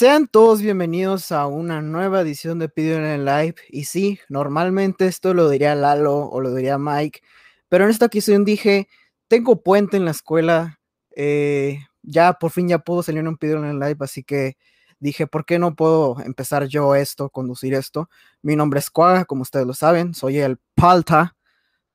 Sean 0.00 0.28
todos 0.28 0.62
bienvenidos 0.62 1.30
a 1.30 1.46
una 1.46 1.82
nueva 1.82 2.22
edición 2.22 2.58
de 2.58 2.70
Pidió 2.70 3.04
en 3.04 3.26
Live. 3.26 3.56
Y 3.68 3.84
sí, 3.84 4.18
normalmente 4.30 5.06
esto 5.06 5.34
lo 5.34 5.50
diría 5.50 5.74
Lalo 5.74 6.20
o 6.20 6.40
lo 6.40 6.54
diría 6.54 6.78
Mike, 6.78 7.20
pero 7.68 7.84
en 7.84 7.90
esta 7.90 8.06
ocasión 8.06 8.46
dije, 8.46 8.88
tengo 9.28 9.62
puente 9.62 9.98
en 9.98 10.06
la 10.06 10.12
escuela, 10.12 10.80
eh, 11.14 11.80
ya 12.00 12.32
por 12.32 12.50
fin 12.50 12.66
ya 12.66 12.78
puedo 12.78 13.02
salir 13.02 13.20
en 13.20 13.28
un 13.28 13.36
Pidió 13.36 13.62
en 13.62 13.78
Live, 13.78 13.98
así 14.00 14.24
que 14.24 14.56
dije, 15.00 15.26
¿por 15.26 15.44
qué 15.44 15.58
no 15.58 15.76
puedo 15.76 16.18
empezar 16.22 16.64
yo 16.64 16.94
esto, 16.94 17.28
conducir 17.28 17.74
esto? 17.74 18.08
Mi 18.40 18.56
nombre 18.56 18.80
es 18.80 18.88
Quaga, 18.90 19.26
como 19.26 19.42
ustedes 19.42 19.66
lo 19.66 19.74
saben, 19.74 20.14
soy 20.14 20.38
el 20.38 20.56
Palta, 20.74 21.36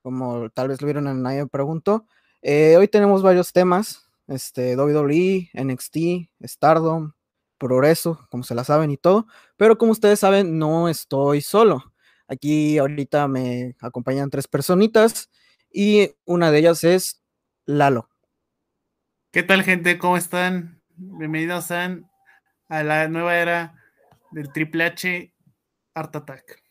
como 0.04 0.52
tal 0.52 0.68
vez 0.68 0.80
lo 0.80 0.86
vieron 0.86 1.08
en 1.08 1.24
nadie 1.24 1.42
me 1.42 1.50
preguntó. 1.50 2.06
Eh, 2.44 2.78
hoy 2.78 2.88
tenemos 2.88 3.24
varios 3.24 3.52
temas, 3.52 4.08
este, 4.28 4.76
WWE, 4.78 5.50
NXT, 5.56 6.30
Stardom, 6.44 7.15
Progreso, 7.58 8.28
como 8.30 8.44
se 8.44 8.56
la 8.56 8.64
saben 8.64 8.92
y 8.92 8.98
todo, 8.98 9.28
pero 9.58 9.78
como 9.78 9.92
ustedes 9.92 10.20
saben, 10.20 10.58
no 10.58 10.90
estoy 10.90 11.42
solo. 11.42 11.94
Aquí 12.28 12.78
ahorita 12.78 13.28
me 13.28 13.76
acompañan 13.80 14.30
tres 14.30 14.48
personitas 14.48 15.30
y 15.72 16.12
una 16.26 16.52
de 16.52 16.60
ellas 16.60 16.84
es 16.84 17.24
Lalo. 17.66 18.10
¿Qué 19.32 19.44
tal 19.44 19.64
gente? 19.64 19.98
¿Cómo 19.98 20.18
están? 20.18 20.82
Bienvenidos 20.96 21.72
a, 21.72 22.00
a 22.68 22.84
la 22.84 23.08
nueva 23.08 23.38
era 23.38 23.76
del 24.32 24.52
Triple 24.52 24.86
H 24.86 25.34
Art 25.94 26.16
Attack. 26.16 26.62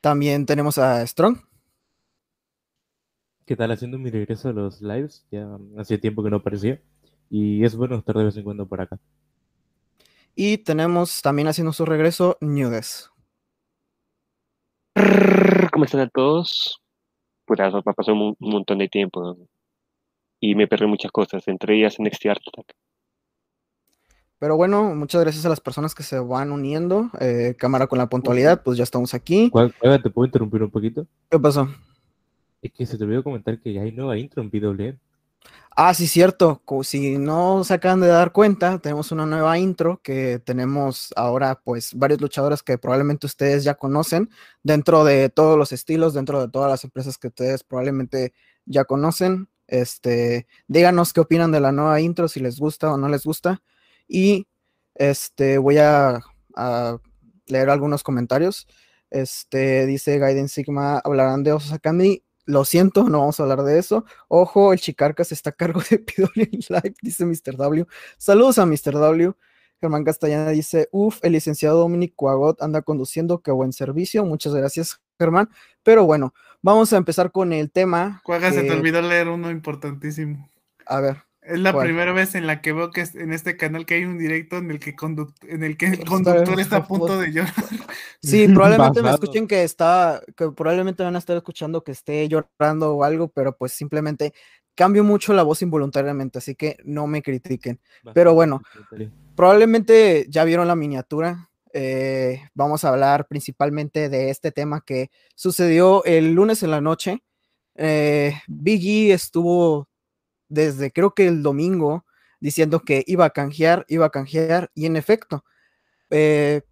También 0.00 0.46
tenemos 0.46 0.78
a 0.78 1.06
Strong. 1.06 1.38
¿Qué 3.44 3.56
tal? 3.56 3.70
Haciendo 3.70 3.98
mi 3.98 4.10
regreso 4.10 4.50
a 4.50 4.52
los 4.52 4.82
lives, 4.82 5.26
ya 5.30 5.58
hacía 5.78 6.00
tiempo 6.00 6.22
que 6.22 6.30
no 6.30 6.36
aparecía. 6.36 6.80
Y 7.30 7.64
es 7.64 7.76
bueno 7.76 7.96
estar 7.96 8.16
de 8.16 8.24
vez 8.24 8.36
en 8.36 8.44
cuando 8.44 8.66
por 8.66 8.80
acá. 8.80 8.98
Y 10.34 10.58
tenemos 10.58 11.20
también 11.20 11.48
haciendo 11.48 11.72
su 11.72 11.84
regreso 11.84 12.38
Nudes. 12.40 13.10
¿Cómo 15.72 15.84
están 15.84 16.00
a 16.00 16.08
todos? 16.08 16.80
Pues 17.44 17.60
ha 17.60 17.82
pasado 17.82 18.16
un, 18.16 18.36
montón 18.38 18.78
de 18.78 18.88
tiempo 18.88 19.36
y 20.40 20.54
me 20.54 20.66
perdí 20.66 20.86
muchas 20.86 21.10
cosas, 21.10 21.46
entre 21.48 21.76
ellas 21.76 21.98
Next 21.98 22.24
Art 22.26 22.40
Attack. 22.46 22.76
Pero 24.38 24.56
bueno, 24.56 24.94
muchas 24.94 25.20
gracias 25.22 25.44
a 25.44 25.48
las 25.48 25.60
personas 25.60 25.94
que 25.94 26.04
se 26.04 26.20
van 26.20 26.52
uniendo. 26.52 27.10
Eh, 27.20 27.56
cámara 27.58 27.88
con 27.88 27.98
la 27.98 28.08
puntualidad, 28.08 28.62
pues 28.62 28.78
ya 28.78 28.84
estamos 28.84 29.14
aquí. 29.14 29.50
¿Cuál, 29.50 29.74
¿Te 29.80 30.10
puedo 30.10 30.26
interrumpir 30.26 30.62
un 30.62 30.70
poquito? 30.70 31.06
¿Qué 31.28 31.38
pasó? 31.40 31.68
Es 32.62 32.72
que 32.72 32.86
se 32.86 32.96
te 32.96 33.04
olvidó 33.04 33.24
comentar 33.24 33.60
que 33.60 33.72
ya 33.72 33.82
hay 33.82 33.90
nueva 33.90 34.16
intro 34.16 34.42
en 34.42 34.50
PWM. 34.50 34.98
Ah, 35.80 35.94
sí, 35.94 36.08
cierto. 36.08 36.60
Si 36.82 37.18
no 37.18 37.62
se 37.62 37.74
acaban 37.74 38.00
de 38.00 38.08
dar 38.08 38.32
cuenta, 38.32 38.80
tenemos 38.80 39.12
una 39.12 39.26
nueva 39.26 39.58
intro 39.60 40.00
que 40.02 40.40
tenemos 40.40 41.12
ahora, 41.14 41.60
pues, 41.62 41.94
varios 41.94 42.20
luchadores 42.20 42.64
que 42.64 42.78
probablemente 42.78 43.26
ustedes 43.26 43.62
ya 43.62 43.74
conocen 43.74 44.28
dentro 44.64 45.04
de 45.04 45.28
todos 45.28 45.56
los 45.56 45.70
estilos, 45.70 46.14
dentro 46.14 46.40
de 46.40 46.48
todas 46.48 46.68
las 46.68 46.82
empresas 46.82 47.16
que 47.16 47.28
ustedes 47.28 47.62
probablemente 47.62 48.32
ya 48.66 48.84
conocen. 48.86 49.48
Este, 49.68 50.48
díganos 50.66 51.12
qué 51.12 51.20
opinan 51.20 51.52
de 51.52 51.60
la 51.60 51.70
nueva 51.70 52.00
intro, 52.00 52.26
si 52.26 52.40
les 52.40 52.58
gusta 52.58 52.92
o 52.92 52.96
no 52.98 53.08
les 53.08 53.24
gusta. 53.24 53.62
Y 54.08 54.48
este, 54.96 55.58
voy 55.58 55.78
a, 55.78 56.20
leer 57.46 57.70
algunos 57.70 58.02
comentarios. 58.02 58.66
Este, 59.10 59.86
dice 59.86 60.18
Gaiden 60.18 60.48
Sigma, 60.48 60.98
hablarán 61.04 61.44
de 61.44 61.56
Candy 61.80 62.24
lo 62.48 62.64
siento, 62.64 63.04
no 63.04 63.18
vamos 63.20 63.38
a 63.38 63.42
hablar 63.42 63.62
de 63.62 63.78
eso. 63.78 64.06
Ojo, 64.26 64.72
el 64.72 64.80
Chicarcas 64.80 65.32
está 65.32 65.50
a 65.50 65.52
cargo 65.52 65.82
de 65.90 65.98
Pidoli 65.98 66.48
Live, 66.50 66.94
dice 67.02 67.26
Mr. 67.26 67.56
W. 67.56 67.86
Saludos 68.16 68.58
a 68.58 68.64
Mr. 68.64 68.92
W. 68.92 69.34
Germán 69.80 70.02
Castellana 70.02 70.50
dice, 70.50 70.88
uff, 70.90 71.18
el 71.22 71.32
licenciado 71.32 71.78
Dominic 71.78 72.14
Cuagot 72.16 72.62
anda 72.62 72.80
conduciendo, 72.80 73.42
qué 73.42 73.50
buen 73.50 73.74
servicio. 73.74 74.24
Muchas 74.24 74.54
gracias, 74.54 75.00
Germán. 75.18 75.50
Pero 75.82 76.06
bueno, 76.06 76.32
vamos 76.62 76.92
a 76.94 76.96
empezar 76.96 77.30
con 77.30 77.52
el 77.52 77.70
tema. 77.70 78.22
Cuaga, 78.24 78.50
se 78.50 78.62
te 78.62 78.72
olvidó 78.72 79.02
leer 79.02 79.28
uno 79.28 79.50
importantísimo. 79.50 80.50
A 80.86 81.00
ver. 81.00 81.27
Es 81.48 81.58
la 81.60 81.78
primera 81.78 82.12
vez 82.12 82.34
en 82.34 82.46
la 82.46 82.60
que 82.60 82.74
veo 82.74 82.90
que 82.90 83.06
en 83.14 83.32
este 83.32 83.56
canal 83.56 83.86
que 83.86 83.94
hay 83.94 84.04
un 84.04 84.18
directo 84.18 84.58
en 84.58 84.70
el 84.70 84.78
que, 84.78 84.94
en 85.48 85.62
el, 85.62 85.78
que 85.78 85.86
el 85.86 86.04
conductor 86.04 86.60
está 86.60 86.76
a 86.76 86.86
punto 86.86 87.18
de 87.18 87.32
llorar. 87.32 87.54
Sí, 88.22 88.48
probablemente 88.54 89.00
me 89.00 89.10
escuchen 89.10 89.46
que 89.46 89.62
está, 89.62 90.20
que 90.36 90.50
probablemente 90.50 91.04
van 91.04 91.14
a 91.14 91.18
estar 91.20 91.36
escuchando 91.36 91.84
que 91.84 91.92
esté 91.92 92.28
llorando 92.28 92.96
o 92.96 93.04
algo, 93.04 93.28
pero 93.28 93.56
pues 93.56 93.72
simplemente 93.72 94.34
cambio 94.74 95.04
mucho 95.04 95.32
la 95.32 95.42
voz 95.42 95.62
involuntariamente, 95.62 96.38
así 96.38 96.54
que 96.54 96.76
no 96.84 97.06
me 97.06 97.22
critiquen. 97.22 97.80
Pero 98.12 98.34
bueno, 98.34 98.60
probablemente 99.34 100.26
ya 100.28 100.44
vieron 100.44 100.68
la 100.68 100.76
miniatura. 100.76 101.48
Eh, 101.72 102.42
vamos 102.54 102.84
a 102.84 102.90
hablar 102.90 103.26
principalmente 103.26 104.08
de 104.10 104.30
este 104.30 104.52
tema 104.52 104.82
que 104.84 105.10
sucedió 105.34 106.04
el 106.04 106.34
lunes 106.34 106.62
en 106.62 106.72
la 106.72 106.80
noche. 106.80 107.22
Eh, 107.76 108.34
Biggie 108.48 109.12
estuvo 109.14 109.88
desde 110.48 110.90
creo 110.92 111.14
que 111.14 111.26
el 111.28 111.42
domingo 111.42 112.04
diciendo 112.40 112.80
que 112.80 113.04
iba 113.06 113.24
a 113.26 113.30
canjear, 113.30 113.84
iba 113.88 114.06
a 114.06 114.10
canjear, 114.10 114.70
y 114.74 114.86
en 114.86 114.96
efecto, 114.96 115.44
eh, 116.10 116.62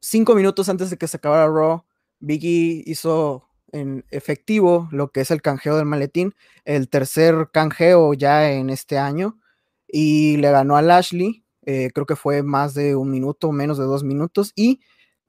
cinco 0.00 0.34
minutos 0.34 0.68
antes 0.68 0.90
de 0.90 0.96
que 0.98 1.08
se 1.08 1.18
acabara 1.18 1.46
Raw, 1.46 1.84
Biggie 2.20 2.82
hizo 2.86 3.48
en 3.72 4.04
efectivo 4.10 4.88
lo 4.92 5.12
que 5.12 5.20
es 5.20 5.30
el 5.30 5.42
canjeo 5.42 5.76
del 5.76 5.86
maletín, 5.86 6.34
el 6.64 6.88
tercer 6.88 7.50
canjeo 7.52 8.14
ya 8.14 8.50
en 8.52 8.70
este 8.70 8.98
año, 8.98 9.38
y 9.86 10.36
le 10.38 10.50
ganó 10.50 10.76
a 10.76 10.82
Lashley, 10.82 11.44
eh, 11.66 11.90
creo 11.94 12.06
que 12.06 12.16
fue 12.16 12.42
más 12.42 12.74
de 12.74 12.96
un 12.96 13.10
minuto, 13.10 13.52
menos 13.52 13.78
de 13.78 13.84
dos 13.84 14.04
minutos, 14.04 14.52
y 14.56 14.80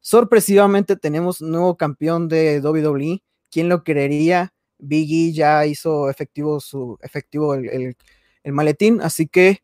sorpresivamente 0.01 0.95
tenemos 0.95 1.41
nuevo 1.41 1.77
campeón 1.77 2.27
de 2.29 2.61
WWE, 2.61 3.21
¿quién 3.51 3.69
lo 3.69 3.83
creería? 3.83 4.53
Biggie 4.79 5.33
ya 5.33 5.65
hizo 5.65 6.09
efectivo 6.09 6.59
su 6.59 6.97
efectivo 7.01 7.53
el, 7.53 7.95
maletín, 8.45 9.01
así 9.01 9.27
que 9.27 9.61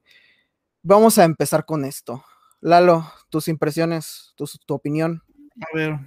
vamos 0.84 1.18
a 1.18 1.24
empezar 1.24 1.66
con 1.66 1.86
esto. 1.86 2.24
Lalo, 2.62 3.12
tus 3.30 3.48
impresiones, 3.48 4.34
tu, 4.36 4.46
opinión. 4.74 5.24
A 5.62 5.76
ver, 5.76 6.00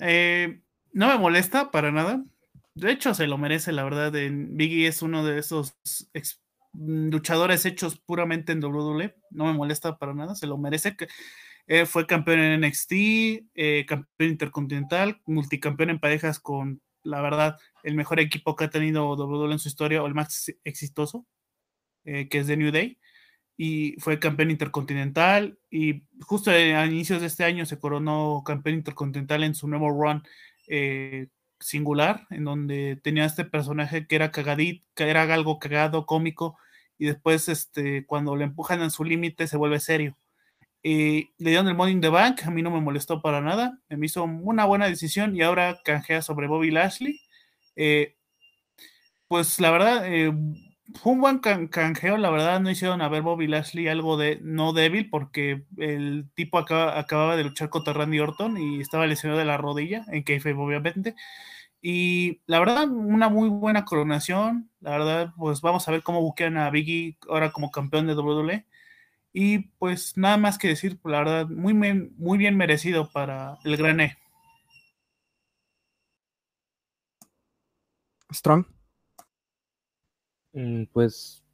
eh, 0.00 0.60
no 0.92 1.08
me 1.08 1.18
molesta 1.18 1.70
para 1.70 1.92
nada. 1.92 2.22
De 2.74 2.90
hecho, 2.90 3.14
se 3.14 3.26
lo 3.26 3.38
merece, 3.38 3.72
la 3.72 3.84
verdad. 3.84 4.12
Biggie 4.12 4.86
es 4.86 5.00
uno 5.00 5.24
de 5.24 5.38
esos 5.38 5.78
luchadores 6.78 7.64
hechos 7.64 7.98
puramente 7.98 8.52
en 8.52 8.62
WWE. 8.62 9.16
No 9.30 9.46
me 9.46 9.54
molesta 9.54 9.96
para 9.96 10.14
nada, 10.14 10.34
se 10.34 10.46
lo 10.46 10.58
merece. 10.58 10.96
Eh, 11.66 11.86
fue 11.86 12.06
campeón 12.06 12.40
en 12.40 12.60
NXT, 12.60 12.92
eh, 13.54 13.84
campeón 13.88 14.30
intercontinental, 14.30 15.20
multicampeón 15.26 15.90
en 15.90 15.98
parejas 15.98 16.38
con 16.38 16.80
la 17.06 17.20
verdad, 17.22 17.58
el 17.82 17.94
mejor 17.94 18.20
equipo 18.20 18.56
que 18.56 18.64
ha 18.64 18.70
tenido 18.70 19.14
WWE 19.14 19.52
en 19.52 19.58
su 19.58 19.68
historia, 19.68 20.02
o 20.02 20.06
el 20.06 20.14
más 20.14 20.52
exitoso, 20.64 21.26
eh, 22.04 22.28
que 22.28 22.38
es 22.38 22.46
de 22.46 22.56
New 22.56 22.72
Day, 22.72 22.98
y 23.56 23.96
fue 24.00 24.18
campeón 24.20 24.50
intercontinental, 24.50 25.58
y 25.70 26.04
justo 26.20 26.50
a 26.50 26.86
inicios 26.86 27.20
de 27.20 27.28
este 27.28 27.44
año 27.44 27.66
se 27.66 27.78
coronó 27.78 28.42
campeón 28.44 28.76
intercontinental 28.76 29.44
en 29.44 29.54
su 29.54 29.68
nuevo 29.68 29.90
run 29.90 30.22
eh, 30.68 31.28
singular, 31.60 32.26
en 32.30 32.44
donde 32.44 32.96
tenía 33.02 33.24
este 33.24 33.44
personaje 33.44 34.06
que 34.06 34.16
era 34.16 34.30
cagadito, 34.32 34.84
que 34.94 35.08
era 35.10 35.22
algo 35.22 35.58
cagado, 35.58 36.06
cómico, 36.06 36.58
y 36.98 37.06
después 37.06 37.48
este, 37.48 38.06
cuando 38.06 38.36
le 38.36 38.44
empujan 38.44 38.82
a 38.82 38.90
su 38.90 39.04
límite 39.04 39.46
se 39.46 39.56
vuelve 39.56 39.80
serio. 39.80 40.16
Eh, 40.82 41.30
le 41.38 41.50
dieron 41.50 41.68
el 41.68 41.74
Money 41.74 41.94
in 41.94 42.00
the 42.00 42.08
Bank, 42.08 42.42
a 42.44 42.50
mí 42.50 42.62
no 42.62 42.70
me 42.70 42.80
molestó 42.80 43.20
para 43.20 43.40
nada, 43.40 43.80
me 43.88 44.06
hizo 44.06 44.24
una 44.24 44.64
buena 44.64 44.86
decisión 44.88 45.34
y 45.34 45.42
ahora 45.42 45.80
canjea 45.84 46.22
sobre 46.22 46.46
Bobby 46.46 46.70
Lashley. 46.70 47.20
Eh, 47.76 48.16
pues 49.28 49.58
la 49.60 49.70
verdad, 49.70 50.04
eh, 50.06 50.32
fue 50.94 51.12
un 51.12 51.20
buen 51.20 51.38
canjeo, 51.40 52.16
la 52.16 52.30
verdad 52.30 52.60
no 52.60 52.70
hicieron 52.70 53.02
a 53.02 53.08
ver 53.08 53.22
Bobby 53.22 53.48
Lashley 53.48 53.88
algo 53.88 54.16
de 54.16 54.38
no 54.42 54.72
débil 54.72 55.10
porque 55.10 55.64
el 55.76 56.28
tipo 56.34 56.58
acababa 56.58 57.36
de 57.36 57.44
luchar 57.44 57.70
contra 57.70 57.92
Randy 57.92 58.20
Orton 58.20 58.56
y 58.56 58.80
estaba 58.80 59.06
lesionado 59.06 59.38
de 59.40 59.46
la 59.46 59.56
rodilla, 59.56 60.04
en 60.08 60.24
que 60.24 60.36
obviamente. 60.56 61.14
Y 61.82 62.42
la 62.46 62.58
verdad, 62.58 62.88
una 62.88 63.28
muy 63.28 63.48
buena 63.48 63.84
coronación. 63.84 64.70
La 64.80 64.90
verdad, 64.90 65.32
pues 65.36 65.60
vamos 65.60 65.86
a 65.86 65.92
ver 65.92 66.02
cómo 66.02 66.20
buquean 66.20 66.56
a 66.56 66.70
Biggie 66.70 67.16
ahora 67.28 67.52
como 67.52 67.70
campeón 67.70 68.06
de 68.06 68.14
WWE. 68.14 68.66
Y 69.38 69.58
pues 69.78 70.16
nada 70.16 70.38
más 70.38 70.56
que 70.56 70.68
decir, 70.68 70.98
la 71.04 71.18
verdad, 71.18 71.46
muy, 71.46 71.74
muy 71.74 72.38
bien 72.38 72.56
merecido 72.56 73.10
para 73.12 73.58
el 73.66 73.76
Grané. 73.76 74.16
Strong. 78.32 78.64
Mm, 80.54 80.84
pues, 80.90 81.44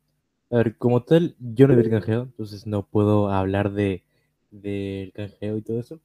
a 0.53 0.59
ver, 0.59 0.79
como 0.79 1.03
tal, 1.03 1.35
yo 1.41 1.67
no 1.67 1.75
he 1.75 1.91
canjeo, 1.91 2.23
entonces 2.23 2.69
no 2.69 2.87
puedo 2.87 3.33
hablar 3.33 3.73
de 3.73 4.05
del 4.53 5.13
canjeo 5.13 5.57
y 5.57 5.63
todo 5.63 5.81
eso. 5.81 6.01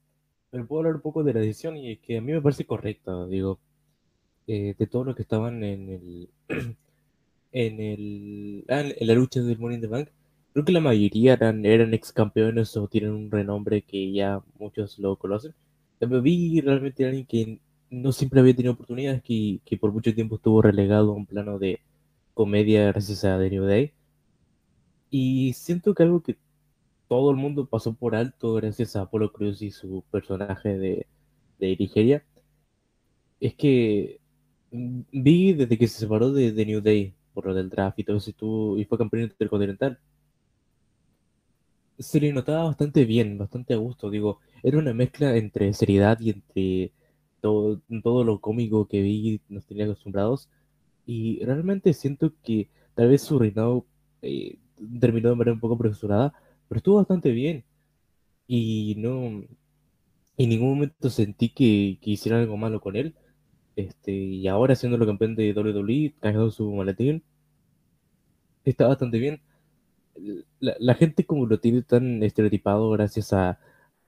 Pero 0.50 0.66
puedo 0.66 0.80
hablar 0.80 0.96
un 0.96 1.02
poco 1.02 1.24
de 1.24 1.36
la 1.36 1.42
decisión 1.42 1.78
y 1.78 1.98
que 1.98 2.18
a 2.18 2.22
mí 2.22 2.32
me 2.32 2.42
parece 2.42 2.66
correcta, 2.66 3.28
digo, 3.28 3.60
eh, 4.48 4.74
de 4.76 4.88
todo 4.88 5.04
lo 5.04 5.14
que 5.14 5.22
estaban 5.22 5.64
en 5.64 5.90
el 5.90 6.30
en 7.52 7.80
el 7.80 8.66
ah, 8.68 8.82
en 8.82 9.08
la 9.08 9.14
lucha 9.14 9.42
del 9.42 9.60
Morning 9.60 9.82
the 9.82 9.88
Bank 9.88 10.10
creo 10.58 10.66
que 10.66 10.72
la 10.72 10.80
mayoría 10.80 11.34
eran, 11.34 11.64
eran 11.68 11.94
ex 11.94 12.12
campeones 12.12 12.76
o 12.78 12.88
tienen 12.88 13.12
un 13.12 13.30
renombre 13.30 13.84
que 13.84 14.12
ya 14.12 14.42
muchos 14.58 14.98
lo 14.98 15.16
conocen. 15.16 15.54
Vi 16.00 16.62
realmente 16.62 17.06
alguien 17.06 17.28
que 17.28 17.60
no 17.92 18.12
siempre 18.12 18.40
había 18.40 18.56
tenido 18.56 18.74
oportunidades, 18.74 19.22
que, 19.22 19.60
que 19.64 19.78
por 19.78 19.92
mucho 19.92 20.16
tiempo 20.16 20.38
estuvo 20.38 20.64
relegado 20.64 21.12
a 21.12 21.16
un 21.16 21.28
plano 21.28 21.60
de 21.60 21.80
comedia 22.34 22.88
gracias 22.88 23.24
a 23.24 23.38
The 23.38 23.52
New 23.52 23.66
Day. 23.66 23.94
Y 25.12 25.54
siento 25.54 25.94
que 25.94 26.02
algo 26.02 26.24
que 26.24 26.38
todo 27.08 27.30
el 27.30 27.38
mundo 27.38 27.68
pasó 27.68 27.94
por 27.94 28.16
alto 28.16 28.56
gracias 28.56 28.96
a 28.96 29.02
Apollo 29.04 29.32
Cruz 29.32 29.62
y 29.62 29.70
su 29.70 30.04
personaje 30.10 30.76
de, 30.76 31.06
de 31.60 31.78
Nigeria 31.78 32.26
es 33.40 33.54
que 33.54 34.20
vi 34.72 35.54
desde 35.54 35.78
que 35.78 35.88
se 35.88 36.00
separó 36.00 36.32
de, 36.32 36.52
The 36.52 36.66
New 36.66 36.82
Day 36.82 37.14
por 37.36 37.46
lo 37.46 37.54
del 37.54 37.70
draft 37.70 38.00
y 38.00 38.04
todo 38.04 38.18
eso 38.18 38.32
y, 38.32 38.82
y 38.82 38.86
fue 38.86 38.98
campeón 38.98 39.24
intercontinental 39.24 40.00
se 42.00 42.20
le 42.20 42.32
notaba 42.34 42.66
bastante 42.66 43.06
bien, 43.06 43.38
bastante 43.38 43.74
a 43.74 43.78
gusto. 43.78 44.10
Digo, 44.10 44.40
era 44.64 44.78
una 44.78 44.94
mezcla 44.94 45.36
entre 45.38 45.74
seriedad 45.74 46.20
y 46.20 46.32
entre 46.32 46.94
todo, 47.42 47.82
todo 48.04 48.24
lo 48.24 48.40
cómico 48.42 48.88
que 48.88 49.02
vi 49.02 49.42
nos 49.50 49.66
tenía 49.66 49.86
acostumbrados. 49.86 50.50
Y 51.06 51.44
realmente 51.46 51.94
siento 51.94 52.34
que 52.44 52.70
tal 52.96 53.10
vez 53.10 53.22
su 53.24 53.40
reinado 53.40 53.86
eh, 54.22 54.58
terminó 55.00 55.30
de 55.30 55.36
manera 55.36 55.54
un 55.54 55.60
poco 55.62 55.76
apresurada, 55.76 56.34
pero 56.68 56.78
estuvo 56.80 56.98
bastante 56.98 57.32
bien. 57.32 57.66
Y 58.48 58.96
no. 58.98 59.46
En 60.38 60.50
ningún 60.50 60.70
momento 60.70 61.10
sentí 61.10 61.50
que, 61.50 62.00
que 62.02 62.12
hicieran 62.12 62.42
algo 62.42 62.58
malo 62.58 62.80
con 62.82 62.96
él. 62.96 63.16
Este, 63.76 64.12
y 64.14 64.48
ahora 64.48 64.76
siendo 64.76 64.98
el 64.98 65.06
campeón 65.06 65.36
de 65.36 65.54
WWE, 65.54 66.16
cagado 66.20 66.52
su 66.52 66.72
maletín, 66.74 67.24
está 68.66 68.88
bastante 68.88 69.20
bien 69.20 69.42
la, 70.60 70.94
gente 70.96 71.26
como 71.26 71.46
lo 71.46 71.60
tiene 71.60 71.82
tan 71.82 72.24
estereotipado 72.24 72.90
gracias 72.92 73.34
a, 73.34 73.60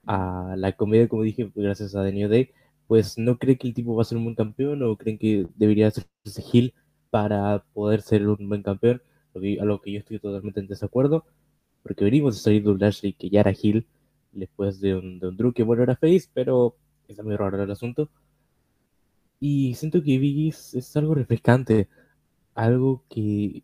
la 0.04 0.72
comedia, 0.76 1.08
como 1.08 1.22
dije, 1.22 1.50
gracias 1.54 1.94
a 1.94 2.02
Daniel 2.02 2.30
Day, 2.30 2.50
pues 2.86 3.18
no 3.18 3.38
cree 3.38 3.58
que 3.58 3.68
el 3.68 3.74
tipo 3.74 3.94
va 3.94 4.02
a 4.02 4.04
ser 4.04 4.18
un 4.18 4.24
buen 4.24 4.36
campeón 4.36 4.82
o 4.82 4.96
creen 4.96 5.18
que 5.18 5.46
debería 5.56 5.88
hacerse 5.88 6.42
heel 6.52 6.74
para 7.10 7.64
poder 7.74 8.02
ser 8.02 8.26
un 8.26 8.48
buen 8.48 8.62
campeón, 8.62 9.02
a 9.34 9.64
lo 9.64 9.80
que 9.80 9.92
yo 9.92 9.98
estoy 10.00 10.18
totalmente 10.18 10.60
en 10.60 10.66
desacuerdo, 10.68 11.24
porque 11.82 12.04
venimos 12.04 12.34
de 12.36 12.40
salir 12.42 12.64
de 12.64 12.70
un 12.70 12.80
Lashley 12.80 13.12
que 13.12 13.30
ya 13.30 13.40
era 13.40 13.52
heel 13.52 13.86
después 14.32 14.80
de 14.80 14.94
un, 14.96 15.18
de 15.20 15.28
un 15.28 15.36
Drew 15.36 15.52
que 15.52 15.62
bueno 15.62 15.82
era 15.82 15.96
face, 15.96 16.28
pero 16.32 16.76
está 17.08 17.22
muy 17.22 17.36
raro 17.36 17.62
el 17.62 17.70
asunto. 17.70 18.10
Y 19.38 19.74
siento 19.74 20.02
que 20.02 20.18
Biggie 20.18 20.48
es 20.48 20.96
algo 20.96 21.14
refrescante, 21.14 21.88
algo 22.54 23.04
que 23.08 23.62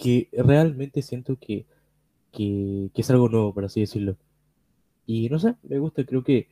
que 0.00 0.30
realmente 0.32 1.02
siento 1.02 1.36
que, 1.38 1.66
que, 2.32 2.90
es 2.94 3.10
algo 3.10 3.28
nuevo, 3.28 3.54
por 3.54 3.66
así 3.66 3.80
decirlo. 3.80 4.16
Y 5.06 5.28
no 5.28 5.38
sé, 5.38 5.56
me 5.62 5.78
gusta, 5.78 6.04
creo 6.06 6.24
que 6.24 6.48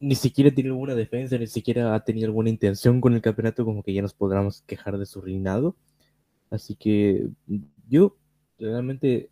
ni 0.00 0.14
siquiera 0.14 0.52
tiene 0.54 0.70
alguna 0.70 0.94
defensa, 0.94 1.36
ni 1.38 1.48
siquiera 1.48 1.94
ha 1.94 2.04
tenido 2.04 2.26
alguna 2.26 2.50
intención 2.50 3.00
con 3.00 3.14
el 3.14 3.22
campeonato, 3.22 3.64
como 3.64 3.82
que 3.82 3.92
ya 3.92 4.02
nos 4.02 4.14
podamos 4.14 4.62
quejar 4.62 4.96
de 4.98 5.06
su 5.06 5.20
reinado. 5.20 5.76
Así 6.50 6.76
que 6.76 7.28
yo 7.88 8.16
realmente 8.58 9.30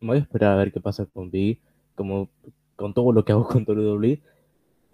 me 0.00 0.08
voy 0.08 0.16
a 0.18 0.20
esperar 0.20 0.52
a 0.52 0.56
ver 0.56 0.72
qué 0.72 0.80
pasa 0.80 1.06
con 1.06 1.30
Big, 1.30 1.60
como 1.94 2.30
con 2.76 2.94
todo 2.94 3.12
lo 3.12 3.24
que 3.24 3.32
hago 3.32 3.46
con 3.46 3.64
WWE, 3.68 4.22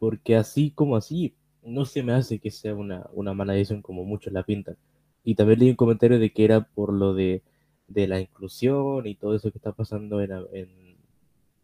porque 0.01 0.37
así 0.37 0.73
como 0.73 0.97
así, 0.97 1.35
no 1.63 1.85
se 1.85 2.03
me 2.03 2.13
hace 2.15 2.41
que 2.41 2.51
sea 2.51 2.75
una, 2.75 3.07
una 3.13 3.33
mala 3.35 3.53
decisión 3.53 3.83
como 3.83 4.05
muchos 4.05 4.33
la 4.33 4.43
pintan. 4.43 4.77
Y 5.25 5.37
también 5.37 5.61
leí 5.61 5.71
un 5.71 5.77
comentario 5.77 6.19
de 6.19 6.33
que 6.33 6.45
era 6.45 6.63
por 6.63 6.93
lo 6.93 7.15
de 7.15 7.43
de 7.91 8.07
la 8.09 8.21
inclusión 8.21 9.07
y 9.07 9.17
todo 9.17 9.35
eso 9.35 9.51
que 9.51 9.59
está 9.59 9.73
pasando 9.73 10.21
en, 10.23 10.31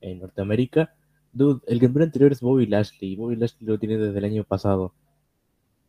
en, 0.00 0.19
Norteamérica. 0.20 0.94
Dude, 1.32 1.62
el 1.67 1.81
campeón 1.81 2.05
anterior 2.05 2.32
es 2.32 2.40
Bobby 2.40 2.67
Lashley. 2.67 3.17
Bobby 3.17 3.37
Lashley 3.37 3.67
lo 3.69 3.78
tiene 3.78 3.96
desde 3.96 4.19
el 4.19 4.25
año 4.25 4.44
pasado. 4.44 4.93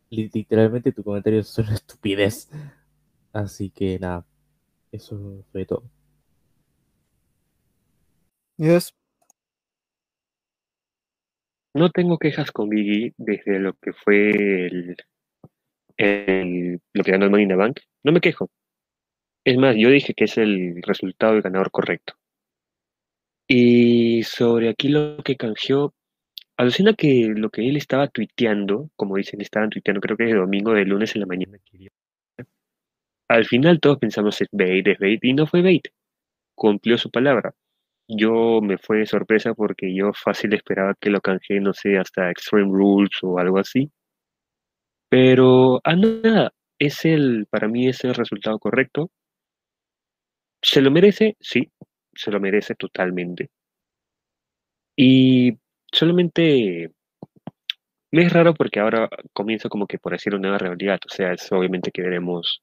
Literalmente 0.09 0.91
tu 0.91 1.03
comentario 1.03 1.39
es 1.39 1.57
una 1.57 1.73
estupidez. 1.75 2.49
Así 3.33 3.69
que 3.69 3.99
nada, 3.99 4.25
eso 4.91 5.43
fue 5.51 5.65
todo. 5.65 5.83
Yes. 8.57 8.93
No 11.73 11.89
tengo 11.91 12.17
quejas 12.17 12.51
con 12.51 12.69
Biggie 12.69 13.13
desde 13.17 13.59
lo 13.59 13.73
que 13.73 13.93
fue 13.93 14.31
el, 14.67 14.97
el 15.97 16.81
lo 16.93 17.03
que 17.03 17.11
ganó 17.11 17.25
el 17.25 17.31
Money 17.31 17.43
in 17.43 17.49
the 17.49 17.55
Bank. 17.55 17.79
No 18.03 18.11
me 18.11 18.21
quejo. 18.21 18.49
Es 19.47 19.55
más, 19.57 19.77
yo 19.77 19.89
dije 19.89 20.13
que 20.13 20.25
es 20.25 20.37
el 20.37 20.81
resultado 20.83 21.31
del 21.31 21.41
ganador 21.41 21.71
correcto. 21.71 22.15
Y 23.47 24.23
sobre 24.23 24.67
aquí 24.67 24.89
lo 24.89 25.23
que 25.23 25.37
canjeó, 25.37 25.93
alucina 26.57 26.93
que 26.93 27.31
lo 27.33 27.49
que 27.49 27.65
él 27.69 27.77
estaba 27.77 28.09
tuiteando, 28.09 28.89
como 28.97 29.15
dicen, 29.15 29.39
estaban 29.39 29.69
tuiteando, 29.69 30.01
creo 30.01 30.17
que 30.17 30.25
de 30.25 30.33
domingo, 30.33 30.73
de 30.73 30.83
lunes 30.83 31.15
en 31.15 31.21
la 31.21 31.27
mañana. 31.27 31.57
Al 33.29 33.45
final 33.45 33.79
todos 33.79 33.99
pensamos 33.99 34.41
es 34.41 34.49
bait, 34.51 34.85
es 34.85 34.99
bait, 34.99 35.23
y 35.23 35.33
no 35.33 35.47
fue 35.47 35.61
bait. 35.61 35.87
Cumplió 36.55 36.97
su 36.97 37.09
palabra. 37.09 37.53
Yo 38.09 38.59
me 38.61 38.77
fue 38.77 38.99
de 38.99 39.05
sorpresa 39.05 39.53
porque 39.53 39.95
yo 39.95 40.11
fácil 40.13 40.53
esperaba 40.55 40.93
que 40.99 41.09
lo 41.09 41.21
canjeé, 41.21 41.61
no 41.61 41.73
sé, 41.73 41.97
hasta 41.97 42.31
Extreme 42.31 42.71
Rules 42.73 43.11
o 43.21 43.39
algo 43.39 43.59
así. 43.59 43.91
Pero, 45.09 45.79
ah, 45.85 45.95
nada, 45.95 46.51
es 46.79 47.05
el, 47.05 47.47
para 47.49 47.69
mí 47.69 47.87
es 47.87 48.03
el 48.03 48.13
resultado 48.13 48.59
correcto. 48.59 49.09
¿Se 50.69 50.81
lo 50.81 50.91
merece? 50.91 51.37
Sí, 51.39 51.71
se 52.13 52.29
lo 52.29 52.41
merece 52.41 52.75
totalmente. 52.75 53.49
Y 54.97 55.53
solamente 55.93 56.91
me 58.11 58.23
es 58.23 58.33
raro 58.33 58.53
porque 58.53 58.81
ahora 58.81 59.07
comienza 59.31 59.69
como 59.69 59.87
que 59.87 59.97
por 59.97 60.11
decir 60.11 60.35
una 60.35 60.49
nueva 60.49 60.57
rivalidad. 60.57 60.99
O 61.05 61.09
sea, 61.09 61.31
es 61.31 61.49
obviamente 61.53 61.89
que 61.91 62.01
veremos 62.01 62.61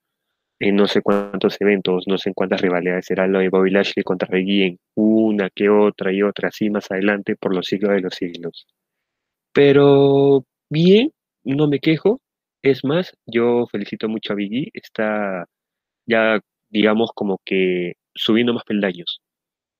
en 0.60 0.76
no 0.76 0.86
sé 0.86 1.00
cuántos 1.00 1.58
eventos, 1.62 2.04
no 2.06 2.18
sé 2.18 2.28
en 2.28 2.34
cuántas 2.34 2.60
rivalidades 2.60 3.06
será 3.06 3.26
lo 3.26 3.38
de 3.38 3.48
Bobby 3.48 3.70
Lashley 3.70 4.04
contra 4.04 4.28
Reggie 4.28 4.66
en 4.66 4.78
una 4.96 5.48
que 5.48 5.70
otra 5.70 6.12
y 6.12 6.22
otra, 6.22 6.48
así 6.48 6.68
más 6.68 6.90
adelante 6.90 7.36
por 7.36 7.54
los 7.54 7.64
siglos 7.66 7.92
de 7.94 8.00
los 8.02 8.14
siglos. 8.14 8.66
Pero 9.54 10.44
bien, 10.68 11.10
no 11.42 11.68
me 11.68 11.80
quejo. 11.80 12.20
Es 12.62 12.84
más, 12.84 13.16
yo 13.26 13.66
felicito 13.72 14.10
mucho 14.10 14.34
a 14.34 14.36
Biggie. 14.36 14.70
Está 14.74 15.46
ya 16.06 16.40
digamos, 16.74 17.12
como 17.14 17.40
que 17.44 17.94
subiendo 18.14 18.54
más 18.54 18.64
peldaños, 18.64 19.20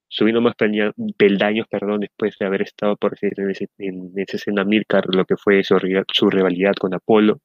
subiendo 0.08 0.40
más 0.40 0.54
peldaños, 0.56 1.66
perdón, 1.68 2.00
después 2.00 2.36
de 2.38 2.46
haber 2.46 2.62
estado, 2.62 2.96
por 2.96 3.12
decir, 3.12 3.32
en, 3.36 3.50
ese, 3.50 3.68
en 3.78 4.12
esa 4.16 4.36
escena 4.36 4.64
Mirkar, 4.64 5.06
lo 5.14 5.24
que 5.24 5.36
fue 5.36 5.64
su, 5.64 5.76
su 6.12 6.30
rivalidad 6.30 6.74
con 6.74 6.94
Apolo, 6.94 7.40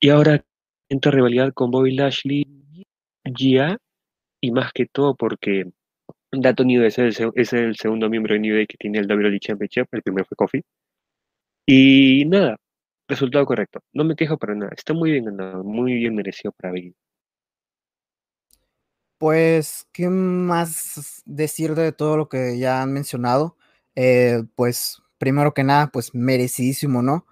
y 0.00 0.10
ahora 0.10 0.44
entra 0.88 1.12
rivalidad 1.12 1.52
con 1.52 1.70
Bobby 1.70 1.94
Lashley, 1.94 2.46
ya, 3.24 3.78
y 4.40 4.50
más 4.52 4.72
que 4.72 4.86
todo 4.86 5.14
porque 5.16 5.64
Dato 6.32 6.64
New 6.64 6.82
es 6.84 6.98
el, 6.98 7.14
es 7.34 7.52
el 7.52 7.76
segundo 7.76 8.08
miembro 8.08 8.34
de 8.34 8.40
New 8.40 8.54
Day 8.54 8.66
que 8.66 8.76
tiene 8.78 8.98
el 8.98 9.06
WWE 9.06 9.38
Championship, 9.40 9.86
el 9.92 10.02
primero 10.02 10.24
fue 10.26 10.36
Kofi, 10.36 10.62
y 11.66 12.24
nada, 12.26 12.56
resultado 13.08 13.46
correcto, 13.46 13.80
no 13.92 14.04
me 14.04 14.16
quejo 14.16 14.38
para 14.38 14.54
nada, 14.54 14.72
está 14.76 14.94
muy 14.94 15.12
bien 15.12 15.26
ganado, 15.26 15.64
muy 15.64 15.94
bien 15.94 16.14
merecido 16.14 16.52
para 16.52 16.72
Biggie. 16.72 16.94
Pues, 19.22 19.86
¿qué 19.92 20.08
más 20.08 21.22
decir 21.26 21.76
de 21.76 21.92
todo 21.92 22.16
lo 22.16 22.28
que 22.28 22.58
ya 22.58 22.82
han 22.82 22.92
mencionado? 22.92 23.56
Eh, 23.94 24.42
pues, 24.56 25.00
primero 25.18 25.54
que 25.54 25.62
nada, 25.62 25.92
pues 25.92 26.12
merecidísimo, 26.12 27.02
¿no? 27.02 27.24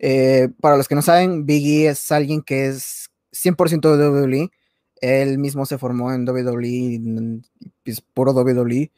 Eh, 0.00 0.48
para 0.60 0.76
los 0.76 0.88
que 0.88 0.96
no 0.96 1.02
saben, 1.02 1.46
Biggie 1.46 1.86
es 1.86 2.10
alguien 2.10 2.42
que 2.42 2.66
es 2.66 3.10
100% 3.30 3.96
de 3.96 4.08
WWE. 4.08 4.50
Él 5.00 5.38
mismo 5.38 5.66
se 5.66 5.78
formó 5.78 6.12
en 6.12 6.28
WWE, 6.28 6.96
es 7.44 7.50
pues, 7.84 8.00
puro 8.00 8.32
WWE. 8.32 8.90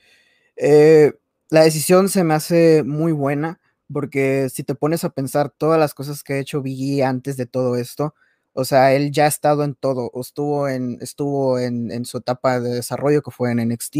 Eh, 0.56 1.12
la 1.50 1.64
decisión 1.64 2.08
se 2.08 2.24
me 2.24 2.32
hace 2.34 2.82
muy 2.82 3.12
buena 3.12 3.60
porque 3.92 4.48
si 4.50 4.64
te 4.64 4.74
pones 4.74 5.04
a 5.04 5.10
pensar 5.10 5.50
todas 5.50 5.78
las 5.78 5.92
cosas 5.92 6.22
que 6.22 6.34
ha 6.34 6.38
hecho 6.38 6.62
Biggie 6.62 7.04
antes 7.04 7.36
de 7.36 7.44
todo 7.44 7.76
esto, 7.76 8.14
o 8.58 8.64
sea, 8.64 8.92
él 8.92 9.12
ya 9.12 9.26
ha 9.26 9.28
estado 9.28 9.62
en 9.62 9.76
todo, 9.76 10.10
estuvo 10.20 10.68
en, 10.68 10.98
estuvo 11.00 11.60
en, 11.60 12.04
su 12.04 12.18
etapa 12.18 12.58
de 12.58 12.70
desarrollo 12.70 13.22
que 13.22 13.30
fue 13.30 13.52
en 13.52 13.58
NXT, 13.68 13.96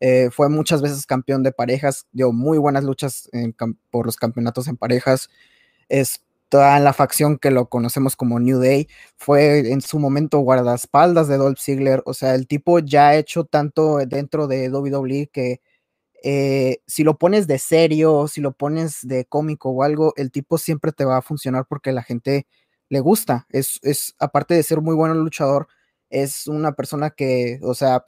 eh, 0.00 0.30
fue 0.32 0.48
muchas 0.48 0.82
veces 0.82 1.06
campeón 1.06 1.44
de 1.44 1.52
parejas, 1.52 2.08
dio 2.10 2.32
muy 2.32 2.58
buenas 2.58 2.82
luchas 2.82 3.30
por 3.88 4.06
los 4.06 4.16
campeonatos 4.16 4.66
en 4.66 4.76
parejas, 4.76 5.30
está 5.88 6.76
en 6.76 6.82
la 6.82 6.92
facción 6.92 7.38
que 7.38 7.52
lo 7.52 7.68
conocemos 7.68 8.16
como 8.16 8.40
New 8.40 8.58
Day, 8.58 8.88
fue 9.16 9.70
en 9.70 9.80
su 9.80 10.00
momento 10.00 10.40
guardaespaldas 10.40 11.28
de 11.28 11.36
Dolph 11.36 11.60
Ziggler, 11.60 12.02
o 12.04 12.12
sea, 12.12 12.34
el 12.34 12.48
tipo 12.48 12.80
ya 12.80 13.10
ha 13.10 13.16
hecho 13.16 13.44
tanto 13.44 13.98
dentro 13.98 14.48
de 14.48 14.70
WWE 14.70 15.28
que 15.32 15.60
eh, 16.24 16.78
si 16.86 17.04
lo 17.04 17.16
pones 17.16 17.46
de 17.46 17.58
serio, 17.58 18.26
si 18.26 18.40
lo 18.40 18.52
pones 18.52 18.98
de 19.02 19.24
cómico 19.26 19.70
o 19.70 19.84
algo, 19.84 20.14
el 20.16 20.32
tipo 20.32 20.58
siempre 20.58 20.90
te 20.92 21.04
va 21.04 21.18
a 21.18 21.22
funcionar 21.22 21.66
porque 21.68 21.92
la 21.92 22.02
gente 22.02 22.46
le 22.90 23.00
gusta. 23.00 23.46
Es, 23.50 23.80
es, 23.82 24.14
aparte 24.18 24.54
de 24.54 24.62
ser 24.62 24.82
muy 24.82 24.94
bueno 24.94 25.14
luchador, 25.14 25.68
es 26.10 26.46
una 26.46 26.72
persona 26.72 27.10
que, 27.10 27.60
o 27.62 27.74
sea, 27.74 28.04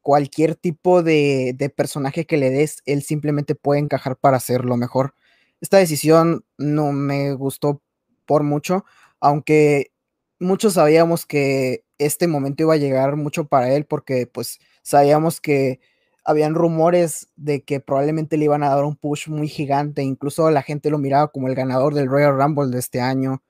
cualquier 0.00 0.56
tipo 0.56 1.02
de, 1.02 1.54
de, 1.56 1.70
personaje 1.70 2.26
que 2.26 2.36
le 2.36 2.50
des, 2.50 2.82
él 2.86 3.02
simplemente 3.02 3.54
puede 3.54 3.80
encajar 3.80 4.16
para 4.16 4.38
hacerlo 4.38 4.76
mejor. 4.76 5.14
Esta 5.60 5.78
decisión 5.78 6.44
no 6.58 6.92
me 6.92 7.34
gustó 7.34 7.82
por 8.26 8.42
mucho, 8.42 8.84
aunque 9.20 9.92
muchos 10.40 10.74
sabíamos 10.74 11.26
que 11.26 11.84
este 11.98 12.26
momento 12.26 12.64
iba 12.64 12.74
a 12.74 12.78
llegar 12.78 13.16
mucho 13.16 13.46
para 13.46 13.72
él 13.72 13.86
porque 13.86 14.26
pues 14.26 14.58
sabíamos 14.82 15.40
que 15.40 15.80
habían 16.24 16.54
rumores 16.54 17.28
de 17.36 17.62
que 17.62 17.80
probablemente 17.80 18.36
le 18.36 18.46
iban 18.46 18.62
a 18.62 18.70
dar 18.70 18.84
un 18.84 18.96
push 18.96 19.28
muy 19.28 19.48
gigante, 19.48 20.02
incluso 20.02 20.50
la 20.50 20.62
gente 20.62 20.90
lo 20.90 20.98
miraba 20.98 21.28
como 21.28 21.48
el 21.48 21.54
ganador 21.54 21.94
del 21.94 22.08
Royal 22.08 22.36
Rumble 22.36 22.70
de 22.70 22.78
este 22.78 23.00
año, 23.00 23.42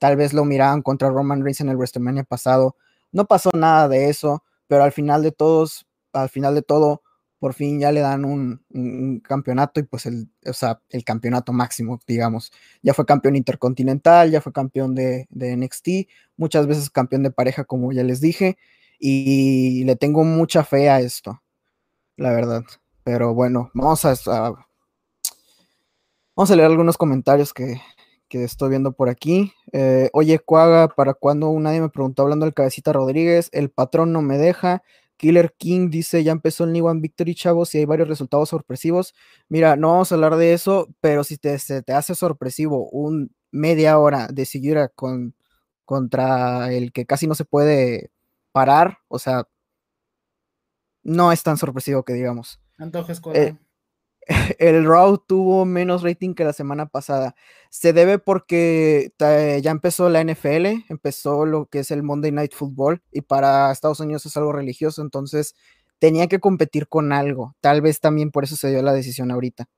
tal 0.00 0.16
vez 0.16 0.32
lo 0.32 0.44
miraban 0.44 0.82
contra 0.82 1.10
Roman 1.10 1.44
Reigns 1.44 1.60
en 1.60 1.68
el 1.68 1.76
WrestleMania 1.76 2.24
pasado, 2.24 2.74
no 3.12 3.26
pasó 3.26 3.50
nada 3.54 3.88
de 3.88 4.10
eso, 4.10 4.42
pero 4.66 4.82
al 4.82 4.90
final 4.90 5.22
de 5.22 5.30
todos, 5.30 5.86
al 6.12 6.28
final 6.28 6.56
de 6.56 6.62
todo, 6.62 7.02
por 7.38 7.54
fin 7.54 7.78
ya 7.78 7.92
le 7.92 8.00
dan 8.00 8.24
un, 8.24 9.20
campeonato 9.20 9.78
y 9.78 9.84
pues 9.84 10.06
el, 10.06 10.28
o 10.44 10.52
sea, 10.52 10.80
el 10.90 11.04
campeonato 11.04 11.52
máximo, 11.52 12.00
digamos. 12.06 12.52
Ya 12.82 12.94
fue 12.94 13.06
campeón 13.06 13.36
intercontinental, 13.36 14.30
ya 14.32 14.40
fue 14.40 14.52
campeón 14.52 14.96
de, 14.96 15.28
NXT, 15.30 16.10
muchas 16.36 16.66
veces 16.66 16.90
campeón 16.90 17.22
de 17.22 17.30
pareja, 17.30 17.64
como 17.64 17.92
ya 17.92 18.02
les 18.02 18.20
dije, 18.20 18.58
y 18.98 19.84
le 19.84 19.96
tengo 19.96 20.24
mucha 20.24 20.64
fe 20.64 20.90
a 20.90 21.00
esto 21.00 21.40
la 22.20 22.32
verdad. 22.32 22.64
Pero 23.02 23.34
bueno, 23.34 23.70
vamos 23.74 24.04
a, 24.04 24.14
vamos 26.36 26.50
a 26.50 26.56
leer 26.56 26.68
algunos 26.70 26.96
comentarios 26.96 27.52
que, 27.52 27.80
estoy 28.32 28.70
viendo 28.70 28.92
por 28.92 29.08
aquí. 29.08 29.52
Eh, 29.72 30.10
Oye, 30.12 30.38
Cuaga, 30.38 30.88
¿para 30.88 31.14
cuándo? 31.14 31.50
Nadie 31.58 31.80
me 31.80 31.88
preguntó 31.88 32.22
hablando 32.22 32.46
del 32.46 32.54
Cabecita 32.54 32.92
Rodríguez. 32.92 33.48
El 33.52 33.70
patrón 33.70 34.12
no 34.12 34.22
me 34.22 34.38
deja. 34.38 34.82
Killer 35.16 35.54
King 35.58 35.90
dice, 35.90 36.24
ya 36.24 36.32
empezó 36.32 36.64
el 36.64 36.72
New 36.72 36.86
One 36.86 37.00
Victory, 37.00 37.34
chavos, 37.34 37.74
y 37.74 37.78
hay 37.78 37.84
varios 37.84 38.08
resultados 38.08 38.48
sorpresivos. 38.48 39.14
Mira, 39.48 39.76
no 39.76 39.88
vamos 39.92 40.10
a 40.10 40.14
hablar 40.14 40.36
de 40.36 40.54
eso, 40.54 40.88
pero 41.00 41.24
si 41.24 41.36
te, 41.36 41.58
se 41.58 41.82
te 41.82 41.92
hace 41.92 42.14
sorpresivo 42.14 42.88
un 42.88 43.30
media 43.50 43.98
hora 43.98 44.28
de 44.28 44.46
seguir 44.46 44.78
con, 44.94 45.34
contra 45.84 46.72
el 46.72 46.92
que 46.92 47.04
casi 47.04 47.26
no 47.26 47.34
se 47.34 47.44
puede 47.44 48.10
parar, 48.52 48.98
o 49.08 49.18
sea, 49.18 49.46
no 51.02 51.32
es 51.32 51.42
tan 51.42 51.56
sorpresivo 51.56 52.02
que 52.02 52.14
digamos. 52.14 52.60
Antojes 52.78 53.20
eh, 53.34 53.56
el 54.58 54.84
Raw 54.84 55.18
tuvo 55.18 55.64
menos 55.64 56.02
rating 56.02 56.34
que 56.34 56.44
la 56.44 56.52
semana 56.52 56.86
pasada. 56.86 57.34
Se 57.70 57.92
debe 57.92 58.18
porque 58.18 59.12
ya 59.18 59.70
empezó 59.70 60.08
la 60.08 60.22
NFL, 60.22 60.84
empezó 60.88 61.46
lo 61.46 61.66
que 61.66 61.80
es 61.80 61.90
el 61.90 62.02
Monday 62.02 62.32
Night 62.32 62.54
Football 62.54 63.02
y 63.10 63.22
para 63.22 63.70
Estados 63.72 64.00
Unidos 64.00 64.26
es 64.26 64.36
algo 64.36 64.52
religioso, 64.52 65.02
entonces 65.02 65.54
tenía 65.98 66.28
que 66.28 66.40
competir 66.40 66.88
con 66.88 67.12
algo. 67.12 67.54
Tal 67.60 67.80
vez 67.82 68.00
también 68.00 68.30
por 68.30 68.44
eso 68.44 68.56
se 68.56 68.70
dio 68.70 68.82
la 68.82 68.92
decisión 68.92 69.30
ahorita. 69.30 69.68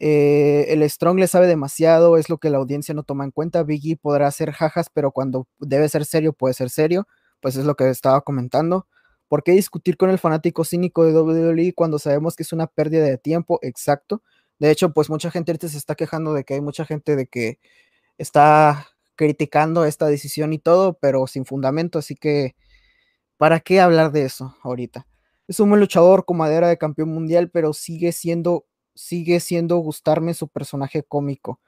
Eh, 0.00 0.66
el 0.68 0.88
Strong 0.88 1.18
le 1.18 1.26
sabe 1.26 1.46
demasiado, 1.48 2.16
es 2.18 2.28
lo 2.30 2.38
que 2.38 2.50
la 2.50 2.58
audiencia 2.58 2.94
no 2.94 3.02
toma 3.02 3.24
en 3.24 3.32
cuenta. 3.32 3.64
Biggie 3.64 3.96
podrá 3.96 4.28
hacer 4.28 4.52
jajas, 4.52 4.88
pero 4.92 5.10
cuando 5.12 5.48
debe 5.58 5.88
ser 5.88 6.04
serio, 6.04 6.32
puede 6.32 6.54
ser 6.54 6.70
serio. 6.70 7.06
Pues 7.40 7.56
es 7.56 7.64
lo 7.64 7.74
que 7.76 7.88
estaba 7.90 8.20
comentando. 8.22 8.86
¿Por 9.28 9.42
qué 9.42 9.52
discutir 9.52 9.96
con 9.96 10.10
el 10.10 10.18
fanático 10.18 10.64
cínico 10.64 11.04
de 11.04 11.12
WWE 11.12 11.74
cuando 11.74 11.98
sabemos 11.98 12.34
que 12.34 12.42
es 12.42 12.52
una 12.52 12.66
pérdida 12.66 13.04
de 13.04 13.18
tiempo? 13.18 13.58
Exacto. 13.62 14.22
De 14.58 14.70
hecho, 14.70 14.92
pues 14.92 15.10
mucha 15.10 15.30
gente 15.30 15.52
ahorita 15.52 15.68
se 15.68 15.78
está 15.78 15.94
quejando 15.94 16.32
de 16.32 16.44
que 16.44 16.54
hay 16.54 16.60
mucha 16.60 16.84
gente 16.84 17.14
de 17.14 17.26
que 17.26 17.58
está 18.16 18.88
criticando 19.14 19.84
esta 19.84 20.06
decisión 20.06 20.52
y 20.52 20.58
todo, 20.58 20.94
pero 20.94 21.26
sin 21.26 21.44
fundamento, 21.44 21.98
así 21.98 22.14
que 22.14 22.54
¿para 23.36 23.60
qué 23.60 23.80
hablar 23.80 24.12
de 24.12 24.24
eso 24.24 24.56
ahorita? 24.62 25.06
Es 25.48 25.60
un 25.60 25.70
buen 25.70 25.80
luchador 25.80 26.24
con 26.24 26.36
madera 26.36 26.68
de 26.68 26.78
campeón 26.78 27.08
mundial, 27.10 27.50
pero 27.50 27.72
sigue 27.72 28.12
siendo, 28.12 28.66
sigue 28.94 29.40
siendo 29.40 29.78
gustarme 29.78 30.34
su 30.34 30.48
personaje 30.48 31.02
cómico. 31.02 31.60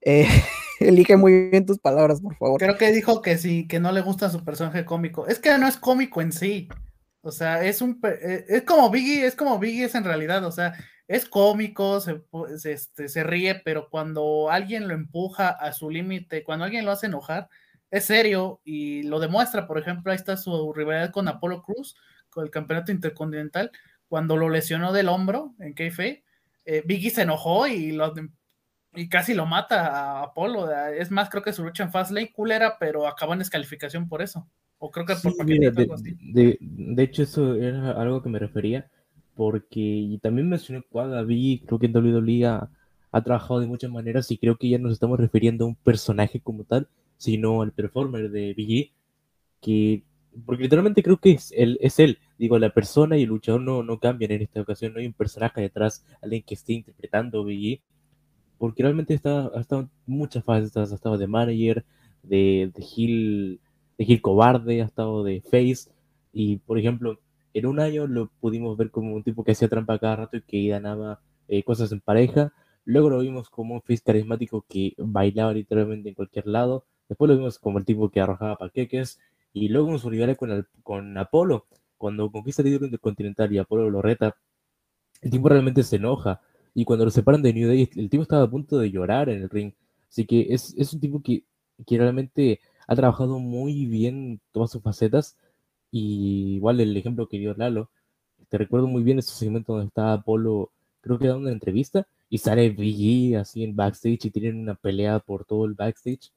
Eh, 0.00 0.26
elige 0.80 1.16
muy 1.16 1.50
bien 1.50 1.66
tus 1.66 1.78
palabras, 1.78 2.20
por 2.20 2.36
favor. 2.36 2.60
Creo 2.60 2.78
que 2.78 2.92
dijo 2.92 3.22
que 3.22 3.38
sí, 3.38 3.66
que 3.66 3.80
no 3.80 3.92
le 3.92 4.00
gusta 4.00 4.30
su 4.30 4.44
personaje 4.44 4.84
cómico. 4.84 5.26
Es 5.26 5.38
que 5.38 5.56
no 5.58 5.66
es 5.66 5.76
cómico 5.76 6.22
en 6.22 6.32
sí. 6.32 6.68
O 7.24 7.32
sea, 7.32 7.64
es 7.64 7.80
un 7.80 7.98
eh, 8.04 8.44
es 8.48 8.62
como 8.64 8.90
Biggie, 8.90 9.26
es 9.26 9.34
como 9.34 9.58
Biggie 9.58 9.84
es 9.84 9.94
en 9.94 10.04
realidad, 10.04 10.44
o 10.44 10.52
sea, 10.52 10.74
es 11.08 11.26
cómico, 11.26 12.00
se, 12.00 12.22
este, 12.64 13.08
se 13.08 13.24
ríe, 13.24 13.56
pero 13.64 13.88
cuando 13.90 14.50
alguien 14.50 14.88
lo 14.88 14.94
empuja 14.94 15.48
a 15.48 15.72
su 15.72 15.90
límite, 15.90 16.44
cuando 16.44 16.66
alguien 16.66 16.84
lo 16.84 16.92
hace 16.92 17.06
enojar, 17.06 17.48
es 17.90 18.04
serio 18.04 18.60
y 18.64 19.04
lo 19.04 19.20
demuestra. 19.20 19.66
Por 19.66 19.78
ejemplo, 19.78 20.12
ahí 20.12 20.16
está 20.16 20.36
su 20.36 20.72
rivalidad 20.74 21.12
con 21.12 21.26
Apolo 21.28 21.62
Cruz, 21.62 21.96
con 22.28 22.44
el 22.44 22.50
campeonato 22.50 22.92
intercontinental, 22.92 23.70
cuando 24.08 24.36
lo 24.36 24.50
lesionó 24.50 24.92
del 24.92 25.08
hombro 25.08 25.54
en 25.60 25.74
Keife, 25.74 26.24
eh, 26.66 26.82
Biggie 26.84 27.10
se 27.10 27.22
enojó 27.22 27.66
y, 27.66 27.92
lo, 27.92 28.12
y 28.94 29.08
casi 29.08 29.32
lo 29.32 29.46
mata 29.46 29.86
a 29.86 30.22
Apolo. 30.24 30.70
Es 30.90 31.10
más, 31.10 31.30
creo 31.30 31.42
que 31.42 31.54
su 31.54 31.64
lucha 31.64 31.84
en 31.84 31.92
Fastlane 31.92 32.32
culera, 32.32 32.76
pero 32.78 33.06
acabó 33.06 33.32
en 33.32 33.38
descalificación 33.40 34.08
por 34.08 34.20
eso. 34.20 34.46
O 34.84 34.90
creo 34.90 35.06
que 35.06 35.14
por 35.14 35.46
de, 35.46 36.58
de, 36.60 37.02
hecho, 37.02 37.22
eso 37.22 37.54
era 37.54 37.92
algo 37.92 38.22
que 38.22 38.28
me 38.28 38.38
refería, 38.38 38.90
porque 39.34 39.80
y 39.80 40.18
también 40.18 40.46
mencioné 40.46 40.82
cuando 40.90 41.24
vi, 41.24 41.62
creo 41.66 41.78
que 41.78 41.86
en 41.86 41.96
WWE 41.96 42.44
ha, 42.44 42.70
trabajado 43.22 43.60
de 43.60 43.66
muchas 43.66 43.90
maneras 43.90 44.30
y 44.30 44.36
creo 44.36 44.56
que 44.58 44.68
ya 44.68 44.76
nos 44.76 44.92
estamos 44.92 45.18
refiriendo 45.18 45.64
a 45.64 45.68
un 45.68 45.74
personaje 45.74 46.38
como 46.38 46.64
tal, 46.64 46.86
sino 47.16 47.62
al 47.62 47.72
performer 47.72 48.30
de 48.30 48.52
Biggie, 48.52 48.92
que, 49.62 50.02
porque 50.44 50.64
literalmente 50.64 51.02
creo 51.02 51.16
que 51.16 51.30
es 51.30 51.50
él, 51.56 51.78
es 51.80 51.98
él, 51.98 52.18
digo, 52.36 52.58
la 52.58 52.68
persona 52.68 53.16
y 53.16 53.22
el 53.22 53.30
luchador 53.30 53.62
no, 53.62 53.82
no 53.82 53.98
cambian 53.98 54.32
en 54.32 54.42
esta 54.42 54.60
ocasión, 54.60 54.92
no 54.92 55.00
hay 55.00 55.06
un 55.06 55.14
personaje 55.14 55.62
detrás, 55.62 56.04
alguien 56.20 56.42
que 56.42 56.56
esté 56.56 56.74
interpretando 56.74 57.42
Biggie, 57.42 57.80
porque 58.58 58.82
realmente 58.82 59.14
está, 59.14 59.50
ha 59.54 59.60
estado 59.62 59.80
en 59.82 59.90
muchas 60.04 60.44
fases, 60.44 60.76
ha 60.76 60.82
estado 60.82 61.16
de 61.16 61.26
manager, 61.26 61.86
de, 62.22 62.70
de 62.74 62.84
heel 62.84 63.60
de 63.98 64.04
Gil 64.04 64.20
Cobarde, 64.20 64.82
ha 64.82 64.84
estado 64.84 65.24
de 65.24 65.40
Face, 65.42 65.90
y 66.32 66.56
por 66.58 66.78
ejemplo, 66.78 67.20
en 67.52 67.66
un 67.66 67.80
año 67.80 68.06
lo 68.06 68.30
pudimos 68.40 68.76
ver 68.76 68.90
como 68.90 69.14
un 69.14 69.22
tipo 69.22 69.44
que 69.44 69.52
hacía 69.52 69.68
trampa 69.68 69.98
cada 69.98 70.16
rato 70.16 70.36
y 70.36 70.42
que 70.42 70.68
ganaba 70.68 71.20
eh, 71.48 71.62
cosas 71.62 71.92
en 71.92 72.00
pareja, 72.00 72.52
luego 72.84 73.10
lo 73.10 73.20
vimos 73.20 73.48
como 73.48 73.74
un 73.74 73.82
Face 73.82 74.02
carismático 74.04 74.64
que 74.68 74.94
bailaba 74.98 75.52
literalmente 75.52 76.08
en 76.08 76.14
cualquier 76.14 76.46
lado, 76.46 76.84
después 77.08 77.28
lo 77.28 77.36
vimos 77.36 77.58
como 77.58 77.78
el 77.78 77.84
tipo 77.84 78.10
que 78.10 78.20
arrojaba 78.20 78.56
paqueques, 78.56 79.20
y 79.52 79.68
luego 79.68 79.96
su 79.98 80.10
rival 80.10 80.36
con, 80.36 80.66
con 80.82 81.16
Apolo, 81.16 81.66
cuando 81.96 82.30
conquista 82.30 82.62
el 82.62 82.68
título 82.68 82.86
intercontinental 82.86 83.52
y 83.52 83.58
Apolo 83.58 83.88
lo 83.88 84.02
reta, 84.02 84.36
el 85.22 85.30
tipo 85.30 85.48
realmente 85.48 85.84
se 85.84 85.96
enoja, 85.96 86.40
y 86.74 86.84
cuando 86.84 87.04
lo 87.04 87.10
separan 87.12 87.42
de 87.42 87.52
New 87.54 87.68
Day, 87.68 87.88
el 87.94 88.10
tipo 88.10 88.24
estaba 88.24 88.42
a 88.42 88.50
punto 88.50 88.78
de 88.78 88.90
llorar 88.90 89.28
en 89.28 89.42
el 89.42 89.48
ring, 89.48 89.72
así 90.08 90.26
que 90.26 90.48
es, 90.50 90.74
es 90.76 90.92
un 90.92 91.00
tipo 91.00 91.22
que, 91.22 91.44
que 91.86 91.98
realmente 91.98 92.60
ha 92.86 92.96
trabajado 92.96 93.38
muy 93.38 93.86
bien 93.86 94.40
todas 94.52 94.70
sus 94.70 94.82
facetas. 94.82 95.36
Y 95.90 96.56
igual 96.56 96.80
el 96.80 96.96
ejemplo 96.96 97.28
que 97.28 97.38
dio 97.38 97.54
Lalo, 97.54 97.90
te 98.48 98.58
recuerdo 98.58 98.86
muy 98.86 99.02
bien 99.02 99.18
ese 99.18 99.32
segmento 99.32 99.72
donde 99.72 99.88
está 99.88 100.12
Apolo, 100.12 100.72
creo 101.00 101.18
que 101.18 101.28
dando 101.28 101.42
una 101.42 101.52
entrevista, 101.52 102.06
y 102.28 102.38
sale 102.38 102.70
Biggie 102.70 103.36
así 103.36 103.62
en 103.62 103.76
backstage 103.76 104.26
y 104.26 104.30
tienen 104.30 104.58
una 104.58 104.74
pelea 104.74 105.20
por 105.20 105.44
todo 105.44 105.66
el 105.66 105.74
backstage. 105.74 106.32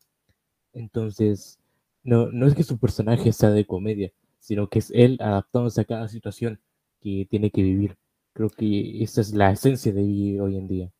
Entonces, 0.73 1.59
no, 2.03 2.31
no 2.31 2.47
es 2.47 2.55
que 2.55 2.63
su 2.63 2.77
personaje 2.77 3.31
sea 3.33 3.49
de 3.49 3.65
comedia, 3.65 4.11
sino 4.39 4.69
que 4.69 4.79
es 4.79 4.91
él 4.91 5.17
adaptándose 5.19 5.81
a 5.81 5.85
cada 5.85 6.07
situación 6.07 6.59
que 7.01 7.27
tiene 7.29 7.49
que 7.49 7.63
vivir. 7.63 7.97
Creo 8.33 8.49
que 8.49 9.03
esa 9.03 9.21
es 9.21 9.33
la 9.33 9.51
esencia 9.51 9.91
de 9.91 10.03
Biggie 10.03 10.39
hoy 10.39 10.57
en 10.57 10.67
día. 10.67 10.91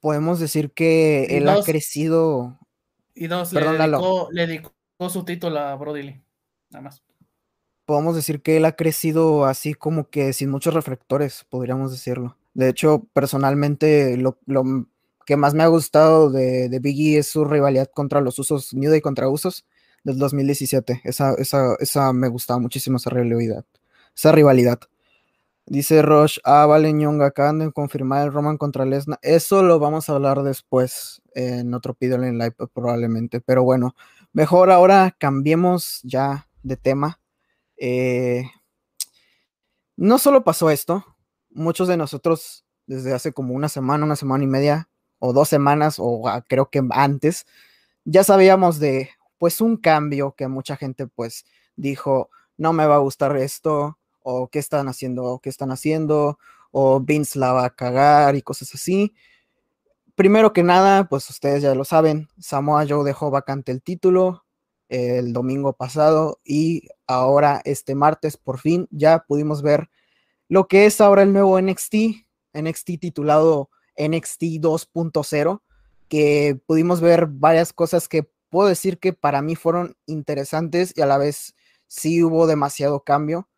Podemos 0.00 0.38
decir 0.38 0.70
que 0.70 1.36
él 1.36 1.48
ha 1.48 1.62
crecido 1.62 2.58
y 3.20 3.26
dos, 3.26 3.52
le, 3.52 3.60
dedicó, 3.60 4.28
le, 4.32 4.46
dedicó, 4.46 4.72
su 5.10 5.26
título 5.26 5.60
a 5.60 5.74
Brody 5.76 6.22
Nada 6.70 6.84
más. 6.84 7.02
Podemos 7.84 8.16
decir 8.16 8.40
que 8.40 8.56
él 8.56 8.64
ha 8.64 8.72
crecido 8.72 9.44
así 9.44 9.74
como 9.74 10.08
que 10.08 10.32
sin 10.32 10.48
muchos 10.48 10.72
reflectores, 10.72 11.44
podríamos 11.50 11.92
decirlo. 11.92 12.38
De 12.54 12.70
hecho, 12.70 13.06
personalmente, 13.12 14.16
lo, 14.16 14.38
que 15.26 15.36
más 15.36 15.52
me 15.52 15.64
ha 15.64 15.66
gustado 15.66 16.30
de, 16.30 16.70
de, 16.70 16.78
Biggie 16.78 17.18
es 17.18 17.26
su 17.26 17.44
rivalidad 17.44 17.90
contra 17.92 18.22
los 18.22 18.38
usos, 18.38 18.72
New 18.72 18.90
Day 18.90 19.02
contra 19.02 19.28
usos 19.28 19.66
del 20.02 20.16
2017. 20.16 21.02
Esa, 21.04 21.34
esa, 21.34 21.74
esa 21.78 22.14
me 22.14 22.28
gustaba 22.28 22.58
muchísimo, 22.58 22.96
esa 22.96 23.10
rivalidad. 23.10 23.66
Esa 24.16 24.32
rivalidad. 24.32 24.80
Dice 25.70 26.02
Rosh, 26.02 26.38
ah, 26.42 26.66
vale, 26.66 26.92
Ñonga, 26.92 27.26
acaban 27.26 27.60
de 27.60 27.70
confirmar 27.70 28.26
el 28.26 28.32
Roman 28.32 28.58
contra 28.58 28.84
Lesnar. 28.84 29.20
Eso 29.22 29.62
lo 29.62 29.78
vamos 29.78 30.08
a 30.08 30.14
hablar 30.14 30.42
después 30.42 31.22
en 31.32 31.72
otro 31.74 31.96
video 32.00 32.20
en 32.24 32.38
live 32.38 32.56
probablemente. 32.74 33.40
Pero 33.40 33.62
bueno, 33.62 33.94
mejor 34.32 34.72
ahora 34.72 35.14
cambiemos 35.16 36.00
ya 36.02 36.48
de 36.64 36.76
tema. 36.76 37.20
Eh, 37.76 38.50
no 39.96 40.18
solo 40.18 40.42
pasó 40.42 40.70
esto, 40.70 41.04
muchos 41.50 41.86
de 41.86 41.96
nosotros 41.96 42.64
desde 42.88 43.14
hace 43.14 43.32
como 43.32 43.54
una 43.54 43.68
semana, 43.68 44.04
una 44.04 44.16
semana 44.16 44.42
y 44.42 44.48
media, 44.48 44.88
o 45.20 45.32
dos 45.32 45.48
semanas, 45.48 45.98
o 46.00 46.24
creo 46.48 46.68
que 46.68 46.82
antes, 46.90 47.46
ya 48.04 48.24
sabíamos 48.24 48.80
de 48.80 49.10
pues 49.38 49.60
un 49.60 49.76
cambio 49.76 50.34
que 50.36 50.48
mucha 50.48 50.74
gente 50.76 51.06
pues 51.06 51.44
dijo, 51.76 52.28
no 52.56 52.72
me 52.72 52.86
va 52.86 52.96
a 52.96 52.98
gustar 52.98 53.36
esto, 53.36 53.99
o 54.22 54.48
qué 54.48 54.58
están 54.58 54.88
haciendo, 54.88 55.24
o 55.24 55.40
qué 55.40 55.48
están 55.48 55.70
haciendo, 55.70 56.38
o 56.70 57.00
Vince 57.00 57.38
la 57.38 57.52
va 57.52 57.64
a 57.66 57.70
cagar 57.70 58.36
y 58.36 58.42
cosas 58.42 58.74
así. 58.74 59.14
Primero 60.14 60.52
que 60.52 60.62
nada, 60.62 61.08
pues 61.08 61.28
ustedes 61.30 61.62
ya 61.62 61.74
lo 61.74 61.84
saben, 61.84 62.28
Samoa 62.38 62.86
Joe 62.88 63.04
dejó 63.04 63.30
vacante 63.30 63.72
el 63.72 63.82
título 63.82 64.44
el 64.90 65.32
domingo 65.32 65.72
pasado 65.72 66.40
y 66.44 66.88
ahora 67.06 67.62
este 67.64 67.94
martes 67.94 68.36
por 68.36 68.58
fin 68.58 68.88
ya 68.90 69.24
pudimos 69.26 69.62
ver 69.62 69.88
lo 70.48 70.66
que 70.66 70.84
es 70.84 71.00
ahora 71.00 71.22
el 71.22 71.32
nuevo 71.32 71.60
NXT, 71.60 71.94
NXT 72.54 72.98
titulado 73.00 73.70
NXT 73.96 74.42
2.0, 74.60 75.62
que 76.08 76.60
pudimos 76.66 77.00
ver 77.00 77.26
varias 77.26 77.72
cosas 77.72 78.08
que 78.08 78.28
puedo 78.48 78.68
decir 78.68 78.98
que 78.98 79.12
para 79.12 79.42
mí 79.42 79.54
fueron 79.54 79.96
interesantes 80.06 80.92
y 80.96 81.02
a 81.02 81.06
la 81.06 81.18
vez 81.18 81.54
sí 81.86 82.22
hubo 82.24 82.48
demasiado 82.48 83.04
cambio, 83.04 83.48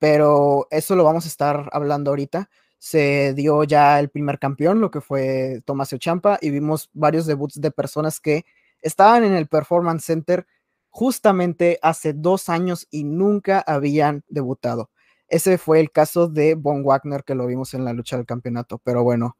pero 0.00 0.66
eso 0.70 0.96
lo 0.96 1.04
vamos 1.04 1.26
a 1.26 1.28
estar 1.28 1.68
hablando 1.72 2.10
ahorita. 2.10 2.50
Se 2.78 3.34
dio 3.34 3.62
ya 3.64 4.00
el 4.00 4.08
primer 4.08 4.38
campeón, 4.38 4.80
lo 4.80 4.90
que 4.90 5.02
fue 5.02 5.62
Tomás 5.66 5.94
Champa, 5.98 6.38
y 6.40 6.50
vimos 6.50 6.90
varios 6.94 7.26
debuts 7.26 7.60
de 7.60 7.70
personas 7.70 8.18
que 8.18 8.46
estaban 8.80 9.24
en 9.24 9.34
el 9.34 9.46
Performance 9.46 10.04
Center 10.04 10.46
justamente 10.88 11.78
hace 11.82 12.14
dos 12.14 12.48
años 12.48 12.88
y 12.90 13.04
nunca 13.04 13.62
habían 13.64 14.24
debutado. 14.28 14.90
Ese 15.28 15.58
fue 15.58 15.80
el 15.80 15.92
caso 15.92 16.28
de 16.28 16.54
Von 16.54 16.82
Wagner 16.82 17.22
que 17.22 17.34
lo 17.34 17.46
vimos 17.46 17.74
en 17.74 17.84
la 17.84 17.92
lucha 17.92 18.16
del 18.16 18.26
campeonato. 18.26 18.80
Pero 18.82 19.04
bueno, 19.04 19.36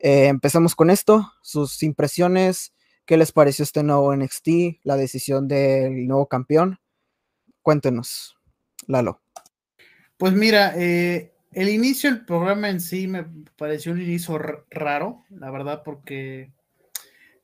eh, 0.00 0.26
empezamos 0.26 0.74
con 0.74 0.90
esto. 0.90 1.32
Sus 1.40 1.82
impresiones, 1.84 2.74
¿qué 3.06 3.16
les 3.16 3.30
pareció 3.30 3.62
este 3.62 3.84
nuevo 3.84 4.14
NXT? 4.14 4.80
La 4.82 4.96
decisión 4.96 5.46
del 5.46 6.08
nuevo 6.08 6.26
campeón. 6.26 6.80
Cuéntenos, 7.62 8.36
Lalo. 8.86 9.20
Pues 10.20 10.34
mira, 10.34 10.74
eh, 10.76 11.32
el 11.50 11.68
inicio 11.68 12.12
del 12.12 12.24
programa 12.24 12.68
en 12.68 12.80
sí 12.80 13.08
me 13.08 13.26
pareció 13.56 13.90
un 13.90 14.00
inicio 14.00 14.38
raro, 14.70 15.24
la 15.30 15.50
verdad, 15.50 15.82
porque 15.84 16.52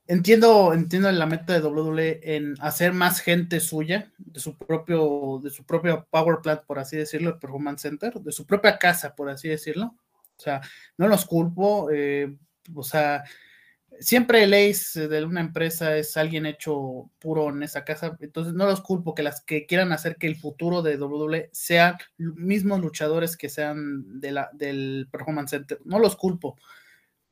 Entiendo, 0.09 0.73
entiendo 0.73 1.11
la 1.11 1.27
meta 1.27 1.59
de 1.59 1.67
WWE 1.67 2.21
en 2.23 2.55
hacer 2.61 2.93
más 2.93 3.21
gente 3.21 3.59
suya, 3.59 4.13
de 4.19 4.39
su 4.39 4.57
propio, 4.57 5.41
de 5.43 5.51
su 5.51 5.65
propio 5.65 6.07
power 6.11 6.39
plant, 6.43 6.63
por 6.65 6.79
así 6.79 6.97
decirlo, 6.97 7.31
el 7.31 7.39
Performance 7.39 7.83
Center, 7.83 8.15
de 8.15 8.31
su 8.31 8.47
propia 8.47 8.79
casa, 8.79 9.17
por 9.17 9.29
así 9.29 9.49
decirlo. 9.49 9.97
O 10.39 10.41
sea, 10.41 10.61
no 10.97 11.09
los 11.09 11.25
culpo, 11.27 11.89
eh, 11.91 12.37
o 12.73 12.85
sea, 12.85 13.25
siempre 14.01 14.43
el 14.43 14.55
ace 14.55 15.09
de 15.09 15.25
una 15.25 15.41
empresa 15.41 15.97
es 15.97 16.17
alguien 16.17 16.47
hecho 16.47 17.11
puro 17.19 17.51
en 17.51 17.63
esa 17.63 17.85
casa, 17.85 18.17
entonces 18.21 18.55
no 18.55 18.67
los 18.67 18.81
culpo 18.81 19.15
que 19.15 19.23
las 19.23 19.43
que 19.43 19.67
quieran 19.67 19.93
hacer 19.93 20.17
que 20.17 20.27
el 20.27 20.37
futuro 20.37 20.83
de 20.83 20.97
WWE 20.97 21.51
sean 21.53 21.97
mismos 22.19 22.81
luchadores 22.81 23.37
que 23.37 23.49
sean 23.49 24.21
de 24.21 24.33
la, 24.33 24.51
del 24.53 25.09
Performance 25.11 25.51
Center, 25.51 25.81
no 25.85 25.99
los 25.99 26.17
culpo 26.17 26.57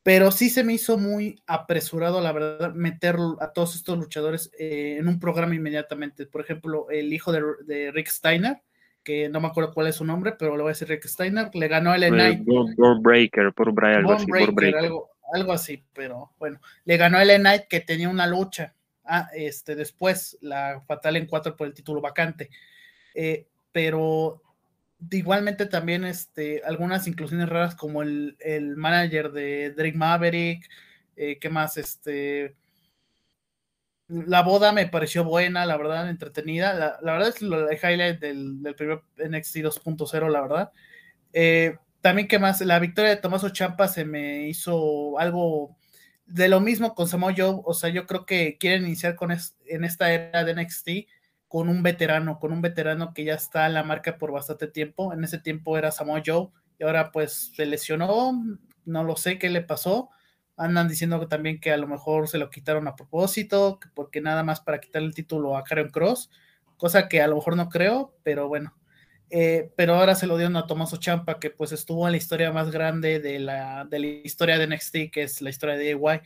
pero 0.05 0.29
sí 0.29 0.51
se 0.51 0.63
me 0.63 0.73
hizo 0.73 0.99
muy 0.99 1.41
apresurado, 1.47 2.21
la 2.21 2.31
verdad, 2.31 2.75
meter 2.75 3.15
a 3.39 3.53
todos 3.53 3.75
estos 3.75 3.97
luchadores 3.97 4.51
eh, 4.59 4.97
en 4.99 5.07
un 5.07 5.19
programa 5.19 5.55
inmediatamente. 5.55 6.27
Por 6.27 6.41
ejemplo, 6.41 6.85
el 6.91 7.11
hijo 7.11 7.31
de, 7.31 7.89
Rick 7.91 8.09
Steiner, 8.09 8.61
que 9.03 9.29
no 9.29 9.41
me 9.41 9.47
acuerdo 9.47 9.73
cuál 9.73 9.87
es 9.87 9.95
su 9.95 10.05
nombre, 10.05 10.33
pero 10.37 10.55
le 10.55 10.61
voy 10.61 10.69
a 10.69 10.73
decir 10.73 10.89
Rick 10.89 11.07
Steiner, 11.07 11.49
le 11.55 11.67
ganó 11.67 11.95
el 11.95 12.15
Night. 12.15 12.45
Breaker, 13.01 13.51
por 13.51 13.73
Brian, 13.73 13.95
algo 13.95 14.13
así. 14.13 14.27
Algo, 14.77 15.09
algo, 15.33 15.53
así, 15.53 15.83
pero 15.93 16.31
bueno, 16.39 16.59
le 16.85 16.97
ganó 16.97 17.19
el 17.19 17.41
Night 17.41 17.63
que 17.69 17.81
tenía 17.81 18.09
una 18.09 18.27
lucha. 18.27 18.73
Ah, 19.03 19.29
este, 19.33 19.75
después, 19.75 20.37
la 20.41 20.81
fatal 20.87 21.15
en 21.15 21.27
cuatro 21.27 21.55
por 21.55 21.67
el 21.67 21.73
título 21.73 22.01
vacante. 22.01 22.49
Eh, 23.13 23.47
pero 23.71 24.41
igualmente 25.11 25.65
también 25.65 26.05
este, 26.05 26.61
algunas 26.65 27.07
inclusiones 27.07 27.49
raras 27.49 27.75
como 27.75 28.01
el, 28.01 28.37
el 28.39 28.75
manager 28.77 29.31
de 29.31 29.71
Drake 29.71 29.97
Maverick, 29.97 30.69
eh, 31.15 31.37
¿qué 31.39 31.49
más? 31.49 31.77
Este, 31.77 32.55
la 34.07 34.43
boda 34.43 34.71
me 34.71 34.87
pareció 34.87 35.23
buena, 35.23 35.65
la 35.65 35.77
verdad, 35.77 36.09
entretenida. 36.09 36.73
La, 37.01 37.13
verdad 37.13 37.29
es 37.29 37.41
lo 37.41 37.65
de 37.65 37.75
highlight 37.75 38.19
del, 38.19 38.61
del 38.61 38.75
primer 38.75 39.01
NXT 39.17 39.57
2.0, 39.57 40.29
la 40.29 40.41
verdad. 40.41 40.71
Eh, 41.33 41.77
también, 42.05 42.27
¿qué 42.27 42.37
más? 42.37 42.61
La 42.61 42.77
victoria 42.77 43.09
de 43.09 43.17
Tomaso 43.17 43.49
Champa 43.49 43.87
se 43.87 44.05
me 44.05 44.47
hizo 44.47 45.17
algo 45.17 45.75
de 46.27 46.47
lo 46.49 46.59
mismo 46.59 46.93
con 46.93 47.07
Samoa 47.07 47.33
Joe. 47.35 47.61
O 47.63 47.73
sea, 47.73 47.89
yo 47.89 48.05
creo 48.05 48.27
que 48.27 48.59
quieren 48.59 48.85
iniciar 48.85 49.15
con 49.15 49.31
en 49.31 49.83
esta 49.83 50.13
era 50.13 50.43
de 50.43 50.53
NXT 50.53 50.89
con 51.47 51.67
un 51.67 51.81
veterano, 51.81 52.37
con 52.37 52.51
un 52.51 52.61
veterano 52.61 53.11
que 53.15 53.23
ya 53.23 53.33
está 53.33 53.65
en 53.65 53.73
la 53.73 53.81
marca 53.81 54.19
por 54.19 54.31
bastante 54.31 54.67
tiempo. 54.67 55.13
En 55.13 55.23
ese 55.23 55.39
tiempo 55.39 55.79
era 55.79 55.89
Samoa 55.89 56.21
Joe 56.23 56.49
y 56.77 56.83
ahora 56.83 57.11
pues 57.11 57.51
se 57.55 57.65
lesionó, 57.65 58.39
no 58.85 59.03
lo 59.03 59.15
sé 59.15 59.39
qué 59.39 59.49
le 59.49 59.63
pasó. 59.63 60.11
Andan 60.57 60.87
diciendo 60.87 61.27
también 61.27 61.59
que 61.59 61.71
a 61.71 61.77
lo 61.77 61.87
mejor 61.87 62.27
se 62.27 62.37
lo 62.37 62.51
quitaron 62.51 62.87
a 62.87 62.95
propósito, 62.95 63.79
porque 63.95 64.21
nada 64.21 64.43
más 64.43 64.61
para 64.61 64.79
quitar 64.79 65.01
el 65.01 65.15
título 65.15 65.57
a 65.57 65.63
Karen 65.63 65.89
Cross, 65.89 66.29
cosa 66.77 67.07
que 67.07 67.23
a 67.23 67.27
lo 67.27 67.37
mejor 67.37 67.57
no 67.57 67.67
creo, 67.67 68.13
pero 68.21 68.47
bueno. 68.47 68.75
Eh, 69.29 69.71
pero 69.75 69.95
ahora 69.95 70.15
se 70.15 70.27
lo 70.27 70.37
dieron 70.37 70.55
a 70.55 70.67
Tomaso 70.67 70.97
Champa, 70.97 71.39
que 71.39 71.49
pues 71.49 71.71
estuvo 71.71 72.07
en 72.07 72.11
la 72.11 72.17
historia 72.17 72.51
más 72.51 72.71
grande 72.71 73.19
de 73.19 73.39
la, 73.39 73.85
de 73.85 73.99
la 73.99 74.05
historia 74.07 74.57
de 74.57 74.67
NXT, 74.67 75.11
que 75.11 75.23
es 75.23 75.41
la 75.41 75.49
historia 75.49 75.75
de 75.75 75.93
AY. 75.93 76.21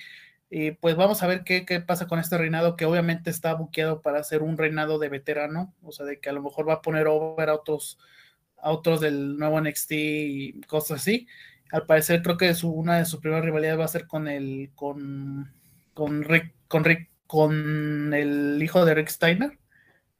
Y 0.52 0.72
pues 0.72 0.96
vamos 0.96 1.22
a 1.22 1.28
ver 1.28 1.44
qué, 1.44 1.64
pasa 1.86 2.08
con 2.08 2.20
este 2.20 2.38
reinado, 2.38 2.76
que 2.76 2.86
obviamente 2.86 3.30
está 3.30 3.54
buqueado 3.54 4.02
para 4.02 4.24
ser 4.24 4.42
un 4.42 4.58
reinado 4.58 4.98
de 4.98 5.10
veterano, 5.10 5.74
o 5.84 5.92
sea, 5.92 6.06
de 6.06 6.20
que 6.20 6.30
a 6.30 6.34
lo 6.34 6.42
mejor 6.42 6.68
va 6.68 6.76
a 6.76 6.82
poner 6.82 7.08
over 7.08 7.50
a 7.50 7.56
otros, 7.56 8.00
a 8.58 8.72
otros 8.72 9.00
del 9.00 9.38
nuevo 9.38 9.62
NXT 9.62 9.92
y 9.92 10.62
cosas 10.62 11.02
así. 11.02 11.28
Al 11.72 11.86
parecer 11.86 12.24
creo 12.24 12.38
que 12.38 12.54
su, 12.56 12.72
una 12.72 12.98
de 12.98 13.06
sus 13.06 13.20
primeras 13.20 13.46
rivalidades 13.46 13.80
va 13.80 13.86
a 13.86 13.90
ser 13.90 14.08
con 14.08 14.28
el, 14.28 14.72
con, 14.76 15.54
con 15.94 16.24
Rick, 16.24 16.56
con 16.68 16.84
Rick, 16.84 17.10
con 17.28 18.14
el 18.14 18.62
hijo 18.62 18.86
de 18.86 18.96
Rick 18.96 19.10
Steiner, 19.10 19.60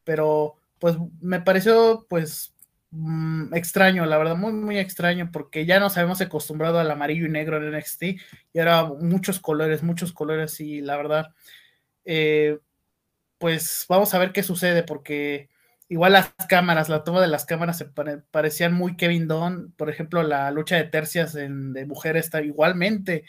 pero 0.04 0.58
pues 0.78 0.96
me 1.22 1.42
pareció 1.42 2.06
pues 2.08 2.54
Mm, 2.91 3.54
extraño, 3.54 4.06
la 4.08 4.17
verdad, 4.17 4.36
muy, 4.36 4.52
muy 4.52 4.80
extraño, 4.80 5.30
porque 5.32 5.65
ya 5.65 5.80
nos 5.80 5.95
habíamos 5.97 6.21
acostumbrado 6.21 6.80
al 6.80 6.89
amarillo 6.89 7.25
y 7.28 7.30
negro 7.30 7.58
en 7.58 7.71
NXT 7.75 8.04
y 8.54 8.60
ahora 8.60 8.86
muchos 8.99 9.39
colores, 9.39 9.84
muchos 9.84 10.12
colores 10.12 10.60
y 10.60 10.82
la 10.82 10.97
verdad, 10.97 11.28
eh, 12.06 12.60
pues 13.39 13.86
vamos 13.89 14.13
a 14.13 14.19
ver 14.19 14.34
qué 14.34 14.43
sucede, 14.43 14.84
porque 14.84 15.49
igual 15.89 16.13
las 16.13 16.34
cámaras, 16.49 16.89
la 16.89 17.04
toma 17.04 17.21
de 17.21 17.28
las 17.30 17.45
cámaras 17.45 17.78
se 17.80 17.86
parecían 18.32 18.73
muy 18.73 18.97
Kevin 18.97 19.28
Dunn, 19.28 19.73
por 19.78 19.89
ejemplo, 19.89 20.23
la 20.23 20.52
lucha 20.52 20.78
de 20.78 20.86
tercias 20.86 21.34
de 21.34 21.49
mujeres 21.88 22.25
está 22.25 22.41
igualmente 22.41 23.25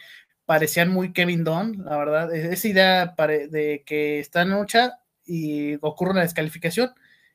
parecían 0.46 0.90
muy 0.90 1.12
Kevin 1.12 1.44
Dunn, 1.44 1.85
la 1.85 1.96
verdad, 1.96 2.35
e-, 2.35 2.53
esa 2.55 2.68
idea 2.68 3.14
de 3.51 3.85
que 3.87 4.18
está 4.20 4.42
en 4.42 4.51
lucha 4.51 4.94
y 5.25 5.77
ocurre 5.81 6.11
una 6.12 6.23
descalificación 6.23 6.90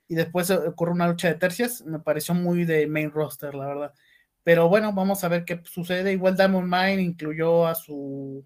y 0.07 0.15
después 0.15 0.49
ocurre 0.51 0.91
una 0.91 1.07
lucha 1.07 1.27
de 1.27 1.35
tercias, 1.35 1.83
me 1.83 1.99
pareció 1.99 2.33
muy 2.33 2.65
de 2.65 2.87
main 2.87 3.11
roster, 3.11 3.55
la 3.55 3.67
verdad. 3.67 3.93
Pero 4.43 4.69
bueno, 4.69 4.93
vamos 4.93 5.23
a 5.23 5.27
ver 5.27 5.45
qué 5.45 5.61
sucede. 5.65 6.11
Igual 6.11 6.37
Diamond 6.37 6.71
Mine 6.71 7.01
incluyó 7.01 7.65
a 7.65 7.75
su 7.75 8.45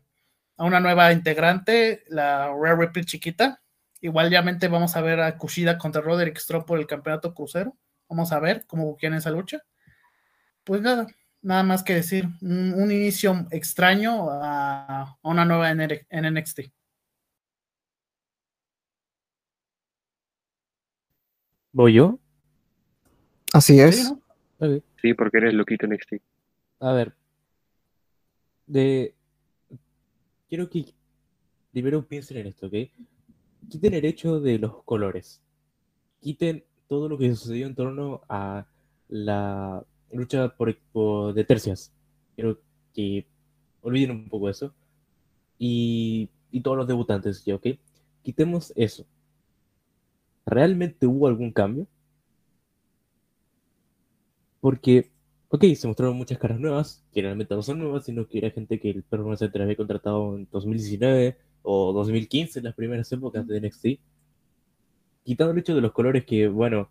a 0.60 0.66
una 0.66 0.80
nueva 0.82 1.12
integrante, 1.14 2.04
la 2.10 2.54
Rare 2.54 2.76
Ripley 2.86 3.06
chiquita. 3.06 3.62
Igualmente 4.02 4.68
vamos 4.68 4.96
a 4.96 5.02
ver 5.02 5.22
a 5.22 5.38
Kushida 5.38 5.78
contra 5.78 6.02
Roderick 6.02 6.38
Strong 6.38 6.66
por 6.66 6.80
el 6.80 6.88
campeonato 6.88 7.34
crucero. 7.34 7.78
Vamos 8.10 8.32
a 8.34 8.40
ver 8.40 8.66
cómo 8.68 8.96
quieren 8.98 9.18
esa 9.18 9.32
lucha. 9.32 9.62
Pues 10.66 10.82
nada, 10.82 11.08
nada 11.42 11.64
más 11.64 11.84
que 11.84 11.96
decir. 11.96 12.28
Un, 12.42 12.92
inicio 12.92 13.48
extraño 13.52 14.30
a, 14.30 15.18
una 15.22 15.46
nueva 15.46 15.72
en 15.72 16.34
NXT. 16.34 16.60
¿Voy 21.72 21.94
yo? 21.94 22.20
Así 23.54 23.80
es. 23.80 24.14
Sí, 25.02 25.14
porque 25.14 25.38
eres 25.38 25.54
loquito 25.54 25.88
NXT. 25.88 26.14
A 26.80 26.94
ver. 26.94 27.14
De. 28.66 29.14
Quiero 30.48 30.70
que 30.70 30.94
primero 31.72 32.06
piensen 32.08 32.38
en 32.38 32.48
esto, 32.48 32.68
¿ok? 32.68 32.74
Quiten 33.70 33.94
el 33.94 34.06
hecho 34.06 34.40
de 34.40 34.58
los 34.58 34.84
colores. 34.84 35.42
Quiten 36.22 36.64
todo 36.88 37.08
lo 37.08 37.18
que 37.18 37.34
sucedió 37.36 37.68
en 37.68 37.76
torno 37.76 38.22
a 38.28 38.66
la 39.08 39.84
lucha 40.12 40.50
por, 40.56 40.76
de 41.34 41.44
tercias. 41.44 41.94
Quiero 42.36 42.60
que 42.94 43.28
olviden 43.82 44.12
un 44.12 44.30
poco 44.30 44.50
eso. 44.50 44.74
Y, 45.60 46.30
y 46.52 46.62
todos 46.62 46.78
los 46.78 46.88
debutantes, 46.88 47.48
¿ok? 47.48 47.68
Quitemos 48.24 48.74
eso. 48.76 49.06
¿Realmente 50.46 51.08
hubo 51.08 51.28
algún 51.28 51.52
cambio? 51.52 51.88
Porque, 54.62 55.12
ok, 55.50 55.64
se 55.76 55.88
mostraron 55.88 56.18
muchas 56.18 56.38
caras 56.38 56.60
nuevas, 56.60 57.04
que 57.14 57.22
realmente 57.22 57.56
no 57.56 57.62
son 57.62 57.80
nuevas, 57.80 58.06
sino 58.06 58.28
que 58.28 58.40
era 58.40 58.52
gente 58.52 58.80
que 58.80 58.90
el 58.90 59.04
Performance 59.04 59.40
Center 59.40 59.62
había 59.62 59.76
contratado 59.76 60.36
en 60.36 60.48
2019 60.52 61.38
o 61.64 61.94
2015, 61.94 62.60
en 62.60 62.66
las 62.66 62.76
primeras 62.76 63.12
épocas 63.12 63.48
de 63.48 63.62
NXT. 63.62 63.88
Quitando 65.24 65.54
el 65.54 65.60
hecho 65.60 65.76
de 65.76 65.82
los 65.82 65.92
colores 65.92 66.26
que, 66.26 66.48
bueno, 66.48 66.90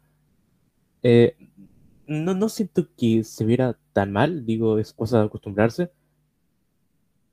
eh, 1.03 1.37
no, 2.07 2.35
no 2.35 2.49
siento 2.49 2.89
que 2.97 3.25
se 3.25 3.45
viera 3.45 3.79
tan 3.93 4.13
mal, 4.13 4.47
digo, 4.47 4.79
es 4.79 4.93
cosa 4.93 5.21
de 5.21 5.27
acostumbrarse. 5.27 5.91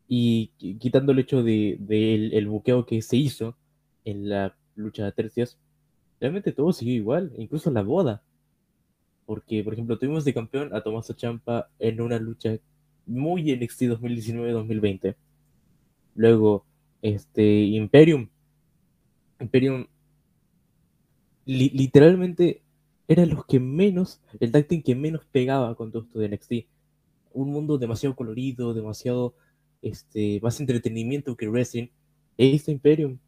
Y 0.07 0.49
quitando 0.79 1.11
el 1.11 1.19
hecho 1.19 1.43
de, 1.43 1.79
el, 2.31 2.47
buqueo 2.47 2.85
que 2.85 3.01
se 3.01 3.17
hizo 3.17 3.57
en 4.03 4.29
la 4.29 4.55
lucha 4.75 5.05
de 5.05 5.11
tercias, 5.11 5.57
realmente 6.19 6.51
todo 6.51 6.73
siguió 6.73 6.95
igual, 6.95 7.33
incluso 7.37 7.71
la 7.71 7.83
boda. 7.83 8.23
Porque, 9.25 9.63
por 9.63 9.73
ejemplo, 9.73 9.97
tuvimos 9.97 10.23
de 10.25 10.33
campeón 10.33 10.73
a 10.73 10.81
Tommaso 10.81 11.13
Champa 11.13 11.69
en 11.79 11.99
una 12.01 12.19
lucha 12.19 12.57
muy 13.05 13.55
NXT 13.55 13.81
2019-2020. 13.83 15.15
Luego, 16.15 16.65
este, 17.01 17.63
Imperium. 17.63 18.29
Imperium 19.39 19.87
literalmente 21.45 22.61
eran 23.07 23.29
los 23.29 23.45
que 23.45 23.59
menos, 23.59 24.21
el 24.39 24.51
tag 24.51 24.67
que 24.67 24.95
menos 24.95 25.25
pegaba 25.31 25.75
con 25.75 25.91
todo 25.91 26.03
esto 26.03 26.19
de 26.19 26.29
NXT. 26.29 26.53
Un 27.33 27.51
mundo 27.51 27.77
demasiado 27.77 28.15
colorido, 28.15 28.73
demasiado, 28.73 29.35
este, 29.81 30.39
más 30.41 30.59
entretenimiento 30.59 31.35
que 31.35 31.47
wrestling. 31.47 31.87
Este 32.37 32.71
Imperium, 32.71 33.19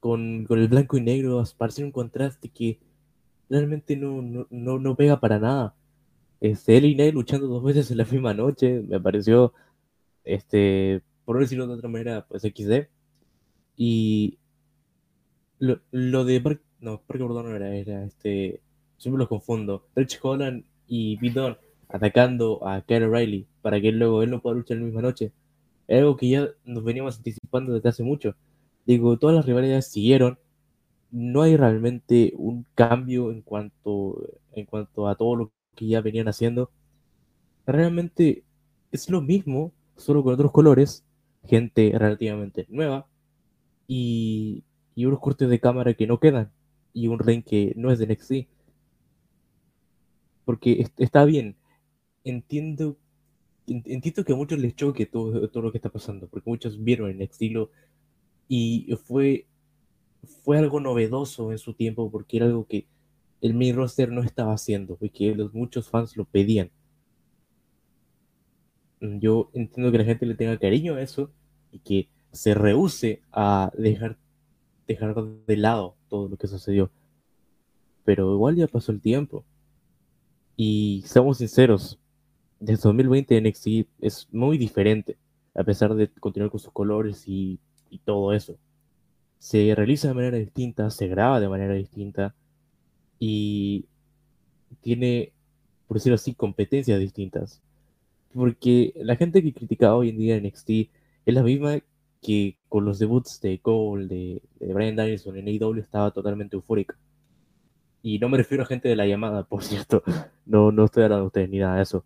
con, 0.00 0.44
con 0.46 0.58
el 0.58 0.68
blanco 0.68 0.96
y 0.96 1.00
negro, 1.00 1.42
parecer 1.56 1.84
un 1.84 1.92
contraste 1.92 2.48
que 2.48 2.78
realmente 3.48 3.96
no, 3.96 4.22
no, 4.50 4.78
no, 4.78 4.96
pega 4.96 5.20
para 5.20 5.38
nada. 5.38 5.74
Este, 6.40 6.76
él 6.76 6.86
y 6.86 6.94
Ney 6.94 7.12
luchando 7.12 7.46
dos 7.46 7.62
veces 7.64 7.90
en 7.90 7.98
la 7.98 8.04
misma 8.04 8.34
noche, 8.34 8.82
me 8.88 9.00
pareció, 9.00 9.52
este, 10.24 11.02
por 11.24 11.38
decirlo 11.40 11.66
de 11.66 11.74
otra 11.74 11.88
manera, 11.88 12.26
pues 12.28 12.42
XD. 12.42 12.88
Y 13.76 14.38
lo, 15.58 15.80
lo 15.90 16.24
de 16.24 16.60
no, 16.80 17.00
Parker 17.02 17.26
Bordón 17.26 17.50
no 17.50 17.56
era, 17.56 17.74
era 17.74 18.04
este, 18.04 18.60
siempre 18.98 19.18
los 19.18 19.28
confundo, 19.28 19.86
Rich 19.94 20.18
Holland 20.22 20.64
y 20.86 21.16
Bidon 21.16 21.56
atacando 21.88 22.66
a 22.66 22.82
Kyle 22.82 23.10
Riley 23.10 23.46
para 23.62 23.80
que 23.80 23.92
luego 23.92 24.22
él 24.22 24.30
no 24.30 24.40
pueda 24.40 24.56
luchar 24.56 24.76
en 24.76 24.82
la 24.82 24.86
misma 24.86 25.02
noche. 25.02 25.32
Es 25.86 25.98
algo 25.98 26.16
que 26.16 26.28
ya 26.28 26.48
nos 26.64 26.84
veníamos 26.84 27.16
anticipando 27.16 27.72
desde 27.72 27.88
hace 27.88 28.02
mucho. 28.02 28.34
Digo, 28.86 29.18
todas 29.18 29.36
las 29.36 29.46
rivalidades 29.46 29.88
siguieron. 29.88 30.38
No 31.10 31.42
hay 31.42 31.56
realmente 31.56 32.32
un 32.36 32.66
cambio 32.74 33.30
en 33.32 33.42
cuanto, 33.42 34.28
en 34.52 34.66
cuanto 34.66 35.08
a 35.08 35.16
todo 35.16 35.36
lo 35.36 35.52
que 35.74 35.86
ya 35.88 36.00
venían 36.00 36.28
haciendo. 36.28 36.70
Realmente 37.66 38.44
es 38.92 39.10
lo 39.10 39.20
mismo, 39.20 39.72
solo 39.96 40.22
con 40.22 40.34
otros 40.34 40.52
colores, 40.52 41.04
gente 41.44 41.92
relativamente 41.96 42.66
nueva 42.68 43.08
y, 43.86 44.64
y 44.94 45.06
unos 45.06 45.20
cortes 45.20 45.48
de 45.48 45.60
cámara 45.60 45.94
que 45.94 46.06
no 46.06 46.20
quedan 46.20 46.52
y 46.92 47.08
un 47.08 47.18
ring 47.18 47.44
que 47.44 47.74
no 47.76 47.90
es 47.90 47.98
de 47.98 48.06
NXT. 48.06 48.32
Porque 50.44 50.86
está 50.98 51.24
bien, 51.24 51.56
entiendo, 52.24 52.96
entiendo 53.66 54.24
que 54.24 54.32
a 54.32 54.36
muchos 54.36 54.58
les 54.58 54.76
choque 54.76 55.06
todo, 55.06 55.48
todo 55.50 55.62
lo 55.64 55.72
que 55.72 55.78
está 55.78 55.90
pasando, 55.90 56.28
porque 56.28 56.48
muchos 56.48 56.82
vieron 56.82 57.10
en 57.10 57.22
estilo 57.22 57.70
y 58.48 58.94
fue, 59.04 59.46
fue 60.44 60.58
algo 60.58 60.80
novedoso 60.80 61.52
en 61.52 61.58
su 61.58 61.74
tiempo, 61.74 62.10
porque 62.10 62.38
era 62.38 62.46
algo 62.46 62.66
que 62.66 62.86
el 63.40 63.54
main 63.54 63.76
roster 63.76 64.10
no 64.10 64.22
estaba 64.22 64.54
haciendo 64.54 64.98
y 65.00 65.10
que 65.10 65.34
los, 65.34 65.54
muchos 65.54 65.88
fans 65.88 66.16
lo 66.16 66.24
pedían. 66.24 66.70
Yo 69.00 69.50
entiendo 69.52 69.92
que 69.92 69.98
la 69.98 70.04
gente 70.04 70.26
le 70.26 70.34
tenga 70.34 70.58
cariño 70.58 70.94
a 70.94 71.02
eso 71.02 71.30
y 71.70 71.78
que 71.80 72.08
se 72.32 72.54
rehúse 72.54 73.22
a 73.32 73.70
dejar, 73.76 74.18
dejar 74.86 75.14
de 75.14 75.56
lado 75.56 75.96
todo 76.08 76.28
lo 76.28 76.36
que 76.36 76.46
sucedió. 76.46 76.90
Pero 78.04 78.32
igual 78.34 78.56
ya 78.56 78.66
pasó 78.66 78.92
el 78.92 79.00
tiempo. 79.00 79.44
Y 80.56 81.02
seamos 81.06 81.38
sinceros, 81.38 81.98
desde 82.58 82.82
2020 82.82 83.40
NXT 83.40 83.66
es 84.00 84.28
muy 84.32 84.56
diferente, 84.56 85.18
a 85.54 85.64
pesar 85.64 85.94
de 85.94 86.08
continuar 86.08 86.50
con 86.50 86.60
sus 86.60 86.72
colores 86.72 87.28
y, 87.28 87.60
todo 88.04 88.32
eso. 88.32 88.56
Se 89.38 89.74
realiza 89.74 90.08
de 90.08 90.14
manera 90.14 90.38
distinta, 90.38 90.90
se 90.90 91.08
graba 91.08 91.40
de 91.40 91.48
manera 91.48 91.74
distinta 91.74 92.34
y 93.18 93.86
tiene, 94.80 95.32
por 95.86 95.96
decirlo 95.96 96.16
así, 96.16 96.34
competencias 96.34 96.98
distintas. 97.00 97.62
Porque 98.34 98.92
la 98.96 99.16
gente 99.16 99.42
que 99.42 99.52
critica 99.52 99.94
hoy 99.94 100.10
en 100.10 100.18
día 100.18 100.40
NXT 100.40 100.70
es 100.70 101.34
la 101.34 101.42
misma 101.42 101.78
que 102.22 102.58
con 102.68 102.84
los 102.84 102.98
debuts 102.98 103.40
de 103.40 103.58
Cole, 103.60 104.06
de, 104.06 104.42
de 104.60 104.74
Brian 104.74 104.96
Danielson 104.96 105.36
en 105.36 105.48
AEW 105.48 105.78
estaba 105.78 106.10
totalmente 106.10 106.56
eufórica. 106.56 106.96
Y 108.02 108.18
no 108.18 108.28
me 108.28 108.36
refiero 108.36 108.62
a 108.62 108.66
gente 108.66 108.88
de 108.88 108.96
la 108.96 109.06
llamada, 109.06 109.44
por 109.48 109.62
cierto. 109.64 110.02
No, 110.44 110.72
no 110.72 110.84
estoy 110.84 111.04
hablando 111.04 111.24
de 111.24 111.26
ustedes 111.26 111.50
ni 111.50 111.58
nada 111.58 111.76
de 111.76 111.82
eso. 111.82 112.04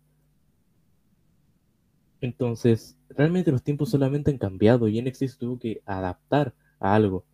Entonces, 2.21 2.95
realmente 3.09 3.51
los 3.51 3.63
tiempos 3.63 3.89
solamente 3.89 4.31
han 4.31 4.37
cambiado 4.37 4.87
y 4.87 5.01
NXT 5.01 5.25
se 5.25 5.37
tuvo 5.37 5.59
que 5.59 5.81
adaptar 5.85 6.53
a 6.79 6.95
algo. 6.95 7.25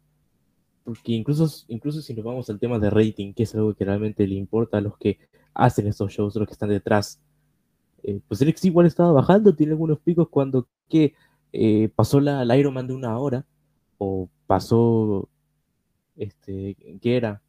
Porque 0.84 1.12
incluso, 1.12 1.66
incluso 1.68 2.02
si 2.02 2.14
nos 2.14 2.24
vamos 2.24 2.50
al 2.50 2.60
tema 2.60 2.80
de 2.80 2.90
rating, 2.90 3.34
que 3.34 3.44
es 3.44 3.54
algo 3.54 3.74
que 3.74 3.86
realmente 3.86 4.26
le 4.26 4.36
importa 4.36 4.78
a 4.78 4.82
los 4.82 4.98
que 4.98 5.20
hacen 5.54 5.88
estos 5.88 6.14
shows, 6.14 6.36
los 6.36 6.48
que 6.48 6.54
están 6.54 6.70
detrás, 6.70 7.20
eh, 8.04 8.22
pues 8.28 8.42
NXT 8.46 8.66
igual 8.66 8.86
estaba 8.86 9.12
bajando, 9.12 9.56
tiene 9.56 9.74
algunos 9.74 10.00
picos 10.00 10.30
cuando 10.30 10.68
que 10.88 11.14
eh, 11.52 11.90
pasó 11.96 12.22
la, 12.22 12.58
Iron 12.58 12.74
Man 12.74 12.88
de 12.88 12.94
una 12.94 13.18
hora, 13.20 13.46
o 13.98 14.30
pasó, 14.46 15.28
este, 16.16 16.78
¿qué 17.02 17.18
era? 17.18 17.42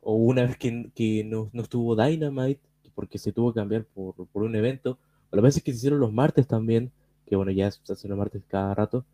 O 0.00 0.14
una 0.14 0.42
vez 0.42 0.56
que, 0.58 0.90
que 0.94 1.24
no, 1.24 1.50
no, 1.52 1.62
estuvo 1.62 1.94
Dynamite, 1.96 2.60
porque 2.94 3.18
se 3.18 3.32
tuvo 3.32 3.52
que 3.52 3.60
cambiar 3.60 3.84
por, 3.84 4.14
por, 4.28 4.42
un 4.42 4.56
evento, 4.56 4.98
o 5.34 5.36
las 5.36 5.42
veces 5.42 5.64
que 5.64 5.72
se 5.72 5.78
hicieron 5.78 5.98
los 5.98 6.12
martes 6.12 6.46
también, 6.46 6.92
que 7.26 7.34
bueno, 7.34 7.50
ya 7.50 7.68
se 7.68 7.92
hacen 7.92 8.08
los 8.08 8.18
martes 8.18 8.44
cada 8.46 8.72
rato, 8.72 9.04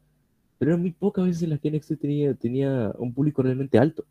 pero 0.58 0.72
eran 0.72 0.82
muy 0.82 0.92
pocas 0.92 1.24
veces 1.24 1.44
en 1.44 1.50
las 1.50 1.60
que 1.60 1.70
NXT 1.70 1.98
tenía, 1.98 2.34
tenía 2.34 2.92
un 2.98 3.14
público 3.14 3.42
realmente 3.42 3.78
alto. 3.78 4.04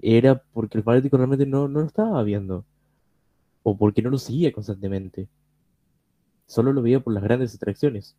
Era 0.00 0.40
porque 0.52 0.78
el 0.78 0.84
fanático 0.84 1.16
realmente 1.16 1.46
no, 1.46 1.66
no 1.66 1.80
lo 1.80 1.86
estaba 1.86 2.22
viendo, 2.22 2.64
o 3.64 3.76
porque 3.76 4.02
no 4.02 4.10
lo 4.10 4.18
seguía 4.18 4.52
constantemente. 4.52 5.28
Solo 6.46 6.72
lo 6.72 6.80
veía 6.80 7.00
por 7.00 7.12
las 7.12 7.24
grandes 7.24 7.56
atracciones. 7.56 8.16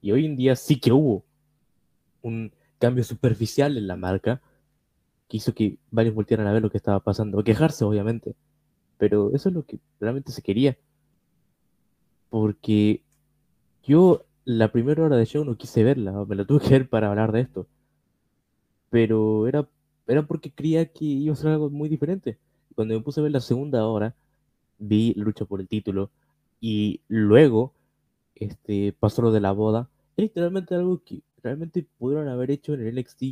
Y 0.00 0.12
hoy 0.12 0.24
en 0.24 0.36
día 0.36 0.56
sí 0.56 0.80
que 0.80 0.92
hubo 0.92 1.24
un 2.22 2.52
cambio 2.78 3.04
superficial 3.04 3.76
en 3.76 3.86
la 3.86 3.96
marca 3.96 4.40
que 5.28 5.36
hizo 5.36 5.54
que 5.54 5.76
varios 5.90 6.14
voltearan 6.14 6.46
a 6.46 6.52
ver 6.52 6.62
lo 6.62 6.70
que 6.70 6.78
estaba 6.78 7.00
pasando, 7.00 7.44
quejarse 7.44 7.84
obviamente, 7.84 8.34
pero 8.96 9.34
eso 9.34 9.50
es 9.50 9.54
lo 9.54 9.64
que 9.66 9.78
realmente 10.00 10.32
se 10.32 10.40
quería. 10.40 10.78
Porque 12.30 13.02
yo 13.82 14.24
la 14.44 14.72
primera 14.72 15.04
hora 15.04 15.16
de 15.16 15.26
show 15.26 15.44
no 15.44 15.56
quise 15.56 15.84
verla, 15.84 16.24
me 16.26 16.36
la 16.36 16.44
tuve 16.44 16.60
que 16.60 16.70
ver 16.70 16.88
para 16.88 17.10
hablar 17.10 17.32
de 17.32 17.40
esto. 17.40 17.66
Pero 18.90 19.46
era, 19.46 19.68
era 20.06 20.26
porque 20.26 20.52
creía 20.52 20.86
que 20.86 21.04
iba 21.04 21.32
a 21.34 21.36
ser 21.36 21.50
algo 21.52 21.70
muy 21.70 21.88
diferente. 21.88 22.38
Cuando 22.74 22.94
me 22.94 23.00
puse 23.00 23.20
a 23.20 23.22
ver 23.22 23.32
la 23.32 23.40
segunda 23.40 23.86
hora, 23.86 24.14
vi 24.78 25.14
lucha 25.16 25.44
por 25.44 25.60
el 25.60 25.68
título 25.68 26.10
y 26.60 27.00
luego 27.08 27.74
este, 28.34 28.94
pasó 28.98 29.22
lo 29.22 29.32
de 29.32 29.40
la 29.40 29.52
boda. 29.52 29.88
Es 30.16 30.24
literalmente 30.24 30.74
algo 30.74 31.02
que 31.04 31.22
realmente 31.42 31.86
pudieron 31.98 32.28
haber 32.28 32.50
hecho 32.50 32.74
en 32.74 32.86
el 32.86 32.98
NXT 32.98 33.22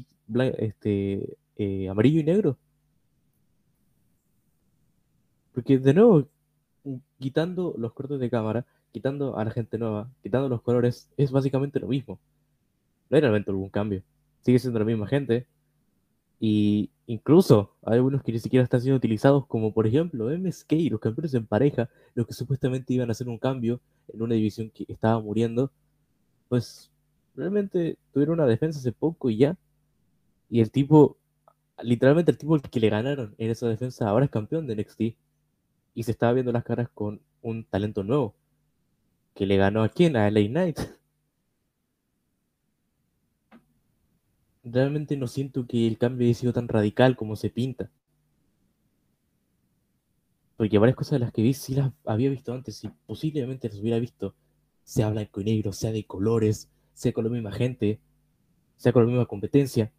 este, 0.59 1.37
eh, 1.57 1.89
amarillo 1.89 2.21
y 2.21 2.25
negro. 2.25 2.59
Porque 5.53 5.79
de 5.79 5.95
nuevo, 5.95 6.29
quitando 7.19 7.75
los 7.77 7.93
cortes 7.93 8.21
de 8.21 8.31
cámara, 8.31 8.67
quitando 8.92 9.37
a 9.37 9.44
la 9.44 9.51
gente 9.51 9.79
nueva, 9.79 10.11
quitando 10.22 10.48
los 10.48 10.62
colores, 10.62 11.11
es 11.16 11.31
básicamente 11.31 11.81
lo 11.81 11.88
mismo. 11.88 12.18
No 13.11 13.16
hay 13.16 13.20
realmente 13.20 13.51
algún 13.51 13.70
cambio. 13.70 14.03
Sigue 14.42 14.59
siendo 14.59 14.79
la 14.79 14.85
misma 14.85 15.07
gente. 15.07 15.46
Y 16.40 16.90
incluso 17.07 17.74
hay 17.83 17.94
algunos 17.96 18.22
que 18.22 18.33
ni 18.33 18.38
siquiera 18.38 18.64
están 18.64 18.81
siendo 18.81 18.96
utilizados, 18.96 19.46
como 19.46 19.72
por 19.72 19.87
ejemplo 19.87 20.31
MSK, 20.31 20.72
los 20.90 21.01
campeones 21.01 21.35
en 21.35 21.46
pareja, 21.46 21.88
los 22.14 22.27
que 22.27 22.33
supuestamente 22.35 22.94
iban 22.94 23.09
a 23.09 23.12
hacer 23.12 23.29
un 23.29 23.38
cambio 23.38 23.81
en 24.12 24.22
una 24.22 24.35
división 24.35 24.70
que 24.70 24.85
estaba 24.88 25.20
muriendo, 25.20 25.72
pues 26.48 26.90
realmente 27.35 27.98
tuvieron 28.12 28.35
una 28.35 28.46
defensa 28.46 28.79
hace 28.79 28.92
poco 28.92 29.31
y 29.31 29.38
ya. 29.38 29.57
Y 30.51 30.61
el 30.61 30.70
tipo, 30.70 31.16
literalmente 31.83 32.31
el 32.31 32.38
tipo 32.38 32.59
que 32.59 32.81
le 32.81 32.90
ganaron 32.90 33.35
en 33.38 33.51
esa 33.51 33.68
defensa 33.68 34.09
ahora 34.09 34.24
es 34.24 34.31
campeón 34.31 34.66
de 34.66 34.77
NXT. 34.77 35.01
Y 35.94 36.03
se 36.05 36.12
estaba 36.12 36.33
viendo 36.33 36.53
las 36.53 36.64
caras 36.64 36.88
con 36.94 37.20
un 37.42 37.64
talento 37.64 38.05
nuevo. 38.05 38.35
Que 39.38 39.46
le 39.46 39.57
ganó 39.57 39.85
a 39.85 39.88
quién? 39.88 40.16
A 40.16 40.27
LA 40.27 40.48
Knight. 40.48 40.81
Realmente 44.64 45.16
no 45.16 45.29
siento 45.29 45.64
que 45.64 45.87
el 45.87 45.96
cambio 45.96 46.27
haya 46.27 46.35
sido 46.35 46.53
tan 46.53 46.66
radical 46.66 47.16
como 47.16 47.37
se 47.37 47.48
pinta. 47.48 47.88
Porque 50.57 50.77
varias 50.79 50.96
cosas 50.96 51.12
de 51.12 51.18
las 51.20 51.33
que 51.33 51.42
vi 51.42 51.55
sí 51.55 51.77
las 51.77 51.92
había 52.05 52.31
visto 52.31 52.53
antes 52.53 52.83
y 52.83 52.88
posiblemente 53.07 53.68
las 53.68 53.79
hubiera 53.79 54.01
visto. 54.01 54.35
Sea 54.83 55.09
blanco 55.09 55.40
y 55.40 55.44
negro, 55.44 55.72
sea 55.72 55.92
de 55.92 56.05
colores, 56.05 56.68
sea 56.92 57.12
con 57.12 57.22
la 57.22 57.31
misma 57.31 57.53
gente, 57.53 58.01
sea 58.77 58.92
con 58.92 59.05
la 59.05 59.09
misma 59.09 59.27
competencia. 59.27 59.92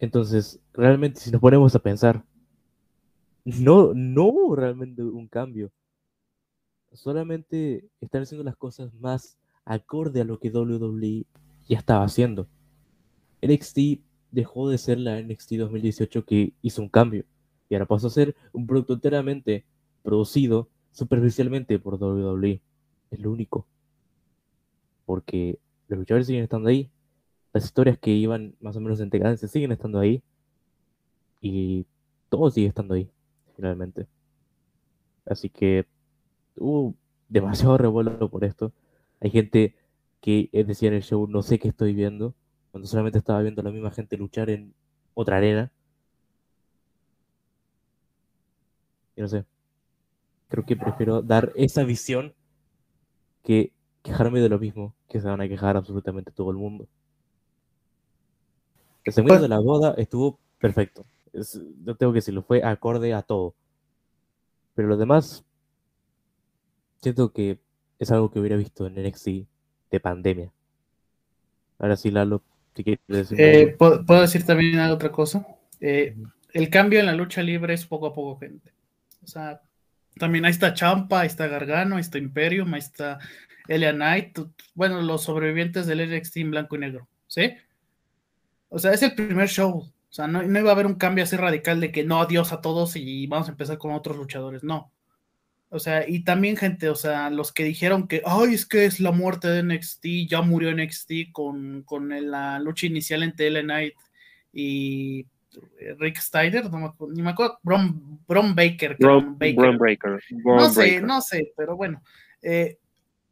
Entonces, 0.00 0.58
realmente, 0.72 1.20
si 1.20 1.30
nos 1.30 1.40
ponemos 1.40 1.76
a 1.76 1.78
pensar, 1.78 2.24
no, 3.44 3.92
no 3.94 4.24
hubo 4.24 4.56
realmente 4.56 5.02
un 5.02 5.28
cambio. 5.28 5.70
Solamente 6.92 7.88
están 8.00 8.22
haciendo 8.22 8.44
las 8.44 8.56
cosas 8.56 8.92
más 8.94 9.38
acorde 9.64 10.20
a 10.20 10.24
lo 10.24 10.38
que 10.38 10.50
WWE 10.50 11.26
ya 11.68 11.78
estaba 11.78 12.04
haciendo. 12.04 12.48
NXT 13.40 13.78
dejó 14.30 14.68
de 14.68 14.78
ser 14.78 14.98
la 14.98 15.20
NXT 15.20 15.52
2018 15.52 16.24
que 16.24 16.52
hizo 16.62 16.82
un 16.82 16.88
cambio 16.88 17.24
y 17.68 17.74
ahora 17.74 17.86
pasó 17.86 18.08
a 18.08 18.10
ser 18.10 18.36
un 18.52 18.66
producto 18.66 18.94
enteramente 18.94 19.64
producido 20.02 20.68
superficialmente 20.90 21.78
por 21.78 21.94
WWE. 21.94 22.60
Es 23.10 23.18
lo 23.18 23.32
único. 23.32 23.66
Porque 25.06 25.58
los 25.88 25.98
luchadores 25.98 26.26
siguen 26.26 26.44
estando 26.44 26.68
ahí, 26.68 26.90
las 27.52 27.64
historias 27.64 27.98
que 27.98 28.10
iban 28.10 28.54
más 28.60 28.76
o 28.76 28.80
menos 28.80 29.00
en 29.00 29.10
decadencia 29.10 29.48
siguen 29.48 29.72
estando 29.72 29.98
ahí 29.98 30.22
y 31.40 31.86
todo 32.28 32.50
sigue 32.50 32.68
estando 32.68 32.94
ahí, 32.94 33.10
finalmente. 33.62 34.08
Así 35.24 35.48
que 35.48 35.86
hubo 36.56 36.96
demasiado 37.28 37.78
revuelo 37.78 38.28
por 38.28 38.42
esto. 38.42 38.72
Hay 39.20 39.30
gente 39.30 39.76
que 40.20 40.50
decía 40.66 40.88
en 40.88 40.94
el 40.94 41.02
show, 41.04 41.28
no 41.28 41.42
sé 41.42 41.60
qué 41.60 41.68
estoy 41.68 41.94
viendo, 41.94 42.34
cuando 42.72 42.88
solamente 42.88 43.18
estaba 43.18 43.40
viendo 43.40 43.60
a 43.60 43.64
la 43.64 43.70
misma 43.70 43.92
gente 43.92 44.16
luchar 44.16 44.50
en 44.50 44.74
otra 45.14 45.36
arena. 45.36 45.70
Y 49.14 49.20
no 49.20 49.28
sé, 49.28 49.44
creo 50.48 50.66
que 50.66 50.74
prefiero 50.74 51.22
dar 51.22 51.52
esa 51.54 51.84
visión 51.84 52.34
que 53.44 53.72
quejarme 54.02 54.40
de 54.40 54.48
lo 54.48 54.58
mismo, 54.58 54.92
que 55.08 55.20
se 55.20 55.28
van 55.28 55.40
a 55.40 55.46
quejar 55.46 55.76
absolutamente 55.76 56.32
todo 56.32 56.50
el 56.50 56.56
mundo. 56.56 56.88
El 59.04 59.12
segundo 59.12 59.34
pues 59.34 59.42
de 59.42 59.48
la 59.48 59.60
boda 59.60 59.94
estuvo 59.98 60.40
perfecto. 60.58 61.04
No 61.32 61.96
tengo 61.96 62.12
que 62.12 62.18
decirlo, 62.18 62.42
fue 62.42 62.62
acorde 62.62 63.14
a 63.14 63.22
todo. 63.22 63.54
Pero 64.74 64.88
lo 64.88 64.96
demás, 64.96 65.44
siento 67.00 67.32
que 67.32 67.58
es 67.98 68.10
algo 68.10 68.30
que 68.30 68.38
hubiera 68.38 68.56
visto 68.56 68.86
en 68.86 69.02
NXT 69.02 69.28
de 69.90 70.00
pandemia. 70.00 70.52
Ahora 71.78 71.96
sí, 71.96 72.10
Lalo, 72.10 72.42
si 72.74 72.84
quieres 72.84 73.02
decir. 73.06 73.40
Eh, 73.40 73.76
¿puedo, 73.78 74.20
decir 74.20 74.44
también 74.44 74.80
otra 74.80 75.10
cosa? 75.10 75.46
Eh, 75.80 76.16
el 76.52 76.70
cambio 76.70 77.00
en 77.00 77.06
la 77.06 77.14
lucha 77.14 77.42
libre 77.42 77.74
es 77.74 77.86
poco 77.86 78.06
a 78.06 78.14
poco, 78.14 78.38
gente. 78.38 78.72
O 79.22 79.26
sea, 79.26 79.60
también 80.16 80.44
ahí 80.44 80.50
está 80.50 80.74
Champa, 80.74 81.20
ahí 81.20 81.26
está 81.26 81.46
Gargano, 81.46 81.96
ahí 81.96 82.00
está 82.00 82.18
Imperium, 82.18 82.72
ahí 82.74 82.80
está 82.80 83.18
Elia 83.68 83.92
Knight, 83.92 84.38
bueno, 84.74 85.00
los 85.02 85.22
sobrevivientes 85.24 85.86
del 85.86 86.10
NXT 86.10 86.36
en 86.38 86.50
blanco 86.50 86.76
y 86.76 86.78
negro, 86.80 87.08
¿sí? 87.26 87.54
O 88.68 88.78
sea, 88.78 88.92
es 88.92 89.02
el 89.02 89.14
primer 89.14 89.48
show. 89.48 89.90
O 90.12 90.14
sea, 90.14 90.26
no, 90.26 90.42
iba 90.42 90.68
a 90.68 90.74
haber 90.74 90.84
un 90.84 90.96
cambio 90.96 91.24
así 91.24 91.36
radical 91.36 91.80
de 91.80 91.90
que 91.90 92.04
no, 92.04 92.20
adiós 92.20 92.52
a 92.52 92.60
todos 92.60 92.96
y 92.96 93.26
vamos 93.28 93.48
a 93.48 93.52
empezar 93.52 93.78
con 93.78 93.92
otros 93.92 94.18
luchadores. 94.18 94.62
No. 94.62 94.92
O 95.70 95.78
sea, 95.78 96.06
y 96.06 96.22
también 96.22 96.58
gente, 96.58 96.90
o 96.90 96.94
sea, 96.94 97.30
los 97.30 97.50
que 97.50 97.64
dijeron 97.64 98.06
que, 98.06 98.20
ay, 98.26 98.52
es 98.52 98.66
que 98.66 98.84
es 98.84 99.00
la 99.00 99.10
muerte 99.10 99.48
de 99.48 99.62
NXT, 99.62 100.04
ya 100.28 100.42
murió 100.42 100.70
NXT 100.70 101.32
con, 101.32 101.82
con 101.84 102.10
la 102.30 102.58
lucha 102.58 102.84
inicial 102.84 103.22
entre 103.22 103.46
Ellen 103.46 103.64
Knight 103.64 103.94
y 104.52 105.24
Rick 105.96 106.18
Steiner, 106.18 106.70
no 106.70 106.78
me 106.78 106.86
acuerdo, 106.88 107.14
ni 107.14 107.22
me 107.22 107.30
acuerdo, 107.30 107.58
Bron, 107.62 108.54
Baker. 108.54 108.98
Baker. 109.38 110.20
no 110.44 110.68
sé, 110.68 111.00
no 111.00 111.22
sé, 111.22 111.54
pero 111.56 111.74
bueno. 111.74 112.02
Eh, 112.42 112.76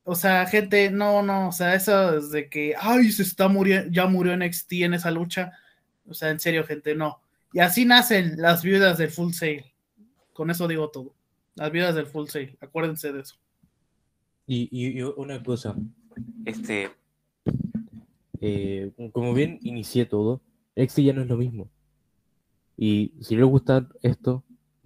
o 0.05 0.15
sea, 0.15 0.47
gente, 0.47 0.91
no, 0.91 1.23
no, 1.23 1.49
o 1.49 1.53
sea, 1.53 1.75
eso 1.75 2.23
de 2.23 2.49
que, 2.49 2.75
ay, 2.81 3.13
se 3.13 3.23
está 3.23 3.49
muriendo, 3.49 3.91
ya 3.91 4.07
murió 4.07 4.35
NXT 4.35 4.73
en 4.73 4.95
esa 4.95 5.11
lucha. 5.11 5.53
O 6.11 6.15
sea, 6.15 6.31
en 6.31 6.41
serio, 6.41 6.65
gente, 6.65 6.95
no. 6.95 7.21
Y 7.53 7.61
así 7.61 7.85
nacen 7.85 8.35
las 8.37 8.63
viudas 8.63 8.99
del 8.99 9.11
Full 9.11 9.33
Sail. 9.33 9.65
Con 10.33 10.51
eso 10.51 10.69
digo 10.69 10.91
todo. 10.91 11.15
Las 11.55 11.71
viudas 11.73 11.95
del 11.95 12.07
Full 12.07 12.29
Sail, 12.29 12.57
acuérdense 12.61 13.13
de 13.13 13.21
eso. 13.21 13.37
Y, 14.47 15.01
una 15.03 15.41
cosa, 15.43 15.77
este, 16.45 16.91
eh, 18.41 18.91
como 19.13 19.33
bien 19.33 19.61
inicié 19.63 20.07
todo, 20.07 20.41
NXT 20.75 20.99
ya 20.99 21.13
no 21.13 21.23
es 21.23 21.29
lo 21.29 21.37
mismo. 21.37 21.71
Y 22.77 23.13
si 23.21 23.37
les 23.37 23.45
gusta 23.45 23.89
esto, 24.03 24.43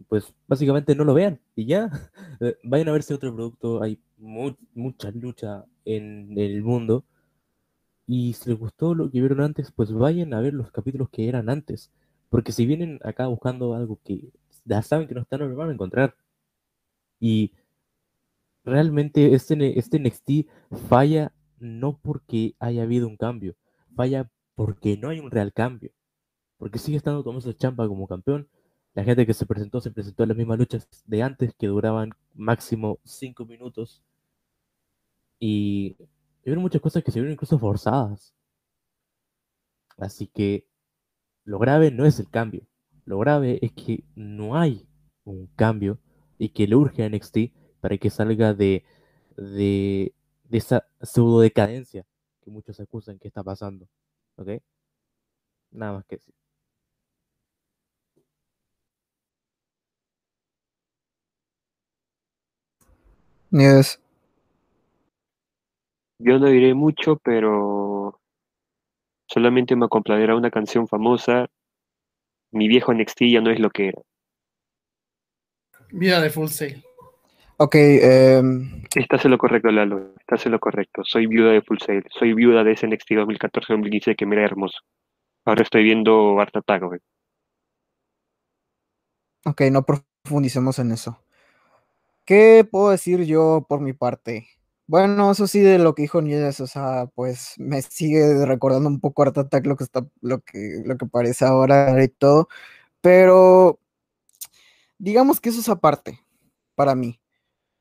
pues 0.08 0.34
básicamente 0.46 0.94
no 0.94 1.04
lo 1.04 1.14
vean 1.14 1.40
y 1.56 1.66
ya. 1.66 1.90
Vayan 2.62 2.88
a 2.88 2.92
verse 2.92 3.14
otro 3.14 3.34
producto. 3.34 3.82
Hay 3.82 3.98
mucha 4.18 5.10
lucha 5.12 5.64
en 5.84 6.37
el 6.37 6.62
mundo. 6.62 7.04
Y 8.06 8.34
si 8.34 8.50
les 8.50 8.58
gustó 8.58 8.94
lo 8.94 9.10
que 9.10 9.20
vieron 9.20 9.40
antes, 9.40 9.72
pues 9.72 9.92
vayan 9.92 10.34
a 10.34 10.40
ver 10.40 10.54
los 10.54 10.70
capítulos 10.70 11.08
que 11.10 11.28
eran 11.28 11.48
antes. 11.48 11.90
Porque 12.28 12.52
si 12.52 12.66
vienen 12.66 13.00
acá 13.04 13.26
buscando 13.26 13.74
algo 13.74 13.98
que 14.04 14.32
ya 14.64 14.82
saben 14.82 15.08
que 15.08 15.14
no 15.14 15.22
están, 15.22 15.40
no 15.40 15.48
lo 15.48 15.56
van 15.56 15.70
a 15.70 15.72
encontrar. 15.72 16.16
Y 17.20 17.52
realmente 18.64 19.34
este, 19.34 19.78
este 19.78 19.98
NXT 19.98 20.48
falla 20.88 21.32
no 21.58 21.98
porque 21.98 22.54
haya 22.58 22.82
habido 22.82 23.08
un 23.08 23.16
cambio, 23.16 23.56
falla 23.94 24.30
porque 24.54 24.96
no 24.96 25.08
hay 25.10 25.20
un 25.20 25.30
real 25.30 25.52
cambio. 25.52 25.92
Porque 26.58 26.78
sigue 26.78 26.96
estando 26.96 27.22
Tomás 27.22 27.46
Champa 27.56 27.86
como 27.88 28.06
campeón. 28.06 28.48
La 28.94 29.04
gente 29.04 29.26
que 29.26 29.34
se 29.34 29.46
presentó 29.46 29.80
se 29.80 29.90
presentó 29.90 30.22
en 30.22 30.30
las 30.30 30.38
mismas 30.38 30.58
luchas 30.58 30.88
de 31.06 31.22
antes 31.22 31.52
que 31.54 31.66
duraban 31.66 32.10
máximo 32.34 33.00
5 33.04 33.44
minutos 33.44 34.02
y 35.40 35.96
hubo 36.46 36.61
muchas 36.61 36.83
cosas 36.83 37.02
que 37.02 37.11
se 37.11 37.20
vieron 37.20 37.33
incluso 37.33 37.59
forzadas. 37.59 38.35
Así 39.96 40.26
que 40.26 40.66
lo 41.44 41.59
grave 41.59 41.90
no 41.90 42.07
es 42.07 42.20
el 42.20 42.30
cambio. 42.30 42.66
Lo 43.07 43.18
grave 43.18 43.59
es 43.62 43.72
que 43.72 44.04
no 44.14 44.57
hay 44.57 44.87
un 45.24 45.46
cambio 45.57 45.98
y 46.38 46.50
que 46.50 46.66
le 46.66 46.76
urge 46.76 47.02
a 47.04 47.09
NXT 47.09 47.52
para 47.80 47.98
que 47.98 48.11
salga 48.11 48.54
de, 48.54 48.85
de, 49.37 50.14
esa 50.50 50.87
pseudo 51.02 51.40
decadencia 51.40 52.07
que 52.42 52.50
muchos 52.50 52.80
acusan 52.80 53.18
que 53.18 53.28
está 53.28 53.42
pasando. 53.42 53.88
¿Ok? 54.37 54.48
Nada 55.72 55.92
más 55.94 56.04
que 56.07 56.16
decir. 56.16 56.35
Yes. 63.52 64.03
Yo 66.18 66.38
no 66.38 66.46
diré 66.46 66.74
mucho, 66.74 67.16
pero 67.16 68.20
solamente 69.27 69.77
me 69.77 69.88
complacerá 69.88 70.37
una 70.37 70.50
canción 70.50 70.87
famosa. 70.87 71.48
Mi 72.53 72.68
viejo 72.68 72.92
NXT 72.92 73.22
ya 73.33 73.40
no 73.40 73.50
es 73.50 73.59
lo 73.59 73.70
que 73.70 73.88
era. 73.88 74.00
Vida 75.90 76.20
de 76.20 76.31
Full 76.31 76.48
Sail. 76.48 76.85
Ok. 77.57 77.77
Um... 77.77 78.85
Estás 78.94 79.24
en 79.24 79.33
lo 79.33 79.38
correcto, 79.38 79.70
Lalo. 79.70 80.14
Estás 80.18 80.46
en 80.46 80.53
lo 80.53 80.61
correcto. 80.61 81.03
Soy 81.05 81.27
viuda 81.27 81.50
de 81.50 81.62
Full 81.62 81.79
Sail. 81.85 82.05
Soy 82.11 82.35
viuda 82.35 82.62
de 82.64 82.72
ese 82.72 82.87
NXT 82.87 83.11
2014-2015 83.11 84.16
que 84.16 84.27
me 84.27 84.37
era 84.37 84.44
hermoso. 84.44 84.79
Ahora 85.44 85.62
estoy 85.62 85.85
viendo 85.85 86.40
Art 86.40 86.57
Attack, 86.57 86.83
Ok, 89.46 89.61
no 89.70 89.85
profundicemos 89.85 90.79
en 90.79 90.92
eso. 90.92 91.22
¿Qué 92.24 92.66
puedo 92.68 92.90
decir 92.90 93.24
yo 93.24 93.66
por 93.68 93.81
mi 93.81 93.92
parte? 93.92 94.48
Bueno, 94.88 95.31
eso 95.31 95.47
sí 95.47 95.61
de 95.61 95.79
lo 95.79 95.94
que 95.94 96.03
dijo 96.03 96.20
Nieves, 96.20 96.61
o 96.61 96.66
sea, 96.66 97.07
pues 97.14 97.55
me 97.57 97.81
sigue 97.81 98.44
recordando 98.44 98.87
un 98.90 99.01
poco 99.01 99.23
Art 99.23 99.38
Attack 99.38 99.64
lo 99.64 99.77
que 99.77 99.85
está, 99.85 100.07
lo 100.20 100.40
que, 100.40 100.83
lo 100.85 100.99
que 100.99 101.07
parece 101.07 101.47
ahora 101.47 102.03
y 102.05 102.09
todo, 102.09 102.49
pero 103.01 103.79
digamos 104.99 105.40
que 105.40 105.49
eso 105.51 105.61
es 105.61 105.68
aparte 105.68 106.20
para 106.75 106.94
mí, 106.94 107.20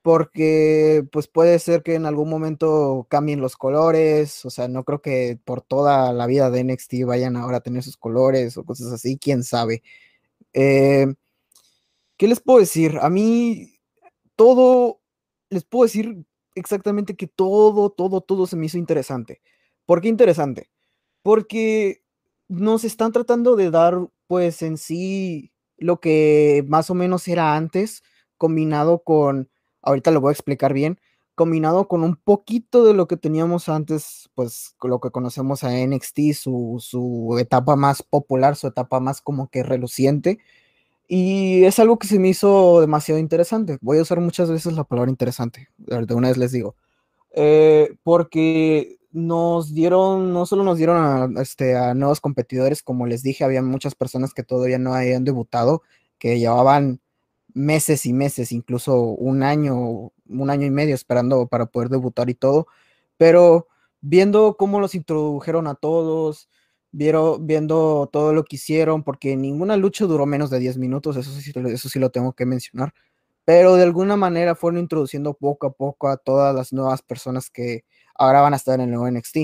porque 0.03 1.05
pues 1.11 1.27
puede 1.27 1.59
ser 1.59 1.83
que 1.83 1.95
en 1.95 2.05
algún 2.07 2.29
momento 2.29 3.07
cambien 3.09 3.41
los 3.41 3.57
colores, 3.57 4.45
o 4.45 4.49
sea, 4.51 4.67
no 4.69 4.83
creo 4.85 5.01
que 5.01 5.39
por 5.45 5.61
toda 5.61 6.13
la 6.13 6.27
vida 6.27 6.51
de 6.51 6.63
NXT 6.65 7.05
vayan 7.05 7.37
ahora 7.37 7.57
a 7.57 7.61
tener 7.61 7.83
sus 7.83 7.97
colores 7.97 8.57
o 8.57 8.65
cosas 8.65 8.91
así, 8.93 9.17
quién 9.17 9.43
sabe. 9.43 9.83
Eh, 10.53 11.07
¿Qué 12.17 12.27
les 12.27 12.39
puedo 12.41 12.59
decir? 12.59 12.97
A 13.01 13.09
mí 13.09 13.79
todo, 14.35 15.01
les 15.49 15.63
puedo 15.65 15.85
decir 15.85 16.25
exactamente 16.55 17.15
que 17.15 17.27
todo, 17.27 17.89
todo, 17.89 18.21
todo 18.21 18.47
se 18.47 18.55
me 18.55 18.67
hizo 18.67 18.77
interesante. 18.77 19.41
¿Por 19.85 20.01
qué 20.01 20.07
interesante? 20.09 20.69
Porque 21.23 22.03
nos 22.47 22.83
están 22.83 23.11
tratando 23.11 23.55
de 23.55 23.71
dar, 23.71 24.09
pues 24.27 24.61
en 24.61 24.77
sí, 24.77 25.51
lo 25.77 25.99
que 25.99 26.63
más 26.67 26.89
o 26.89 26.95
menos 26.95 27.27
era 27.27 27.55
antes, 27.55 28.03
combinado 28.37 29.03
con, 29.03 29.49
ahorita 29.81 30.11
lo 30.11 30.21
voy 30.21 30.29
a 30.29 30.33
explicar 30.33 30.73
bien, 30.73 30.99
combinado 31.35 31.87
con 31.87 32.03
un 32.03 32.15
poquito 32.15 32.85
de 32.85 32.93
lo 32.93 33.07
que 33.07 33.17
teníamos 33.17 33.69
antes, 33.69 34.29
pues 34.35 34.75
lo 34.83 34.99
que 34.99 35.11
conocemos 35.11 35.63
a 35.63 35.71
NXT, 35.77 36.33
su, 36.33 36.77
su 36.79 37.37
etapa 37.39 37.75
más 37.75 38.03
popular, 38.03 38.55
su 38.55 38.67
etapa 38.67 38.99
más 38.99 39.21
como 39.21 39.49
que 39.49 39.63
reluciente, 39.63 40.39
y 41.07 41.63
es 41.65 41.79
algo 41.79 41.99
que 41.99 42.07
se 42.07 42.19
me 42.19 42.29
hizo 42.29 42.81
demasiado 42.81 43.19
interesante. 43.19 43.77
Voy 43.81 43.97
a 43.97 44.01
usar 44.01 44.19
muchas 44.19 44.49
veces 44.49 44.73
la 44.73 44.83
palabra 44.83 45.11
interesante. 45.11 45.69
De 45.77 46.13
una 46.13 46.29
vez 46.29 46.37
les 46.37 46.51
digo. 46.51 46.75
Eh, 47.31 47.95
porque 48.03 48.97
nos 49.11 49.73
dieron, 49.73 50.33
no 50.33 50.45
solo 50.45 50.63
nos 50.63 50.77
dieron 50.77 50.97
a, 51.37 51.41
este, 51.41 51.75
a 51.75 51.93
nuevos 51.93 52.19
competidores, 52.21 52.81
como 52.83 53.05
les 53.05 53.21
dije, 53.23 53.43
había 53.43 53.61
muchas 53.61 53.95
personas 53.95 54.33
que 54.33 54.43
todavía 54.43 54.79
no 54.79 54.93
habían 54.95 55.23
debutado, 55.23 55.83
que 56.17 56.39
llevaban 56.39 56.99
meses 57.53 58.05
y 58.05 58.13
meses, 58.13 58.51
incluso 58.51 58.99
un 59.01 59.43
año, 59.43 60.11
un 60.27 60.49
año 60.49 60.65
y 60.65 60.71
medio 60.71 60.95
esperando 60.95 61.47
para 61.47 61.67
poder 61.67 61.89
debutar 61.89 62.29
y 62.29 62.33
todo, 62.33 62.67
pero 63.17 63.67
viendo 64.01 64.57
cómo 64.57 64.79
los 64.79 64.95
introdujeron 64.95 65.67
a 65.67 65.75
todos, 65.75 66.49
vieron, 66.93 67.45
viendo 67.45 68.09
todo 68.13 68.33
lo 68.33 68.45
que 68.45 68.55
hicieron, 68.55 69.03
porque 69.03 69.35
ninguna 69.35 69.75
lucha 69.75 70.05
duró 70.05 70.25
menos 70.25 70.49
de 70.49 70.59
10 70.59 70.77
minutos, 70.77 71.17
eso 71.17 71.31
sí, 71.31 71.51
eso 71.55 71.89
sí 71.89 71.99
lo 71.99 72.11
tengo 72.11 72.33
que 72.33 72.45
mencionar, 72.45 72.93
pero 73.43 73.75
de 73.75 73.83
alguna 73.83 74.15
manera 74.15 74.55
fueron 74.55 74.79
introduciendo 74.79 75.33
poco 75.33 75.67
a 75.67 75.73
poco 75.73 76.07
a 76.07 76.17
todas 76.17 76.55
las 76.55 76.71
nuevas 76.71 77.01
personas 77.01 77.49
que 77.49 77.83
ahora 78.15 78.41
van 78.41 78.53
a 78.53 78.57
estar 78.57 78.79
en 78.79 78.93
el 78.93 79.13
NXT. 79.13 79.37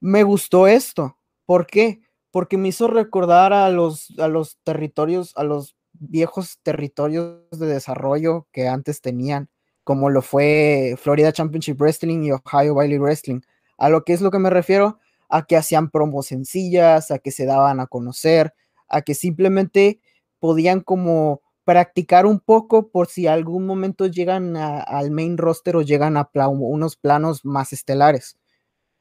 Me 0.00 0.22
gustó 0.22 0.66
esto, 0.66 1.16
¿por 1.46 1.66
qué? 1.66 2.02
Porque 2.30 2.58
me 2.58 2.68
hizo 2.68 2.86
recordar 2.88 3.52
a 3.52 3.70
los, 3.70 4.12
a 4.18 4.28
los 4.28 4.58
territorios, 4.62 5.32
a 5.36 5.44
los 5.44 5.76
viejos 5.94 6.58
territorios 6.62 7.40
de 7.50 7.66
desarrollo 7.66 8.46
que 8.52 8.68
antes 8.68 9.00
tenían, 9.00 9.48
como 9.82 10.10
lo 10.10 10.22
fue 10.22 10.94
Florida 10.98 11.32
Championship 11.32 11.80
Wrestling 11.80 12.22
y 12.22 12.32
Ohio 12.32 12.74
Valley 12.74 12.98
Wrestling. 12.98 13.40
A 13.78 13.88
lo 13.88 14.04
que 14.04 14.12
es 14.12 14.20
lo 14.20 14.30
que 14.30 14.38
me 14.38 14.50
refiero, 14.50 14.98
a 15.30 15.46
que 15.46 15.56
hacían 15.56 15.90
promos 15.90 16.26
sencillas, 16.26 17.10
a 17.10 17.18
que 17.18 17.30
se 17.30 17.46
daban 17.46 17.80
a 17.80 17.86
conocer, 17.86 18.52
a 18.88 19.02
que 19.02 19.14
simplemente 19.14 20.00
podían 20.40 20.80
como 20.80 21.40
practicar 21.64 22.26
un 22.26 22.40
poco 22.40 22.90
por 22.90 23.06
si 23.06 23.26
algún 23.26 23.64
momento 23.64 24.06
llegan 24.06 24.56
al 24.56 25.10
main 25.12 25.38
roster 25.38 25.76
o 25.76 25.82
llegan 25.82 26.16
a 26.16 26.28
unos 26.48 26.96
planos 26.96 27.44
más 27.44 27.72
estelares. 27.72 28.36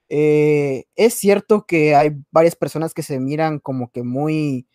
Eh, 0.10 0.86
es 0.96 1.16
cierto 1.16 1.66
que 1.66 1.96
hay 1.96 2.12
varias 2.32 2.56
personas 2.56 2.94
que 2.94 3.04
se 3.04 3.20
miran 3.20 3.60
como 3.60 3.92
que 3.92 4.04
muy, 4.04 4.68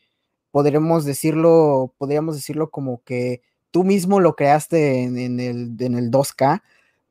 podríamos 0.51 1.05
decirlo, 1.05 1.95
podríamos 1.99 2.37
decirlo 2.37 2.71
como 2.71 3.03
que 3.05 3.43
tú 3.71 3.85
mismo 3.85 4.21
lo 4.21 4.37
creaste 4.37 5.03
en, 5.03 5.41
el, 5.41 5.77
en 5.79 5.95
el 5.97 6.11
2K, 6.11 6.63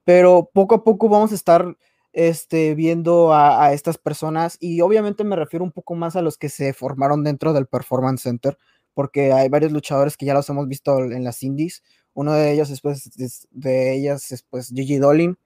pero 0.05 0.49
poco 0.53 0.75
a 0.75 0.83
poco 0.83 1.09
vamos 1.09 1.31
a 1.31 1.35
estar 1.35 1.77
este, 2.13 2.75
viendo 2.75 3.33
a, 3.33 3.73
estas 3.73 3.97
personas 3.97 4.57
y 4.59 4.81
obviamente 4.81 5.23
me 5.23 5.35
refiero 5.35 5.65
un 5.65 5.71
poco 5.71 5.95
más 5.95 6.15
a 6.15 6.21
los 6.21 6.37
que 6.37 6.49
se 6.49 6.73
formaron 6.73 7.23
dentro 7.23 7.53
del 7.53 7.65
Performance 7.65 8.21
Center, 8.21 8.57
porque 8.93 9.33
hay 9.33 9.49
varios 9.49 9.71
luchadores 9.71 10.15
que 10.15 10.27
ya 10.27 10.35
los 10.35 10.47
hemos 10.49 10.67
visto 10.67 10.99
en 10.99 11.23
las 11.23 11.41
indies. 11.43 11.83
Uno 12.13 12.33
de 12.33 12.53
ellos 12.53 12.69
después 12.69 13.09
de 13.51 13.93
ellas 13.95 14.31
es 14.31 14.43
pues 14.43 14.69
Gigi 14.69 14.97
Dolin 14.97 15.37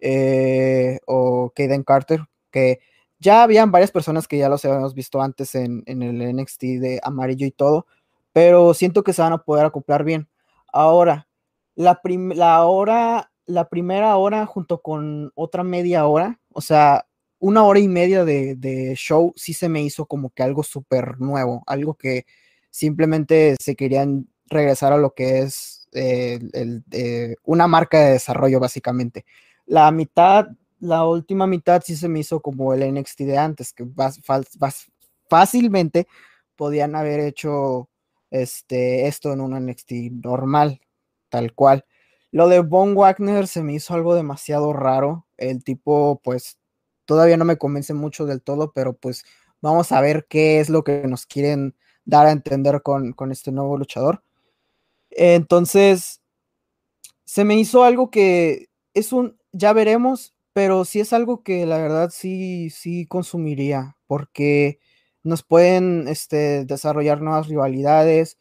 eh, 0.00 0.98
o 1.06 1.52
Kaden 1.54 1.84
Carter, 1.84 2.26
que 2.50 2.80
ya 3.20 3.44
habían 3.44 3.70
varias 3.70 3.92
personas 3.92 4.28
que 4.28 4.38
ya 4.38 4.48
los 4.48 4.64
habíamos 4.64 4.94
visto 4.94 5.20
antes 5.22 5.54
en, 5.54 5.84
el 5.86 6.36
NXT 6.36 6.62
de 6.80 7.00
amarillo 7.02 7.46
y 7.46 7.50
todo, 7.52 7.86
pero 8.32 8.74
siento 8.74 9.02
que 9.04 9.12
se 9.12 9.22
van 9.22 9.32
a 9.32 9.44
poder 9.44 9.66
acoplar 9.66 10.04
bien. 10.04 10.28
Ahora, 10.72 11.28
la, 11.74 12.00
la, 12.34 12.64
hora, 12.64 13.30
la 13.48 13.68
primera 13.68 14.16
hora 14.16 14.46
junto 14.46 14.80
con 14.82 15.32
otra 15.34 15.64
media 15.64 16.06
hora, 16.06 16.38
o 16.52 16.60
sea, 16.60 17.06
una 17.40 17.64
hora 17.64 17.80
y 17.80 17.88
media 17.88 18.24
de, 18.24 18.94
show 18.96 19.32
sí 19.36 19.54
se 19.54 19.68
me 19.68 19.82
hizo 19.82 20.06
como 20.06 20.30
que 20.30 20.42
algo 20.42 20.62
súper 20.62 21.20
nuevo, 21.20 21.64
algo 21.66 21.94
que 21.94 22.26
simplemente 22.70 23.56
se 23.60 23.74
querían 23.74 24.28
regresar 24.46 24.92
a 24.92 24.98
lo 24.98 25.14
que 25.14 25.40
es 25.40 25.88
eh, 25.92 26.38
eh, 26.92 27.36
una 27.44 27.66
marca 27.66 28.00
de 28.00 28.12
desarrollo 28.12 28.60
básicamente. 28.60 29.24
La 29.66 29.90
mitad 29.90 30.48
la 30.80 31.04
última 31.06 31.46
mitad 31.46 31.82
sí 31.84 31.96
se 31.96 32.08
me 32.08 32.20
hizo 32.20 32.40
como 32.40 32.72
el 32.72 32.94
NXT 32.94 33.20
de 33.20 33.38
antes, 33.38 33.72
que 33.72 33.86
fácilmente 35.28 36.06
podían 36.56 36.94
haber 36.94 37.20
hecho 37.20 37.88
este, 38.30 39.06
esto 39.06 39.32
en 39.32 39.40
un 39.40 39.54
NXT 39.66 39.92
normal, 40.22 40.80
tal 41.28 41.52
cual. 41.54 41.84
Lo 42.30 42.48
de 42.48 42.60
Von 42.60 42.94
Wagner 42.94 43.46
se 43.46 43.62
me 43.62 43.74
hizo 43.74 43.94
algo 43.94 44.14
demasiado 44.14 44.72
raro. 44.72 45.26
El 45.36 45.64
tipo, 45.64 46.20
pues, 46.22 46.58
todavía 47.04 47.36
no 47.36 47.44
me 47.44 47.56
convence 47.56 47.94
mucho 47.94 48.26
del 48.26 48.42
todo, 48.42 48.72
pero 48.72 48.92
pues 48.94 49.24
vamos 49.62 49.92
a 49.92 50.00
ver 50.00 50.26
qué 50.28 50.60
es 50.60 50.68
lo 50.68 50.84
que 50.84 51.06
nos 51.06 51.26
quieren 51.26 51.74
dar 52.04 52.26
a 52.26 52.32
entender 52.32 52.82
con, 52.82 53.12
con 53.12 53.32
este 53.32 53.50
nuevo 53.52 53.78
luchador. 53.78 54.22
Entonces, 55.10 56.20
se 57.24 57.44
me 57.44 57.56
hizo 57.56 57.84
algo 57.84 58.10
que 58.10 58.68
es 58.94 59.12
un, 59.12 59.38
ya 59.52 59.72
veremos, 59.72 60.34
pero 60.52 60.84
sí 60.84 61.00
es 61.00 61.12
algo 61.12 61.42
que 61.42 61.66
la 61.66 61.78
verdad 61.78 62.10
sí, 62.12 62.70
sí 62.70 63.06
consumiría, 63.06 63.96
porque 64.06 64.80
nos 65.22 65.42
pueden 65.42 66.08
este, 66.08 66.64
desarrollar 66.64 67.20
nuevas 67.22 67.48
rivalidades. 67.48 68.38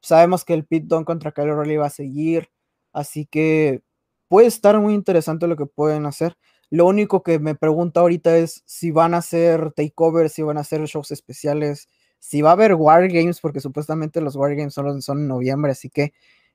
Sabemos 0.00 0.44
que 0.44 0.54
el 0.54 0.64
Pit 0.66 0.84
Don 0.84 1.04
contra 1.04 1.32
Kyle 1.32 1.50
O'Reilly 1.50 1.76
va 1.76 1.86
a 1.86 1.90
seguir, 1.90 2.50
así 2.92 3.26
que 3.26 3.82
puede 4.28 4.46
estar 4.48 4.78
muy 4.80 4.94
interesante 4.94 5.46
lo 5.46 5.56
que 5.56 5.66
pueden 5.66 6.06
hacer. 6.06 6.36
Lo 6.70 6.86
único 6.86 7.22
que 7.22 7.38
me 7.38 7.54
pregunto 7.54 8.00
ahorita 8.00 8.36
es 8.36 8.62
si 8.66 8.90
van 8.90 9.14
a 9.14 9.18
hacer 9.18 9.72
takeovers, 9.72 10.32
si 10.32 10.42
van 10.42 10.58
a 10.58 10.60
hacer 10.60 10.84
shows 10.84 11.10
especiales, 11.10 11.88
si 12.18 12.42
va 12.42 12.50
a 12.50 12.52
haber 12.52 12.74
Wargames, 12.74 13.40
porque 13.40 13.60
supuestamente 13.60 14.20
los 14.20 14.36
Wargames 14.36 14.74
son, 14.74 15.00
son 15.02 15.18
en 15.20 15.28
noviembre, 15.28 15.72
así 15.72 15.88
que 15.90 16.12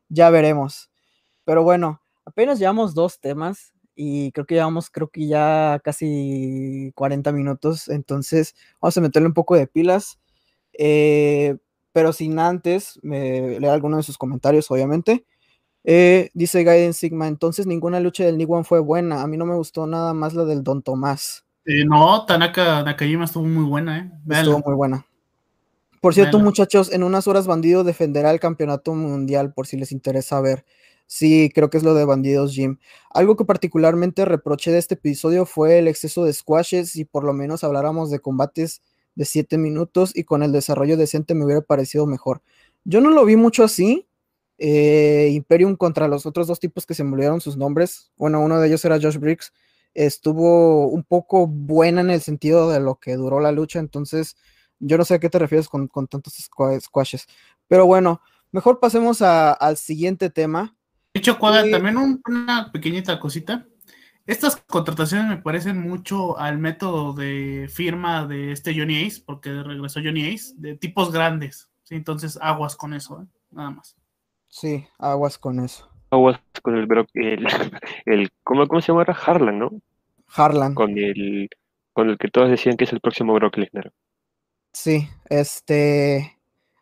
ya 0.10 0.30
veremos. 0.30 0.92
Pero 1.46 1.64
bueno, 1.64 2.02
apenas 2.26 2.60
llevamos 2.60 2.94
dos 2.94 3.20
temas 3.20 3.74
y 3.96 4.32
creo 4.32 4.46
que 4.46 4.56
llevamos, 4.56 4.90
creo 4.90 5.10
que 5.10 5.28
ya 5.28 5.80
casi 5.84 6.92
40 6.96 7.32
minutos, 7.32 7.90
entonces 7.90 8.56
vamos 8.82 8.98
a 8.98 9.02
meterle 9.02 9.28
un 9.28 9.34
poco 9.34 9.56
de 9.56 9.68
pilas, 9.68 10.20
eh, 10.74 11.58
pero 11.92 12.14
sin 12.14 12.40
antes 12.40 13.00
leer 13.04 13.66
alguno 13.66 13.98
de 13.98 14.04
sus 14.04 14.18
comentarios, 14.18 14.70
obviamente. 14.72 15.26
Eh, 15.84 16.30
dice 16.34 16.64
Gaiden 16.64 16.94
Sigma, 16.94 17.28
entonces 17.28 17.68
ninguna 17.68 18.00
lucha 18.00 18.24
del 18.24 18.38
Niguan 18.38 18.64
fue 18.64 18.80
buena, 18.80 19.22
a 19.22 19.28
mí 19.28 19.36
no 19.38 19.46
me 19.46 19.56
gustó 19.56 19.86
nada 19.86 20.14
más 20.14 20.34
la 20.34 20.46
del 20.46 20.64
Don 20.64 20.82
Tomás. 20.82 21.44
Eh, 21.66 21.86
no, 21.86 22.26
Tanaka 22.26 22.84
Nakajima 22.84 23.26
estuvo 23.26 23.46
muy 23.46 23.66
buena, 23.66 24.00
¿eh? 24.00 24.12
Estuvo 24.30 24.62
muy 24.66 24.76
buena. 24.76 25.06
Por 26.02 26.14
cierto, 26.14 26.38
muchachos, 26.40 26.92
en 26.92 27.02
unas 27.02 27.28
horas 27.28 27.48
Bandido 27.48 27.86
defenderá 27.86 28.32
el 28.32 28.42
campeonato 28.42 28.94
mundial 28.94 29.54
por 29.54 29.68
si 29.68 29.78
les 29.78 29.94
interesa 29.94 30.42
ver. 30.42 30.66
Sí, 31.08 31.50
creo 31.54 31.70
que 31.70 31.78
es 31.78 31.84
lo 31.84 31.94
de 31.94 32.04
Bandidos 32.04 32.54
Jim. 32.54 32.78
Algo 33.10 33.38
que 33.38 33.46
particularmente 33.46 34.26
reproché 34.26 34.72
de 34.72 34.80
este 34.80 34.96
episodio 34.96 35.46
fue 35.46 35.80
el 35.80 35.88
exceso 35.88 36.26
de 36.26 36.34
squashes 36.34 36.98
y 36.98 37.06
por 37.06 37.24
lo 37.24 37.32
menos 37.32 37.64
habláramos 37.64 38.12
de 38.12 38.20
combates 38.20 38.82
de 39.16 39.24
7 39.24 39.58
minutos 39.58 40.12
y 40.14 40.26
con 40.26 40.44
el 40.44 40.52
desarrollo 40.52 40.98
decente 40.98 41.36
me 41.36 41.46
hubiera 41.46 41.62
parecido 41.62 42.06
mejor. 42.06 42.42
Yo 42.84 43.00
no 43.00 43.10
lo 43.10 43.24
vi 43.24 43.38
mucho 43.38 43.64
así. 43.64 44.06
Eh, 44.58 45.30
Imperium 45.34 45.76
contra 45.76 46.08
los 46.08 46.26
otros 46.26 46.48
dos 46.48 46.60
tipos 46.60 46.86
que 46.86 46.94
se 46.94 47.04
me 47.04 47.14
olvidaron 47.14 47.42
sus 47.42 47.58
nombres. 47.58 48.12
Bueno, 48.18 48.40
uno 48.42 48.60
de 48.60 48.68
ellos 48.68 48.84
era 48.86 49.00
Josh 49.02 49.18
Briggs. 49.18 49.54
Estuvo 49.94 50.88
un 50.88 51.04
poco 51.04 51.48
buena 51.48 52.02
en 52.02 52.10
el 52.10 52.22
sentido 52.22 52.70
de 52.70 52.80
lo 52.80 52.96
que 52.96 53.16
duró 53.16 53.40
la 53.40 53.52
lucha. 53.52 53.80
Entonces, 53.80 54.36
yo 54.80 54.98
no 54.98 55.06
sé 55.06 55.16
a 55.16 55.20
qué 55.20 55.30
te 55.30 55.40
refieres 55.40 55.68
con, 55.68 55.88
tantos 55.88 56.34
squashes. 56.82 57.28
Pero 57.68 57.86
bueno, 57.86 58.22
mejor 58.52 58.80
pasemos 58.80 59.22
al 59.22 59.78
siguiente 59.78 60.30
tema. 60.30 60.76
De 61.14 61.20
hecho, 61.20 61.38
Cuadra, 61.38 61.70
también 61.70 61.98
una 61.98 62.72
pequeñita 62.72 63.20
cosita. 63.20 63.68
Estas 64.26 64.56
contrataciones 64.56 65.28
me 65.28 65.42
parecen 65.42 65.82
mucho 65.82 66.40
al 66.40 66.58
método 66.58 67.14
de 67.14 67.70
firma 67.70 68.26
de 68.26 68.54
este 68.54 68.74
Johnny 68.74 69.06
Ace, 69.06 69.22
porque 69.26 69.52
regresó 69.64 70.00
Johnny 70.02 70.34
Ace, 70.34 70.54
de 70.56 70.76
tipos 70.76 71.12
grandes. 71.12 71.70
¿sí? 71.84 71.96
Entonces, 71.96 72.40
aguas 72.42 72.78
con 72.78 72.94
eso, 72.94 73.22
¿eh? 73.22 73.26
nada 73.52 73.72
más. 73.72 73.98
Sí, 74.54 74.86
aguas 75.00 75.40
con 75.40 75.60
eso. 75.60 75.90
Aguas 76.12 76.40
con 76.62 76.78
el, 76.78 76.88
el, 77.16 77.48
el 78.06 78.30
¿cómo, 78.44 78.68
¿cómo, 78.68 78.82
se 78.82 78.92
llama? 78.92 79.04
Harlan, 79.04 79.58
¿no? 79.58 79.72
Harlan. 80.28 80.76
Con 80.76 80.96
el, 80.98 81.50
con 81.92 82.10
el 82.12 82.20
que 82.20 82.28
todos 82.28 82.52
decían 82.52 82.78
que 82.78 82.84
es 82.84 82.94
el 82.94 83.02
próximo 83.02 83.34
Brock 83.34 83.58
Lesnar. 83.58 83.92
Sí, 84.72 85.10
este... 85.30 86.38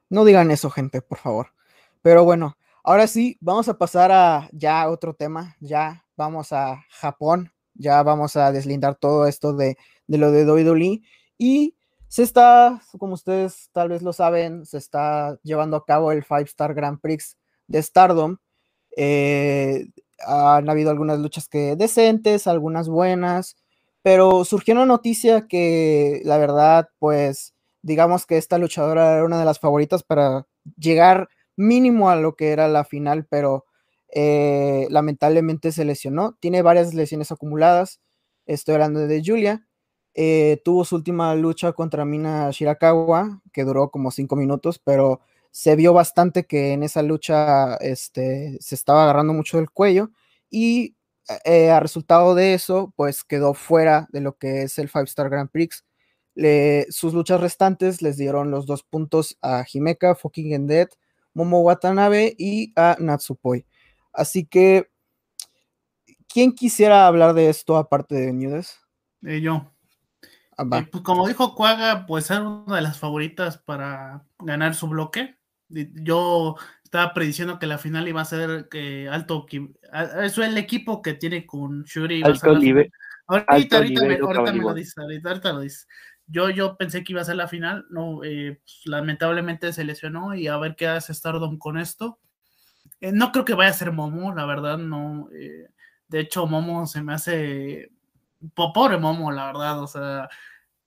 No 0.09 0.25
digan 0.25 0.51
eso, 0.51 0.69
gente, 0.69 1.01
por 1.01 1.17
favor. 1.17 1.53
Pero 2.01 2.25
bueno, 2.25 2.57
Ahora 2.83 3.05
sí, 3.05 3.37
vamos 3.41 3.69
a 3.69 3.77
pasar 3.77 4.11
a 4.11 4.49
ya 4.51 4.89
otro 4.89 5.13
tema, 5.13 5.55
ya 5.59 6.03
vamos 6.17 6.51
a 6.51 6.83
Japón, 6.89 7.53
ya 7.75 8.01
vamos 8.01 8.35
a 8.35 8.51
deslindar 8.51 8.95
todo 8.95 9.27
esto 9.27 9.53
de, 9.53 9.77
lo 10.07 10.31
de 10.31 10.45
WWE 10.45 11.01
y 11.37 11.75
se 12.07 12.23
está, 12.23 12.81
como 12.97 13.13
ustedes 13.13 13.69
tal 13.71 13.89
vez 13.89 14.01
lo 14.01 14.13
saben, 14.13 14.65
se 14.65 14.79
está 14.79 15.37
llevando 15.43 15.77
a 15.77 15.85
cabo 15.85 16.11
el 16.11 16.23
Five 16.23 16.41
Star 16.43 16.73
Grand 16.73 16.99
Prix 16.99 17.37
de 17.67 17.81
Stardom. 17.83 18.37
Eh, 18.97 19.87
han 20.25 20.69
habido 20.69 20.91
algunas 20.91 21.19
luchas 21.19 21.47
que 21.49 21.75
decentes, 21.75 22.47
algunas 22.47 22.89
buenas, 22.89 23.55
pero 24.03 24.45
surgió 24.45 24.73
una 24.75 24.85
noticia 24.85 25.47
que 25.47 26.21
la 26.25 26.37
verdad, 26.37 26.89
pues, 26.99 27.53
digamos 27.81 28.25
que 28.25 28.37
esta 28.37 28.57
luchadora 28.57 29.13
era 29.15 29.25
una 29.25 29.39
de 29.39 29.45
las 29.45 29.59
favoritas 29.59 30.03
para 30.03 30.47
llegar 30.77 31.29
mínimo 31.57 32.09
a 32.09 32.15
lo 32.15 32.35
que 32.35 32.51
era 32.51 32.67
la 32.67 32.83
final, 32.85 33.25
pero 33.29 33.65
eh, 34.13 34.87
lamentablemente 34.89 35.71
se 35.71 35.85
lesionó. 35.85 36.37
Tiene 36.39 36.61
varias 36.61 36.93
lesiones 36.93 37.31
acumuladas. 37.31 37.99
Estoy 38.45 38.75
hablando 38.75 38.99
de 39.07 39.23
Julia. 39.25 39.65
Eh, 40.13 40.61
tuvo 40.65 40.83
su 40.85 40.95
última 40.97 41.33
lucha 41.35 41.71
contra 41.73 42.05
Mina 42.05 42.49
Shirakawa, 42.51 43.41
que 43.53 43.63
duró 43.63 43.89
como 43.91 44.11
cinco 44.11 44.35
minutos, 44.35 44.79
pero 44.83 45.21
se 45.51 45.75
vio 45.75 45.93
bastante 45.93 46.45
que 46.45 46.73
en 46.73 46.83
esa 46.83 47.01
lucha 47.01 47.75
este, 47.75 48.57
se 48.61 48.75
estaba 48.75 49.03
agarrando 49.03 49.33
mucho 49.33 49.57
del 49.57 49.69
cuello 49.69 50.11
y 50.49 50.95
eh, 51.45 51.69
a 51.69 51.79
resultado 51.79 52.35
de 52.35 52.53
eso, 52.53 52.93
pues 52.95 53.23
quedó 53.23 53.53
fuera 53.53 54.07
de 54.11 54.21
lo 54.21 54.37
que 54.37 54.63
es 54.63 54.77
el 54.79 54.89
Five 54.89 55.05
Star 55.05 55.29
Grand 55.29 55.49
Prix. 55.49 55.85
sus 56.89 57.13
luchas 57.13 57.41
restantes 57.41 58.01
les 58.01 58.17
dieron 58.17 58.51
los 58.51 58.65
dos 58.65 58.83
puntos 58.83 59.37
a 59.41 59.65
Himeka, 59.71 60.15
Fucking 60.15 60.67
Dead, 60.67 60.89
Momo 61.33 61.61
Watanabe 61.61 62.35
y 62.37 62.73
a 62.75 62.97
Natsupoi. 62.99 63.65
Así 64.13 64.45
que, 64.45 64.89
¿quién 66.27 66.53
quisiera 66.53 67.07
hablar 67.07 67.33
de 67.33 67.49
esto 67.49 67.77
aparte 67.77 68.15
de 68.15 68.33
Nudes? 68.33 68.79
Eh, 69.23 69.41
yo. 69.41 69.71
Ah, 70.57 70.79
eh, 70.79 70.87
pues 70.91 71.03
como 71.03 71.27
dijo 71.27 71.55
Cuaga, 71.55 72.05
pues 72.05 72.29
era 72.29 72.47
una 72.47 72.75
de 72.75 72.81
las 72.81 72.99
favoritas 72.99 73.57
para 73.57 74.25
ganar 74.39 74.75
su 74.75 74.87
bloque. 74.87 75.37
Yo 75.93 76.55
estaba 76.83 77.13
prediciendo 77.13 77.57
que 77.57 77.67
la 77.67 77.77
final 77.77 78.07
iba 78.07 78.21
a 78.21 78.25
ser 78.25 78.67
que 78.69 79.07
alto. 79.09 79.45
Eso 79.49 80.43
es 80.43 80.49
el 80.49 80.57
equipo 80.57 81.01
que 81.01 81.13
tiene 81.13 81.45
con 81.45 81.83
Shuri. 81.83 82.21
Alto 82.23 82.57
nivel. 82.57 82.91
Ahorita, 83.27 83.77
ahorita, 83.77 84.01
me, 84.05 84.17
lo 84.17 84.73
dice, 84.73 84.99
ahorita, 84.99 85.53
lo 85.53 85.61
dice. 85.61 85.85
Yo, 86.27 86.49
yo 86.49 86.75
pensé 86.75 87.01
que 87.03 87.13
iba 87.13 87.21
a 87.21 87.25
ser 87.25 87.37
la 87.37 87.47
final, 87.47 87.85
no, 87.89 88.25
eh, 88.25 88.59
pues, 88.61 88.81
lamentablemente 88.85 89.71
se 89.71 89.85
lesionó 89.85 90.35
y 90.35 90.47
a 90.47 90.57
ver 90.57 90.75
qué 90.75 90.87
hace 90.87 91.13
Stardom 91.13 91.57
con 91.57 91.77
esto. 91.77 92.19
Eh, 92.99 93.13
no 93.13 93.31
creo 93.31 93.45
que 93.45 93.53
vaya 93.53 93.69
a 93.69 93.73
ser 93.73 93.93
Momo, 93.93 94.33
la 94.33 94.45
verdad, 94.45 94.77
no. 94.77 95.29
Eh, 95.33 95.69
de 96.09 96.19
hecho, 96.19 96.45
Momo 96.45 96.85
se 96.87 97.01
me 97.01 97.13
hace 97.13 97.89
pobre 98.53 98.97
Momo, 98.97 99.31
la 99.31 99.45
verdad, 99.45 99.81
o 99.81 99.87
sea, 99.87 100.27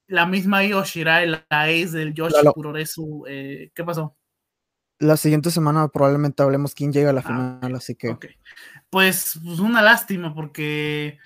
la 0.06 0.26
misma 0.26 0.64
Yoshirai, 0.64 1.26
la 1.26 1.46
ace 1.48 1.92
del 1.92 2.12
Yoshi 2.12 2.36
Puroresu, 2.54 3.24
¿qué 3.26 3.84
pasó? 3.86 4.18
La 4.98 5.16
siguiente 5.16 5.50
semana 5.50 5.88
probablemente 5.88 6.42
hablemos 6.42 6.74
quién 6.74 6.92
llega 6.92 7.10
a 7.10 7.12
la 7.12 7.20
ah, 7.20 7.58
final, 7.60 7.74
así 7.74 7.94
que. 7.94 8.16
Pues, 8.90 9.38
pues, 9.42 9.58
una 9.58 9.82
lástima, 9.82 10.34
porque. 10.34 11.18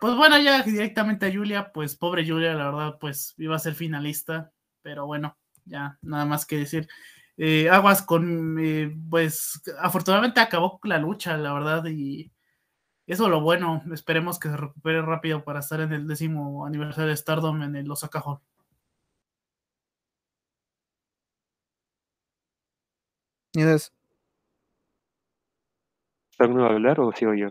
Pues 0.00 0.14
bueno, 0.14 0.38
ya 0.38 0.62
directamente 0.62 1.26
a 1.26 1.32
Julia, 1.32 1.72
pues 1.72 1.96
pobre 1.96 2.26
Julia, 2.26 2.54
la 2.54 2.66
verdad, 2.66 2.98
pues 3.00 3.34
iba 3.38 3.56
a 3.56 3.58
ser 3.58 3.74
finalista, 3.74 4.52
pero 4.82 5.06
bueno, 5.06 5.38
ya 5.64 5.98
nada 6.02 6.26
más 6.26 6.44
que 6.44 6.58
decir. 6.58 6.86
Eh, 7.38 7.68
aguas 7.70 8.02
con, 8.02 8.58
eh, 8.58 8.94
pues 9.10 9.60
afortunadamente 9.80 10.40
acabó 10.40 10.78
la 10.84 10.98
lucha, 10.98 11.36
la 11.36 11.52
verdad, 11.52 11.84
y 11.86 12.30
eso 13.06 13.28
lo 13.28 13.40
bueno, 13.40 13.82
esperemos 13.92 14.38
que 14.38 14.48
se 14.48 14.56
recupere 14.56 15.00
rápido 15.00 15.44
para 15.44 15.60
estar 15.60 15.80
en 15.80 15.92
el 15.92 16.06
décimo 16.06 16.66
aniversario 16.66 17.10
de 17.10 17.16
Stardom 17.16 17.62
en 17.62 17.76
el 17.76 17.90
Osaka 17.90 18.20
Hall. 18.20 18.40
¿Estás 23.56 23.90
¿Alguno 26.38 26.64
va 26.64 26.68
a 26.68 26.72
hablar 26.72 27.00
o 27.00 27.10
sigo 27.12 27.32
yo? 27.34 27.48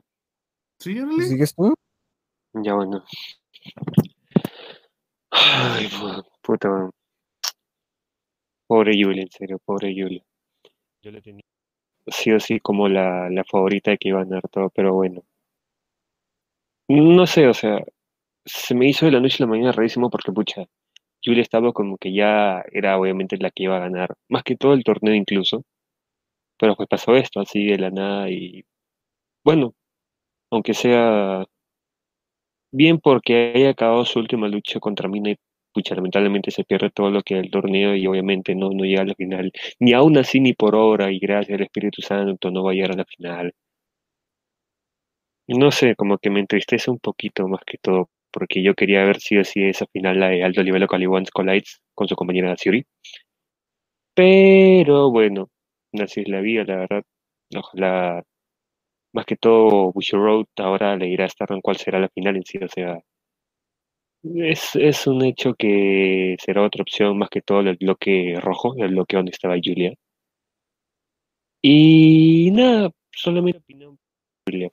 Sí, 0.79 0.95
¿Sigues 1.21 1.55
tú? 1.55 1.73
Ya 2.53 2.75
bueno. 2.75 3.03
Ay, 5.31 5.89
puta. 6.43 6.91
Pobre 8.67 8.91
Julia, 8.93 9.23
en 9.23 9.31
serio, 9.31 9.59
pobre 9.65 9.93
Julia. 9.95 10.23
Yo 11.01 11.11
le 11.11 11.21
tenía 11.21 11.41
sí 12.07 12.31
o 12.31 12.39
sí 12.39 12.59
como 12.59 12.87
la, 12.87 13.29
la 13.31 13.43
favorita 13.43 13.97
que 13.97 14.09
iba 14.09 14.21
a 14.21 14.25
ganar 14.25 14.47
todo, 14.49 14.69
pero 14.69 14.93
bueno. 14.93 15.23
No 16.87 17.25
sé, 17.25 17.47
o 17.47 17.53
sea, 17.55 17.83
se 18.45 18.75
me 18.75 18.87
hizo 18.87 19.07
de 19.07 19.13
la 19.13 19.19
noche 19.19 19.37
a 19.39 19.47
la 19.47 19.49
mañana 19.49 19.71
rarísimo 19.71 20.11
porque, 20.11 20.31
pucha, 20.31 20.65
Julia 21.23 21.41
estaba 21.41 21.73
como 21.73 21.97
que 21.97 22.13
ya 22.13 22.63
era 22.71 22.99
obviamente 22.99 23.37
la 23.37 23.49
que 23.49 23.63
iba 23.63 23.77
a 23.77 23.79
ganar, 23.79 24.13
más 24.29 24.43
que 24.43 24.55
todo 24.55 24.73
el 24.73 24.83
torneo 24.83 25.15
incluso. 25.15 25.63
Pero 26.59 26.75
pues 26.75 26.87
pasó 26.89 27.15
esto 27.15 27.39
así 27.41 27.65
de 27.65 27.77
la 27.77 27.89
nada 27.91 28.29
y 28.29 28.63
bueno, 29.43 29.75
aunque 30.51 30.73
sea 30.75 31.45
bien 32.71 32.99
porque 32.99 33.53
haya 33.55 33.69
acabado 33.71 34.05
su 34.05 34.19
última 34.19 34.47
lucha 34.47 34.79
contra 34.79 35.09
Mina 35.09 35.31
y 35.31 35.37
pucha, 35.73 35.95
lamentablemente 35.95 36.51
se 36.51 36.63
pierde 36.63 36.91
todo 36.91 37.09
lo 37.09 37.21
que 37.23 37.35
es 37.39 37.43
el 37.43 37.49
torneo 37.51 37.95
y 37.95 38.05
obviamente 38.07 38.53
no, 38.55 38.69
no 38.69 38.83
llega 38.85 39.01
a 39.01 39.05
la 39.05 39.15
final. 39.15 39.51
Ni 39.79 39.93
aún 39.93 40.17
así, 40.17 40.39
ni 40.39 40.53
por 40.53 40.75
obra 40.75 41.11
y 41.11 41.17
gracias 41.19 41.57
al 41.57 41.63
Espíritu 41.65 42.01
Santo 42.03 42.51
no 42.51 42.63
va 42.63 42.71
a 42.71 42.73
llegar 42.75 42.91
a 42.91 42.97
la 42.97 43.05
final. 43.05 43.53
No 45.47 45.71
sé, 45.71 45.95
como 45.95 46.19
que 46.19 46.29
me 46.29 46.39
entristece 46.39 46.91
un 46.91 46.99
poquito 46.99 47.47
más 47.47 47.61
que 47.65 47.79
todo, 47.79 48.09
porque 48.31 48.61
yo 48.61 48.75
quería 48.75 49.03
ver 49.05 49.19
si 49.19 49.37
o 49.39 49.43
si 49.43 49.63
esa 49.63 49.87
final 49.87 50.19
la 50.19 50.29
de 50.29 50.43
Alto 50.43 50.63
Nivel 50.63 50.87
Caliwans 50.87 51.31
Collides 51.31 51.81
con 51.95 52.07
su 52.07 52.15
compañera 52.15 52.55
Siri. 52.57 52.85
Pero 54.13 55.09
bueno, 55.11 55.49
así 56.01 56.21
es 56.21 56.27
la 56.29 56.41
vida, 56.41 56.63
la 56.65 56.77
verdad. 56.77 57.03
Ojalá, 57.55 58.23
más 59.13 59.25
que 59.25 59.37
todo, 59.37 59.91
Bushy 59.93 60.17
Road 60.17 60.47
ahora 60.57 60.95
le 60.97 61.07
irá 61.09 61.25
a 61.25 61.27
estar 61.27 61.51
en 61.51 61.61
cuál 61.61 61.77
será 61.77 61.99
la 61.99 62.09
final 62.09 62.35
en 62.37 62.45
sí, 62.45 62.57
o 62.59 62.67
sea, 62.67 62.99
es, 64.23 64.75
es 64.75 65.07
un 65.07 65.23
hecho 65.23 65.53
que 65.55 66.35
será 66.43 66.63
otra 66.63 66.81
opción 66.81 67.17
más 67.17 67.29
que 67.29 67.41
todo 67.41 67.59
el 67.61 67.77
bloque 67.77 68.35
rojo, 68.41 68.75
el 68.77 68.89
bloque 68.91 69.15
donde 69.17 69.31
estaba 69.31 69.55
Julia. 69.63 69.93
Y 71.61 72.51
nada, 72.51 72.91
solamente 73.11 73.59
opinión 73.59 73.97
Julia. 74.45 74.71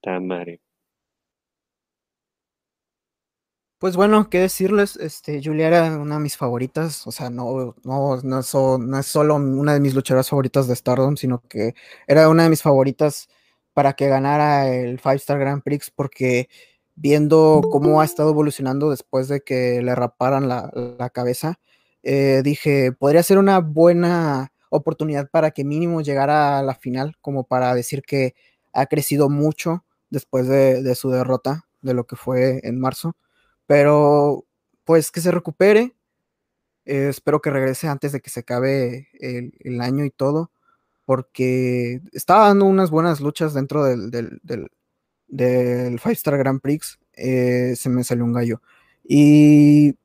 Tamare. 0.00 0.60
Pues 3.78 3.94
bueno, 3.94 4.28
qué 4.28 4.40
decirles, 4.40 4.96
este, 4.96 5.40
Julia 5.40 5.68
era 5.68 5.96
una 5.98 6.16
de 6.16 6.20
mis 6.20 6.36
favoritas, 6.36 7.06
o 7.06 7.12
sea, 7.12 7.30
no, 7.30 7.76
no, 7.84 8.20
no, 8.24 8.40
es 8.40 9.06
solo 9.06 9.36
una 9.36 9.74
de 9.74 9.78
mis 9.78 9.94
luchadoras 9.94 10.28
favoritas 10.28 10.66
de 10.66 10.74
Stardom, 10.74 11.16
sino 11.16 11.42
que 11.48 11.74
era 12.08 12.28
una 12.28 12.42
de 12.42 12.50
mis 12.50 12.60
favoritas 12.60 13.28
para 13.74 13.92
que 13.92 14.08
ganara 14.08 14.68
el 14.68 14.98
Five 14.98 15.16
Star 15.16 15.38
Grand 15.38 15.62
Prix, 15.62 15.92
porque 15.92 16.48
viendo 16.96 17.60
cómo 17.70 18.00
ha 18.00 18.04
estado 18.04 18.30
evolucionando 18.30 18.90
después 18.90 19.28
de 19.28 19.42
que 19.42 19.80
le 19.80 19.94
raparan 19.94 20.48
la, 20.48 21.10
cabeza, 21.14 21.60
eh, 22.02 22.42
dije, 22.42 22.90
podría 22.90 23.22
ser 23.22 23.38
una 23.38 23.60
buena 23.60 24.52
oportunidad 24.70 25.30
para 25.30 25.52
que 25.52 25.64
mínimo 25.64 26.00
llegara 26.00 26.58
a 26.58 26.64
la 26.64 26.74
final, 26.74 27.16
como 27.20 27.44
para 27.44 27.72
decir 27.76 28.02
que 28.02 28.34
ha 28.72 28.86
crecido 28.86 29.30
mucho 29.30 29.84
después 30.10 30.48
de 30.48 30.94
su 30.96 31.10
derrota, 31.10 31.68
de 31.80 31.94
lo 31.94 32.06
que 32.08 32.16
fue 32.16 32.60
en 32.64 32.80
marzo. 32.80 33.14
Pero 33.68 34.46
pues 34.84 35.10
que 35.12 35.20
se 35.20 35.30
recupere. 35.30 35.94
Eh, 36.86 37.08
espero 37.10 37.42
que 37.42 37.50
regrese 37.50 37.86
antes 37.86 38.12
de 38.12 38.20
que 38.22 38.30
se 38.30 38.40
acabe 38.40 39.08
el, 39.20 39.80
año 39.82 40.06
y 40.06 40.10
todo. 40.10 40.50
Porque 41.04 42.00
estaba 42.12 42.48
dando 42.48 42.64
unas 42.64 42.90
buenas 42.90 43.20
luchas 43.20 43.52
dentro 43.52 43.84
del, 43.84 44.10
del, 44.10 46.00
Five 46.00 46.14
Star 46.14 46.38
Grand 46.38 46.62
Prix. 46.62 46.98
Eh, 47.12 47.74
se 47.76 47.90
me 47.90 48.04
salió 48.04 48.24
un 48.24 48.32
gallo. 48.32 48.62
Y 49.04 49.96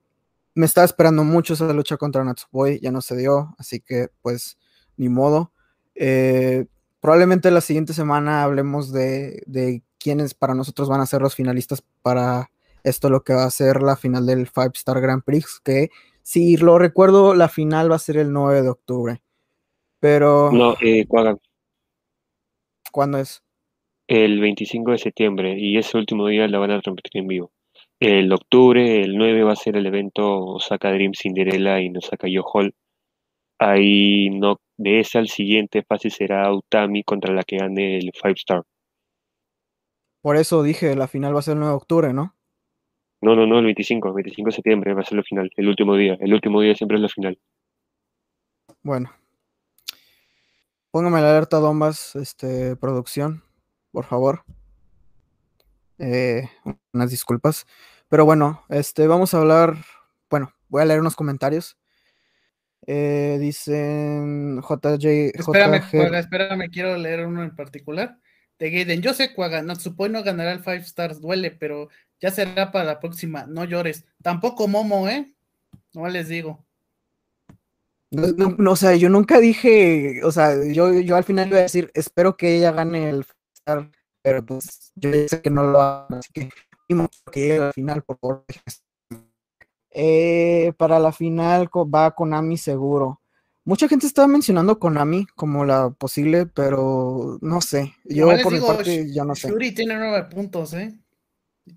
me 0.55 0.65
estaba 0.65 0.83
esperando 0.83 1.23
mucho 1.23 1.53
esa 1.53 1.71
lucha 1.71 1.95
contra 1.95 2.25
Natsuboy. 2.25 2.81
Ya 2.81 2.91
no 2.91 2.99
se 2.99 3.15
dio. 3.15 3.55
Así 3.57 3.79
que 3.79 4.09
pues 4.21 4.57
ni 4.97 5.07
modo. 5.07 5.53
Eh, 5.95 6.65
probablemente 6.99 7.49
la 7.49 7.61
siguiente 7.61 7.93
semana 7.93 8.43
hablemos 8.43 8.91
de, 8.91 9.41
de 9.47 9.83
quiénes 9.99 10.33
para 10.33 10.53
nosotros 10.53 10.89
van 10.89 10.99
a 10.99 11.05
ser 11.05 11.21
los 11.21 11.35
finalistas 11.35 11.81
para 12.01 12.49
esto 12.83 13.09
lo 13.09 13.23
que 13.23 13.33
va 13.33 13.45
a 13.45 13.51
ser 13.51 13.81
la 13.81 13.95
final 13.95 14.25
del 14.25 14.47
Five 14.47 14.71
Star 14.75 14.99
Grand 15.01 15.23
Prix, 15.23 15.59
que 15.63 15.89
si 16.21 16.57
lo 16.57 16.79
recuerdo, 16.79 17.35
la 17.35 17.49
final 17.49 17.91
va 17.91 17.97
a 17.97 17.99
ser 17.99 18.17
el 18.17 18.31
9 18.31 18.61
de 18.61 18.69
octubre. 18.69 19.21
Pero... 19.99 20.51
No, 20.51 20.75
eh, 20.81 21.05
¿Cuándo 22.91 23.17
es? 23.17 23.41
El 24.07 24.39
25 24.39 24.91
de 24.91 24.97
septiembre 24.97 25.55
y 25.57 25.77
ese 25.77 25.97
último 25.97 26.27
día 26.27 26.47
la 26.47 26.59
van 26.59 26.71
a 26.71 26.81
transmitir 26.81 27.21
en 27.21 27.27
vivo. 27.27 27.51
El 27.99 28.31
octubre, 28.31 29.01
el 29.01 29.17
9 29.17 29.43
va 29.43 29.53
a 29.53 29.55
ser 29.55 29.77
el 29.77 29.85
evento 29.85 30.45
Osaka 30.45 30.91
Dream 30.91 31.13
Cinderella 31.13 31.81
y 31.81 31.95
Osaka 31.95 32.27
Yo 32.27 32.43
Hall. 32.43 32.75
Ahí 33.59 34.29
no, 34.29 34.57
de 34.77 34.99
ese 34.99 35.19
al 35.19 35.29
siguiente 35.29 35.83
fase 35.83 36.09
será 36.09 36.53
Utami 36.53 37.03
contra 37.03 37.33
la 37.33 37.43
que 37.43 37.57
gane 37.57 37.97
el 37.97 38.11
Five 38.13 38.35
Star. 38.37 38.63
Por 40.21 40.37
eso 40.37 40.63
dije, 40.63 40.95
la 40.95 41.07
final 41.07 41.35
va 41.35 41.39
a 41.39 41.43
ser 41.43 41.53
el 41.53 41.59
9 41.59 41.71
de 41.71 41.77
octubre, 41.77 42.13
¿no? 42.13 42.35
No, 43.23 43.37
no, 43.37 43.47
no, 43.47 43.59
el 43.59 43.63
25, 43.63 44.09
el 44.09 44.13
25 44.15 44.49
de 44.49 44.55
septiembre 44.55 44.93
va 44.93 44.99
a 44.99 45.05
ser 45.05 45.15
la 45.15 45.23
final, 45.23 45.49
el 45.55 45.69
último 45.69 45.95
día. 45.95 46.17
El 46.19 46.33
último 46.33 46.59
día 46.59 46.75
siempre 46.75 46.97
es 46.97 47.01
la 47.01 47.07
final. 47.07 47.39
Bueno. 48.81 49.13
Póngame 50.91 51.21
la 51.21 51.29
alerta 51.29 51.57
Dombas, 51.59 52.17
este, 52.17 52.75
producción, 52.75 53.41
por 53.93 54.03
favor. 54.03 54.43
Eh, 55.99 56.49
unas 56.91 57.11
disculpas. 57.11 57.65
Pero 58.09 58.25
bueno, 58.25 58.65
este, 58.67 59.07
vamos 59.07 59.33
a 59.33 59.37
hablar. 59.37 59.77
Bueno, 60.29 60.53
voy 60.67 60.81
a 60.81 60.85
leer 60.85 60.99
unos 60.99 61.15
comentarios. 61.15 61.77
Eh, 62.85 63.37
dicen 63.39 64.61
JJ. 64.61 65.31
Espérame, 65.33 65.81
espérame, 66.17 66.69
quiero 66.69 66.97
leer 66.97 67.25
uno 67.25 67.41
en 67.41 67.55
particular. 67.55 68.19
de 68.59 68.69
Gaiden. 68.69 69.01
Yo 69.01 69.13
sé 69.13 69.33
que 69.33 69.61
Natsupoi 69.61 70.09
no 70.09 70.23
ganará 70.23 70.51
el 70.51 70.59
Five 70.59 70.79
Stars, 70.79 71.21
duele, 71.21 71.51
pero 71.51 71.87
ya 72.23 72.31
será 72.31 72.71
para 72.71 72.85
la 72.85 72.99
próxima. 73.01 73.45
No 73.47 73.65
llores. 73.65 74.05
Tampoco 74.21 74.69
Momo, 74.69 75.09
¿eh? 75.09 75.35
No 75.93 76.07
les 76.07 76.29
digo. 76.29 76.65
No, 78.11 78.71
o 78.71 78.75
sea, 78.77 78.95
yo 78.95 79.09
nunca 79.09 79.39
dije, 79.39 80.21
o 80.23 80.31
sea, 80.31 80.55
yo, 80.71 80.93
yo 80.93 81.17
al 81.17 81.25
final 81.25 81.49
iba 81.49 81.57
a 81.57 81.63
decir, 81.63 81.91
espero 81.93 82.37
que 82.37 82.55
ella 82.55 82.71
gane 82.71 83.09
el 83.09 83.25
Star, 83.55 83.91
pero 84.21 84.45
pues 84.45 84.93
yo 84.95 85.09
sé 85.27 85.41
que 85.41 85.49
no 85.49 85.63
lo 85.63 85.81
haga, 85.81 86.19
así 86.19 86.31
que 86.31 86.49
que 87.31 87.39
llegue 87.41 87.57
al 87.57 87.73
final, 87.73 88.03
por 88.03 88.17
favor. 88.19 88.45
Eh, 89.89 90.73
para 90.77 90.99
la 90.99 91.11
final 91.11 91.67
va 91.67 92.15
Konami 92.15 92.55
seguro. 92.57 93.19
Mucha 93.65 93.87
gente 93.87 94.07
estaba 94.07 94.27
mencionando 94.27 94.79
Konami 94.79 95.25
como 95.35 95.65
la 95.65 95.89
posible, 95.89 96.45
pero 96.45 97.39
no 97.41 97.61
sé. 97.61 97.95
Yo 98.05 98.29
por 98.43 98.53
mi 98.53 98.59
parte 98.59 99.11
ya 99.11 99.25
no 99.25 99.35
sé. 99.35 99.49
Shuri 99.49 99.73
tiene 99.73 99.95
nueve 99.95 100.23
puntos, 100.29 100.73
¿eh? 100.73 101.02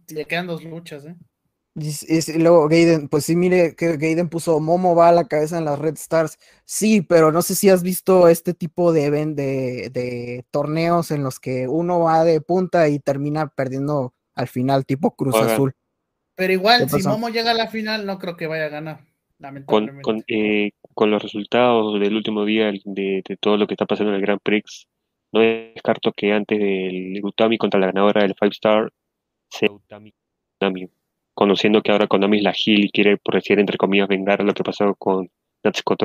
Le 0.09 0.25
quedan 0.25 0.47
dos 0.47 0.65
luchas, 0.65 1.05
¿eh? 1.07 1.17
Y, 1.79 2.39
luego 2.39 2.69
Gaiden, 2.69 3.09
pues 3.09 3.27
sí, 3.27 3.37
mire 3.37 3.77
que 3.77 3.99
Gaiden 3.99 4.31
puso 4.31 4.61
Momo 4.61 4.95
va 4.95 5.11
a 5.11 5.13
la 5.13 5.29
cabeza 5.29 5.59
en 5.59 5.67
las 5.67 5.79
Red 5.79 5.95
Stars. 5.95 6.39
Sí, 6.65 7.03
pero 7.03 7.33
no 7.33 7.43
sé 7.43 7.55
si 7.55 7.69
has 7.69 7.83
visto 7.83 8.29
este 8.29 8.55
tipo 8.55 8.95
de, 8.95 9.11
de, 9.11 9.91
de 9.91 10.45
torneos 10.51 11.11
en 11.11 11.23
los 11.23 11.39
que 11.39 11.69
uno 11.69 12.01
va 12.01 12.25
de 12.25 12.41
punta 12.41 12.89
y 12.89 12.99
termina 12.99 13.49
perdiendo 13.49 14.15
al 14.35 14.49
final, 14.49 14.87
tipo 14.87 15.15
Cruz 15.15 15.37
Azul. 15.37 15.75
Pero 16.35 16.53
igual, 16.53 16.89
si 16.89 17.03
Momo 17.07 17.29
llega 17.29 17.51
a 17.51 17.55
la 17.55 17.69
final, 17.69 18.07
no 18.07 18.19
creo 18.19 18.37
que 18.37 18.47
vaya 18.47 18.67
a 18.67 18.71
ganar. 18.71 19.01
Con, 19.67 20.01
con, 20.01 20.25
eh, 20.29 20.71
con 20.95 21.11
los 21.11 21.23
resultados 21.23 22.01
del 22.01 22.17
último 22.17 22.47
día 22.47 22.73
de, 22.73 23.23
de, 23.23 23.37
todo 23.39 23.59
lo 23.59 23.67
que 23.67 23.75
está 23.75 23.85
pasando 23.85 24.13
en 24.13 24.17
el 24.17 24.23
Grand 24.23 24.41
Prix, 24.43 24.87
no 25.33 25.41
descarto 25.41 26.13
que 26.13 26.33
antes 26.33 26.59
del 26.59 27.21
Utami 27.23 27.59
contra 27.59 27.79
la 27.79 27.89
ganadora 27.89 28.23
del 28.23 28.35
Five 28.35 28.53
Star 28.53 28.91
conociendo 31.35 31.83
que 31.83 31.93
ahora 31.93 32.07
Konami 32.07 32.39
es 32.39 32.43
la 32.43 32.53
Gil 32.53 32.87
y 32.87 32.91
quiere, 32.91 33.19
por 33.19 33.35
decir, 33.35 33.59
entre 33.59 33.77
comillas, 33.77 34.09
vengar 34.09 34.43
lo 34.43 34.55
que 34.55 34.65
pasó 34.65 34.95
con 34.95 35.31
Natsuko 35.63 35.97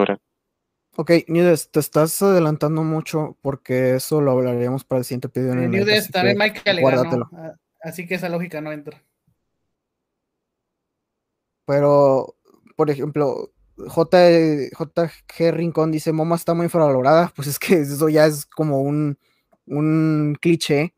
Ok, 0.98 1.12
Nudes, 1.28 1.72
te 1.72 1.80
estás 1.80 2.22
adelantando 2.22 2.84
mucho 2.84 3.38
porque 3.42 3.96
eso 3.96 4.20
lo 4.20 4.32
hablaríamos 4.32 4.84
para 4.84 5.00
el 5.00 5.06
siguiente 5.06 5.30
pedido. 5.30 5.54
En 5.54 5.72
Nudes 5.72 6.12
también 6.12 6.38
Michael 6.38 6.76
le 6.76 6.82
ganó, 6.82 7.30
ah, 7.34 7.56
así 7.82 8.06
que 8.06 8.16
esa 8.16 8.28
lógica 8.28 8.60
no 8.60 8.74
entra. 8.74 9.02
Pero, 11.66 12.36
por 12.76 12.90
ejemplo, 12.90 13.54
J, 13.78 14.18
JG 14.78 15.52
Rincón 15.54 15.94
dice, 15.94 16.12
Moma 16.12 16.36
está 16.36 16.54
muy 16.54 16.66
infravalorada, 16.66 17.32
pues 17.36 17.48
es 17.48 17.58
que 17.58 17.76
eso 17.76 18.10
ya 18.10 18.26
es 18.26 18.46
como 18.46 18.82
un, 18.82 19.18
un 19.66 20.38
cliché 20.42 20.94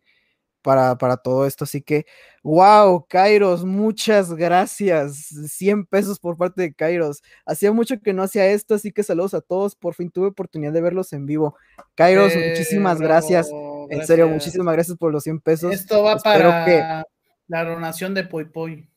para, 0.64 0.98
para 0.98 1.18
todo 1.18 1.46
esto. 1.46 1.66
Así 1.66 1.82
que, 1.82 2.08
wow, 2.42 3.06
Kairos, 3.08 3.64
muchas 3.64 4.34
gracias. 4.34 5.28
100 5.48 5.86
pesos 5.86 6.18
por 6.20 6.38
parte 6.38 6.64
de 6.64 6.74
Kairos. 6.74 7.22
Hacía 7.46 7.72
mucho 7.72 8.00
que 8.00 8.14
no 8.14 8.24
hacía 8.24 8.48
esto, 8.48 8.74
así 8.74 8.92
que 8.92 9.04
saludos 9.04 9.36
a 9.36 9.42
todos. 9.42 9.76
Por 9.76 9.94
fin 9.94 10.10
tuve 10.10 10.28
oportunidad 10.28 10.74
de 10.74 10.82
verlos 10.82 11.14
en 11.14 11.28
vivo. 11.28 11.56
Kairos, 11.94 12.34
muchísimas 12.36 13.00
gracias. 13.00 13.52
En 13.90 14.08
serio, 14.08 14.28
muchísimas 14.28 14.74
gracias 14.74 14.98
por 14.98 15.12
los 15.12 15.24
100 15.24 15.42
pesos. 15.42 15.72
Esto 15.72 16.02
va 16.02 16.18
para 16.18 17.06
la 17.48 17.66
donación 17.66 18.16
de 18.16 18.24
Poi 18.24 18.46
Poi. 18.46 18.90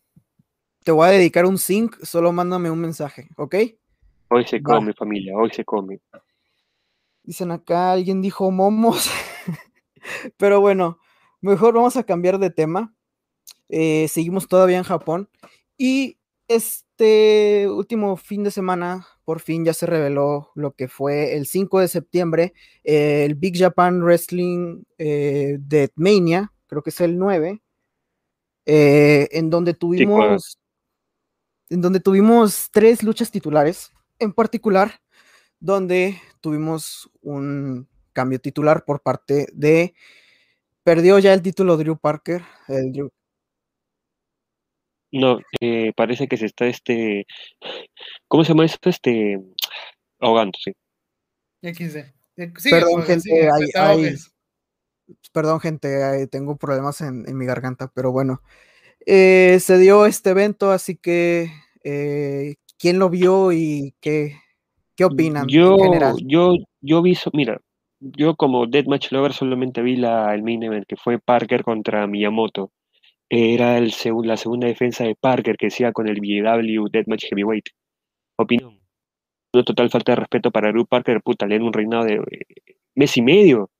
Te 0.84 0.92
voy 0.92 1.08
a 1.08 1.10
dedicar 1.10 1.44
un 1.44 1.58
zinc, 1.58 1.96
solo 2.04 2.32
mándame 2.32 2.70
un 2.70 2.80
mensaje, 2.80 3.28
¿ok? 3.36 3.56
Hoy 4.28 4.46
se 4.46 4.62
come, 4.62 4.92
familia, 4.92 5.36
hoy 5.36 5.50
se 5.50 5.64
come. 5.64 6.00
Dicen 7.24 7.50
acá, 7.50 7.90
alguien 7.92 8.22
dijo 8.22 8.52
momos. 8.52 9.10
Pero 10.36 10.60
bueno, 10.60 10.98
Mejor 11.47 11.74
vamos 11.74 11.97
a 11.97 12.03
cambiar 12.03 12.40
de 12.40 12.51
tema. 12.51 12.92
Eh, 13.68 14.09
seguimos 14.09 14.49
todavía 14.49 14.78
en 14.78 14.82
Japón. 14.82 15.28
Y 15.78 16.18
este 16.49 17.68
último 17.68 18.16
fin 18.16 18.42
de 18.42 18.51
semana, 18.51 19.07
por 19.24 19.38
fin 19.38 19.64
ya 19.64 19.72
se 19.72 19.86
reveló 19.86 20.51
lo 20.57 20.72
que 20.72 20.88
fue 20.88 21.36
el 21.36 21.47
5 21.47 21.78
de 21.78 21.86
septiembre, 21.86 22.53
el 22.82 23.36
Big 23.36 23.57
Japan 23.57 24.03
Wrestling 24.03 24.82
eh, 24.99 25.59
Mania, 25.94 26.53
creo 26.66 26.82
que 26.82 26.90
es 26.90 27.01
el 27.01 27.16
9, 27.16 27.62
eh, 28.66 29.28
en 29.30 29.49
donde 29.49 29.74
tuvimos. 29.74 30.59
en 31.68 31.80
donde 31.80 32.01
tuvimos 32.01 32.70
tres 32.72 33.05
luchas 33.05 33.30
titulares, 33.30 33.92
en 34.18 34.32
particular, 34.32 35.01
donde 35.61 36.20
tuvimos 36.40 37.09
un 37.22 37.86
cambio 38.12 38.40
titular 38.40 38.84
por 38.84 39.01
parte 39.01 39.47
de 39.53 39.94
Perdió 40.87 41.18
ya 41.18 41.34
el 41.34 41.43
título 41.43 41.76
Drew 41.76 41.99
Parker. 41.99 42.43
No, 45.11 45.41
eh, 45.61 45.93
parece 45.97 46.28
que 46.28 46.37
se 46.37 46.47
está 46.47 46.66
este. 46.66 47.26
¿Cómo 48.28 48.45
se 48.45 48.51
llama 48.51 48.66
esto? 48.66 48.89
Este. 48.89 49.43
Ahogando, 50.20 50.57
sí. 50.62 50.70
XD. 51.61 52.05
Perdón, 52.70 53.03
gente, 53.03 53.51
hay, 53.74 54.14
Perdón, 55.32 55.59
gente, 55.59 56.28
tengo 56.28 56.57
problemas 56.57 57.01
en, 57.01 57.37
mi 57.37 57.47
garganta, 57.47 57.91
pero 57.93 58.12
bueno. 58.12 58.41
Eh, 59.05 59.59
se 59.59 59.78
dio 59.78 60.07
este 60.07 60.30
evento, 60.30 60.70
así 60.70 60.95
que. 60.95 61.51
Eh, 61.82 62.55
¿Quién 62.78 63.01
lo 63.01 63.11
vio 63.11 63.51
y 63.51 63.97
qué, 64.01 64.39
qué 64.95 65.05
opinan? 65.05 65.49
Yo, 65.49 65.78
en 65.78 65.82
general? 65.82 66.16
yo, 66.22 66.55
yo 66.80 67.03
vi, 67.03 67.18
mira, 67.32 67.61
yo 68.01 68.36
como 68.36 68.66
Deathmatch 68.66 69.12
Lover 69.12 69.32
solamente 69.32 69.82
vi 69.82 69.97
la, 69.97 70.34
el 70.34 70.42
main 70.42 70.62
event 70.62 70.86
que 70.86 70.97
fue 70.97 71.18
Parker 71.18 71.64
contra 71.64 72.07
Miyamoto. 72.07 72.72
Era 73.28 73.78
el 73.78 73.92
la 74.24 74.36
segunda 74.36 74.68
defensa 74.68 75.05
de 75.05 75.16
Parker 75.16 75.57
que 75.57 75.68
hacía 75.68 75.92
con 75.92 76.09
el 76.09 76.20
BW 76.20 76.88
Deathmatch 76.90 77.26
Heavyweight. 77.28 77.66
Opinión. 78.38 78.80
Una 79.55 79.64
total 79.64 79.90
falta 79.90 80.12
de 80.12 80.16
respeto 80.16 80.51
para 80.51 80.70
Drew 80.70 80.86
Parker, 80.86 81.22
puta, 81.22 81.47
le 81.47 81.59
un 81.59 81.72
reinado 81.72 82.05
de 82.05 82.14
eh, 82.16 82.76
mes 82.94 83.16
y 83.16 83.22
medio. 83.22 83.70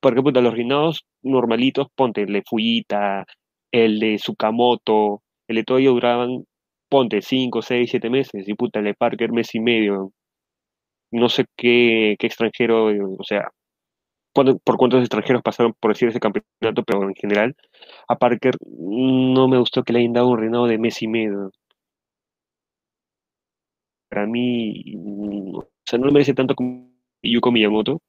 Porque, 0.00 0.22
puta, 0.22 0.40
los 0.40 0.54
reinados 0.54 1.04
normalitos, 1.22 1.88
ponte, 1.94 2.22
el 2.22 2.32
de 2.32 2.42
Fuyita, 2.46 3.26
el 3.72 4.00
de 4.00 4.18
Sukamoto, 4.18 5.22
el 5.48 5.56
de 5.56 5.64
todo 5.64 5.78
ellos 5.78 5.94
duraban, 5.94 6.44
ponte, 6.88 7.22
5, 7.22 7.62
6, 7.62 7.90
7 7.90 8.10
meses. 8.10 8.48
Y, 8.48 8.54
puta, 8.54 8.80
el 8.80 8.86
de 8.86 8.94
Parker 8.94 9.32
mes 9.32 9.54
y 9.54 9.60
medio. 9.60 10.12
No 11.12 11.28
sé 11.28 11.46
qué, 11.56 12.16
qué 12.18 12.26
extranjero, 12.26 12.86
o 13.18 13.24
sea, 13.24 13.50
por 14.32 14.76
cuántos 14.76 15.00
extranjeros 15.00 15.42
pasaron 15.42 15.74
por 15.80 15.92
decir 15.92 16.08
ese 16.08 16.20
campeonato, 16.20 16.82
pero 16.84 17.02
en 17.04 17.14
general, 17.14 17.56
a 18.08 18.16
Parker 18.16 18.56
no 18.66 19.48
me 19.48 19.58
gustó 19.58 19.82
que 19.82 19.92
le 19.92 20.00
hayan 20.00 20.12
dado 20.12 20.28
un 20.28 20.38
reinado 20.38 20.66
de 20.66 20.78
mes 20.78 21.02
y 21.02 21.08
medio. 21.08 21.50
Para 24.08 24.26
mí, 24.26 24.94
o 25.54 25.68
sea, 25.84 25.98
no 25.98 26.06
le 26.06 26.12
merece 26.12 26.34
tanto 26.34 26.54
como 26.54 26.90
Yuko 27.22 27.52
Miyamoto. 27.52 28.00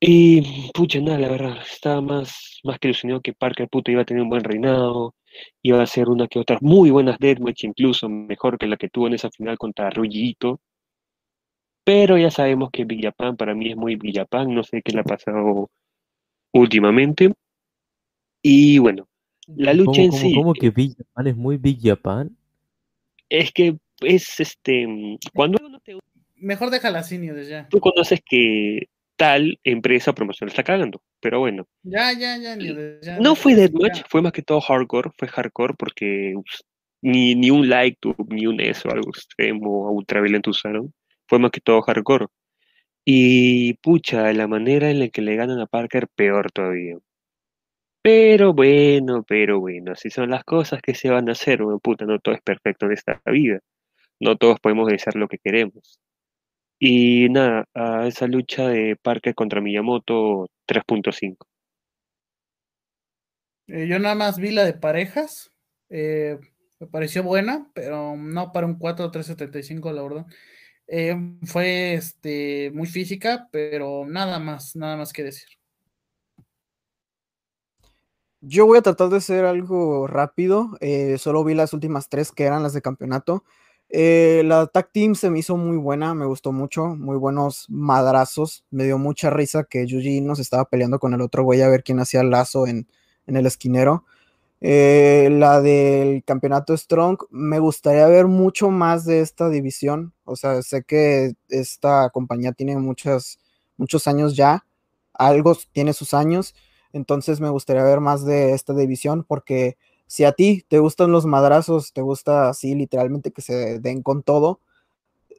Y, 0.00 0.70
pucha, 0.72 1.00
nada, 1.00 1.18
la 1.18 1.28
verdad, 1.28 1.56
estaba 1.62 2.00
más, 2.02 2.60
más 2.64 2.78
que 2.78 2.88
ilusionado 2.88 3.22
que 3.22 3.32
Parker, 3.32 3.68
puta, 3.68 3.90
iba 3.90 4.02
a 4.02 4.04
tener 4.04 4.22
un 4.22 4.28
buen 4.28 4.44
reinado, 4.44 5.14
iba 5.62 5.80
a 5.80 5.82
hacer 5.84 6.08
una 6.08 6.28
que 6.28 6.38
otras 6.38 6.60
muy 6.62 6.90
buenas 6.90 7.18
deathmatch, 7.18 7.64
incluso 7.64 8.08
mejor 8.08 8.58
que 8.58 8.66
la 8.66 8.76
que 8.76 8.88
tuvo 8.88 9.06
en 9.06 9.14
esa 9.14 9.30
final 9.30 9.56
contra 9.58 9.90
Rujito. 9.90 10.60
Pero 11.86 12.18
ya 12.18 12.32
sabemos 12.32 12.70
que 12.72 12.84
Villapán 12.84 13.36
para 13.36 13.54
mí 13.54 13.70
es 13.70 13.76
muy 13.76 13.94
Villapán, 13.94 14.52
no 14.52 14.64
sé 14.64 14.82
qué 14.82 14.92
le 14.92 15.02
ha 15.02 15.04
pasado 15.04 15.70
últimamente. 16.52 17.32
Y 18.42 18.78
bueno, 18.78 19.08
la 19.46 19.72
lucha 19.72 20.02
en 20.02 20.10
sí. 20.10 20.34
¿Cómo 20.34 20.52
que 20.52 20.70
Villapán 20.70 21.28
es 21.28 21.36
muy 21.36 21.58
Villapán? 21.58 22.36
Es 23.28 23.52
que 23.52 23.76
es 24.00 24.40
este. 24.40 24.84
Cuando 25.32 25.58
Mejor 26.34 26.70
déjala 26.70 26.98
así, 26.98 27.18
desde 27.18 27.48
ya. 27.48 27.68
Tú 27.68 27.78
conoces 27.78 28.20
que 28.28 28.88
tal 29.14 29.60
empresa 29.62 30.12
promocional 30.12 30.50
está 30.50 30.64
cagando, 30.64 31.00
pero 31.20 31.38
bueno. 31.38 31.68
Ya, 31.84 32.12
ya, 32.12 32.36
ya, 32.36 32.58
ya 33.00 33.20
No 33.20 33.36
fue 33.36 33.54
Deathmatch, 33.54 34.02
fue 34.08 34.22
más 34.22 34.32
que 34.32 34.42
todo 34.42 34.60
hardcore, 34.60 35.12
fue 35.16 35.28
hardcore 35.28 35.74
porque 35.78 36.34
ni, 37.00 37.36
ni 37.36 37.50
un 37.50 37.68
like, 37.68 37.96
ni 38.26 38.48
un 38.48 38.60
eso, 38.60 38.90
algo 38.90 39.08
extremo, 39.10 39.92
ultraviolento 39.92 40.50
usaron 40.50 40.92
fue 41.28 41.38
más 41.38 41.50
que 41.50 41.60
todo 41.60 41.82
hardcore. 41.82 42.26
Y 43.04 43.74
pucha, 43.74 44.32
la 44.32 44.48
manera 44.48 44.90
en 44.90 45.00
la 45.00 45.08
que 45.08 45.22
le 45.22 45.36
ganan 45.36 45.60
a 45.60 45.66
Parker, 45.66 46.08
peor 46.08 46.50
todavía. 46.52 46.98
Pero 48.02 48.54
bueno, 48.54 49.24
pero 49.24 49.60
bueno, 49.60 49.92
así 49.92 50.10
son 50.10 50.30
las 50.30 50.44
cosas 50.44 50.80
que 50.82 50.94
se 50.94 51.10
van 51.10 51.28
a 51.28 51.32
hacer, 51.32 51.62
bueno, 51.62 51.80
puta, 51.80 52.04
no 52.04 52.20
todo 52.20 52.34
es 52.34 52.42
perfecto 52.42 52.86
en 52.86 52.92
esta 52.92 53.20
vida. 53.26 53.60
No 54.20 54.36
todos 54.36 54.60
podemos 54.60 54.88
desear 54.88 55.16
lo 55.16 55.28
que 55.28 55.38
queremos. 55.38 56.00
Y 56.78 57.28
nada, 57.30 57.66
a 57.74 58.06
esa 58.06 58.26
lucha 58.26 58.68
de 58.68 58.96
Parker 58.96 59.34
contra 59.34 59.60
Miyamoto 59.60 60.48
3.5. 60.66 61.46
Eh, 63.68 63.88
yo 63.88 63.98
nada 63.98 64.14
más 64.14 64.38
vi 64.38 64.52
la 64.52 64.64
de 64.64 64.74
parejas. 64.74 65.52
Eh, 65.88 66.38
me 66.78 66.86
pareció 66.86 67.22
buena, 67.22 67.70
pero 67.74 68.16
no 68.16 68.52
para 68.52 68.66
un 68.66 68.78
4-375, 68.78 69.92
la 69.92 70.02
verdad. 70.02 70.26
Eh, 70.88 71.16
fue 71.44 71.94
este, 71.94 72.70
muy 72.72 72.86
física, 72.86 73.48
pero 73.50 74.04
nada 74.06 74.38
más, 74.38 74.76
nada 74.76 74.96
más 74.96 75.12
que 75.12 75.24
decir. 75.24 75.48
Yo 78.40 78.66
voy 78.66 78.78
a 78.78 78.82
tratar 78.82 79.08
de 79.08 79.20
ser 79.20 79.44
algo 79.44 80.06
rápido. 80.06 80.76
Eh, 80.80 81.18
solo 81.18 81.42
vi 81.42 81.54
las 81.54 81.72
últimas 81.72 82.08
tres 82.08 82.30
que 82.32 82.44
eran 82.44 82.62
las 82.62 82.72
de 82.74 82.82
campeonato. 82.82 83.44
Eh, 83.88 84.42
la 84.44 84.66
tag 84.66 84.90
team 84.92 85.14
se 85.14 85.30
me 85.30 85.38
hizo 85.38 85.56
muy 85.56 85.76
buena, 85.76 86.14
me 86.14 86.26
gustó 86.26 86.52
mucho, 86.52 86.86
muy 86.96 87.16
buenos 87.16 87.66
madrazos. 87.68 88.64
Me 88.70 88.84
dio 88.84 88.98
mucha 88.98 89.30
risa 89.30 89.64
que 89.64 89.86
Yuji 89.86 90.20
nos 90.20 90.38
estaba 90.38 90.66
peleando 90.66 90.98
con 90.98 91.14
el 91.14 91.20
otro 91.22 91.44
güey 91.44 91.62
a 91.62 91.68
ver 91.68 91.82
quién 91.82 91.98
hacía 92.00 92.20
el 92.20 92.30
lazo 92.30 92.66
en, 92.66 92.88
en 93.26 93.36
el 93.36 93.46
esquinero. 93.46 94.04
Eh, 94.60 95.28
la 95.32 95.60
del 95.60 96.24
campeonato 96.24 96.76
Strong, 96.76 97.18
me 97.30 97.58
gustaría 97.58 98.06
ver 98.06 98.26
mucho 98.26 98.70
más 98.70 99.04
de 99.04 99.20
esta 99.20 99.48
división. 99.50 100.14
O 100.24 100.36
sea, 100.36 100.62
sé 100.62 100.82
que 100.84 101.34
esta 101.48 102.10
compañía 102.10 102.52
tiene 102.52 102.76
muchos, 102.78 103.38
muchos 103.76 104.06
años 104.06 104.36
ya, 104.36 104.66
algo 105.14 105.56
tiene 105.72 105.92
sus 105.92 106.14
años, 106.14 106.54
entonces 106.92 107.40
me 107.40 107.50
gustaría 107.50 107.84
ver 107.84 108.00
más 108.00 108.24
de 108.24 108.52
esta 108.54 108.74
división 108.74 109.24
porque 109.24 109.76
si 110.06 110.24
a 110.24 110.32
ti 110.32 110.64
te 110.68 110.78
gustan 110.78 111.12
los 111.12 111.26
madrazos, 111.26 111.92
te 111.92 112.00
gusta 112.02 112.48
así 112.48 112.74
literalmente 112.74 113.32
que 113.32 113.42
se 113.42 113.80
den 113.80 114.02
con 114.02 114.22
todo, 114.22 114.60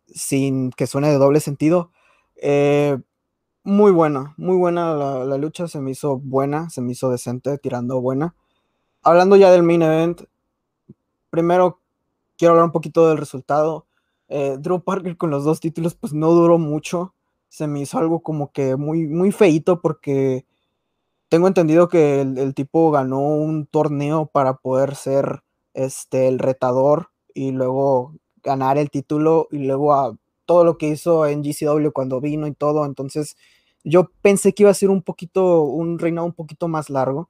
sin 0.08 0.72
que 0.72 0.88
suene 0.88 1.10
de 1.10 1.18
doble 1.18 1.40
sentido, 1.40 1.92
eh, 2.38 2.98
muy 3.64 3.92
buena, 3.92 4.34
muy 4.38 4.58
buena 4.58 4.94
la, 4.96 5.38
lucha, 5.38 5.68
se 5.68 5.82
me 5.82 5.92
hizo 5.92 6.20
buena, 6.20 6.70
se 6.70 6.82
me 6.82 6.94
hizo 6.94 7.10
decente, 7.12 7.58
tirando 7.58 8.02
buena. 8.02 8.36
Hablando 9.08 9.38
ya 9.38 9.52
del 9.52 9.64
main 9.64 9.84
event, 9.84 10.24
primero 11.30 11.80
quiero 12.38 12.52
hablar 12.52 12.66
un 12.66 12.74
poquito 12.74 13.08
del 13.08 13.18
resultado. 13.18 13.86
Eh, 14.28 14.58
Drew 14.60 14.82
Parker 14.82 15.16
con 15.16 15.30
los 15.30 15.46
dos 15.46 15.62
títulos, 15.62 15.96
pues 15.96 16.12
no 16.12 16.32
duró 16.32 16.58
mucho. 16.58 17.14
Se 17.48 17.68
me 17.68 17.80
hizo 17.80 17.98
algo 18.00 18.20
como 18.20 18.52
que 18.52 18.76
muy, 18.76 19.08
muy 19.08 19.32
feito 19.32 19.80
porque 19.80 20.46
tengo 21.30 21.48
entendido 21.48 21.88
que 21.88 22.20
el, 22.20 22.38
el, 22.38 22.54
tipo 22.54 22.92
ganó 22.92 23.22
un 23.22 23.66
torneo 23.66 24.26
para 24.26 24.56
poder 24.56 24.94
ser 24.96 25.42
este, 25.74 26.28
el 26.28 26.38
retador 26.38 27.10
y 27.34 27.52
luego 27.52 28.14
ganar 28.44 28.78
el 28.78 28.90
título 28.90 29.48
y 29.52 29.60
luego 29.60 29.94
a 29.94 30.18
todo 30.46 30.66
lo 30.66 30.78
que 30.78 30.90
hizo 30.90 31.26
en 31.28 31.44
GCW 31.44 31.92
cuando 31.94 32.20
vino 32.20 32.46
y 32.46 32.54
todo. 32.54 32.86
Entonces 32.86 33.38
yo 33.86 34.12
pensé 34.22 34.54
que 34.54 34.64
iba 34.64 34.72
a 34.72 34.74
ser 34.74 34.90
un 34.90 35.02
poquito, 35.02 35.62
un 35.62 35.98
reinado 35.98 36.28
un 36.28 36.34
poquito 36.34 36.68
más 36.68 36.90
largo. 36.90 37.30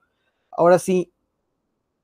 Ahora 0.49 0.79
sí, 0.79 1.13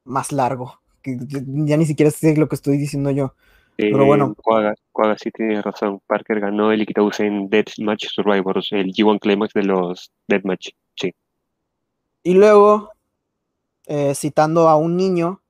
más 0.03 0.31
largo. 0.31 0.79
Que 1.01 1.17
ya 1.19 1.77
ni 1.77 1.85
siquiera 1.85 2.11
sé 2.11 2.35
lo 2.37 2.47
que 2.47 2.55
estoy 2.55 2.77
diciendo 2.77 3.11
yo. 3.11 3.33
Eh, 3.77 3.89
Pero 3.91 4.05
bueno. 4.05 4.35
Cuaga, 4.35 4.75
Cuaga 4.91 5.17
sí 5.17 5.31
tiene 5.31 5.61
razón. 5.61 5.99
Parker 6.07 6.39
ganó 6.39 6.71
el 6.71 6.81
Ikitaus 6.81 7.19
en 7.19 7.49
Deathmatch 7.49 8.07
Survivors, 8.07 8.71
el 8.71 8.93
G1 8.93 9.19
Climax 9.19 9.53
de 9.53 9.63
los 9.63 10.11
Deathmatch. 10.27 10.69
Sí. 10.95 11.13
Y 12.23 12.35
luego, 12.35 12.91
eh, 13.87 14.13
citando 14.15 14.69
a 14.69 14.77
un 14.77 14.95
niño, 14.95 15.41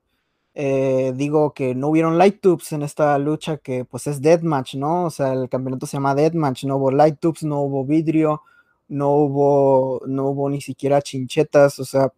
eh, 0.55 1.13
digo 1.15 1.53
que 1.53 1.73
no 1.73 1.89
hubieron 1.89 2.17
light 2.17 2.39
tubes 2.39 2.71
en 2.73 2.83
esta 2.83 3.17
lucha 3.17 3.57
que 3.57 3.85
pues 3.85 4.07
es 4.07 4.21
deathmatch, 4.21 4.75
¿no? 4.75 5.05
O 5.05 5.09
sea, 5.09 5.33
el 5.33 5.49
campeonato 5.49 5.85
se 5.87 5.97
llama 5.97 6.15
deathmatch, 6.15 6.65
no 6.65 6.77
hubo 6.77 6.91
light 6.91 7.19
tubes, 7.19 7.43
no 7.43 7.61
hubo 7.61 7.85
vidrio, 7.85 8.41
no 8.87 9.09
hubo, 9.11 10.01
no 10.07 10.27
hubo 10.27 10.49
ni 10.49 10.61
siquiera 10.61 11.01
chinchetas, 11.01 11.79
o 11.79 11.85
sea, 11.85 12.11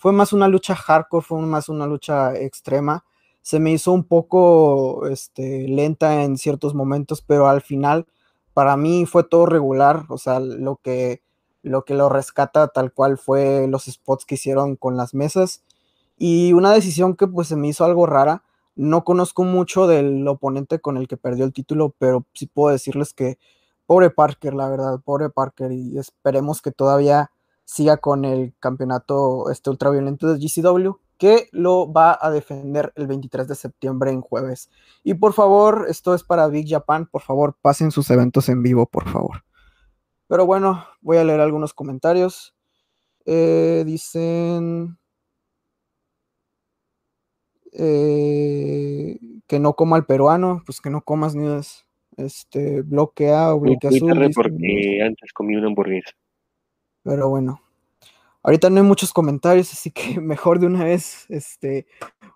fue 0.00 0.12
más 0.12 0.32
una 0.32 0.48
lucha 0.48 0.74
hardcore, 0.74 1.22
fue 1.22 1.42
más 1.42 1.68
una 1.68 1.86
lucha 1.86 2.34
extrema. 2.34 3.04
Se 3.42 3.60
me 3.60 3.72
hizo 3.72 3.92
un 3.92 4.04
poco 4.04 5.06
este, 5.08 5.68
lenta 5.68 6.24
en 6.24 6.38
ciertos 6.38 6.74
momentos, 6.74 7.20
pero 7.20 7.48
al 7.48 7.60
final 7.60 8.06
para 8.54 8.78
mí 8.78 9.04
fue 9.04 9.24
todo 9.24 9.44
regular, 9.44 10.06
o 10.08 10.16
sea, 10.16 10.40
lo 10.40 10.76
que 10.76 11.22
lo 11.62 11.84
que 11.84 11.94
lo 11.94 12.08
rescata 12.08 12.68
tal 12.68 12.94
cual 12.94 13.18
fue 13.18 13.66
los 13.68 13.84
spots 13.84 14.24
que 14.24 14.36
hicieron 14.36 14.76
con 14.76 14.96
las 14.96 15.12
mesas 15.12 15.64
y 16.16 16.54
una 16.54 16.72
decisión 16.72 17.14
que 17.14 17.26
pues 17.26 17.48
se 17.48 17.56
me 17.56 17.68
hizo 17.68 17.84
algo 17.84 18.06
rara. 18.06 18.42
No 18.76 19.04
conozco 19.04 19.44
mucho 19.44 19.86
del 19.86 20.26
oponente 20.26 20.80
con 20.80 20.96
el 20.96 21.08
que 21.08 21.18
perdió 21.18 21.44
el 21.44 21.52
título, 21.52 21.94
pero 21.98 22.24
sí 22.32 22.46
puedo 22.46 22.72
decirles 22.72 23.12
que 23.12 23.38
pobre 23.84 24.08
Parker, 24.08 24.54
la 24.54 24.70
verdad, 24.70 25.00
pobre 25.04 25.28
Parker 25.28 25.72
y 25.72 25.98
esperemos 25.98 26.62
que 26.62 26.72
todavía 26.72 27.30
siga 27.70 27.98
con 27.98 28.24
el 28.24 28.52
campeonato 28.58 29.48
este 29.48 29.70
ultraviolento 29.70 30.26
de 30.26 30.40
GCW 30.40 30.90
que 31.18 31.48
lo 31.52 31.92
va 31.92 32.18
a 32.20 32.28
defender 32.30 32.92
el 32.96 33.06
23 33.06 33.46
de 33.46 33.54
septiembre 33.54 34.10
en 34.10 34.22
jueves. 34.22 34.70
Y 35.04 35.14
por 35.14 35.34
favor, 35.34 35.86
esto 35.88 36.14
es 36.14 36.24
para 36.24 36.48
Big 36.48 36.68
Japan, 36.68 37.06
por 37.06 37.22
favor, 37.22 37.56
pasen 37.62 37.92
sus 37.92 38.10
eventos 38.10 38.48
en 38.48 38.64
vivo, 38.64 38.86
por 38.86 39.08
favor. 39.08 39.44
Pero 40.26 40.46
bueno, 40.46 40.84
voy 41.00 41.18
a 41.18 41.24
leer 41.24 41.38
algunos 41.38 41.72
comentarios. 41.72 42.56
Eh, 43.24 43.84
dicen 43.86 44.98
eh, 47.72 49.16
que 49.46 49.60
no 49.60 49.74
coma 49.74 49.96
el 49.96 50.06
peruano, 50.06 50.62
pues 50.66 50.80
que 50.80 50.90
no 50.90 51.02
comas 51.02 51.36
ni 51.36 51.46
este 52.16 52.82
bloque 52.82 53.30
A 53.30 53.54
o 53.54 53.60
bloque 53.60 53.86
azul. 53.86 54.10
porque 54.34 55.02
antes 55.04 55.32
comí 55.32 55.54
una 55.54 55.68
hamburguesa. 55.68 56.10
Pero 57.02 57.28
bueno, 57.28 57.62
ahorita 58.42 58.70
no 58.70 58.78
hay 58.78 58.86
muchos 58.86 59.12
comentarios, 59.12 59.72
así 59.72 59.90
que 59.90 60.20
mejor 60.20 60.58
de 60.58 60.66
una 60.66 60.84
vez, 60.84 61.26
este, 61.28 61.86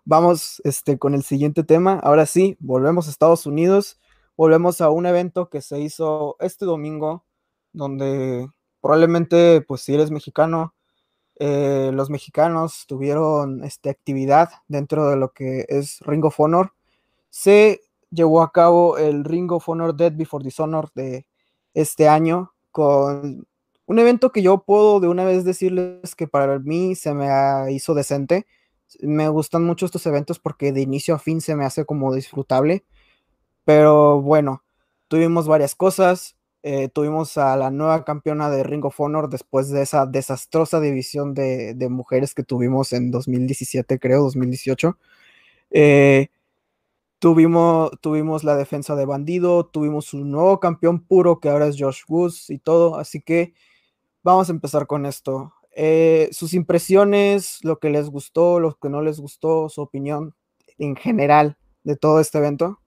vamos, 0.05 0.61
este, 0.65 0.99
con 0.99 1.15
el 1.15 1.23
siguiente 1.23 1.65
tema. 1.65 2.01
Ahora 2.03 2.27
sí, 2.27 2.57
volvemos 2.61 3.07
a 3.07 3.11
Estados 3.11 3.47
Unidos, 3.47 4.01
volvemos 4.37 4.81
a 4.81 4.91
un 4.91 5.07
evento 5.07 5.49
que 5.51 5.61
se 5.61 5.81
hizo 5.81 6.37
este 6.41 6.65
domingo 6.65 7.25
donde 7.73 8.49
probablemente, 8.81 9.61
pues 9.63 9.83
si 9.83 9.95
eres 9.95 10.11
mexicano, 10.11 10.75
eh, 11.37 11.91
los 11.93 12.11
mexicanos 12.11 12.85
tuvieron 12.87 13.65
esta 13.65 13.91
actividad 13.91 14.51
dentro 14.69 15.09
de 15.09 15.17
lo 15.17 15.33
que 15.33 15.65
es 15.69 16.01
Ring 16.01 16.25
of 16.25 16.39
Honor. 16.39 16.73
Se 17.31 17.81
llevó 18.11 18.43
a 18.43 18.53
cabo 18.53 18.99
el 18.99 19.25
Ring 19.25 19.51
of 19.53 19.69
Honor 19.69 19.97
Dead 19.97 20.13
Before 20.15 20.45
Dishonor 20.45 20.93
de 20.95 21.27
este 21.75 22.09
año 22.09 22.53
con 22.71 23.47
un 23.87 23.99
evento 23.99 24.33
que 24.33 24.43
yo 24.43 24.65
puedo 24.65 25.01
de 25.01 25.09
una 25.09 25.25
vez 25.25 25.45
decirles 25.45 26.15
que 26.15 26.27
para 26.27 26.59
mí 26.59 26.95
se 26.95 27.15
me 27.15 27.73
hizo 27.73 27.95
decente. 27.95 28.47
Me 29.01 29.29
gustan 29.29 29.65
mucho 29.65 29.87
estos 29.87 30.07
eventos 30.07 30.39
porque 30.39 30.73
de 30.73 30.81
inicio 30.81 31.15
a 31.15 31.19
fin 31.19 31.41
se 31.41 31.55
me 31.57 31.65
hace 31.65 31.85
como 31.85 32.15
disfrutable. 32.15 32.85
Pero 33.65 34.21
bueno, 34.23 34.63
tuvimos 35.09 35.47
varias 35.47 35.75
cosas. 35.75 36.37
Eh, 36.63 36.89
tuvimos 36.89 37.37
a 37.37 37.57
la 37.57 37.71
nueva 37.71 38.05
campeona 38.05 38.49
de 38.49 38.63
Ring 38.63 38.85
of 38.87 38.99
Honor 38.99 39.29
después 39.29 39.69
de 39.69 39.83
esa 39.83 40.07
desastrosa 40.07 40.81
división 40.81 41.35
de, 41.35 41.77
mujeres 41.91 42.35
que 42.35 42.43
tuvimos 42.43 42.95
en 42.95 43.11
2017, 43.11 43.99
creo, 43.99 44.23
2018. 44.23 44.99
Eh, 45.73 46.29
tuvimos, 47.19 47.91
tuvimos 48.01 48.45
la 48.45 48.57
defensa 48.57 48.97
de 48.97 49.05
Bandido, 49.05 49.67
tuvimos 49.67 50.15
un 50.15 50.31
nuevo 50.31 50.59
campeón 50.59 51.01
puro 51.01 51.39
que 51.39 51.51
ahora 51.51 51.67
es 51.67 51.77
Josh 51.79 52.03
Woods 52.09 52.49
y 52.51 52.59
todo, 52.59 52.97
así 52.97 53.21
que 53.21 53.53
vamos 54.25 54.49
a 54.49 54.53
empezar 54.53 54.89
con 54.89 55.07
esto. 55.07 55.55
Eh, 55.77 56.29
sus 56.33 56.55
impresiones, 56.55 57.59
lo 57.63 57.79
que 57.79 57.91
les 57.91 58.09
gustó, 58.09 58.59
lo 58.59 58.77
que 58.77 58.89
no 58.89 59.03
les 59.03 59.21
gustó, 59.21 59.69
su 59.69 59.83
opinión 59.83 60.35
en 60.79 60.97
general 60.97 61.57
de 61.85 61.97
todo 61.97 62.21
este 62.21 62.39
evento. 62.39 62.81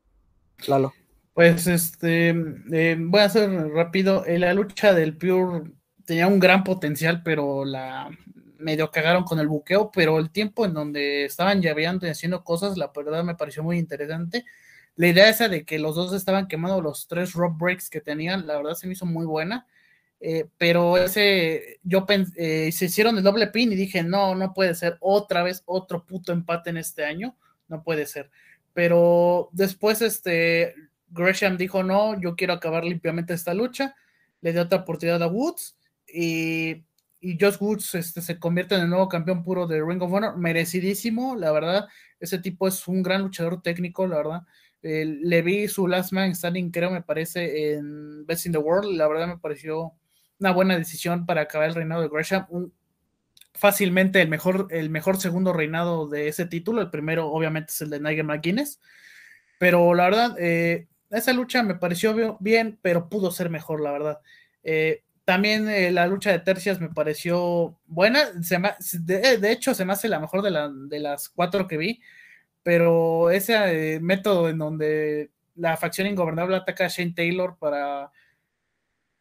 Lalo. 0.67 0.93
Pues 1.33 1.67
este, 1.67 2.29
eh, 2.71 2.97
voy 2.99 3.21
a 3.21 3.29
ser 3.29 3.49
rápido. 3.69 4.25
En 4.25 4.41
la 4.41 4.53
lucha 4.53 4.93
del 4.93 5.15
Pure 5.15 5.71
tenía 6.03 6.27
un 6.27 6.39
gran 6.39 6.63
potencial, 6.63 7.21
pero 7.23 7.63
la 7.63 8.09
medio 8.57 8.89
cagaron 8.89 9.23
con 9.23 9.39
el 9.39 9.47
buqueo, 9.47 9.91
pero 9.91 10.17
el 10.17 10.31
tiempo 10.31 10.65
en 10.65 10.73
donde 10.73 11.25
estaban 11.25 11.61
llaveando 11.61 12.07
y 12.07 12.09
haciendo 12.09 12.43
cosas, 12.43 12.75
la 12.75 12.91
verdad 12.95 13.23
me 13.23 13.35
pareció 13.35 13.61
muy 13.61 13.77
interesante. 13.77 14.45
La 14.95 15.07
idea 15.09 15.29
esa 15.29 15.47
de 15.47 15.63
que 15.63 15.77
los 15.77 15.95
dos 15.95 16.13
estaban 16.13 16.47
quemando 16.47 16.81
los 16.81 17.07
tres 17.07 17.33
rock 17.33 17.55
breaks 17.59 17.87
que 17.89 18.01
tenían, 18.01 18.47
la 18.47 18.57
verdad 18.57 18.73
se 18.73 18.87
me 18.87 18.93
hizo 18.93 19.05
muy 19.05 19.27
buena. 19.27 19.67
Eh, 20.19 20.45
pero 20.57 20.97
ese, 20.97 21.79
yo 21.83 22.05
eh, 22.09 22.71
se 22.71 22.85
hicieron 22.85 23.17
el 23.17 23.23
doble 23.23 23.47
pin 23.47 23.71
y 23.71 23.75
dije, 23.75 24.03
no, 24.03 24.33
no 24.35 24.53
puede 24.53 24.73
ser 24.73 24.97
otra 24.99 25.43
vez 25.43 25.61
otro 25.65 26.05
puto 26.05 26.31
empate 26.31 26.71
en 26.71 26.77
este 26.77 27.05
año, 27.05 27.35
no 27.67 27.83
puede 27.83 28.05
ser. 28.05 28.29
Pero 28.73 29.49
después, 29.51 30.01
este, 30.01 30.73
Gresham 31.09 31.57
dijo, 31.57 31.83
no, 31.83 32.19
yo 32.19 32.35
quiero 32.35 32.53
acabar 32.53 32.83
limpiamente 32.83 33.33
esta 33.33 33.53
lucha, 33.53 33.95
le 34.41 34.53
dio 34.53 34.63
otra 34.63 34.79
oportunidad 34.79 35.21
a 35.21 35.27
Woods 35.27 35.77
y, 36.07 36.83
y 37.19 37.37
Josh 37.39 37.57
Woods 37.59 37.95
este, 37.95 38.21
se 38.21 38.39
convierte 38.39 38.75
en 38.75 38.81
el 38.81 38.89
nuevo 38.89 39.09
campeón 39.09 39.43
puro 39.43 39.67
de 39.67 39.83
Ring 39.83 40.01
of 40.01 40.13
Honor, 40.13 40.37
merecidísimo, 40.37 41.35
la 41.35 41.51
verdad, 41.51 41.87
ese 42.19 42.39
tipo 42.39 42.67
es 42.67 42.87
un 42.87 43.03
gran 43.03 43.21
luchador 43.21 43.61
técnico, 43.61 44.07
la 44.07 44.17
verdad. 44.17 44.41
Eh, 44.83 45.05
le 45.05 45.41
vi 45.41 45.67
su 45.67 45.87
Last 45.87 46.13
Man 46.13 46.33
Standing, 46.33 46.71
creo, 46.71 46.91
me 46.91 47.01
parece, 47.01 47.73
en 47.73 48.25
Best 48.25 48.45
in 48.45 48.51
the 48.51 48.57
World, 48.57 48.95
la 48.95 49.07
verdad 49.07 49.27
me 49.27 49.37
pareció 49.37 49.93
una 50.39 50.51
buena 50.51 50.77
decisión 50.77 51.25
para 51.25 51.41
acabar 51.41 51.69
el 51.69 51.75
reinado 51.75 52.01
de 52.01 52.09
Gresham, 52.09 52.45
fácilmente 53.53 54.21
el 54.21 54.29
mejor, 54.29 54.67
el 54.69 54.89
mejor 54.89 55.17
segundo 55.17 55.51
reinado 55.51 56.07
de 56.07 56.27
ese 56.27 56.45
título, 56.45 56.81
el 56.81 56.89
primero 56.89 57.31
obviamente 57.31 57.71
es 57.71 57.81
el 57.81 57.89
de 57.89 57.99
Nigel 57.99 58.25
McGuinness, 58.25 58.79
pero 59.57 59.93
la 59.95 60.05
verdad, 60.05 60.35
eh, 60.39 60.87
esa 61.09 61.33
lucha 61.33 61.63
me 61.63 61.75
pareció 61.75 62.37
bien, 62.39 62.77
pero 62.81 63.09
pudo 63.09 63.31
ser 63.31 63.49
mejor, 63.49 63.81
la 63.81 63.91
verdad. 63.91 64.19
Eh, 64.63 65.03
también 65.25 65.67
eh, 65.67 65.91
la 65.91 66.07
lucha 66.07 66.31
de 66.31 66.39
tercias 66.39 66.79
me 66.79 66.89
pareció 66.89 67.79
buena. 67.87 68.25
de, 68.31 69.51
hecho, 69.51 69.73
se 69.73 69.85
me 69.85 69.93
hace 69.93 70.07
la 70.07 70.19
mejor 70.19 70.41
de, 70.41 70.51
de 70.87 70.99
las 70.99 71.29
cuatro 71.29 71.67
que 71.67 71.77
vi. 71.77 72.01
Pero 72.63 73.29
ese 73.31 73.99
método 74.01 74.49
en 74.49 74.57
donde 74.57 75.31
la 75.55 75.77
facción 75.77 76.07
ingobernable 76.07 76.57
ataca 76.57 76.85
a 76.85 76.89
Shane 76.89 77.13
Taylor 77.13 77.57
para, 77.57 78.11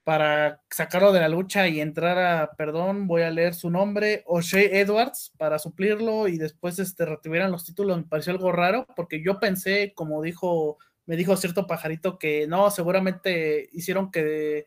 para 0.07 0.63
sacarlo 0.71 1.13
de 1.13 1.19
la 1.19 1.29
lucha 1.29 1.67
y 1.67 1.81
entrar 1.81 2.17
a, 2.17 2.53
perdón, 2.53 3.09
voy 3.09 3.23
a 3.23 3.31
leer 3.33 3.55
su 3.55 3.71
nombre, 3.71 4.23
O'Shea 4.27 4.79
Edwards, 4.79 5.33
para 5.37 5.59
suplirlo 5.59 6.29
y 6.29 6.39
después 6.39 6.79
este, 6.79 7.05
retuvieran 7.05 7.51
los 7.51 7.65
títulos, 7.65 7.97
me 7.97 8.05
pareció 8.05 8.33
algo 8.33 8.53
raro, 8.53 8.87
porque 8.95 9.21
yo 9.21 9.41
pensé, 9.41 9.95
como 9.97 10.23
dijo, 10.23 10.79
me 11.07 11.17
dijo 11.17 11.37
cierto 11.37 11.67
pajarito, 11.67 12.21
que 12.21 12.47
no, 12.47 12.71
seguramente 12.71 13.69
hicieron 13.73 14.13
que, 14.13 14.67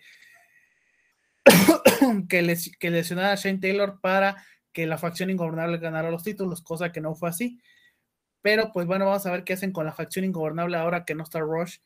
que, 2.27 2.41
les, 2.41 2.75
que 2.77 2.89
lesionara 2.89 3.31
a 3.31 3.35
Shane 3.35 3.59
Taylor 3.59 4.01
para 4.01 4.43
que 4.73 4.87
la 4.87 4.97
facción 4.97 5.29
ingobernable 5.29 5.77
ganara 5.77 6.11
los 6.11 6.23
títulos, 6.23 6.61
cosa 6.61 6.91
que 6.91 6.99
no 6.99 7.15
fue 7.15 7.29
así. 7.29 7.61
Pero 8.41 8.73
pues 8.73 8.87
bueno, 8.87 9.05
vamos 9.05 9.25
a 9.25 9.31
ver 9.31 9.45
qué 9.45 9.53
hacen 9.53 9.71
con 9.71 9.85
la 9.85 9.93
facción 9.93 10.25
ingobernable 10.25 10.75
ahora 10.75 11.05
que 11.05 11.15
no 11.15 11.23
está 11.23 11.39
Rush. 11.39 11.77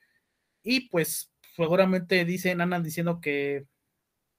Y 0.63 0.89
pues 0.89 1.32
seguramente 1.55 2.25
dicen, 2.25 2.61
andan 2.61 2.83
diciendo 2.83 3.19
que, 3.21 3.65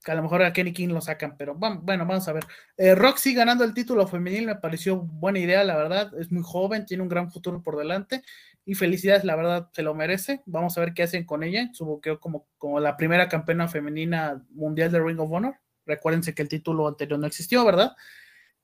a 0.07 0.15
lo 0.15 0.23
mejor 0.23 0.43
a 0.43 0.53
Kenny 0.53 0.73
King 0.73 0.89
lo 0.89 1.01
sacan, 1.01 1.37
pero 1.37 1.55
bueno, 1.55 2.07
vamos 2.07 2.29
a 2.29 2.33
ver. 2.33 2.45
Eh, 2.77 2.95
Roxy 2.95 3.35
ganando 3.35 3.65
el 3.65 3.73
título 3.73 4.07
femenil 4.07 4.47
me 4.47 4.57
pareció 4.57 4.99
buena 4.99 5.39
idea, 5.39 5.65
la 5.65 5.77
verdad. 5.77 6.13
Es 6.21 6.31
muy 6.31 6.43
joven, 6.45 6.85
tiene 6.85 7.03
un 7.03 7.09
gran 7.09 7.31
futuro 7.31 7.63
por 7.63 7.79
delante. 7.79 8.23
Y 8.67 8.75
felicidades, 8.75 9.25
la 9.25 9.35
verdad, 9.35 9.71
se 9.73 9.83
lo 9.83 9.95
merece. 9.95 10.43
Vamos 10.45 10.77
a 10.77 10.81
ver 10.81 10.93
qué 10.93 11.05
hacen 11.05 11.25
con 11.25 11.43
ella. 11.43 11.71
Su 11.73 12.03
como, 12.21 12.47
como 12.59 12.81
la 12.81 12.99
primera 12.99 13.29
campeona 13.29 13.67
femenina 13.67 14.45
mundial 14.51 14.93
de 14.93 15.01
Ring 15.03 15.21
of 15.21 15.31
Honor. 15.33 15.57
Recuérdense 15.87 16.35
que 16.35 16.43
el 16.43 16.49
título 16.49 16.87
anterior 16.87 17.19
no 17.19 17.27
existió, 17.27 17.65
¿verdad? 17.65 17.97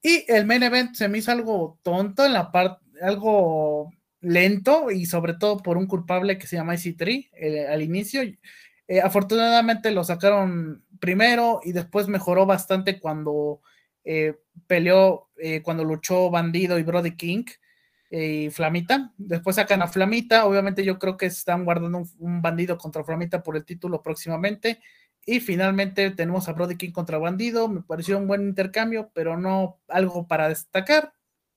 Y 0.03 0.31
el 0.31 0.45
main 0.45 0.63
event 0.63 0.95
se 0.95 1.09
me 1.09 1.19
hizo 1.19 1.33
algo 1.33 1.79
tonto 1.83 2.25
en 2.27 2.35
la 2.35 2.53
parte 2.53 2.85
algo 3.01 3.93
lento 4.21 4.91
y 4.91 5.07
sobre 5.07 5.35
todo 5.35 5.59
por 5.59 5.77
un 5.77 5.87
culpable 5.87 6.39
que 6.39 6.47
se 6.47 6.57
llama 6.57 6.75
IC3 6.75 7.31
eh, 7.33 7.67
al 7.67 7.83
inicio. 7.83 8.23
Eh, 8.89 9.01
afortunadamente 9.01 9.91
lo 9.91 10.05
sacaron 10.05 10.85
primero 10.99 11.61
y 11.65 11.73
después 11.73 12.09
mejoró 12.09 12.47
bastante 12.47 12.99
cuando 12.99 13.61
eh, 14.05 14.37
peleó, 14.67 15.29
cuando 15.63 15.85
luchó 15.85 16.31
Bandido 16.31 16.79
y 16.79 16.83
Brody 16.83 17.17
King 17.17 17.45
y 18.11 18.51
Flamita. 18.51 19.13
Después 19.17 19.57
sacan 19.57 19.83
a 19.83 19.89
Flamita. 19.89 20.45
Obviamente 20.45 20.85
yo 20.85 20.99
creo 20.99 21.17
que 21.17 21.27
están 21.27 21.65
guardando 21.65 22.03
un, 22.19 22.43
bandido 22.43 22.77
contra 22.77 23.05
Flamita 23.05 23.43
por 23.43 23.57
el 23.57 23.65
título 23.65 24.03
próximamente. 24.03 24.81
Y 25.25 25.41
finalmente 25.41 26.11
tenemos 26.11 26.49
a 26.49 26.53
Brody 26.53 26.77
King 26.77 26.91
contra 26.91 27.19
Bandido. 27.19 27.69
Me 27.69 27.83
pareció 27.83 28.19
un 28.19 28.27
buen 28.27 28.43
intercambio, 28.43 29.11
pero 29.15 29.39
no 29.39 29.79
algo 29.89 30.27
para 30.27 30.49
destacar 30.49 31.15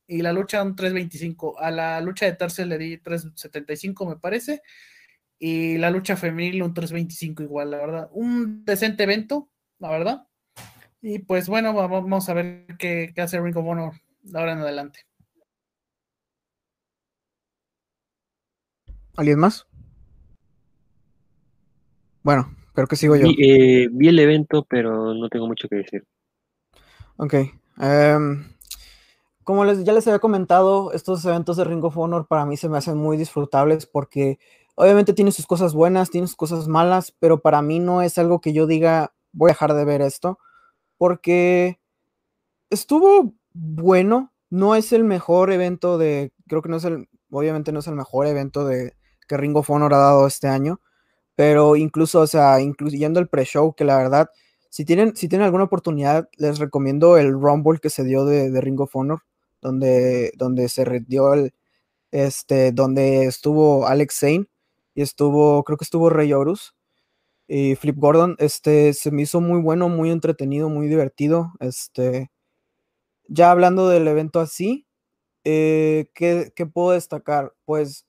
y 0.08 0.22
la 0.22 0.34
lucha 0.34 0.64
un 0.64 0.76
3.25. 0.76 1.56
A 1.60 1.72
la 1.72 2.02
lucha 2.02 2.26
de 2.26 2.34
tercer 2.34 2.68
le 2.68 2.78
di 2.78 2.98
3.75 2.98 4.08
me 4.08 4.18
parece. 4.18 4.62
Y 5.40 5.78
la 5.78 5.90
lucha 5.90 6.16
femenil 6.16 6.64
un 6.64 6.74
3.25 6.74 7.44
igual, 7.44 7.72
la 7.72 7.78
verdad. 7.78 8.10
Un 8.14 8.64
decente 8.66 9.04
evento, 9.04 9.50
la 9.80 9.90
verdad. 9.90 10.28
Y 11.02 11.20
pues 11.20 11.50
bueno, 11.50 11.74
vamos 11.74 12.30
a 12.30 12.34
ver 12.34 12.66
qué, 12.80 13.12
qué 13.14 13.22
hace 13.22 13.42
Ring 13.42 13.58
of 13.58 13.66
Honor 13.68 13.94
ahora 14.34 14.54
en 14.54 14.60
adelante. 14.60 15.02
¿Alguien 19.16 19.40
más? 19.40 19.68
Bueno, 22.24 22.56
creo 22.74 22.88
que 22.88 22.96
sigo 22.96 23.16
yo. 23.16 23.28
Vi, 23.28 23.36
eh, 23.40 23.90
vi 23.92 24.08
el 24.08 24.18
evento, 24.18 24.66
pero 24.68 25.14
no 25.14 25.30
tengo 25.30 25.46
mucho 25.46 25.68
que 25.68 25.76
decir. 25.76 26.06
Ok. 27.18 27.36
Um, 27.78 28.46
como 29.44 29.66
les, 29.66 29.84
ya 29.84 29.94
les 29.94 30.08
había 30.08 30.20
comentado, 30.20 30.92
estos 30.94 31.24
eventos 31.26 31.58
de 31.58 31.64
Ring 31.64 31.84
of 31.84 31.98
Honor 31.98 32.28
para 32.28 32.46
mí 32.46 32.58
se 32.58 32.70
me 32.70 32.78
hacen 32.78 32.98
muy 32.98 33.18
disfrutables 33.18 33.86
porque 33.86 34.40
obviamente 34.76 35.14
tiene 35.14 35.32
sus 35.32 35.48
cosas 35.48 35.74
buenas, 35.74 36.10
tiene 36.10 36.28
sus 36.28 36.36
cosas 36.36 36.68
malas, 36.68 37.14
pero 37.20 37.42
para 37.42 37.62
mí 37.62 37.80
no 37.80 38.02
es 38.02 38.18
algo 38.18 38.42
que 38.42 38.54
yo 38.54 38.68
diga 38.68 39.14
voy 39.32 39.50
a 39.50 39.54
dejar 39.54 39.74
de 39.74 39.86
ver 39.86 40.02
esto 40.02 40.40
porque 40.98 41.80
estuvo 42.70 43.34
bueno, 43.54 44.34
no 44.50 44.76
es 44.76 44.94
el 44.94 45.04
mejor 45.04 45.52
evento 45.52 45.98
de, 45.98 46.34
creo 46.48 46.62
que 46.62 46.70
no 46.70 46.78
es 46.78 46.86
el, 46.86 47.10
obviamente 47.32 47.72
no 47.72 47.80
es 47.80 47.88
el 47.88 47.96
mejor 47.96 48.28
evento 48.28 48.66
de 48.66 48.96
que 49.28 49.38
Ring 49.38 49.56
of 49.56 49.70
Honor 49.70 49.94
ha 49.94 49.98
dado 49.98 50.28
este 50.28 50.48
año, 50.48 50.82
pero 51.36 51.76
incluso, 51.76 52.22
o 52.22 52.28
sea, 52.28 52.62
incluyendo 52.62 53.20
el 53.20 53.30
pre-show, 53.30 53.74
que 53.76 53.86
la 53.86 53.98
verdad, 53.98 54.30
si 54.70 54.86
tienen, 54.86 55.16
si 55.16 55.28
tienen 55.28 55.46
alguna 55.46 55.66
oportunidad, 55.66 56.30
les 56.38 56.60
recomiendo 56.60 57.18
el 57.18 57.34
Rumble 57.34 57.80
que 57.80 57.90
se 57.90 58.04
dio 58.04 58.26
de, 58.26 58.50
de 58.52 58.62
Ring 58.62 58.80
of 58.80 58.96
Honor 58.96 59.22
donde, 59.64 60.32
donde 60.38 60.70
se 60.70 60.86
dio 61.08 61.34
el, 61.34 61.54
este, 62.12 62.72
donde 62.72 63.26
estuvo 63.26 63.88
Alex 63.88 64.20
Zane 64.20 64.46
y 64.94 65.02
estuvo, 65.02 65.64
creo 65.64 65.78
que 65.78 65.86
estuvo 65.86 66.10
Rey 66.10 66.32
Horus 66.34 66.76
y 67.48 67.76
Flip 67.76 67.98
Gordon, 67.98 68.36
este, 68.40 68.94
se 68.94 69.12
me 69.12 69.24
hizo 69.24 69.42
muy 69.42 69.62
bueno, 69.62 69.90
muy 69.90 70.12
entretenido, 70.12 70.70
muy 70.70 70.88
divertido, 70.88 71.54
este, 71.60 72.32
ya 73.28 73.52
hablando 73.52 73.90
del 73.90 74.08
evento 74.08 74.40
así, 74.40 74.88
eh, 75.44 76.10
¿qué, 76.14 76.54
¿qué, 76.56 76.66
puedo 76.66 76.92
destacar? 76.92 77.54
Pues 77.66 78.06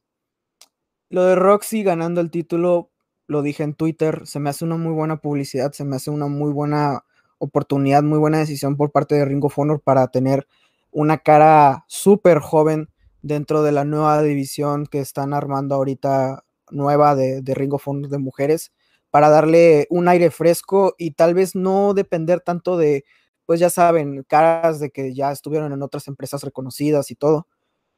lo 1.09 1.25
de 1.25 1.37
Roxy 1.37 1.83
ganando 1.83 2.21
el 2.21 2.31
título, 2.31 2.91
lo 3.27 3.43
dije 3.43 3.63
en 3.63 3.75
Twitter, 3.75 4.27
se 4.27 4.41
me 4.41 4.51
hace 4.51 4.65
una 4.65 4.77
muy 4.77 4.93
buena 4.93 5.19
publicidad, 5.21 5.73
se 5.73 5.85
me 5.85 5.97
hace 5.97 6.11
una 6.11 6.27
muy 6.27 6.53
buena 6.53 7.05
oportunidad, 7.39 8.03
muy 8.03 8.19
buena 8.19 8.39
decisión 8.39 8.77
por 8.77 8.93
parte 8.93 9.15
de 9.15 9.25
Ring 9.25 9.45
of 9.45 9.59
Honor 9.59 9.81
para 9.81 10.09
tener 10.09 10.47
una 10.95 11.19
cara 11.19 11.85
súper 11.89 12.39
joven 12.39 12.89
dentro 13.21 13.63
de 13.63 13.73
la 13.73 13.85
nueva 13.85 14.23
división 14.23 14.87
que 14.87 15.01
están 15.01 15.35
armando 15.35 15.75
ahorita 15.75 16.45
nueva 16.71 17.15
de, 17.15 17.43
de 17.43 17.55
Ring 17.55 17.75
of 17.75 17.87
Honor 17.87 18.09
de 18.09 18.19
mujeres 18.19 18.73
para 19.11 19.29
darle 19.29 19.87
un 19.91 20.09
aire 20.09 20.31
fresco 20.31 20.95
y 20.99 21.13
tal 21.13 21.35
vez 21.35 21.55
no 21.55 21.95
depender 21.95 22.41
tanto 22.41 22.77
de, 22.77 23.05
pues 23.45 23.61
ya 23.61 23.71
saben, 23.71 24.25
caras 24.25 24.81
de 24.81 24.91
que 24.91 25.15
ya 25.15 25.31
estuvieron 25.33 25.73
en 25.73 25.83
otras 25.83 26.09
empresas 26.09 26.43
reconocidas 26.43 27.11
y 27.11 27.17
todo. 27.17 27.47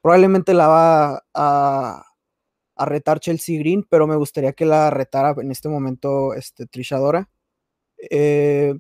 Probablemente 0.03 0.55
la 0.55 0.69
va 0.69 1.25
a, 1.35 2.03
a 2.77 2.85
retar 2.85 3.21
Chelsea 3.21 3.59
Green, 3.59 3.87
pero 3.89 4.07
me 4.07 4.17
gustaría 4.17 4.53
que 4.53 4.67
la 4.67 4.91
retara 4.91 5.35
en 5.39 5.51
este 5.51 5.69
momento 5.69 6.35
este, 6.35 6.67
Trishadora. 6.67 7.29
Eh, 8.11 8.75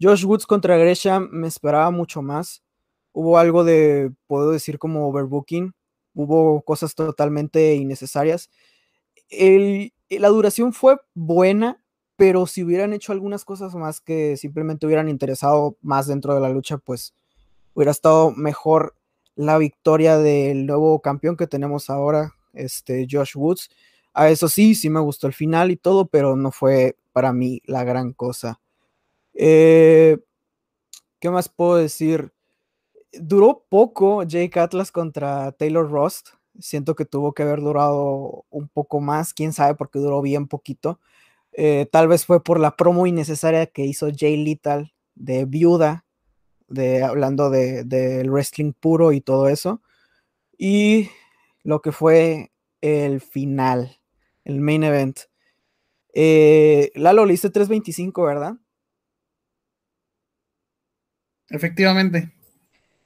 Josh 0.00 0.24
Woods 0.24 0.46
contra 0.46 0.76
Gresham 0.76 1.28
me 1.32 1.48
esperaba 1.48 1.90
mucho 1.90 2.22
más 2.22 2.62
hubo 3.12 3.38
algo 3.38 3.64
de, 3.64 4.12
puedo 4.26 4.50
decir, 4.50 4.78
como 4.78 5.08
overbooking, 5.08 5.74
hubo 6.14 6.62
cosas 6.62 6.94
totalmente 6.94 7.74
innecesarias. 7.74 8.50
la 9.30 10.28
duración 10.28 10.72
fue 10.72 10.98
buena, 11.14 11.82
pero 12.16 12.46
si 12.46 12.62
hubieran 12.62 12.92
hecho 12.92 13.12
algunas 13.12 13.44
cosas 13.44 13.74
más 13.74 14.00
que 14.00 14.36
simplemente 14.36 14.86
hubieran 14.86 15.08
interesado 15.08 15.76
más 15.82 16.06
dentro 16.06 16.34
de 16.34 16.40
la 16.40 16.50
lucha, 16.50 16.78
pues 16.78 17.14
hubiera 17.74 17.92
estado 17.92 18.32
mejor 18.32 18.94
la 19.36 19.58
victoria 19.58 20.18
del 20.18 20.66
nuevo 20.66 21.00
campeón 21.00 21.36
que 21.36 21.46
tenemos 21.46 21.88
ahora, 21.88 22.34
este 22.52 23.06
Josh 23.10 23.36
Woods. 23.36 23.70
A 24.12 24.28
eso 24.28 24.48
sí, 24.48 24.74
sí 24.74 24.90
me 24.90 25.00
gustó 25.00 25.26
el 25.26 25.32
final 25.32 25.70
y 25.70 25.76
todo, 25.76 26.06
pero 26.06 26.36
no 26.36 26.50
fue 26.50 26.96
para 27.12 27.32
mí 27.32 27.62
la 27.64 27.84
gran 27.84 28.12
cosa. 28.12 28.60
Eh, 29.34 30.18
¿Qué 31.20 31.30
más 31.30 31.48
puedo 31.48 31.76
decir? 31.76 32.32
Duró 33.12 33.64
poco 33.68 34.22
Jake 34.22 34.58
Atlas 34.58 34.92
contra 34.92 35.52
Taylor 35.52 35.90
Rost. 35.90 36.30
Siento 36.58 36.94
que 36.94 37.04
tuvo 37.04 37.32
que 37.32 37.42
haber 37.42 37.60
durado 37.60 38.44
un 38.50 38.68
poco 38.68 39.00
más, 39.00 39.34
quién 39.34 39.52
sabe, 39.52 39.74
porque 39.74 39.98
duró 39.98 40.20
bien 40.22 40.46
poquito. 40.46 41.00
Eh, 41.52 41.86
tal 41.90 42.08
vez 42.08 42.26
fue 42.26 42.42
por 42.42 42.60
la 42.60 42.76
promo 42.76 43.06
innecesaria 43.06 43.66
que 43.66 43.84
hizo 43.84 44.08
Jay 44.16 44.36
Little 44.36 44.92
de 45.14 45.44
viuda, 45.44 46.04
de, 46.68 47.02
hablando 47.02 47.50
del 47.50 47.88
de, 47.88 48.22
wrestling 48.28 48.72
puro 48.72 49.12
y 49.12 49.20
todo 49.20 49.48
eso. 49.48 49.82
Y 50.58 51.10
lo 51.62 51.80
que 51.82 51.92
fue 51.92 52.52
el 52.80 53.20
final, 53.20 53.98
el 54.44 54.60
main 54.60 54.84
event. 54.84 55.20
Eh, 56.14 56.90
Lalo, 56.94 57.26
le 57.26 57.34
hice 57.34 57.50
325, 57.50 58.22
¿verdad? 58.22 58.56
Efectivamente. 61.48 62.32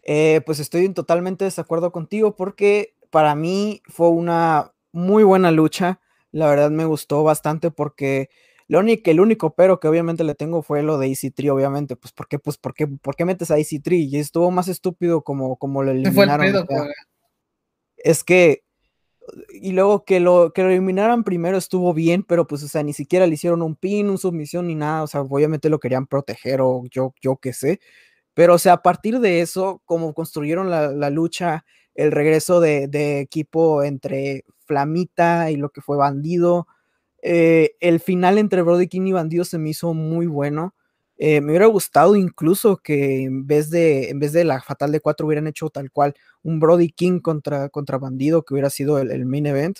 Eh, 0.05 0.43
pues 0.45 0.61
estoy 0.61 0.85
en 0.85 0.95
totalmente 0.95 1.45
desacuerdo 1.45 1.91
contigo 1.91 2.37
porque 2.37 2.95
para 3.11 3.35
mí 3.35 3.83
fue 3.87 4.11
una 4.11 4.73
muy 4.93 5.25
buena 5.25 5.51
lucha. 5.51 6.01
La 6.31 6.49
verdad 6.49 6.71
me 6.71 6.85
gustó 6.85 7.23
bastante 7.23 7.71
porque 7.71 8.29
lo 8.67 8.81
único, 8.81 9.11
el 9.11 9.21
único 9.21 9.55
pero 9.55 9.81
que 9.81 9.89
obviamente 9.89 10.25
le 10.25 10.35
tengo 10.35 10.63
fue 10.63 10.83
lo 10.83 10.99
de 10.99 11.09
Easy 11.09 11.31
Tree, 11.31 11.51
obviamente. 11.51 11.97
Pues 11.97 12.13
¿por 12.13 12.29
qué? 12.29 12.39
Pues 12.39 12.59
¿por 12.59 12.75
qué, 12.75 12.87
por 12.87 13.17
qué 13.17 13.25
metes 13.25 13.51
a 13.51 13.59
Easy 13.59 13.81
Tree? 13.81 14.09
Y 14.11 14.17
estuvo 14.17 14.51
más 14.51 14.69
estúpido 14.69 15.23
como, 15.23 15.57
como 15.57 15.83
lo 15.83 15.91
eliminaron. 15.93 16.67
es 17.97 18.25
que 18.25 18.65
y 19.49 19.73
luego 19.73 20.05
que 20.05 20.21
lo, 20.21 20.53
que 20.53 20.63
lo 20.63 20.71
eliminaran 20.71 21.25
primero 21.25 21.57
estuvo 21.57 21.95
bien, 21.95 22.23
pero 22.23 22.47
pues, 22.47 22.63
o 22.63 22.69
sea, 22.69 22.83
ni 22.83 22.93
siquiera 22.93 23.27
le 23.27 23.35
hicieron 23.35 23.63
un 23.63 23.77
pin, 23.77 24.11
un 24.11 24.19
submisión 24.19 24.67
ni 24.67 24.75
nada, 24.75 25.03
o 25.03 25.07
sea, 25.07 25.23
obviamente 25.23 25.71
lo 25.71 25.81
querían 25.81 26.07
proteger 26.07 26.61
o 26.61 26.83
yo, 26.91 27.15
yo 27.21 27.37
qué 27.37 27.53
sé, 27.53 27.81
pero, 28.35 28.55
o 28.55 28.59
sea, 28.59 28.75
a 28.75 28.83
partir 28.83 29.21
de 29.21 29.41
eso, 29.41 29.81
como 29.85 30.13
construyeron 30.13 30.69
la, 30.69 31.11
lucha, 31.11 31.65
el 31.95 32.11
regreso 32.11 32.61
de, 32.61 33.21
equipo 33.21 33.85
entre 33.85 34.45
Flamita 34.67 35.51
y 35.53 35.57
lo 35.57 35.71
que 35.71 35.81
fue 35.81 35.97
Bandido, 35.97 36.67
eh, 37.23 37.77
el 37.81 38.01
final 38.01 38.39
entre 38.39 38.63
Brody 38.63 38.89
King 38.89 39.07
y 39.07 39.13
Bandido 39.13 39.45
se 39.45 39.59
me 39.59 39.71
hizo 39.71 39.95
muy 39.95 40.27
bueno. 40.27 40.75
Eh, 41.17 41.41
me 41.41 41.53
hubiera 41.53 41.67
gustado 41.67 42.17
incluso 42.17 42.79
que 42.79 43.23
en 43.23 43.47
vez 43.47 43.71
de, 43.71 44.11
en 44.11 44.19
vez 44.19 44.33
de 44.33 44.45
la 44.45 44.61
Fatal 44.61 44.91
de 44.91 45.01
4 45.01 45.25
hubieran 45.27 45.47
hecho 45.47 45.71
tal 45.71 45.93
cual 45.93 46.15
un 46.43 46.59
Brody 46.59 46.91
King 46.91 47.21
contra, 47.21 47.69
contra 47.69 47.99
Bandido, 47.99 48.45
que 48.45 48.55
hubiera 48.55 48.69
sido 48.69 48.99
el, 48.99 49.25
main 49.27 49.47
event. 49.47 49.79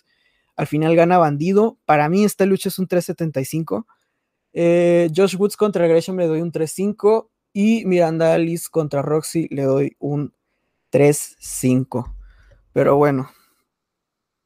Al 0.57 0.69
final 0.69 0.95
gana 0.95 1.19
Bandido. 1.19 1.77
Para 1.87 2.09
mí 2.09 2.25
esta 2.25 2.47
lucha 2.47 2.69
es 2.69 2.79
un 2.79 2.87
375. 2.87 3.87
Eh, 4.53 5.11
Josh 5.15 5.35
Woods 5.37 5.57
contra 5.57 5.89
Gresham 5.89 6.17
le 6.17 6.29
doy 6.29 6.41
un 6.41 6.53
3-5 6.53 7.29
y 7.55 7.87
Miranda 7.87 8.35
Alice 8.35 8.67
contra 8.71 9.01
Roxy 9.01 9.49
le 9.51 9.63
doy 9.63 9.97
un 9.99 10.35
3-5. 10.91 12.15
Pero 12.75 12.97
bueno, 12.97 13.31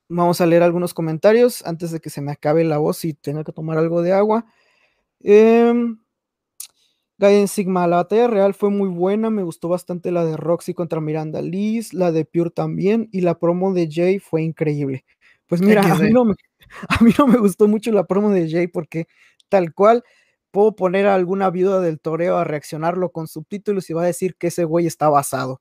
vamos 0.09 0.41
a 0.41 0.47
leer 0.47 0.63
algunos 0.63 0.95
comentarios 0.95 1.67
antes 1.67 1.91
de 1.91 2.01
que 2.01 2.11
se 2.11 2.21
me 2.21 2.31
acabe 2.31 2.63
la 2.63 2.79
voz 2.79 3.05
y 3.05 3.15
tenga 3.15 3.43
que 3.43 3.53
tomar 3.53 3.79
algo 3.79 4.03
de 4.03 4.13
agua. 4.13 4.47
Eh, 5.21 5.75
Gaiden 7.19 7.49
Sigma, 7.49 7.89
la 7.89 7.97
batalla 7.97 8.29
real 8.29 8.55
fue 8.55 8.71
muy 8.71 8.89
buena, 8.89 9.29
me 9.29 9.43
gustó 9.43 9.69
bastante 9.69 10.13
la 10.13 10.25
de 10.25 10.37
Roxy 10.37 10.73
contra 10.73 11.01
Miranda 11.01 11.43
Liz, 11.43 11.93
la 11.93 12.13
de 12.13 12.25
Pure 12.25 12.51
también, 12.51 13.09
y 13.11 13.23
la 13.23 13.39
promo 13.39 13.75
de 13.75 13.89
Jay 13.91 14.21
fue 14.21 14.43
increíble. 14.43 15.05
Pues 15.49 15.61
mira, 15.61 15.83
a 15.83 15.97
mí, 15.97 16.11
no 16.13 16.25
me, 16.25 16.35
a 16.89 17.03
mí 17.03 17.11
no 17.19 17.27
me 17.27 17.39
gustó 17.39 17.67
mucho 17.67 17.91
la 17.91 18.07
promo 18.07 18.31
de 18.31 18.49
Jay 18.49 18.69
porque 18.69 19.09
tal 19.49 19.75
cual 19.75 20.05
puedo 20.51 20.75
poner 20.77 21.07
a 21.07 21.15
alguna 21.15 21.51
viuda 21.51 21.81
del 21.81 22.01
toreo 22.01 22.37
a 22.39 22.45
reaccionarlo 22.45 23.11
con 23.13 23.29
subtítulos 23.29 23.91
y 23.91 23.95
va 23.95 24.03
a 24.03 24.07
decir 24.07 24.37
que 24.37 24.49
ese 24.49 24.65
güey 24.65 24.87
está 24.87 25.09
basado. 25.09 25.61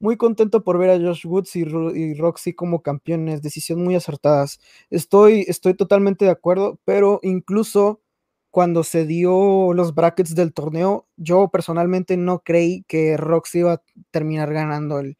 Muy 0.00 0.16
contento 0.16 0.64
por 0.64 0.78
ver 0.78 0.90
a 0.90 0.98
Josh 0.98 1.26
Woods 1.26 1.54
y, 1.56 2.14
Roxy 2.14 2.54
como 2.54 2.82
campeones, 2.82 3.40
decisiones 3.40 3.84
muy 3.84 3.94
acertadas. 3.94 4.58
Estoy, 4.90 5.44
estoy 5.46 5.74
totalmente 5.74 6.24
de 6.24 6.32
acuerdo, 6.32 6.80
pero 6.84 7.20
incluso 7.22 8.02
cuando 8.50 8.84
se 8.84 9.06
dio 9.06 9.72
los 9.74 9.94
brackets 9.94 10.34
del 10.34 10.52
torneo, 10.52 11.06
yo 11.16 11.48
personalmente 11.50 12.16
no 12.16 12.40
creí 12.40 12.84
que 12.88 13.16
Roxy 13.16 13.60
iba 13.60 13.74
a 13.74 13.82
terminar 14.10 14.52
ganando 14.52 14.98
el, 14.98 15.16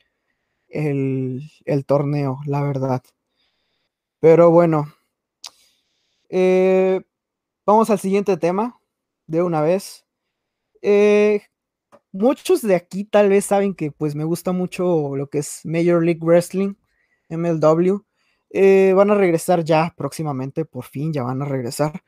el, 0.69 1.85
torneo, 1.87 2.41
la 2.47 2.63
verdad. 2.63 3.03
Pero 4.21 4.51
bueno, 4.51 4.93
eh, 6.29 7.03
vamos 7.67 7.91
al 7.91 7.99
siguiente 7.99 8.37
tema 8.37 8.81
de 9.27 9.43
una 9.43 9.61
vez. 9.61 10.05
Eh, 10.83 11.43
muchos 12.13 12.63
de 12.63 12.75
aquí 12.75 13.05
tal 13.05 13.29
vez 13.29 13.47
saben 13.47 13.75
que 13.75 13.91
pues 13.91 14.15
me 14.15 14.25
gusta 14.25 14.53
mucho 14.53 15.17
lo 15.17 15.29
que 15.29 15.39
es 15.39 15.61
Major 15.65 16.05
League 16.05 16.21
Wrestling, 16.23 16.75
MLW. 17.29 18.05
Eh, 18.51 18.93
van 18.95 19.11
a 19.11 19.15
regresar 19.15 19.65
ya 19.65 19.95
próximamente, 19.97 20.65
por 20.65 20.85
fin 20.85 21.13
ya 21.13 21.23
van 21.23 21.43
a 21.43 21.47
regresar. 21.47 22.03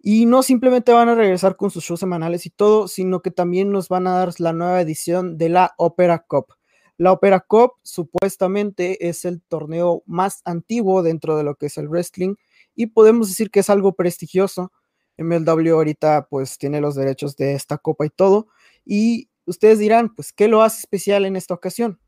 Y 0.00 0.26
no 0.26 0.42
simplemente 0.42 0.92
van 0.92 1.08
a 1.08 1.16
regresar 1.16 1.56
con 1.56 1.70
sus 1.70 1.84
shows 1.84 2.00
semanales 2.00 2.46
y 2.46 2.50
todo, 2.50 2.86
sino 2.86 3.20
que 3.20 3.32
también 3.32 3.72
nos 3.72 3.88
van 3.88 4.06
a 4.06 4.12
dar 4.12 4.32
la 4.38 4.52
nueva 4.52 4.80
edición 4.80 5.38
de 5.38 5.48
la 5.48 5.74
Opera 5.76 6.20
Cup. 6.20 6.54
La 6.98 7.12
Opera 7.12 7.40
Cup 7.40 7.72
supuestamente 7.82 9.08
es 9.08 9.24
el 9.24 9.42
torneo 9.42 10.02
más 10.06 10.42
antiguo 10.44 11.02
dentro 11.02 11.36
de 11.36 11.44
lo 11.44 11.56
que 11.56 11.66
es 11.66 11.78
el 11.78 11.88
wrestling 11.88 12.36
y 12.76 12.86
podemos 12.86 13.28
decir 13.28 13.50
que 13.50 13.60
es 13.60 13.70
algo 13.70 13.92
prestigioso. 13.94 14.72
MLW 15.18 15.74
ahorita 15.74 16.28
pues 16.30 16.58
tiene 16.58 16.80
los 16.80 16.94
derechos 16.94 17.36
de 17.36 17.54
esta 17.54 17.78
copa 17.78 18.06
y 18.06 18.10
todo. 18.10 18.48
Y 18.84 19.28
ustedes 19.46 19.78
dirán, 19.78 20.14
pues, 20.14 20.32
¿qué 20.32 20.48
lo 20.48 20.62
hace 20.62 20.80
especial 20.80 21.24
en 21.24 21.36
esta 21.36 21.54
ocasión? 21.54 22.00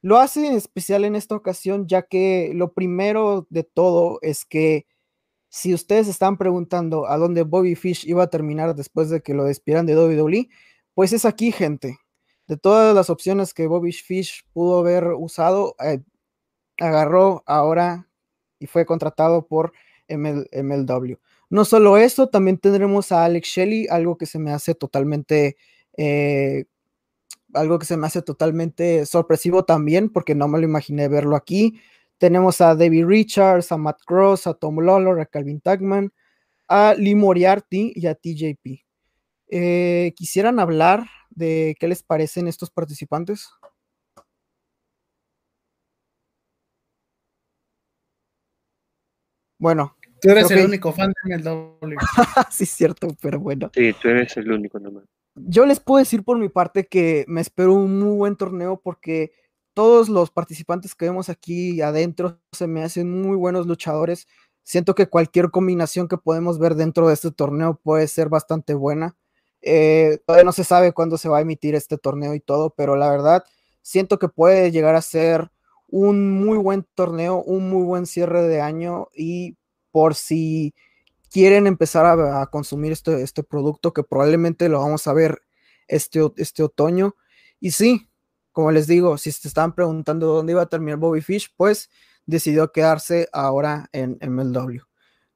Lo 0.00 0.18
hace 0.18 0.54
especial 0.54 1.04
en 1.04 1.16
esta 1.16 1.34
ocasión 1.34 1.86
ya 1.88 2.02
que 2.02 2.52
lo 2.54 2.72
primero 2.72 3.46
de 3.50 3.64
todo 3.64 4.18
es 4.22 4.44
que 4.44 4.86
si 5.48 5.74
ustedes 5.74 6.08
están 6.08 6.36
preguntando 6.36 7.08
a 7.08 7.16
dónde 7.16 7.42
Bobby 7.42 7.74
Fish 7.74 8.06
iba 8.06 8.22
a 8.24 8.30
terminar 8.30 8.74
después 8.74 9.10
de 9.10 9.22
que 9.22 9.34
lo 9.34 9.44
despidieran 9.44 9.86
de 9.86 9.96
WWE, 9.96 10.48
pues 10.94 11.12
es 11.12 11.24
aquí, 11.24 11.52
gente. 11.52 11.98
De 12.46 12.56
todas 12.56 12.94
las 12.94 13.10
opciones 13.10 13.54
que 13.54 13.66
Bobby 13.66 13.92
Fish 13.92 14.44
pudo 14.52 14.78
haber 14.80 15.08
usado, 15.16 15.74
eh, 15.84 16.00
agarró 16.78 17.42
ahora 17.46 18.08
y 18.58 18.66
fue 18.66 18.86
contratado 18.86 19.46
por 19.46 19.72
MLW. 20.08 21.16
No 21.50 21.64
solo 21.64 21.96
eso, 21.96 22.28
también 22.28 22.58
tendremos 22.58 23.10
a 23.10 23.24
Alex 23.24 23.48
Shelley, 23.48 23.86
algo 23.88 24.18
que 24.18 24.26
se 24.26 24.38
me 24.38 24.52
hace 24.52 24.74
totalmente, 24.74 25.56
eh, 25.96 26.66
algo 27.54 27.78
que 27.78 27.86
se 27.86 27.96
me 27.96 28.06
hace 28.06 28.22
totalmente 28.22 29.06
sorpresivo 29.06 29.64
también, 29.64 30.10
porque 30.10 30.34
no 30.34 30.48
me 30.48 30.58
lo 30.58 30.64
imaginé 30.64 31.08
verlo 31.08 31.36
aquí. 31.36 31.80
Tenemos 32.18 32.60
a 32.60 32.74
David 32.76 33.06
Richards, 33.06 33.72
a 33.72 33.78
Matt 33.78 34.00
Cross, 34.06 34.46
a 34.48 34.54
Tom 34.54 34.80
Lawlor, 34.80 35.20
a 35.20 35.26
Calvin 35.26 35.60
Tagman, 35.60 36.12
a 36.68 36.94
Lee 36.98 37.14
Moriarty 37.16 37.92
y 37.96 38.06
a 38.08 38.14
TJP. 38.16 38.84
Eh, 39.48 40.12
¿Quisieran 40.16 40.60
hablar 40.60 41.06
de 41.30 41.76
qué 41.80 41.88
les 41.88 42.02
parecen 42.02 42.48
estos 42.48 42.70
participantes? 42.70 43.48
Bueno. 49.58 49.97
Tú 50.20 50.30
eres 50.30 50.50
el 50.50 50.66
único 50.66 50.92
fan 50.92 51.12
de 51.24 51.36
MLW. 51.38 51.96
sí, 52.50 52.64
es 52.64 52.70
cierto, 52.70 53.08
pero 53.20 53.38
bueno. 53.40 53.70
Sí, 53.74 53.94
tú 54.00 54.08
eres 54.08 54.36
el 54.36 54.50
único 54.50 54.78
nomás. 54.78 55.04
Yo 55.34 55.66
les 55.66 55.80
puedo 55.80 55.98
decir 55.98 56.24
por 56.24 56.38
mi 56.38 56.48
parte 56.48 56.86
que 56.86 57.24
me 57.28 57.40
espero 57.40 57.74
un 57.74 57.98
muy 57.98 58.16
buen 58.16 58.36
torneo 58.36 58.80
porque 58.82 59.32
todos 59.74 60.08
los 60.08 60.30
participantes 60.30 60.94
que 60.94 61.04
vemos 61.04 61.28
aquí 61.28 61.80
adentro 61.80 62.40
se 62.52 62.66
me 62.66 62.82
hacen 62.82 63.22
muy 63.22 63.36
buenos 63.36 63.66
luchadores. 63.66 64.26
Siento 64.64 64.94
que 64.94 65.06
cualquier 65.06 65.50
combinación 65.50 66.08
que 66.08 66.18
podemos 66.18 66.58
ver 66.58 66.74
dentro 66.74 67.06
de 67.06 67.14
este 67.14 67.30
torneo 67.30 67.80
puede 67.82 68.08
ser 68.08 68.28
bastante 68.28 68.74
buena. 68.74 69.16
Eh, 69.60 70.18
todavía 70.26 70.44
no 70.44 70.52
se 70.52 70.64
sabe 70.64 70.92
cuándo 70.92 71.16
se 71.18 71.28
va 71.28 71.38
a 71.38 71.42
emitir 71.42 71.74
este 71.74 71.98
torneo 71.98 72.34
y 72.34 72.40
todo, 72.40 72.70
pero 72.76 72.96
la 72.96 73.10
verdad 73.10 73.44
siento 73.82 74.18
que 74.18 74.28
puede 74.28 74.70
llegar 74.70 74.94
a 74.94 75.02
ser 75.02 75.50
un 75.88 76.30
muy 76.32 76.58
buen 76.58 76.86
torneo, 76.94 77.42
un 77.42 77.70
muy 77.70 77.84
buen 77.84 78.06
cierre 78.06 78.42
de 78.42 78.60
año 78.60 79.08
y 79.14 79.56
por 79.90 80.14
si 80.14 80.74
quieren 81.30 81.66
empezar 81.66 82.06
a, 82.06 82.46
consumir 82.46 82.92
este, 82.92 83.22
este 83.22 83.42
producto 83.42 83.92
que 83.92 84.02
probablemente 84.02 84.68
lo 84.68 84.80
vamos 84.80 85.06
a 85.06 85.12
ver 85.12 85.42
este, 85.86 86.20
este 86.36 86.62
otoño. 86.62 87.16
Y 87.60 87.72
sí, 87.72 88.08
como 88.52 88.70
les 88.72 88.86
digo, 88.86 89.18
si 89.18 89.32
se 89.32 89.48
estaban 89.48 89.74
preguntando 89.74 90.26
dónde 90.26 90.52
iba 90.52 90.62
a 90.62 90.68
terminar 90.68 90.98
Bobby 90.98 91.20
Fish, 91.20 91.52
pues 91.56 91.90
decidió 92.26 92.72
quedarse 92.72 93.28
ahora 93.32 93.88
en 93.92 94.18
MLW. 94.20 94.80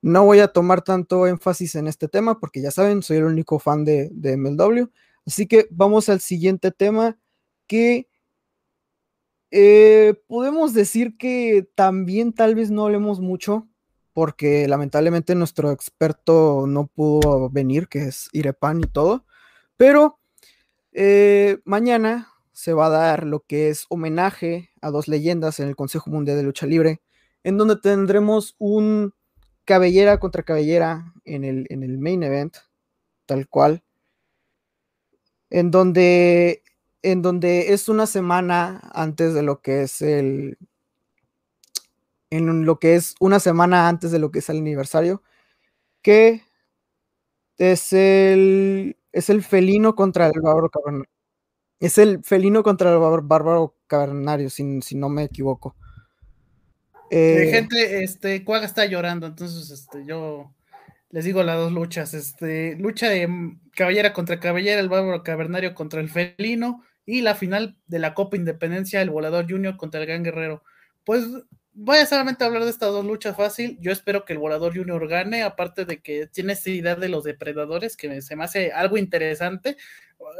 No 0.03 0.25
voy 0.25 0.41
a 0.41 0.49
tomar 0.49 0.83
tanto 0.83 1.27
énfasis 1.27 1.77
en 1.77 1.87
este 1.87 2.09
tema 2.09 2.41
porque 2.41 2.61
ya 2.61 2.71
saben, 2.71 3.03
soy 3.03 3.19
el 3.19 3.25
único 3.25 3.59
fan 3.59 3.85
de, 3.85 4.11
MLW. 4.37 4.91
Así 5.25 5.47
que 5.47 5.69
vamos 5.71 6.09
al 6.09 6.21
siguiente 6.21 6.73
tema 6.73 7.17
que 7.69 8.09
eh, 9.53 10.15
podemos 10.27 10.75
decir 10.75 11.17
que 11.17 11.69
también 11.77 12.33
tal 12.33 12.55
vez 12.57 12.71
no 12.71 12.85
hablemos 12.85 13.21
mucho 13.21 13.69
porque 14.13 14.69
lamentablemente 14.69 15.35
nuestro 15.35 15.71
experto 15.71 16.67
no 16.67 16.87
pudo 16.87 17.51
venir, 17.51 17.89
que 17.89 18.05
es 18.05 18.29
Irepan 18.33 18.81
y 18.81 18.87
todo. 18.87 19.25
Pero 19.77 20.19
eh, 20.93 21.59
mañana 21.65 22.29
se 22.53 22.75
va 22.75 22.87
a 22.87 22.91
dar 22.91 23.27
lo 23.27 23.41
que 23.41 23.71
es 23.71 23.87
homenaje 23.89 24.71
a 24.81 24.91
dos 24.91 25.09
leyendas 25.09 25.59
en 25.61 25.69
el 25.69 25.77
Consejo 25.77 26.11
Mundial 26.11 26.37
de 26.37 26.43
Lucha 26.45 26.67
Libre, 26.67 27.01
en 27.45 27.57
donde 27.59 27.77
tendremos 27.77 28.55
un 28.59 29.15
cabellera 29.65 30.21
contra 30.21 30.43
cabellera 30.43 31.13
en 31.25 31.45
el, 31.45 31.67
en 31.71 31.83
el 31.83 31.99
main 31.99 32.23
event, 32.23 32.57
tal 33.27 33.49
cual, 33.49 33.83
en 35.51 35.71
donde, 35.71 36.63
en 37.03 37.23
donde 37.23 37.73
es 37.73 37.89
una 37.89 38.07
semana 38.07 38.81
antes 38.95 39.35
de 39.35 39.43
lo 39.43 39.61
que 39.63 39.83
es 39.83 40.03
el, 40.03 40.59
en 42.33 42.65
lo 42.65 42.79
que 42.79 42.95
es 42.95 43.15
una 43.21 43.41
semana 43.41 43.89
antes 43.89 44.11
de 44.11 44.19
lo 44.19 44.31
que 44.31 44.39
es 44.39 44.49
el 44.49 44.57
aniversario, 44.57 45.23
que 46.01 46.43
es 47.59 47.93
el, 47.93 48.97
es 49.13 49.29
el 49.29 49.43
felino 49.43 49.95
contra 49.95 50.27
el 50.29 50.41
bárbaro 50.41 50.71
es 51.79 51.99
el 51.99 52.23
felino 52.25 52.63
contra 52.63 52.93
el 52.93 52.99
bárbaro 52.99 53.77
cavernario, 53.87 54.49
si, 54.49 54.65
no 54.95 55.09
me 55.09 55.25
equivoco. 55.25 55.77
Eh, 57.11 57.51
gente, 57.53 58.03
este, 58.03 58.45
Cuaga 58.45 58.65
está 58.65 58.87
llorando, 58.87 59.27
entonces 59.27 59.71
este, 59.71 60.07
yo 60.07 60.55
les 61.11 61.25
digo 61.25 61.43
las 61.43 61.57
dos 61.57 61.73
luchas. 61.73 62.15
Este, 62.15 62.77
lucha 62.77 63.11
de 63.11 63.29
caballera 63.75 64.13
contra 64.13 64.41
caballera, 64.41 64.81
el 64.81 64.89
bárbaro 64.89 65.23
cavernario 65.23 65.75
contra 65.75 66.01
el 66.01 66.09
felino, 66.09 66.83
y 67.05 67.21
la 67.21 67.35
final 67.35 67.77
de 67.89 67.99
la 67.99 68.15
Copa 68.15 68.37
Independencia, 68.37 69.03
el 69.03 69.11
volador 69.11 69.51
junior 69.51 69.77
contra 69.77 70.01
el 70.01 70.07
gran 70.07 70.23
guerrero. 70.23 70.63
Pues 71.05 71.25
voy 71.75 71.99
a 71.99 72.07
solamente 72.07 72.45
hablar 72.45 72.65
de 72.65 72.71
estas 72.71 72.91
dos 72.91 73.05
luchas 73.05 73.37
fácil. 73.37 73.79
Yo 73.81 73.93
espero 73.93 74.25
que 74.25 74.33
el 74.33 74.39
Volador 74.39 74.77
Junior 74.77 75.07
gane, 75.09 75.43
aparte 75.43 75.85
de 75.85 76.01
que 76.01 76.27
tiene 76.27 76.53
esta 76.53 76.71
idea 76.71 76.95
de 76.95 77.09
los 77.09 77.25
depredadores, 77.25 77.97
que 77.97 78.21
se 78.23 78.37
me 78.37 78.45
hace 78.45 78.73
algo 78.73 78.99
interesante. 78.99 79.77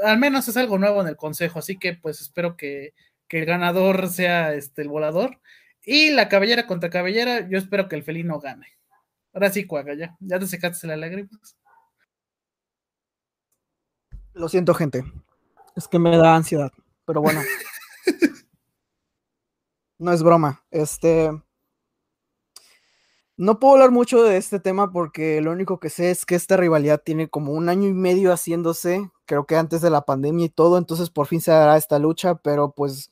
Al 0.05 0.19
menos 0.19 0.49
es 0.49 0.57
algo 0.57 0.79
nuevo 0.79 1.01
en 1.01 1.09
el 1.09 1.17
consejo, 1.17 1.59
así 1.59 1.79
que 1.79 1.95
pues 1.95 2.21
espero 2.21 2.57
que, 2.57 2.95
el 3.29 3.47
ganador 3.47 4.11
sea 4.11 4.53
este, 4.53 4.83
el 4.83 4.89
Volador. 4.89 5.41
Y 5.83 6.11
la 6.11 6.29
cabellera 6.29 6.67
contra 6.67 6.91
cabellera, 6.91 7.49
yo 7.49 7.57
espero 7.57 7.89
que 7.89 7.97
el 7.97 8.03
felino 8.03 8.39
gane. 8.39 8.67
Ahora 9.33 9.51
sí, 9.51 9.67
Cuaga, 9.67 9.95
ya, 9.95 10.15
ya 10.21 10.39
te 10.39 10.47
secaste 10.47 10.87
las 10.87 10.99
lágrimas. 10.99 11.57
Lo 14.35 14.51
siento, 14.51 14.75
gente. 14.75 15.03
Es 15.75 15.89
que 15.89 15.99
me 15.99 16.15
da 16.19 16.37
ansiedad, 16.37 16.71
pero 17.07 17.23
bueno. 17.23 17.41
no 20.03 20.13
es 20.13 20.23
broma. 20.23 20.65
Este. 20.71 21.31
No 23.37 23.59
puedo 23.59 23.75
hablar 23.75 23.91
mucho 23.91 24.23
de 24.23 24.37
este 24.37 24.61
tema 24.61 24.93
porque 24.93 25.41
lo 25.41 25.53
único 25.53 25.81
que 25.81 25.91
sé 25.91 26.11
es 26.11 26.27
que 26.27 26.35
esta 26.35 26.57
rivalidad 26.57 27.01
tiene 27.03 27.29
como 27.29 27.53
un 27.53 27.69
año 27.69 27.89
y 27.89 27.95
medio 27.95 28.31
haciéndose, 28.33 29.11
creo 29.25 29.47
que 29.47 29.57
antes 29.57 29.81
de 29.81 29.91
la 29.91 30.03
pandemia 30.03 30.47
y 30.47 30.49
todo, 30.51 30.77
entonces 30.77 31.11
por 31.11 31.27
fin 31.27 31.41
se 31.41 31.51
dará 31.51 31.77
esta 31.77 31.99
lucha, 31.99 32.37
pero 32.37 32.73
pues 32.73 33.11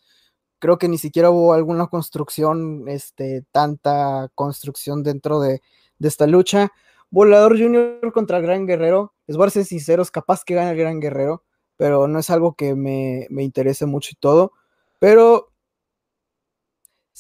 creo 0.59 0.79
que 0.79 0.89
ni 0.89 0.99
siquiera 0.99 1.31
hubo 1.31 1.55
alguna 1.55 1.87
construcción, 1.89 2.85
este, 2.89 3.45
tanta 3.51 4.29
construcción 4.35 5.03
dentro 5.03 5.41
de, 5.41 5.63
esta 6.01 6.27
lucha. 6.27 6.71
Volador 7.11 7.59
Junior 7.59 8.13
contra 8.13 8.41
Gran 8.41 8.67
Guerrero, 8.67 9.15
les 9.27 9.37
voy 9.37 9.47
a 9.49 9.51
ser 9.51 9.65
sinceros, 9.65 10.11
capaz 10.11 10.45
que 10.45 10.55
gane 10.55 10.71
el 10.71 10.77
Gran 10.77 11.01
Guerrero, 11.01 11.45
pero 11.77 12.09
no 12.09 12.19
es 12.19 12.31
algo 12.31 12.55
que 12.55 12.75
me, 12.75 13.27
me 13.31 13.43
interese 13.43 13.87
mucho 13.87 14.11
y 14.13 14.17
todo, 14.21 14.53
pero 14.99 15.50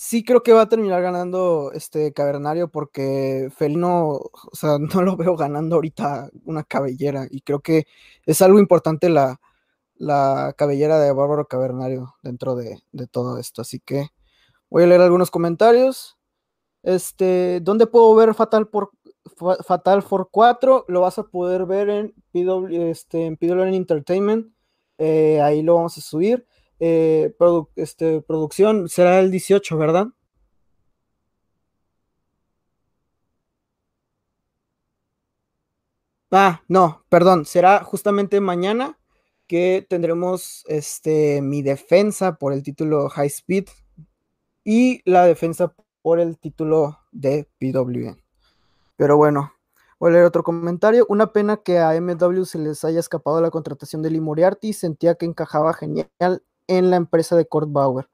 sí 0.00 0.24
creo 0.24 0.42
que 0.42 0.54
va 0.54 0.62
a 0.62 0.68
terminar 0.68 1.02
ganando 1.02 1.72
este 1.74 2.14
Cavernario 2.14 2.68
porque 2.68 3.50
Felino, 3.54 4.08
o 4.12 4.50
sea, 4.54 4.78
no 4.78 5.02
lo 5.02 5.16
veo 5.16 5.36
ganando 5.36 5.76
ahorita 5.76 6.30
una 6.44 6.64
cabellera 6.64 7.26
y 7.30 7.42
creo 7.42 7.60
que 7.60 7.86
es 8.24 8.40
algo 8.40 8.58
importante 8.58 9.10
la, 9.10 9.40
la 9.96 10.54
cabellera 10.56 10.98
de 10.98 11.12
Bárbaro 11.12 11.46
Cavernario 11.48 12.14
dentro 12.22 12.56
de, 12.56 12.80
todo 13.10 13.38
esto. 13.38 13.60
Así 13.60 13.78
que 13.80 14.08
voy 14.70 14.84
a 14.84 14.86
leer 14.86 15.02
algunos 15.02 15.30
comentarios. 15.30 16.18
Este, 16.82 17.60
¿dónde 17.60 17.86
puedo 17.86 18.14
ver 18.14 18.34
Fatal 18.34 18.68
por 18.68 18.92
Fatal 19.66 20.02
for 20.02 20.30
4? 20.30 20.86
Lo 20.88 21.02
vas 21.02 21.18
a 21.18 21.24
poder 21.24 21.66
ver 21.66 21.90
en 21.90 22.14
PW, 22.32 22.90
este, 22.90 23.26
en 23.26 23.36
Entertainment. 23.74 24.54
Eh, 24.96 25.42
ahí 25.42 25.62
lo 25.62 25.74
vamos 25.74 25.98
a 25.98 26.00
subir. 26.00 26.46
Eh, 26.80 27.34
este, 27.76 28.22
producción 28.22 28.88
será 28.88 29.20
el 29.20 29.30
18, 29.30 29.76
¿verdad? 29.76 30.08
Ah, 36.32 36.62
no, 36.68 37.04
perdón, 37.08 37.44
será 37.44 37.82
justamente 37.84 38.40
mañana 38.40 38.98
que 39.46 39.84
tendremos 39.88 40.64
este, 40.68 41.42
mi 41.42 41.60
defensa 41.62 42.36
por 42.36 42.52
el 42.52 42.62
título 42.62 43.08
High 43.08 43.26
Speed 43.26 43.68
y 44.64 45.02
la 45.10 45.24
defensa 45.26 45.74
por 46.02 46.20
el 46.20 46.38
título 46.38 47.00
de 47.10 47.48
PWN. 47.58 48.22
Pero 48.96 49.16
bueno, 49.16 49.52
voy 49.98 50.10
a 50.10 50.12
leer 50.14 50.24
otro 50.24 50.44
comentario. 50.44 51.04
Una 51.08 51.32
pena 51.32 51.56
que 51.58 51.78
a 51.78 52.00
MW 52.00 52.44
se 52.44 52.58
les 52.58 52.84
haya 52.84 53.00
escapado 53.00 53.40
la 53.40 53.50
contratación 53.50 54.02
de 54.02 54.10
Lee. 54.10 54.72
Sentía 54.72 55.16
que 55.16 55.26
encajaba 55.26 55.74
genial 55.74 56.08
en 56.70 56.88
la 56.90 56.96
empresa 56.96 57.36
de 57.36 57.46
Kurt 57.46 57.70
Bauer. 57.70 58.08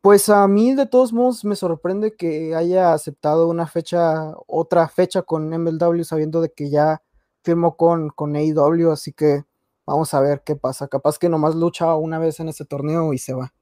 Pues 0.00 0.28
a 0.28 0.46
mí 0.46 0.74
de 0.74 0.86
todos 0.86 1.12
modos 1.12 1.44
me 1.44 1.56
sorprende 1.56 2.14
que 2.14 2.54
haya 2.54 2.92
aceptado 2.94 3.48
una 3.48 3.66
fecha, 3.66 4.34
otra 4.46 4.88
fecha 4.88 5.22
con 5.22 5.50
MLW 5.50 6.04
sabiendo 6.04 6.40
de 6.40 6.52
que 6.52 6.70
ya 6.70 7.02
firmó 7.42 7.76
con, 7.76 8.10
con 8.10 8.36
AEW, 8.36 8.92
así 8.92 9.12
que 9.12 9.44
vamos 9.84 10.14
a 10.14 10.20
ver 10.20 10.42
qué 10.44 10.56
pasa. 10.56 10.88
Capaz 10.88 11.18
que 11.18 11.28
nomás 11.28 11.54
lucha 11.56 11.96
una 11.96 12.18
vez 12.18 12.38
en 12.38 12.48
ese 12.48 12.64
torneo 12.64 13.12
y 13.12 13.18
se 13.18 13.34
va. 13.34 13.52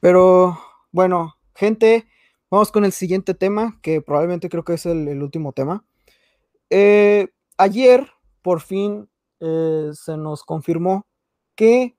Pero 0.00 0.58
bueno, 0.92 1.34
gente, 1.54 2.06
vamos 2.50 2.70
con 2.70 2.84
el 2.84 2.92
siguiente 2.92 3.34
tema, 3.34 3.78
que 3.82 4.00
probablemente 4.00 4.48
creo 4.48 4.64
que 4.64 4.74
es 4.74 4.86
el, 4.86 5.22
último 5.22 5.52
tema. 5.52 5.84
Eh, 6.70 7.28
ayer, 7.58 8.08
por 8.42 8.60
fin, 8.60 9.10
eh, 9.40 9.90
se 9.92 10.16
nos 10.16 10.44
confirmó 10.44 11.06
que 11.56 11.95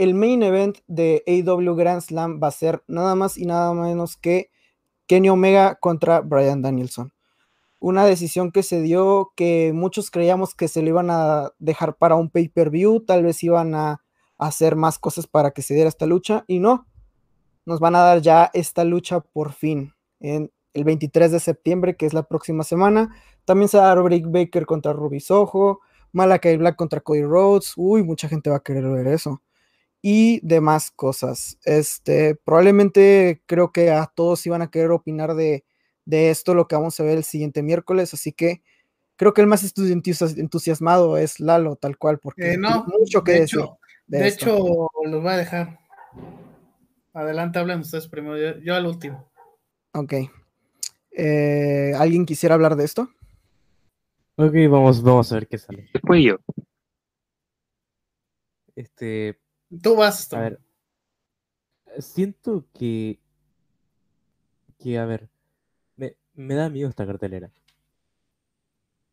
el 0.00 0.14
main 0.14 0.42
event 0.42 0.78
de 0.86 1.22
AW 1.26 1.74
Grand 1.74 2.00
Slam 2.00 2.40
va 2.42 2.48
a 2.48 2.52
ser 2.52 2.82
nada 2.88 3.14
más 3.14 3.36
y 3.36 3.44
nada 3.44 3.74
menos 3.74 4.16
que 4.16 4.50
Kenny 5.06 5.28
Omega 5.28 5.74
contra 5.74 6.22
Brian 6.22 6.62
Danielson. 6.62 7.12
Una 7.80 8.06
decisión 8.06 8.50
que 8.50 8.62
se 8.62 8.80
dio 8.80 9.32
que 9.36 9.72
muchos 9.74 10.10
creíamos 10.10 10.54
que 10.54 10.68
se 10.68 10.80
le 10.80 10.88
iban 10.88 11.10
a 11.10 11.50
dejar 11.58 11.96
para 11.98 12.14
un 12.14 12.30
pay-per-view, 12.30 13.00
tal 13.00 13.24
vez 13.24 13.42
iban 13.42 13.74
a 13.74 14.00
hacer 14.38 14.74
más 14.74 14.98
cosas 14.98 15.26
para 15.26 15.50
que 15.50 15.60
se 15.60 15.74
diera 15.74 15.90
esta 15.90 16.06
lucha 16.06 16.44
y 16.46 16.60
no, 16.60 16.86
nos 17.66 17.78
van 17.78 17.94
a 17.94 18.00
dar 18.00 18.22
ya 18.22 18.50
esta 18.54 18.84
lucha 18.84 19.20
por 19.20 19.52
fin 19.52 19.92
en 20.18 20.50
el 20.72 20.84
23 20.84 21.30
de 21.30 21.40
septiembre, 21.40 21.96
que 21.96 22.06
es 22.06 22.14
la 22.14 22.22
próxima 22.22 22.64
semana. 22.64 23.14
También 23.44 23.68
se 23.68 23.76
va 23.76 23.84
a 23.84 23.94
dar 23.94 24.02
Brick 24.02 24.30
Baker 24.30 24.64
contra 24.64 24.94
Ruby 24.94 25.20
Soho, 25.20 25.80
Malakai 26.12 26.56
Black 26.56 26.76
contra 26.76 27.00
Cody 27.00 27.22
Rhodes. 27.22 27.74
Uy, 27.76 28.02
mucha 28.02 28.30
gente 28.30 28.48
va 28.48 28.56
a 28.56 28.62
querer 28.62 28.88
ver 28.88 29.06
eso 29.08 29.42
y 30.02 30.40
demás 30.46 30.90
cosas. 30.90 31.58
Este, 31.64 32.34
probablemente 32.34 33.42
creo 33.46 33.72
que 33.72 33.90
a 33.90 34.06
todos 34.06 34.44
iban 34.46 34.62
a 34.62 34.70
querer 34.70 34.90
opinar 34.90 35.34
de, 35.34 35.64
esto, 36.06 36.54
lo 36.54 36.66
que 36.66 36.74
vamos 36.74 36.98
a 36.98 37.04
ver 37.04 37.18
el 37.18 37.24
siguiente 37.24 37.62
miércoles, 37.62 38.12
así 38.14 38.32
que 38.32 38.62
creo 39.16 39.32
que 39.32 39.42
el 39.42 39.46
más 39.46 39.72
entusiasmado 40.36 41.18
es 41.18 41.38
Lalo, 41.38 41.76
tal 41.76 41.98
cual, 41.98 42.18
porque 42.18 42.54
eh, 42.54 42.58
no, 42.58 42.84
mucho 42.86 43.22
que 43.22 43.32
de 43.32 43.42
Hecho, 43.44 43.78
de, 44.06 44.26
hecho, 44.26 44.88
lo 45.04 45.20
voy 45.20 45.30
a 45.30 45.36
dejar. 45.36 45.78
Adelante, 47.12 47.58
hablen 47.58 47.80
ustedes 47.80 48.08
primero, 48.08 48.60
yo, 48.60 48.74
al 48.74 48.86
último. 48.86 49.30
Ok. 49.94 50.14
Eh, 51.12 51.92
¿Alguien 51.96 52.24
quisiera 52.24 52.54
hablar 52.54 52.76
de 52.76 52.84
esto? 52.84 53.08
Ok, 54.36 54.54
vamos, 54.70 55.02
vamos 55.02 55.30
a 55.30 55.34
ver 55.34 55.46
qué 55.46 55.58
sale. 55.58 55.90
Después 55.92 56.22
yo. 56.24 56.36
Este, 58.74 59.38
Tú 59.82 59.96
vas. 59.96 60.32
A 60.32 60.40
ver. 60.40 60.60
Siento 62.00 62.64
que. 62.74 63.20
Que, 64.80 64.98
a 64.98 65.04
ver. 65.04 65.28
Me, 65.96 66.16
me 66.34 66.54
da 66.56 66.70
miedo 66.70 66.88
esta 66.90 67.06
cartelera. 67.06 67.52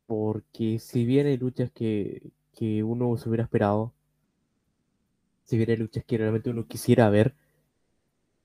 Porque 0.08 0.80
si 0.80 1.06
bien 1.06 1.28
hay 1.28 1.38
luchas 1.38 1.72
que, 1.72 2.32
que 2.56 2.84
uno 2.84 3.16
se 3.18 3.30
hubiera 3.30 3.44
esperado. 3.44 3.94
Si 5.46 5.58
bien 5.58 5.72
hay 5.72 5.78
luchas 5.78 6.06
que 6.06 6.16
realmente 6.20 6.52
uno 6.52 6.68
quisiera 6.68 7.10
ver. 7.10 7.34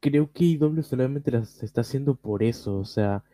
Creo 0.01 0.31
que 0.33 0.45
IW 0.45 0.83
solamente 0.83 1.31
las 1.31 1.63
está 1.63 1.81
haciendo 1.81 2.15
por 2.15 2.43
eso. 2.43 2.77
O 2.79 2.85
sea. 2.85 3.25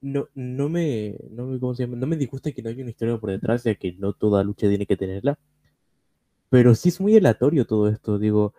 No, 0.00 0.28
no 0.34 0.68
me. 0.68 1.18
No 1.30 1.46
me, 1.46 1.60
¿cómo 1.60 1.74
se 1.74 1.84
llama? 1.84 1.96
No 1.98 2.06
me 2.08 2.16
disgusta 2.16 2.52
que 2.52 2.62
no 2.62 2.70
haya 2.70 2.82
una 2.82 2.90
historia 2.90 3.18
por 3.18 3.30
detrás, 3.30 3.64
ya 3.64 3.74
que 3.76 3.92
no 3.94 4.12
toda 4.14 4.44
lucha 4.44 4.68
tiene 4.68 4.86
que 4.86 4.96
tenerla 4.98 5.38
pero 6.50 6.74
sí 6.74 6.90
es 6.90 7.00
muy 7.00 7.16
aleatorio 7.16 7.66
todo 7.66 7.88
esto, 7.88 8.18
digo, 8.18 8.54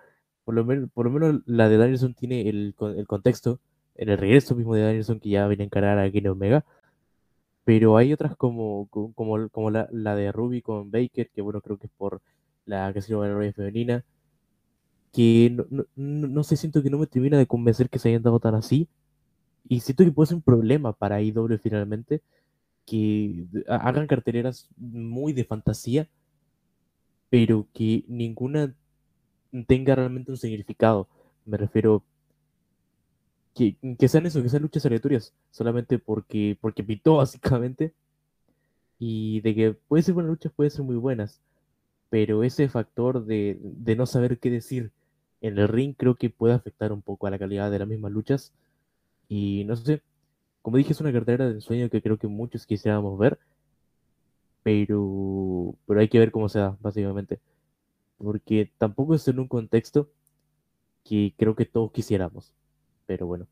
por 0.46 0.56
lo 0.56 0.66
menos, 0.66 0.90
por 0.92 1.06
lo 1.06 1.12
menos 1.12 1.42
la 1.46 1.70
de 1.70 1.78
Danielson 1.78 2.14
tiene 2.14 2.50
el, 2.50 2.76
el 2.98 3.08
contexto, 3.08 3.60
en 3.96 4.10
el 4.10 4.18
regreso 4.18 4.56
mismo 4.56 4.76
de 4.76 4.84
Danielson 4.84 5.20
que 5.20 5.30
ya 5.30 5.48
viene 5.48 5.64
a 5.64 5.66
encarar 5.68 6.00
a 6.00 6.12
Kenny 6.12 6.30
Omega, 6.30 6.66
pero 7.66 7.98
hay 7.98 8.14
otras 8.14 8.36
como, 8.36 8.88
como, 8.90 9.50
como 9.50 9.70
la, 9.70 9.88
la, 9.92 10.16
de 10.16 10.32
Ruby 10.32 10.62
con 10.62 10.90
Baker, 10.92 11.30
que 11.30 11.42
bueno, 11.42 11.62
creo 11.62 11.78
que 11.78 11.88
es 11.88 11.94
por 11.98 12.22
la 12.66 12.92
llama 12.92 13.28
la 13.28 13.54
femenina, 13.54 14.06
que 15.14 15.52
no, 15.52 15.66
no, 15.70 15.86
no, 15.96 16.44
sé, 16.44 16.56
siento 16.58 16.82
que 16.84 16.90
no 16.90 16.98
me 16.98 17.08
termina 17.08 17.38
de 17.38 17.48
convencer 17.48 17.90
que 17.90 18.00
se 18.00 18.10
hayan 18.10 18.24
dado 18.24 18.40
tan 18.40 18.56
así, 18.56 18.88
y 19.68 19.82
siento 19.82 20.04
que 20.04 20.12
puede 20.12 20.28
ser 20.28 20.38
un 20.38 20.42
problema 20.44 20.94
para 20.94 21.22
IW 21.22 21.60
finalmente, 21.60 22.22
que 22.86 23.46
hagan 23.68 24.08
carteleras 24.08 24.70
muy 24.78 25.34
de 25.34 25.46
fantasía, 25.46 26.10
pero 27.30 27.68
que 27.74 28.06
ninguna 28.08 28.76
tenga 29.68 29.96
realmente 29.96 30.32
un 30.32 30.38
significado. 30.38 31.08
Me 31.46 31.58
refiero 31.58 32.04
que, 33.56 33.76
que 33.98 34.08
sean 34.08 34.26
eso, 34.26 34.42
que 34.42 34.50
sean 34.50 34.62
luchas 34.64 34.86
aleatorias, 34.86 35.34
solamente 35.52 36.00
porque, 36.00 36.58
porque 36.62 36.84
pintó 36.84 37.18
básicamente. 37.18 37.94
Y 39.00 39.42
de 39.42 39.56
que 39.56 39.72
puede 39.74 40.04
ser 40.04 40.14
buenas 40.14 40.32
luchas, 40.32 40.52
puede 40.54 40.70
ser 40.70 40.84
muy 40.84 40.96
buenas. 40.96 41.42
Pero 42.10 42.44
ese 42.44 42.70
factor 42.70 43.26
de, 43.26 43.60
de 43.62 43.96
no 43.96 44.06
saber 44.06 44.40
qué 44.40 44.50
decir 44.52 44.92
en 45.42 45.58
el 45.60 45.68
ring 45.68 45.96
creo 45.98 46.16
que 46.16 46.30
puede 46.30 46.54
afectar 46.56 46.92
un 46.94 47.02
poco 47.02 47.28
a 47.28 47.32
la 47.32 47.40
calidad 47.40 47.72
de 47.72 47.80
las 47.80 47.88
mismas 47.88 48.12
luchas. 48.12 48.54
Y 49.30 49.66
no 49.66 49.76
sé, 49.76 50.02
como 50.62 50.78
dije, 50.78 50.94
es 50.94 51.02
una 51.02 51.14
cartera 51.14 51.48
de 51.48 51.54
ensueño 51.56 51.90
que 51.90 52.02
creo 52.02 52.18
que 52.18 52.28
muchos 52.28 52.66
quisiéramos 52.66 53.18
ver, 53.20 53.40
pero, 54.64 55.76
pero 55.88 56.00
hay 56.00 56.10
que 56.10 56.20
ver 56.20 56.32
cómo 56.32 56.50
se 56.50 56.60
da, 56.60 56.78
básicamente. 56.82 57.40
Porque 58.18 58.72
tampoco 58.78 59.16
es 59.16 59.28
en 59.30 59.40
un 59.40 59.48
contexto 59.50 60.12
que 61.04 61.34
creo 61.38 61.56
que 61.56 61.66
todos 61.66 61.92
quisiéramos. 61.92 62.54
Pero 63.08 63.28
bueno, 63.28 63.48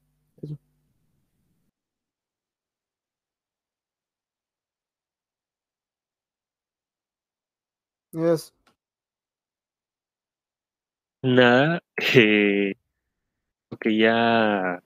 eso. 8.13 8.51
Nada, 11.21 11.83
eh, 12.15 12.73
que 13.79 13.97
ya 13.97 14.81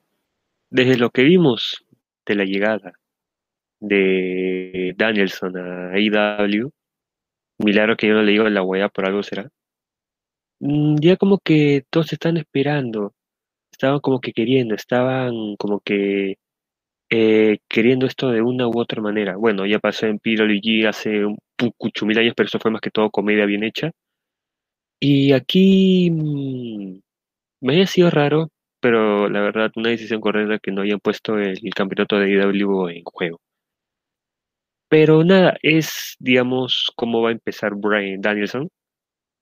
desde 0.72 0.98
lo 0.98 1.12
que 1.12 1.24
vimos 1.24 1.86
de 2.26 2.36
la 2.36 2.46
llegada 2.46 2.94
de 3.82 4.94
Danielson 4.98 5.58
a 5.58 5.92
AEW, 5.94 6.72
milagro 7.60 7.98
que 7.98 8.08
yo 8.08 8.14
no 8.14 8.24
le 8.24 8.32
digo 8.32 8.50
la 8.50 8.64
hueá 8.64 8.90
por 8.90 9.06
algo 9.06 9.24
será. 9.24 9.50
Mm, 10.60 10.98
ya 11.02 11.18
como 11.18 11.40
que 11.40 11.84
todos 11.90 12.14
están 12.14 12.38
esperando, 12.38 13.14
estaban 13.72 14.00
como 14.00 14.22
que 14.22 14.34
queriendo, 14.34 14.76
estaban 14.76 15.56
como 15.58 15.80
que 15.82 16.38
eh, 17.10 17.60
queriendo 17.70 18.06
esto 18.08 18.32
de 18.32 18.42
una 18.42 18.68
u 18.68 18.80
otra 18.80 19.02
manera. 19.02 19.36
Bueno, 19.38 19.66
ya 19.66 19.80
pasó 19.80 20.08
en 20.08 20.20
PWG 20.20 20.88
hace 20.88 21.26
un 21.26 21.38
cucho 21.78 22.06
mil 22.06 22.18
años, 22.20 22.34
pero 22.36 22.48
eso 22.48 22.60
fue 22.60 22.72
más 22.72 22.82
que 22.82 22.92
todo 22.92 23.12
comedia 23.12 23.46
bien 23.46 23.64
hecha. 23.64 23.92
Y 25.00 25.34
aquí 25.34 26.10
mm, 26.12 27.00
me 27.62 27.74
había 27.74 27.88
sido 27.88 28.10
raro, 28.12 28.50
pero 28.80 29.30
la 29.30 29.42
verdad, 29.42 29.72
una 29.76 29.90
decisión 29.90 30.22
correcta 30.22 30.60
que 30.60 30.72
no 30.72 30.82
hayan 30.84 31.00
puesto 31.00 31.38
el, 31.40 31.60
campeonato 31.76 32.20
de 32.20 32.30
IW 32.32 32.90
en 32.90 33.04
juego. 33.04 33.40
Pero 34.92 35.24
nada, 35.24 35.58
es, 35.64 36.18
digamos, 36.20 36.92
cómo 36.98 37.22
va 37.22 37.30
a 37.30 37.32
empezar 37.32 37.76
Brian 37.76 38.20
Danielson, 38.20 38.70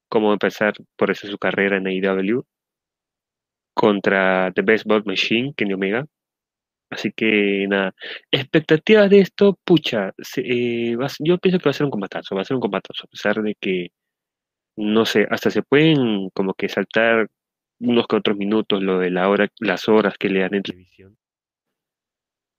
cómo 0.09 0.27
va 0.27 0.33
a 0.33 0.35
empezar 0.35 0.75
por 0.97 1.11
eso 1.11 1.27
su 1.27 1.39
carrera 1.39 1.77
en 1.77 1.87
AEW 1.87 2.45
contra 3.73 4.51
The 4.53 4.61
Best 4.61 4.85
Bot 4.85 5.07
Machine, 5.07 5.53
Kenny 5.57 5.73
Omega. 5.73 6.05
Así 6.91 7.11
que 7.13 7.65
nada, 7.67 7.95
expectativas 8.31 9.09
de 9.09 9.21
esto, 9.21 9.59
pucha, 9.65 10.13
eh, 10.37 10.95
yo 11.19 11.37
pienso 11.39 11.59
que 11.59 11.65
va 11.65 11.71
a 11.71 11.73
ser 11.73 11.85
un 11.85 11.91
combatazo, 11.91 12.35
va 12.35 12.41
a 12.43 12.45
ser 12.45 12.55
un 12.55 12.61
combatazo, 12.61 13.05
a 13.05 13.07
pesar 13.07 13.41
de 13.41 13.55
que, 13.59 13.89
no 14.77 15.05
sé, 15.05 15.27
hasta 15.31 15.51
se 15.51 15.63
pueden 15.63 16.29
como 16.31 16.53
que 16.55 16.69
saltar 16.69 17.29
unos 17.79 18.07
que 18.07 18.17
otros 18.17 18.37
minutos 18.37 18.83
lo 18.83 18.99
de 18.99 19.11
la 19.11 19.29
hora, 19.29 19.47
las 19.59 19.89
horas 19.89 20.15
que 20.19 20.29
le 20.29 20.41
dan 20.41 20.55
en 20.55 20.63
televisión. 20.63 21.17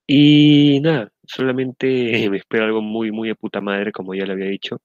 Y 0.07 0.81
nada, 0.83 1.13
solamente 1.31 1.87
me 2.31 2.37
espero 2.37 2.65
algo 2.65 2.83
muy, 2.83 3.13
muy 3.13 3.29
de 3.29 3.35
puta 3.35 3.61
madre, 3.61 3.93
como 3.93 4.15
ya 4.15 4.27
le 4.27 4.33
había 4.33 4.47
dicho. 4.47 4.81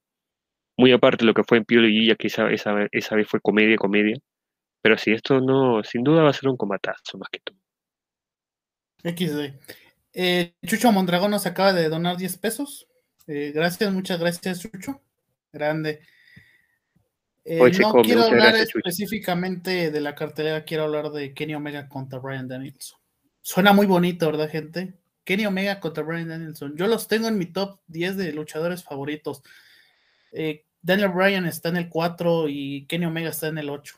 Muy 0.77 0.91
aparte 0.91 1.23
de 1.23 1.27
lo 1.27 1.33
que 1.33 1.43
fue 1.43 1.57
en 1.57 1.65
Pio 1.65 1.85
y 1.87 2.07
ya 2.07 2.15
que 2.15 2.27
esa, 2.27 2.49
esa, 2.51 2.87
esa 2.91 3.15
vez 3.15 3.27
fue 3.27 3.39
comedia, 3.39 3.77
comedia. 3.77 4.17
Pero 4.81 4.97
sí, 4.97 5.11
esto 5.11 5.39
no, 5.39 5.83
sin 5.83 6.03
duda 6.03 6.23
va 6.23 6.29
a 6.29 6.33
ser 6.33 6.49
un 6.49 6.57
combatazo 6.57 7.17
más 7.17 7.29
que 7.29 7.39
todo. 7.39 7.57
XD. 9.03 9.53
Eh, 10.13 10.53
Chucho 10.65 10.91
Mondragón 10.91 11.31
nos 11.31 11.45
acaba 11.45 11.73
de 11.73 11.89
donar 11.89 12.17
10 12.17 12.37
pesos. 12.37 12.87
Eh, 13.27 13.51
gracias, 13.53 13.91
muchas 13.91 14.19
gracias, 14.19 14.61
Chucho. 14.61 15.01
Grande. 15.51 16.01
Eh, 17.43 17.59
no 17.79 18.01
quiero 18.01 18.23
hablar 18.23 18.55
específicamente 18.55 19.91
de 19.91 20.01
la 20.01 20.15
cartelera, 20.15 20.65
quiero 20.65 20.85
hablar 20.85 21.11
de 21.11 21.33
Kenny 21.33 21.53
Omega 21.53 21.87
contra 21.87 22.19
Brian 22.19 22.47
Danielson. 22.47 22.99
Suena 23.41 23.71
muy 23.71 23.85
bonito, 23.85 24.25
¿verdad, 24.25 24.49
gente? 24.49 24.95
Kenny 25.25 25.45
Omega 25.45 25.81
contra 25.81 26.03
Brian 26.03 26.29
Danielson. 26.29 26.77
Yo 26.77 26.87
los 26.87 27.09
tengo 27.09 27.27
en 27.27 27.37
mi 27.37 27.47
top 27.47 27.81
10 27.87 28.15
de 28.15 28.31
luchadores 28.31 28.83
favoritos. 28.83 29.43
Daniel 30.81 31.09
Bryan 31.09 31.45
está 31.45 31.69
en 31.69 31.77
el 31.77 31.89
4 31.89 32.47
y 32.47 32.85
Kenny 32.87 33.05
Omega 33.05 33.29
está 33.29 33.47
en 33.47 33.57
el 33.57 33.69
8. 33.69 33.97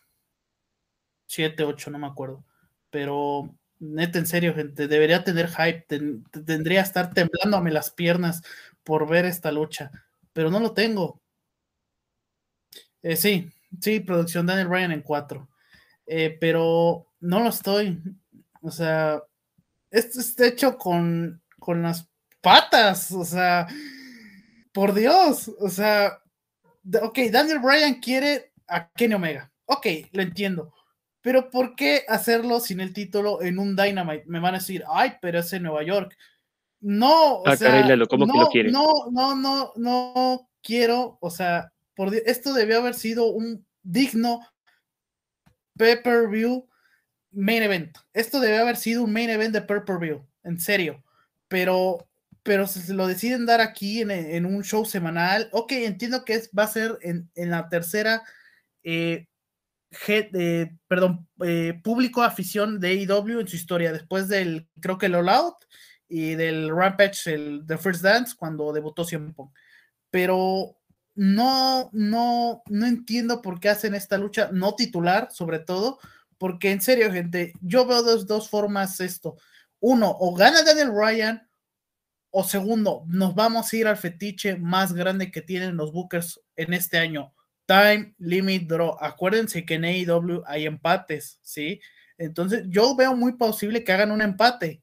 7, 1.28 1.64
8, 1.64 1.92
no 1.92 2.00
me 2.00 2.08
acuerdo. 2.08 2.46
Pero 2.90 3.54
neta, 3.80 4.20
en 4.20 4.26
serio, 4.26 4.54
gente, 4.56 4.88
debería 4.88 5.24
tener 5.24 5.50
hype, 5.50 5.86
tendría 6.46 6.82
que 6.82 6.88
estar 6.88 7.14
temblándome 7.14 7.72
las 7.72 7.92
piernas 7.92 8.42
por 8.84 9.08
ver 9.08 9.26
esta 9.26 9.52
lucha, 9.52 9.92
pero 10.34 10.50
no 10.50 10.60
lo 10.60 10.74
tengo. 10.74 11.22
Eh, 13.02 13.16
sí, 13.16 13.52
sí, 13.80 14.00
producción 14.00 14.46
Daniel 14.46 14.68
Bryan 14.68 14.92
en 14.92 15.02
4, 15.02 15.48
eh, 16.08 16.38
pero 16.40 17.08
no 17.20 17.40
lo 17.42 17.50
estoy. 17.50 18.02
O 18.62 18.72
sea, 18.72 19.22
esto 19.92 20.20
está 20.20 20.48
hecho 20.48 20.78
con, 20.78 21.42
con 21.60 21.82
las 21.82 22.10
patas, 22.42 23.12
o 23.12 23.26
sea, 23.26 23.68
por 24.74 24.94
Dios, 24.94 25.52
o 25.60 25.70
sea, 25.70 26.22
ok, 27.02 27.20
Daniel 27.32 27.60
Bryan 27.60 27.96
quiere 27.96 28.54
a 28.68 28.90
Kenny 28.90 29.16
Omega, 29.16 29.52
ok, 29.66 29.88
lo 30.12 30.22
entiendo 30.22 30.74
pero 31.28 31.50
¿por 31.50 31.76
qué 31.76 32.06
hacerlo 32.08 32.62
sin 32.62 32.80
el 32.80 32.94
título 32.94 33.42
en 33.42 33.60
un 33.60 33.76
Dynamite? 33.76 34.24
Me 34.28 34.40
van 34.40 34.56
a 34.56 34.60
decir, 34.60 34.86
ay, 34.90 35.16
pero 35.22 35.40
es 35.40 35.52
en 35.52 35.64
Nueva 35.64 35.84
York. 35.84 36.18
No, 36.80 37.40
o 37.40 37.44
ah, 37.46 37.58
sea, 37.58 37.86
no, 37.86 38.94
no, 39.12 39.36
no, 39.36 39.36
no, 39.36 39.74
no 39.76 40.50
quiero, 40.64 41.18
o 41.20 41.30
sea, 41.30 41.74
por, 41.98 42.16
esto 42.16 42.54
debió 42.54 42.78
haber 42.78 42.94
sido 42.94 43.26
un 43.26 43.68
digno 43.84 44.40
pay-per-view 45.78 46.66
main 47.32 47.64
event. 47.64 47.98
Esto 48.14 48.40
debe 48.40 48.58
haber 48.58 48.78
sido 48.78 49.04
un 49.04 49.14
main 49.14 49.30
event 49.30 49.54
de 49.54 49.62
pay-per-view, 49.62 50.26
en 50.44 50.60
serio. 50.60 51.04
Pero, 51.48 52.08
pero 52.44 52.68
se 52.68 52.94
lo 52.94 53.08
deciden 53.08 53.46
dar 53.46 53.62
aquí 53.62 54.02
en, 54.02 54.46
un 54.46 54.64
show 54.64 54.86
semanal. 54.86 55.50
Ok, 55.52 55.72
entiendo 55.74 56.26
que 56.26 56.34
es, 56.34 56.50
va 56.58 56.64
a 56.64 56.68
ser 56.68 56.98
en, 57.02 57.30
en 57.36 57.52
la 57.52 57.70
tercera 57.70 58.24
eh, 58.90 59.28
eh, 60.08 60.72
perdón, 60.88 61.28
eh, 61.44 61.80
público 61.84 62.24
afición 62.24 62.80
de 62.80 62.90
AEW 62.90 63.40
en 63.42 63.48
su 63.48 63.56
historia, 63.56 63.92
después 63.92 64.28
del, 64.28 64.68
creo 64.80 64.98
que 64.98 65.08
el 65.08 65.16
All 65.16 65.30
Out 65.30 65.56
y 66.08 66.36
del 66.36 66.70
Rampage, 66.74 67.34
el 67.34 67.64
The 67.68 67.78
First 67.78 68.02
Dance, 68.02 68.36
cuando 68.38 68.72
debutó 68.72 69.04
CM 69.04 69.34
Pero 70.10 70.78
no, 71.16 71.90
no, 71.94 72.64
no 72.68 72.86
entiendo 72.86 73.42
por 73.42 73.60
qué 73.60 73.70
hacen 73.70 73.96
esta 73.96 74.18
lucha 74.18 74.50
no 74.54 74.76
titular, 74.76 75.30
sobre 75.32 75.60
todo, 75.60 76.00
porque 76.38 76.72
en 76.72 76.82
serio, 76.82 77.12
gente, 77.12 77.54
yo 77.62 77.86
veo 77.86 78.04
dos, 78.04 78.28
dos 78.28 78.50
formas 78.50 79.00
esto. 79.00 79.38
Uno, 79.80 80.16
o 80.20 80.36
gana 80.36 80.64
Daniel 80.64 80.92
Ryan, 80.94 81.48
o 82.30 82.44
segundo, 82.44 83.04
nos 83.08 83.36
vamos 83.36 83.72
a 83.72 83.76
ir 83.76 83.88
al 83.88 83.98
fetiche 83.98 84.58
más 84.58 84.94
grande 84.94 85.32
que 85.32 85.42
tienen 85.42 85.78
los 85.78 85.92
Bookers 85.92 86.42
en 86.56 86.74
este 86.74 86.98
año, 86.98 87.34
Time 87.66 88.14
Limit 88.18 88.70
Draw. 88.70 88.98
Acuérdense 89.00 89.66
que 89.66 89.76
en 89.76 89.86
AEW 89.86 90.44
hay 90.46 90.66
empates, 90.66 91.40
¿sí? 91.42 91.80
Entonces, 92.18 92.64
yo 92.68 92.96
veo 92.96 93.16
muy 93.16 93.34
posible 93.34 93.84
que 93.84 93.92
hagan 93.92 94.12
un 94.12 94.22
empate. 94.22 94.82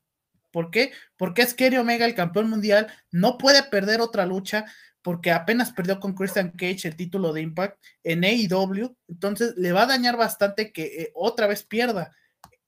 ¿Por 0.50 0.70
qué? 0.70 0.92
Porque 1.16 1.42
es 1.42 1.52
Kenny 1.52 1.76
Omega 1.76 2.06
el 2.06 2.14
campeón 2.14 2.48
mundial, 2.48 2.86
no 3.10 3.38
puede 3.38 3.64
perder 3.64 4.00
otra 4.00 4.24
lucha 4.24 4.64
porque 5.04 5.32
apenas 5.32 5.70
perdió 5.70 6.00
con 6.00 6.14
Christian 6.14 6.50
Cage 6.52 6.88
el 6.88 6.96
título 6.96 7.34
de 7.34 7.42
Impact 7.42 7.78
en 8.02 8.24
AEW, 8.24 8.96
entonces 9.06 9.52
le 9.58 9.70
va 9.72 9.82
a 9.82 9.86
dañar 9.86 10.16
bastante 10.16 10.72
que 10.72 10.84
eh, 10.84 11.12
otra 11.14 11.46
vez 11.46 11.62
pierda, 11.62 12.16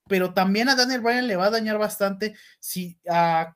pero 0.06 0.34
también 0.34 0.68
a 0.68 0.76
Daniel 0.76 1.00
Bryan 1.00 1.28
le 1.28 1.36
va 1.36 1.46
a 1.46 1.50
dañar 1.50 1.78
bastante 1.78 2.34
si, 2.60 3.00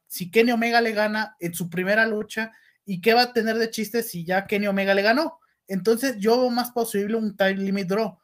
si 0.07 0.31
Kenny 0.31 0.53
Omega 0.53 0.81
le 0.81 0.93
gana 0.93 1.37
en 1.41 1.53
su 1.53 1.69
primera 1.69 2.07
lucha 2.07 2.53
y 2.87 3.03
qué 3.03 3.13
va 3.13 3.23
a 3.25 3.33
tener 3.35 3.59
de 3.59 3.69
chiste 3.69 4.03
si 4.03 4.25
ya 4.25 4.47
Kenny 4.47 4.67
Omega 4.67 4.95
le 4.95 5.03
ganó. 5.03 5.41
Entonces 5.69 6.17
yo 6.19 6.41
veo 6.41 6.49
más 6.49 6.71
posible 6.71 7.17
un 7.17 7.37
time 7.37 7.57
limit 7.57 7.87
draw. 7.87 8.19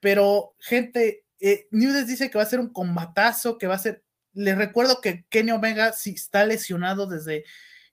Pero, 0.00 0.56
gente, 0.58 1.24
eh, 1.38 1.68
dice 1.70 2.30
que 2.30 2.36
va 2.36 2.42
a 2.42 2.48
ser 2.48 2.58
un 2.58 2.72
combatazo, 2.72 3.58
que 3.58 3.68
va 3.68 3.76
a 3.76 3.78
ser. 3.78 4.02
Les 4.32 4.58
recuerdo 4.58 5.00
que 5.00 5.24
Kenny 5.30 5.52
Omega 5.52 5.92
sí 5.92 6.10
está 6.10 6.44
lesionado 6.44 7.06
desde 7.06 7.44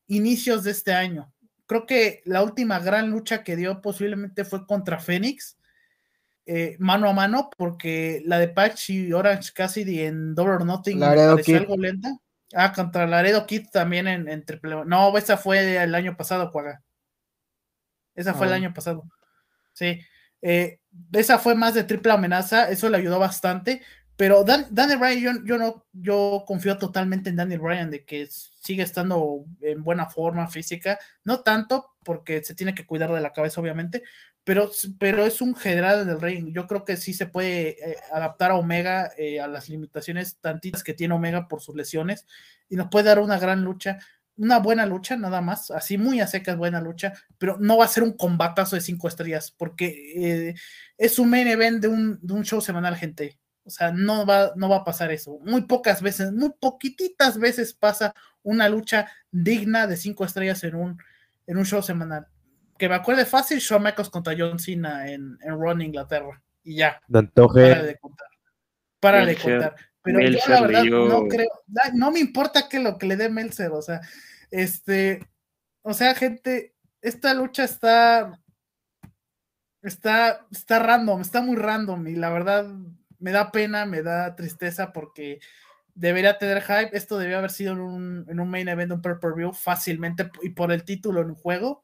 inicios 0.08 0.64
de 0.64 0.72
este 0.72 0.94
año. 0.94 1.32
Creo 1.68 1.86
que 1.86 2.22
la 2.26 2.42
última 2.42 2.80
gran 2.80 3.12
lucha 3.12 3.44
que 3.44 3.56
dio 3.56 3.82
posiblemente 3.82 4.46
fue 4.46 4.66
contra 4.66 5.00
Phoenix, 5.00 5.58
eh, 6.46 6.78
mano 6.80 7.10
a 7.10 7.14
mano, 7.14 7.50
porque 7.58 8.24
la 8.26 8.40
de 8.40 8.48
Patch 8.48 8.90
y 8.90 9.14
Orange 9.14 9.52
Cassidy 9.54 10.02
en 10.02 10.34
Double 10.34 10.54
or 10.54 10.66
Nothing 10.66 11.00
pareció 11.00 11.58
algo 11.58 11.78
lenta. 11.78 12.18
Ah, 12.54 12.72
contra 12.72 13.06
Laredo 13.06 13.46
Kid 13.46 13.68
también 13.72 14.08
en, 14.08 14.30
en 14.30 14.46
triple. 14.46 14.86
No, 14.86 15.16
esa 15.18 15.36
fue 15.36 15.84
el 15.84 15.94
año 15.94 16.16
pasado, 16.16 16.50
Cuaga. 16.52 16.82
Esa 18.16 18.34
fue 18.34 18.48
el 18.48 18.54
año 18.54 18.74
pasado. 18.74 19.04
Sí. 19.74 20.00
Eh, 20.42 20.80
esa 21.12 21.38
fue 21.38 21.54
más 21.54 21.74
de 21.74 21.84
triple 21.84 22.14
amenaza, 22.14 22.70
eso 22.70 22.90
le 22.90 22.98
ayudó 22.98 23.20
bastante. 23.20 23.84
Pero 24.18 24.44
Daniel 24.44 24.98
Bryan, 25.00 25.46
yo, 25.46 25.58
no, 25.58 25.86
yo 25.94 26.44
confío 26.46 26.78
totalmente 26.78 27.30
en 27.30 27.36
Daniel 27.36 27.60
Bryan 27.60 27.92
de 27.92 28.04
que 28.04 28.28
sigue 28.30 28.84
estando 28.84 29.46
en 29.62 29.84
buena 29.84 30.08
forma 30.08 30.48
física, 30.48 31.00
no 31.24 31.42
tanto 31.42 31.96
porque 32.04 32.44
se 32.44 32.56
tiene 32.56 32.74
que 32.74 32.86
cuidar 32.86 33.14
de 33.14 33.22
la 33.22 33.32
cabeza, 33.32 33.62
obviamente, 33.62 34.04
pero, 34.44 34.72
pero 34.98 35.26
es 35.26 35.40
un 35.40 35.56
general 35.56 36.06
del 36.08 36.20
rey. 36.20 36.44
Yo 36.52 36.68
creo 36.68 36.84
que 36.84 36.98
sí 36.98 37.14
se 37.14 37.28
puede 37.28 37.92
eh, 37.92 37.98
adaptar 38.12 38.52
a 38.52 38.56
Omega 38.56 39.12
eh, 39.18 39.40
a 39.40 39.48
las 39.48 39.70
limitaciones 39.70 40.40
tantitas 40.40 40.84
que 40.84 40.94
tiene 40.94 41.14
Omega 41.14 41.48
por 41.48 41.62
sus 41.62 41.76
lesiones 41.76 42.26
y 42.70 42.76
nos 42.76 42.90
puede 42.90 43.06
dar 43.06 43.20
una 43.20 43.40
gran 43.40 43.64
lucha 43.64 44.00
una 44.38 44.60
buena 44.60 44.86
lucha, 44.86 45.18
nada 45.18 45.42
más, 45.42 45.72
así 45.72 45.98
muy 45.98 46.22
a 46.22 46.28
secas, 46.28 46.58
buena 46.58 46.80
lucha, 46.80 47.14
pero 47.38 47.58
no 47.60 47.78
va 47.78 47.86
a 47.86 47.90
ser 47.90 48.04
un 48.04 48.16
combatazo 48.16 48.76
de 48.76 48.82
cinco 48.82 49.08
estrellas, 49.08 49.52
porque 49.52 50.50
eh, 50.50 50.56
es 50.98 51.20
un 51.20 51.30
main 51.30 51.48
event 51.48 51.82
de 51.82 51.88
un, 51.88 52.44
show 52.44 52.62
semanal, 52.62 52.96
gente. 52.96 53.40
O 53.68 53.70
sea, 53.70 53.92
no 53.92 54.26
va, 54.26 54.54
no 54.56 54.70
va 54.70 54.78
a 54.78 54.84
pasar 54.86 55.12
eso. 55.12 55.40
Muy 55.44 55.64
pocas 55.64 56.02
veces, 56.02 56.32
muy 56.32 56.52
poquititas 56.58 57.38
veces 57.38 57.74
pasa 57.74 58.14
una 58.42 58.70
lucha 58.70 59.12
digna 59.30 59.88
de 59.88 59.98
cinco 59.98 60.24
estrellas 60.24 60.64
en 60.64 60.76
un, 60.76 60.98
en 61.46 61.58
un 61.58 61.66
show 61.66 61.84
semanal. 61.84 62.28
que 62.78 62.88
me 62.88 62.96
acuerde 62.96 63.26
fácil, 63.26 63.60
Shawn 63.60 63.84
Michaels 63.84 64.10
contra 64.10 64.36
John 64.38 64.58
Cena 64.58 65.12
en, 65.12 65.38
en 65.42 65.60
Raw 65.60 65.78
Inglaterra. 65.82 66.42
Y 66.64 66.78
ya. 66.78 67.02
Para 67.12 67.84
de 67.84 67.98
contar. 67.98 68.28
Para 69.02 69.26
de 69.26 69.36
contar. 69.36 69.76
Pero 70.02 70.22
yo 70.22 70.40
la 70.48 70.62
verdad 70.62 70.84
no 70.86 71.28
creo, 71.28 71.50
no 71.94 72.12
me 72.12 72.20
importa 72.20 72.70
que 72.70 72.80
lo 72.80 72.98
que 72.98 73.08
le 73.08 73.18
dé 73.18 73.30
Meltzer, 73.30 73.72
o 73.72 73.82
sea, 73.82 74.00
este, 74.52 75.28
o 75.82 75.94
sea, 75.94 76.16
gente, 76.16 76.74
esta 77.02 77.34
lucha 77.34 77.66
está, 77.66 78.40
está, 79.82 80.48
está 80.50 80.80
random, 80.80 81.20
está 81.20 81.42
muy 81.42 81.58
random 81.58 82.08
y 82.08 82.16
la 82.16 82.30
verdad 82.30 82.74
me 83.20 83.32
da 83.32 83.52
pena, 83.52 83.86
me 83.86 84.02
da 84.04 84.36
tristeza 84.36 84.94
porque 84.94 85.40
debería 85.94 86.38
tener 86.38 86.62
hype. 86.62 86.96
Esto 86.96 87.18
debería 87.18 87.40
haber 87.40 87.52
sido 87.52 87.74
en 87.74 87.82
un, 87.82 88.26
en 88.30 88.40
un 88.40 88.50
main 88.50 88.68
event, 88.68 88.92
un 88.92 89.02
per 89.02 89.20
per 89.20 89.34
view 89.34 89.52
fácilmente 89.52 90.30
y 90.42 90.50
por 90.52 90.72
el 90.72 90.84
título 90.84 91.22
en 91.22 91.30
un 91.30 91.36
juego. 91.36 91.84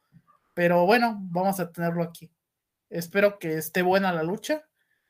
Pero 0.54 0.86
bueno, 0.86 1.18
vamos 1.20 1.60
a 1.60 1.72
tenerlo 1.72 2.04
aquí. 2.04 2.32
Espero 2.90 3.40
que 3.40 3.58
esté 3.58 3.82
buena 3.82 4.14
la 4.14 4.24
lucha. 4.24 4.64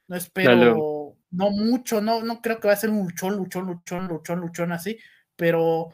No 0.07 0.15
espero, 0.15 1.17
no 1.31 1.49
mucho, 1.49 2.01
no, 2.01 2.23
no 2.23 2.41
creo 2.41 2.59
que 2.59 2.67
va 2.67 2.73
a 2.73 2.77
ser 2.77 2.89
un 2.89 2.99
luchón, 2.99 3.35
luchón, 3.37 3.65
luchón, 3.65 4.07
luchón, 4.07 4.39
luchón 4.41 4.71
así, 4.73 4.99
pero 5.37 5.93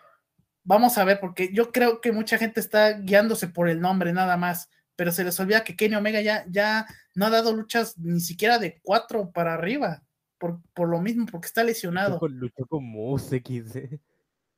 vamos 0.63 0.97
a 0.97 1.05
ver, 1.05 1.19
porque 1.19 1.53
yo 1.53 1.71
creo 1.71 2.01
que 2.01 2.11
mucha 2.11 2.39
gente 2.39 2.59
está 2.59 2.93
guiándose 2.93 3.47
por 3.47 3.69
el 3.69 3.79
nombre 3.79 4.11
nada 4.11 4.35
más, 4.35 4.69
pero 4.95 5.11
se 5.11 5.23
les 5.23 5.39
olvida 5.39 5.63
que 5.63 5.75
Kenny 5.75 5.95
Omega 5.95 6.21
ya, 6.21 6.43
ya 6.49 6.87
no 7.13 7.27
ha 7.27 7.29
dado 7.29 7.55
luchas 7.55 7.97
ni 7.99 8.19
siquiera 8.19 8.57
de 8.57 8.79
cuatro 8.81 9.31
para 9.31 9.53
arriba 9.53 10.03
por, 10.39 10.89
lo 10.89 11.01
mismo, 11.01 11.25
porque 11.25 11.47
está 11.47 11.63
lesionado. 11.63 12.19
Luchó 12.27 12.65
con, 12.65 12.85
Moose, 12.85 13.39
XD. 13.45 13.99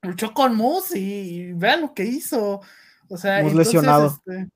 Luchó 0.03 0.33
con 0.33 0.55
Moose 0.55 0.97
y, 0.97 1.53
vean 1.53 1.81
lo 1.81 1.93
que 1.93 2.05
hizo. 2.05 2.61
O 3.09 3.17
sea, 3.17 3.41
lesionado. 3.41 4.07
Este, 4.07 4.49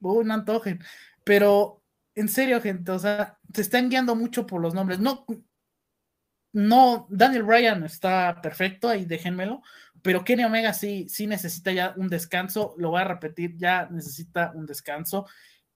un 0.00 0.30
antojen. 0.30 0.80
Pero, 1.24 1.82
en 2.14 2.28
serio, 2.28 2.60
gente, 2.60 2.90
o 2.92 2.98
sea, 2.98 3.38
se 3.52 3.60
están 3.60 3.90
guiando 3.90 4.14
mucho 4.14 4.46
por 4.46 4.62
los 4.62 4.72
nombres. 4.72 4.98
No, 4.98 5.26
no, 6.52 7.06
Daniel 7.10 7.42
Bryan 7.42 7.84
está 7.84 8.40
perfecto, 8.40 8.88
ahí 8.88 9.04
déjenmelo, 9.04 9.62
pero 10.02 10.24
Kenny 10.24 10.44
Omega 10.44 10.72
sí, 10.72 11.06
sí 11.08 11.26
necesita 11.26 11.72
ya 11.72 11.94
un 11.96 12.08
descanso, 12.08 12.74
lo 12.78 12.90
voy 12.90 13.02
a 13.02 13.04
repetir, 13.04 13.56
ya 13.56 13.88
necesita 13.90 14.52
un 14.54 14.64
descanso, 14.64 15.26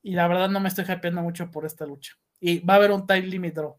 y 0.03 0.13
la 0.13 0.27
verdad 0.29 0.49
no 0.49 0.61
me 0.61 0.69
estoy 0.69 0.85
hypeando 0.85 1.23
mucho 1.23 1.51
por 1.51 1.67
esta 1.67 1.87
lucha. 1.87 2.15
Y 2.41 2.61
va 2.61 2.75
a 2.75 2.77
haber 2.79 2.91
un 2.91 3.07
time 3.07 3.23
limit 3.23 3.55
draw. 3.55 3.79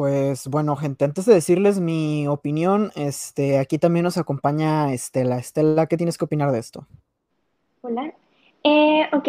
Pues 0.00 0.48
bueno, 0.48 0.76
gente, 0.76 1.04
antes 1.04 1.26
de 1.26 1.34
decirles 1.34 1.78
mi 1.78 2.26
opinión, 2.26 2.90
este, 2.96 3.58
aquí 3.58 3.76
también 3.76 4.04
nos 4.04 4.16
acompaña 4.16 4.94
Estela. 4.94 5.36
Estela, 5.36 5.84
¿qué 5.88 5.98
tienes 5.98 6.16
que 6.16 6.24
opinar 6.24 6.52
de 6.52 6.58
esto? 6.58 6.86
Hola. 7.82 8.10
Eh, 8.64 9.02
ok. 9.12 9.28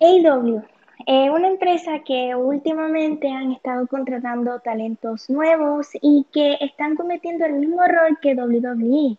AW, 0.00 0.64
eh, 1.06 1.30
una 1.30 1.46
empresa 1.50 2.00
que 2.04 2.34
últimamente 2.34 3.30
han 3.30 3.52
estado 3.52 3.86
contratando 3.86 4.58
talentos 4.58 5.30
nuevos 5.30 5.90
y 6.02 6.26
que 6.32 6.56
están 6.60 6.96
cometiendo 6.96 7.46
el 7.46 7.52
mismo 7.52 7.80
error 7.80 8.18
que 8.20 8.34
WWE. 8.34 9.16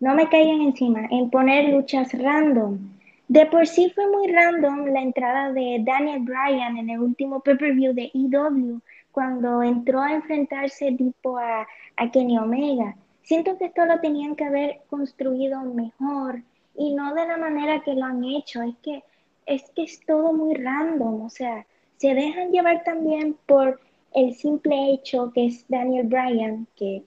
No 0.00 0.14
me 0.14 0.28
caigan 0.28 0.60
encima 0.60 1.06
en 1.10 1.30
poner 1.30 1.72
luchas 1.72 2.12
random 2.12 2.95
de 3.28 3.46
por 3.46 3.66
sí 3.66 3.90
fue 3.94 4.08
muy 4.08 4.28
random 4.28 4.86
la 4.86 5.02
entrada 5.02 5.52
de 5.52 5.82
Daniel 5.84 6.20
Bryan 6.20 6.76
en 6.76 6.90
el 6.90 7.00
último 7.00 7.40
pay-per-view 7.40 7.92
de 7.92 8.10
EW 8.14 8.80
cuando 9.10 9.62
entró 9.62 10.00
a 10.00 10.12
enfrentarse 10.12 10.92
tipo 10.92 11.38
a, 11.38 11.66
a 11.96 12.10
Kenny 12.10 12.38
Omega. 12.38 12.96
Siento 13.22 13.58
que 13.58 13.66
esto 13.66 13.84
lo 13.84 13.98
tenían 14.00 14.36
que 14.36 14.44
haber 14.44 14.82
construido 14.88 15.60
mejor 15.62 16.42
y 16.76 16.94
no 16.94 17.14
de 17.14 17.26
la 17.26 17.36
manera 17.36 17.80
que 17.80 17.94
lo 17.94 18.04
han 18.04 18.22
hecho. 18.22 18.62
Es 18.62 18.76
que 18.82 19.02
es 19.46 19.70
que 19.74 19.84
es 19.84 20.00
todo 20.04 20.32
muy 20.32 20.54
random, 20.54 21.22
o 21.22 21.30
sea, 21.30 21.64
se 21.96 22.14
dejan 22.14 22.50
llevar 22.50 22.82
también 22.82 23.36
por 23.46 23.80
el 24.12 24.34
simple 24.34 24.92
hecho 24.92 25.30
que 25.32 25.46
es 25.46 25.64
Daniel 25.68 26.08
Bryan, 26.08 26.66
que 26.76 27.04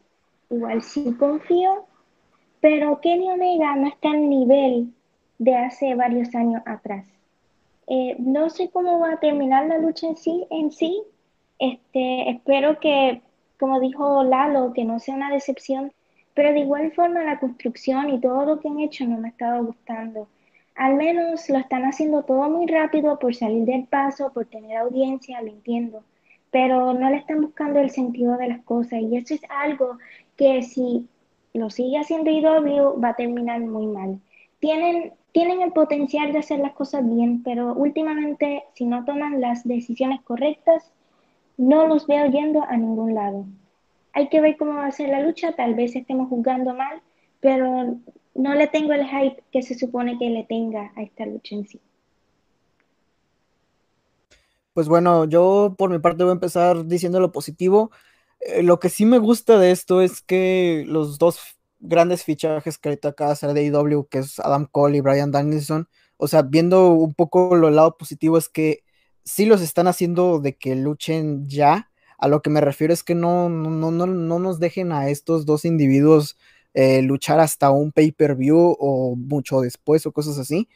igual 0.50 0.82
sí 0.82 1.14
confío, 1.20 1.86
pero 2.62 3.00
Kenny 3.02 3.30
Omega 3.30 3.76
no 3.76 3.88
está 3.88 4.12
al 4.12 4.30
nivel 4.30 4.94
de 5.40 5.56
hace 5.56 5.96
varios 5.96 6.36
años 6.36 6.62
atrás. 6.66 7.06
Eh, 7.88 8.16
no 8.20 8.52
sé 8.52 8.70
cómo 8.70 9.00
va 9.00 9.14
a 9.14 9.20
terminar 9.20 9.66
la 9.66 9.80
lucha 9.80 10.08
en 10.08 10.18
sí, 10.18 10.46
en 10.52 10.72
sí. 10.72 11.02
Este, 11.58 12.30
espero 12.30 12.80
que, 12.80 13.24
como 13.60 13.80
dijo 13.80 14.24
Lalo, 14.24 14.74
que 14.74 14.86
no 14.86 15.00
sea 15.00 15.16
una 15.16 15.32
decepción, 15.32 15.92
pero 16.36 16.54
de 16.54 16.60
igual 16.60 16.92
forma 16.92 17.24
la 17.24 17.40
construcción 17.40 18.10
y 18.10 18.22
todo 18.22 18.46
lo 18.46 18.60
que 18.60 18.68
han 18.68 18.80
hecho 18.80 19.06
no 19.06 19.18
me 19.18 19.30
ha 19.30 19.32
estado 19.32 19.66
gustando. 19.66 20.28
Al 20.76 20.96
menos 20.96 21.50
lo 21.50 21.58
están 21.58 21.84
haciendo 21.84 22.24
todo 22.24 22.50
muy 22.50 22.68
rápido 22.68 23.18
por 23.20 23.36
salir 23.36 23.66
del 23.66 23.86
paso, 23.86 24.32
por 24.32 24.46
tener 24.46 24.78
audiencia, 24.78 25.42
lo 25.42 25.50
entiendo, 25.50 26.04
pero 26.52 26.94
no 26.94 27.10
le 27.10 27.18
están 27.18 27.42
buscando 27.42 27.80
el 27.80 27.90
sentido 27.90 28.38
de 28.38 28.48
las 28.48 28.62
cosas 28.64 29.02
y 29.02 29.18
eso 29.18 29.34
es 29.34 29.42
algo 29.50 29.98
que 30.38 30.62
si 30.62 31.08
lo 31.54 31.70
sigue 31.70 31.98
haciendo 31.98 32.30
IW 32.30 33.02
va 33.02 33.10
a 33.10 33.16
terminar 33.16 33.60
muy 33.62 33.88
mal. 33.88 34.20
Tienen 34.60 35.14
tienen 35.32 35.62
el 35.62 35.72
potencial 35.72 36.32
de 36.32 36.40
hacer 36.40 36.60
las 36.60 36.74
cosas 36.74 37.04
bien, 37.08 37.44
pero 37.44 37.74
últimamente 37.74 38.64
si 38.74 38.86
no 38.86 39.06
toman 39.06 39.42
las 39.42 39.68
decisiones 39.68 40.22
correctas, 40.22 40.92
no 41.58 41.88
los 41.88 42.08
veo 42.08 42.26
yendo 42.28 42.64
a 42.64 42.76
ningún 42.78 43.14
lado. 43.14 43.46
Hay 44.14 44.30
que 44.30 44.42
ver 44.42 44.58
cómo 44.58 44.76
va 44.76 44.88
a 44.88 44.92
ser 44.92 45.10
la 45.10 45.22
lucha, 45.22 45.56
tal 45.56 45.76
vez 45.76 45.96
estemos 45.96 46.30
jugando 46.30 46.74
mal, 46.74 47.02
pero 47.42 47.98
no 48.34 48.56
le 48.56 48.68
tengo 48.68 48.94
el 48.94 49.06
hype 49.06 49.44
que 49.52 49.62
se 49.62 49.78
supone 49.78 50.18
que 50.18 50.30
le 50.30 50.44
tenga 50.46 50.92
a 50.96 51.02
esta 51.02 51.26
lucha 51.26 51.56
en 51.56 51.68
sí. 51.68 51.80
Pues 54.74 54.88
bueno, 54.88 55.26
yo 55.26 55.76
por 55.78 55.90
mi 55.90 56.00
parte 56.00 56.24
voy 56.24 56.32
a 56.32 56.34
empezar 56.34 56.86
diciendo 56.86 57.20
lo 57.20 57.32
positivo. 57.32 57.92
Eh, 58.40 58.64
lo 58.64 58.80
que 58.80 58.90
sí 58.90 59.06
me 59.06 59.18
gusta 59.18 59.60
de 59.60 59.72
esto 59.72 60.02
es 60.02 60.22
que 60.22 60.86
los 60.88 61.20
dos 61.20 61.59
grandes 61.80 62.24
fichajes 62.24 62.78
que 62.78 62.90
ahorita 62.90 63.10
acaba 63.10 63.30
de 63.30 63.34
hacer 63.34 63.54
de 63.54 63.66
IW, 63.66 64.08
que 64.10 64.20
es 64.20 64.40
Adam 64.40 64.66
Cole 64.66 64.98
y 64.98 65.02
Brian 65.02 65.32
Danielson. 65.32 65.88
O 66.18 66.28
sea, 66.28 66.42
viendo 66.44 66.92
un 66.94 67.14
poco 67.14 67.56
lo 67.56 67.70
lado 67.70 67.98
positivo 67.98 68.38
es 68.38 68.50
que 68.50 68.84
sí 69.24 69.46
los 69.46 69.62
están 69.62 69.88
haciendo 69.88 70.40
de 70.40 70.58
que 70.58 70.76
luchen 70.76 71.48
ya. 71.48 71.92
A 72.18 72.28
lo 72.28 72.42
que 72.42 72.50
me 72.50 72.62
refiero 72.62 72.94
es 72.94 73.04
que 73.04 73.16
no, 73.16 73.50
no, 73.50 73.92
no, 73.92 74.06
no 74.08 74.40
nos 74.40 74.60
dejen 74.60 74.92
a 74.92 75.10
estos 75.10 75.46
dos 75.46 75.66
individuos 75.66 76.38
eh, 76.74 77.02
luchar 77.02 77.40
hasta 77.40 77.72
un 77.72 77.92
pay-per-view 77.92 78.76
o 78.80 79.16
mucho 79.16 79.62
después 79.62 80.06
o 80.06 80.12
cosas 80.12 80.38
así. 80.38 80.70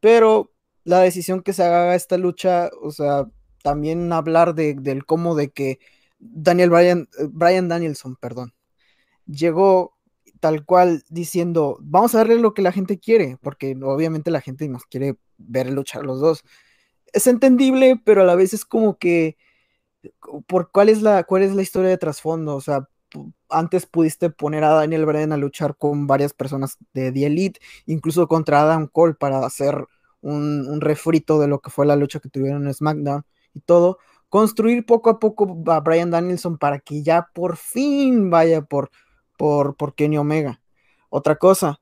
Pero 0.00 0.52
la 0.84 1.00
decisión 1.00 1.42
que 1.42 1.52
se 1.52 1.64
haga 1.64 1.94
esta 1.94 2.18
lucha, 2.18 2.70
o 2.82 2.92
sea, 2.92 3.26
también 3.62 4.12
hablar 4.12 4.54
de, 4.54 4.74
del 4.74 5.04
cómo 5.04 5.34
de 5.34 5.50
que 5.50 5.78
Daniel 6.18 6.70
Bryan, 6.70 7.08
eh, 7.18 7.26
Brian 7.30 7.68
Danielson, 7.68 8.16
perdón, 8.16 8.54
llegó 9.26 9.95
tal 10.46 10.64
cual 10.64 11.02
diciendo, 11.08 11.76
vamos 11.80 12.14
a 12.14 12.18
darle 12.18 12.36
lo 12.38 12.54
que 12.54 12.62
la 12.62 12.70
gente 12.70 13.00
quiere, 13.00 13.36
porque 13.42 13.76
obviamente 13.82 14.30
la 14.30 14.40
gente 14.40 14.68
nos 14.68 14.84
quiere 14.84 15.18
ver 15.38 15.68
luchar 15.72 16.04
los 16.04 16.20
dos. 16.20 16.44
Es 17.12 17.26
entendible, 17.26 18.00
pero 18.04 18.22
a 18.22 18.24
la 18.24 18.36
vez 18.36 18.54
es 18.54 18.64
como 18.64 18.96
que, 18.96 19.36
¿por 20.46 20.70
cuál 20.70 20.88
es 20.88 21.02
la, 21.02 21.24
cuál 21.24 21.42
es 21.42 21.52
la 21.52 21.62
historia 21.62 21.90
de 21.90 21.98
trasfondo? 21.98 22.54
O 22.54 22.60
sea, 22.60 22.88
antes 23.48 23.86
pudiste 23.86 24.30
poner 24.30 24.62
a 24.62 24.70
Daniel 24.70 25.04
Bryan 25.04 25.32
a 25.32 25.36
luchar 25.36 25.76
con 25.76 26.06
varias 26.06 26.32
personas 26.32 26.78
de 26.94 27.10
The 27.10 27.26
Elite, 27.26 27.60
incluso 27.86 28.28
contra 28.28 28.62
Adam 28.62 28.86
Cole 28.86 29.14
para 29.14 29.44
hacer 29.44 29.84
un, 30.20 30.68
un 30.68 30.80
refrito 30.80 31.40
de 31.40 31.48
lo 31.48 31.58
que 31.58 31.70
fue 31.70 31.86
la 31.86 31.96
lucha 31.96 32.20
que 32.20 32.28
tuvieron 32.28 32.68
en 32.68 32.72
SmackDown 32.72 33.24
y 33.52 33.62
todo. 33.62 33.98
Construir 34.28 34.86
poco 34.86 35.10
a 35.10 35.18
poco 35.18 35.60
a 35.72 35.80
Brian 35.80 36.12
Danielson 36.12 36.56
para 36.56 36.78
que 36.78 37.02
ya 37.02 37.30
por 37.34 37.56
fin 37.56 38.30
vaya 38.30 38.62
por 38.62 38.92
por, 39.36 39.76
por 39.76 39.94
Kenny 39.94 40.18
Omega. 40.18 40.60
Otra 41.10 41.36
cosa, 41.36 41.80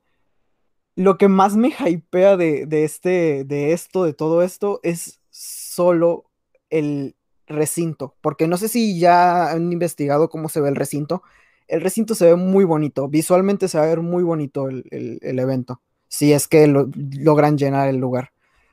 lo 0.97 1.18
que 1.18 1.28
más 1.28 1.56
me 1.56 1.68
hypea 1.68 2.36
de, 2.36 2.66
este, 2.85 3.44
de 3.44 3.72
esto, 3.72 4.05
de 4.05 4.14
todo 4.14 4.43
esto, 4.43 4.81
es 4.82 5.20
solo 5.31 6.31
el 6.70 7.16
recinto, 7.47 8.16
porque 8.20 8.47
no 8.48 8.56
sé 8.56 8.68
si 8.68 8.98
ya 8.98 9.51
han 9.51 9.72
investigado 9.72 10.28
cómo 10.28 10.48
se 10.48 10.60
ve 10.60 10.68
el 10.68 10.76
recinto. 10.76 11.22
El 11.66 11.81
recinto 11.81 12.14
se 12.14 12.26
ve 12.26 12.36
muy 12.36 12.64
bonito, 12.64 13.09
visualmente 13.09 13.68
se 13.68 13.78
va 13.78 13.85
a 13.85 13.89
ver 13.89 14.01
muy 14.01 14.22
bonito 14.22 14.68
el, 14.68 15.39
evento, 15.39 15.81
si 16.09 16.32
es 16.32 16.47
que 16.47 16.66
logran 16.66 17.59
llenar 17.59 17.89
el 17.89 17.97
lugar. 17.97 18.32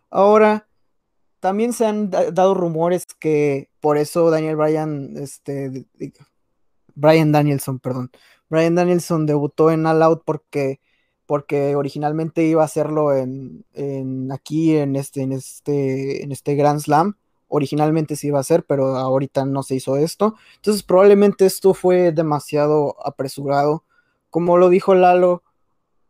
Ahora, 0.10 0.68
también 1.40 1.74
se 1.74 1.86
han 1.86 2.10
dado 2.10 2.53
rumores 2.53 3.06
que 3.18 3.70
por 3.80 3.98
eso 3.98 4.30
Daniel 4.30 4.58
Bryan, 4.58 5.16
este, 5.18 5.86
Brian 6.94 7.32
Danielson, 7.32 7.80
perdón, 7.80 8.12
Brian 8.52 8.76
Danielson 8.76 9.26
debutó 9.26 9.72
en 9.72 9.86
All 9.86 10.03
Out 10.03 10.23
porque, 10.26 10.82
porque 11.26 11.78
originalmente 11.78 12.44
iba 12.44 12.61
a 12.61 12.65
hacerlo 12.65 13.15
en, 13.15 13.64
aquí 14.30 14.76
en 14.76 14.98
este, 14.98 15.22
en 15.22 15.32
este, 15.32 16.22
en 16.22 16.34
este 16.34 16.56
Grand 16.56 16.82
Slam. 16.82 17.15
Originalmente 17.48 18.18
se 18.18 18.28
iba 18.28 18.40
a 18.40 18.41
hacer, 18.41 18.65
pero 18.65 18.98
ahorita 18.98 19.45
no 19.45 19.64
se 19.64 19.76
hizo 19.76 19.95
esto. 19.95 20.36
Entonces 20.57 20.84
probablemente 20.84 21.45
esto 21.45 21.73
fue 21.73 22.11
demasiado 22.11 22.98
apresurado. 23.07 23.86
Como 24.30 24.57
lo 24.57 24.68
dijo 24.68 24.95
Lalo, 24.95 25.44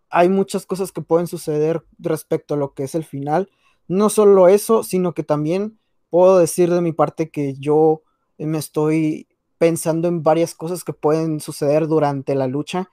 hay 0.09 0.27
muchas 0.27 0.65
cosas 0.65 0.91
que 0.91 1.01
pueden 1.01 1.27
suceder 1.27 1.85
respecto 1.99 2.55
a 2.55 2.57
lo 2.57 2.73
que 2.73 2.85
es 2.85 2.95
el 2.95 3.03
final. 3.03 3.51
No 3.87 4.09
solo 4.09 4.47
eso, 4.47 4.81
sino 4.81 5.13
que 5.13 5.21
también 5.21 5.77
puedo 6.09 6.39
decir 6.39 6.71
de 6.73 6.81
mi 6.81 6.91
parte 6.91 7.29
que 7.29 7.53
yo 7.53 8.01
me 8.39 8.57
estoy 8.57 9.27
pensando 9.61 10.07
en 10.07 10.23
varias 10.23 10.55
cosas 10.55 10.83
que 10.83 10.91
pueden 10.91 11.39
suceder 11.39 11.85
durante 11.85 12.33
la 12.33 12.47
lucha, 12.47 12.89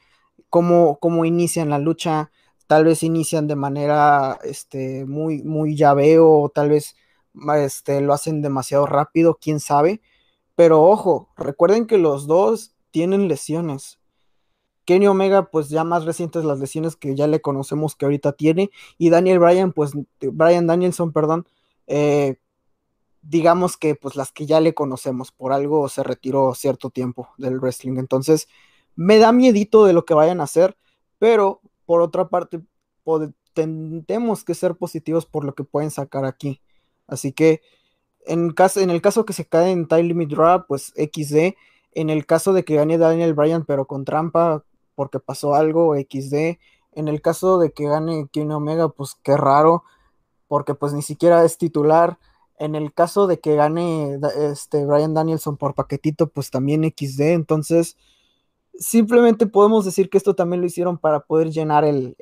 cómo, 0.50 0.98
cómo 1.00 1.24
inician 1.24 1.70
la 1.70 1.78
lucha, 1.78 2.30
tal 2.66 2.84
vez 2.84 3.02
inician 3.02 3.46
de 3.46 3.56
manera 3.56 4.38
este, 4.44 5.06
muy, 5.06 5.42
muy 5.42 5.76
llaveo, 5.76 6.30
o 6.30 6.50
tal 6.50 6.68
vez 6.68 6.94
este, 7.56 8.02
lo 8.02 8.12
hacen 8.12 8.42
demasiado 8.42 8.84
rápido, 8.84 9.38
quién 9.40 9.60
sabe. 9.60 10.02
Pero 10.56 10.82
ojo, 10.84 11.30
recuerden 11.38 11.86
que 11.86 11.96
los 11.96 12.26
dos 12.26 12.74
tienen 12.90 13.28
lesiones. 13.28 13.98
Kenny 14.84 15.06
Omega, 15.06 15.50
pues 15.50 15.70
ya 15.70 15.84
más 15.84 16.04
recientes 16.04 16.44
las 16.44 16.58
lesiones 16.58 16.96
que 16.96 17.16
ya 17.16 17.28
le 17.28 17.40
conocemos 17.40 17.96
que 17.96 18.04
ahorita 18.04 18.32
tiene. 18.32 18.70
Y 18.98 19.08
Daniel 19.08 19.38
Bryan, 19.38 19.72
pues 19.72 19.92
Bryan 20.20 20.66
Danielson, 20.66 21.14
perdón, 21.14 21.46
eh, 21.86 22.36
digamos 23.22 23.76
que 23.76 23.94
pues 23.94 24.16
las 24.16 24.32
que 24.32 24.46
ya 24.46 24.60
le 24.60 24.74
conocemos, 24.74 25.32
por 25.32 25.52
algo 25.52 25.88
se 25.88 26.02
retiró 26.02 26.54
cierto 26.54 26.90
tiempo 26.90 27.28
del 27.38 27.58
wrestling. 27.60 27.98
Entonces, 27.98 28.48
me 28.96 29.18
da 29.18 29.32
miedito 29.32 29.84
de 29.84 29.92
lo 29.92 30.04
que 30.04 30.14
vayan 30.14 30.40
a 30.40 30.44
hacer, 30.44 30.76
pero 31.18 31.60
por 31.86 32.02
otra 32.02 32.28
parte, 32.28 32.60
tendemos 33.54 34.44
que 34.44 34.54
ser 34.54 34.76
positivos 34.76 35.26
por 35.26 35.44
lo 35.44 35.54
que 35.54 35.64
pueden 35.64 35.90
sacar 35.90 36.24
aquí. 36.24 36.60
Así 37.06 37.32
que 37.32 37.62
en, 38.26 38.50
caso, 38.50 38.80
en 38.80 38.90
el 38.90 39.00
caso 39.00 39.24
que 39.24 39.32
se 39.32 39.46
cae 39.46 39.70
en 39.70 39.88
Time 39.88 40.04
Limit 40.04 40.30
Draw, 40.30 40.66
pues 40.66 40.92
XD. 40.96 41.56
En 41.92 42.10
el 42.10 42.26
caso 42.26 42.52
de 42.52 42.64
que 42.64 42.76
gane 42.76 42.98
Daniel 42.98 43.34
Bryan, 43.34 43.64
pero 43.64 43.86
con 43.86 44.04
trampa, 44.04 44.64
porque 44.94 45.18
pasó 45.18 45.54
algo, 45.54 45.94
XD. 45.96 46.58
En 46.92 47.08
el 47.08 47.22
caso 47.22 47.58
de 47.58 47.72
que 47.72 47.88
gane 47.88 48.28
Kenny 48.32 48.52
Omega, 48.52 48.88
pues 48.90 49.16
qué 49.22 49.36
raro, 49.36 49.84
porque 50.46 50.74
pues 50.74 50.92
ni 50.92 51.02
siquiera 51.02 51.44
es 51.44 51.58
titular. 51.58 52.18
En 52.59 52.74
el 52.74 52.93
caso 52.93 53.26
de 53.26 53.39
que 53.40 53.55
gane 53.55 54.18
este 54.52 54.85
Brian 54.85 55.14
Danielson 55.14 55.56
por 55.56 55.74
paquetito, 55.74 56.28
pues 56.28 56.51
también 56.51 56.82
XD. 56.85 57.20
Entonces, 57.32 57.97
simplemente 58.78 59.47
podemos 59.47 59.85
decir 59.85 60.09
que 60.09 60.18
esto 60.18 60.35
también 60.35 60.60
lo 60.60 60.66
hicieron 60.66 60.98
para 60.98 61.20
poder 61.20 61.51
llenar 61.51 61.85
el, 61.85 62.16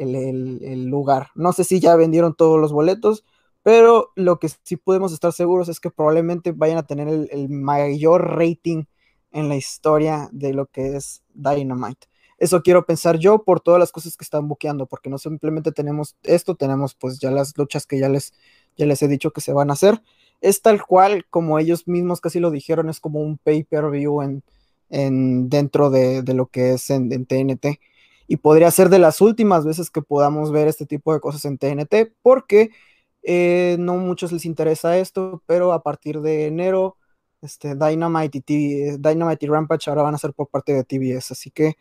lugar. 0.86 1.28
No 1.34 1.52
sé 1.52 1.64
si 1.64 1.80
ya 1.80 1.96
vendieron 1.96 2.34
todos 2.34 2.60
los 2.60 2.72
boletos, 2.72 3.24
pero 3.62 4.12
lo 4.16 4.38
que 4.38 4.48
sí 4.62 4.76
podemos 4.76 5.12
estar 5.12 5.32
seguros 5.32 5.68
es 5.68 5.80
que 5.80 5.90
probablemente 5.90 6.52
vayan 6.52 6.78
a 6.78 6.86
tener 6.86 7.08
el, 7.08 7.48
mayor 7.48 8.36
rating 8.36 8.84
en 9.32 9.48
la 9.48 9.56
historia 9.56 10.28
de 10.32 10.54
lo 10.54 10.66
que 10.66 10.96
es 10.96 11.22
Dynamite. 11.34 12.08
Eso 12.38 12.62
quiero 12.62 12.84
pensar 12.84 13.18
yo 13.18 13.44
por 13.44 13.60
todas 13.60 13.80
las 13.80 13.92
cosas 13.92 14.16
que 14.16 14.24
están 14.24 14.48
buqueando, 14.48 14.86
porque 14.86 15.10
no 15.10 15.18
simplemente 15.18 15.72
tenemos 15.72 16.16
esto, 16.22 16.54
tenemos 16.54 16.94
pues 16.94 17.18
ya 17.18 17.30
las 17.30 17.56
luchas 17.56 17.86
que 17.86 17.98
ya 17.98 18.08
les, 18.08 18.34
ya 18.76 18.86
les 18.86 19.02
he 19.02 19.08
dicho 19.08 19.30
que 19.30 19.40
se 19.40 19.54
van 19.54 19.70
a 19.70 19.72
hacer 19.74 20.02
es 20.40 20.62
tal 20.62 20.84
cual 20.84 21.26
como 21.30 21.58
ellos 21.58 21.88
mismos 21.88 22.20
casi 22.20 22.40
lo 22.40 22.50
dijeron, 22.50 22.88
es 22.88 23.00
como 23.00 23.20
un 23.20 23.38
pay-per-view 23.38 24.22
en, 24.22 24.42
en, 24.90 25.48
dentro 25.48 25.90
de, 25.90 26.22
lo 26.34 26.46
que 26.46 26.72
es 26.72 26.90
en, 26.90 27.26
TNT. 27.26 27.80
Y 28.28 28.36
podría 28.38 28.70
ser 28.70 28.88
de 28.88 28.98
las 28.98 29.20
últimas 29.20 29.64
veces 29.64 29.90
que 29.90 30.02
podamos 30.02 30.50
ver 30.52 30.68
este 30.68 30.86
tipo 30.86 31.14
de 31.14 31.20
cosas 31.20 31.44
en 31.44 31.58
TNT, 31.58 32.12
porque 32.22 32.70
eh, 33.22 33.76
no 33.78 33.96
muchos 33.96 34.32
les 34.32 34.44
interesa 34.44 34.98
esto, 34.98 35.42
pero 35.46 35.72
a 35.72 35.82
partir 35.82 36.20
de 36.20 36.46
enero, 36.46 36.96
este, 37.42 37.74
Dynamite, 37.76 38.42
y 38.46 38.98
Dynamite 38.98 39.46
y 39.46 39.48
Rampage 39.48 39.88
ahora 39.90 40.02
van 40.02 40.14
a 40.14 40.18
ser 40.18 40.32
por 40.32 40.48
parte 40.48 40.72
de 40.72 40.84
TBS. 40.84 41.32
Así 41.32 41.50
que 41.50 41.76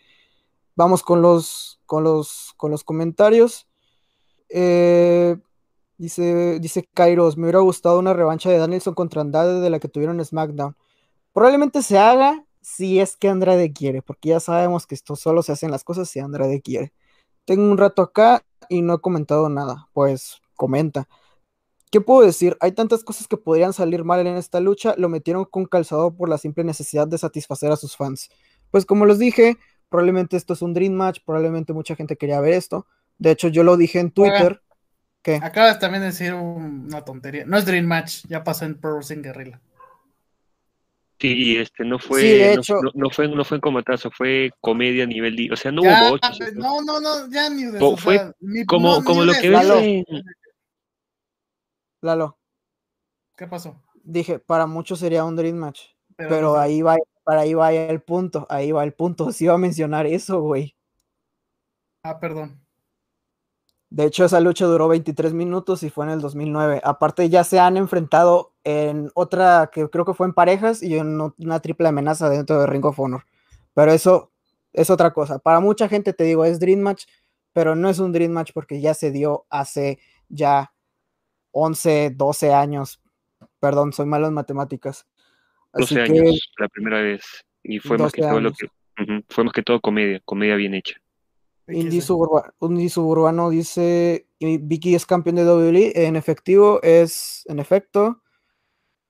vamos 0.76 1.04
con 1.04 1.22
los, 1.22 1.80
con 1.86 2.04
los, 2.04 2.54
con 2.58 2.72
los 2.72 2.84
comentarios. 2.84 3.68
Eh, 4.50 5.38
Dice, 5.98 6.60
dice 6.60 6.88
Kairos, 6.94 7.38
me 7.38 7.44
hubiera 7.44 7.60
gustado 7.60 8.00
una 8.00 8.14
revancha 8.14 8.50
de 8.50 8.58
Danielson 8.58 8.94
contra 8.94 9.22
Andrade 9.22 9.62
de 9.62 9.70
la 9.70 9.80
que 9.80 9.88
tuvieron 9.88 10.20
en 10.20 10.26
SmackDown. 10.26 10.76
Probablemente 11.34 11.82
se 11.82 11.98
haga 11.98 12.46
si 12.62 13.00
es 13.00 13.16
que 13.16 13.30
Andrade 13.30 13.72
quiere, 13.72 14.02
porque 14.02 14.30
ya 14.30 14.40
sabemos 14.40 14.88
que 14.88 14.96
esto 14.96 15.16
solo 15.16 15.44
se 15.44 15.52
hacen 15.52 15.72
las 15.72 15.84
cosas 15.84 16.10
si 16.10 16.20
Andrade 16.20 16.62
quiere. 16.62 16.94
Tengo 17.46 17.64
un 17.64 17.78
rato 17.78 18.02
acá 18.02 18.44
y 18.70 18.82
no 18.82 18.96
he 18.96 19.00
comentado 19.00 19.50
nada. 19.50 19.88
Pues 19.94 20.42
comenta. 20.56 21.08
¿Qué 21.92 22.02
puedo 22.02 22.26
decir? 22.26 22.58
Hay 22.60 22.72
tantas 22.72 23.04
cosas 23.04 23.28
que 23.28 23.38
podrían 23.38 23.72
salir 23.72 24.04
mal 24.04 24.26
en 24.26 24.36
esta 24.36 24.60
lucha. 24.60 24.96
Lo 24.98 25.10
metieron 25.10 25.46
con 25.46 25.66
calzador 25.66 26.16
por 26.16 26.28
la 26.28 26.38
simple 26.38 26.64
necesidad 26.64 27.08
de 27.08 27.18
satisfacer 27.18 27.72
a 27.72 27.78
sus 27.78 27.96
fans. 27.96 28.30
Pues 28.72 28.86
como 28.86 29.06
les 29.06 29.20
dije, 29.20 29.58
probablemente 29.90 30.36
esto 30.36 30.54
es 30.54 30.62
un 30.62 30.74
Dream 30.74 30.94
Match. 30.94 31.20
Probablemente 31.24 31.72
mucha 31.72 31.96
gente 31.96 32.18
quería 32.18 32.42
ver 32.42 32.54
esto. 32.54 32.88
De 33.18 33.32
hecho, 33.32 33.48
yo 33.48 33.64
lo 33.64 33.78
dije 33.78 34.00
en 34.00 34.12
Twitter. 34.12 34.62
Acabas 35.42 35.80
también 35.80 36.02
de 36.02 36.08
decir 36.08 36.34
una 36.34 37.04
tontería. 37.04 37.46
No 37.46 37.58
es 37.58 37.66
Dream 37.66 37.86
Match, 37.86 38.26
ya 38.28 38.44
pasó 38.44 38.66
en 38.66 38.80
Pro 38.80 38.96
Wrestling 38.96 39.24
Guerrilla. 39.24 39.60
Sí, 41.20 41.34
y 41.34 41.58
este 41.58 41.86
no 41.86 41.98
fue, 41.98 42.58
no, 42.94 43.10
fue, 43.10 43.28
no 43.30 43.46
fue 43.46 43.56
en 43.56 43.62
comatazo, 43.62 44.12
fue 44.12 44.52
comedia 44.60 45.06
a 45.06 45.08
nivel, 45.08 45.52
o 45.52 45.56
sea, 45.56 45.72
no 45.72 45.82
hubo 45.82 46.10
boches. 46.10 46.54
No, 46.56 46.82
no, 46.82 47.00
no, 47.00 47.30
ya 47.32 47.50
ni 47.50 47.64
de 47.64 47.78
eso, 47.78 47.96
Fue 47.96 48.34
como, 48.68 49.02
como 49.04 49.24
lo 49.24 49.34
que 49.34 49.50
ves 49.50 50.06
Lalo. 52.02 52.38
¿Qué 53.38 53.48
pasó? 53.48 53.82
Dije, 54.04 54.40
para 54.40 54.68
muchos 54.68 55.00
sería 55.00 55.24
un 55.24 55.38
Dream 55.38 55.56
Match, 55.56 55.84
pero, 56.18 56.60
ahí 56.60 56.82
va, 56.82 56.98
para 57.24 57.42
ahí 57.42 57.54
va 57.54 57.72
el 57.72 58.02
punto, 58.02 58.46
ahí 58.50 58.74
va 58.74 58.84
el 58.84 58.94
punto, 58.94 59.32
sí 59.32 59.46
iba 59.46 59.54
a 59.54 59.58
mencionar 59.58 60.06
eso, 60.06 60.42
güey. 60.42 60.76
Ah, 62.04 62.20
perdón. 62.20 62.65
De 63.90 64.06
hecho, 64.06 64.26
esa 64.26 64.40
lucha 64.40 64.66
duró 64.66 64.88
23 64.88 65.34
minutos 65.34 65.84
y 65.84 65.90
fue 65.90 66.06
en 66.06 66.12
el 66.12 66.22
2009. 66.22 66.82
Aparte, 66.84 67.30
ya 67.30 67.44
se 67.44 67.60
han 67.60 67.78
enfrentado 67.78 68.54
en 68.64 69.12
otra 69.14 69.70
que 69.72 69.88
creo 69.90 70.06
que 70.06 70.14
fue 70.14 70.28
en 70.28 70.34
parejas 70.34 70.82
y 70.82 70.98
en 70.98 71.22
una 71.38 71.60
triple 71.60 71.88
amenaza 71.88 72.30
dentro 72.30 72.60
de 72.60 72.68
Ring 72.68 72.86
of 72.86 73.00
Honor. 73.00 73.26
Pero 73.74 73.92
eso 73.92 74.32
es 74.74 74.90
otra 74.90 75.14
cosa. 75.14 75.40
Para 75.40 75.60
mucha 75.60 75.88
gente, 75.88 76.14
te 76.14 76.24
digo, 76.24 76.46
es 76.46 76.60
Dream 76.60 76.80
Match, 76.80 77.06
pero 77.54 77.76
no 77.76 77.90
es 77.90 78.00
un 78.00 78.12
Dream 78.12 78.32
Match 78.32 78.52
porque 78.54 78.82
ya 78.82 78.94
se 78.94 79.12
dio 79.12 79.46
hace 79.50 80.00
ya 80.30 80.74
11, 81.52 82.12
12 82.16 82.54
años. 82.54 83.02
Perdón, 83.60 83.94
soy 83.94 84.06
malo 84.08 84.28
en 84.28 84.34
matemáticas. 84.34 85.08
12 85.74 86.02
años 86.02 86.52
la 86.58 86.68
primera 86.68 87.02
vez. 87.02 87.46
Y 87.64 87.80
fue 87.80 87.98
más 87.98 88.12
que 88.12 88.22
todo 88.22 88.42
lo 88.42 88.52
que. 88.52 88.68
fue 89.30 89.44
más 89.44 89.54
que 89.54 89.64
todo 89.64 89.80
comedia, 89.80 90.22
comedia 90.26 90.56
bien 90.56 90.74
hecha. 90.74 90.96
Indy, 91.68 92.02
Suburbano 92.90 93.50
dice, 93.50 94.28
Vicky 94.40 94.96
es 94.96 95.06
campeón 95.06 95.38
de 95.38 95.46
WWE, 95.46 96.06
en 96.06 96.16
efectivo 96.16 96.80
es, 96.84 97.44
en 97.48 97.60
efecto, 97.60 98.22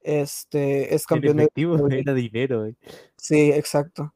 este, 0.01 0.93
es 0.93 1.05
campeón 1.05 1.39
en 1.39 1.45
efectivo, 1.45 1.77
de 1.89 1.99
era 1.99 2.13
dinero. 2.13 2.65
Eh. 2.65 2.75
Sí, 3.17 3.51
exacto. 3.51 4.13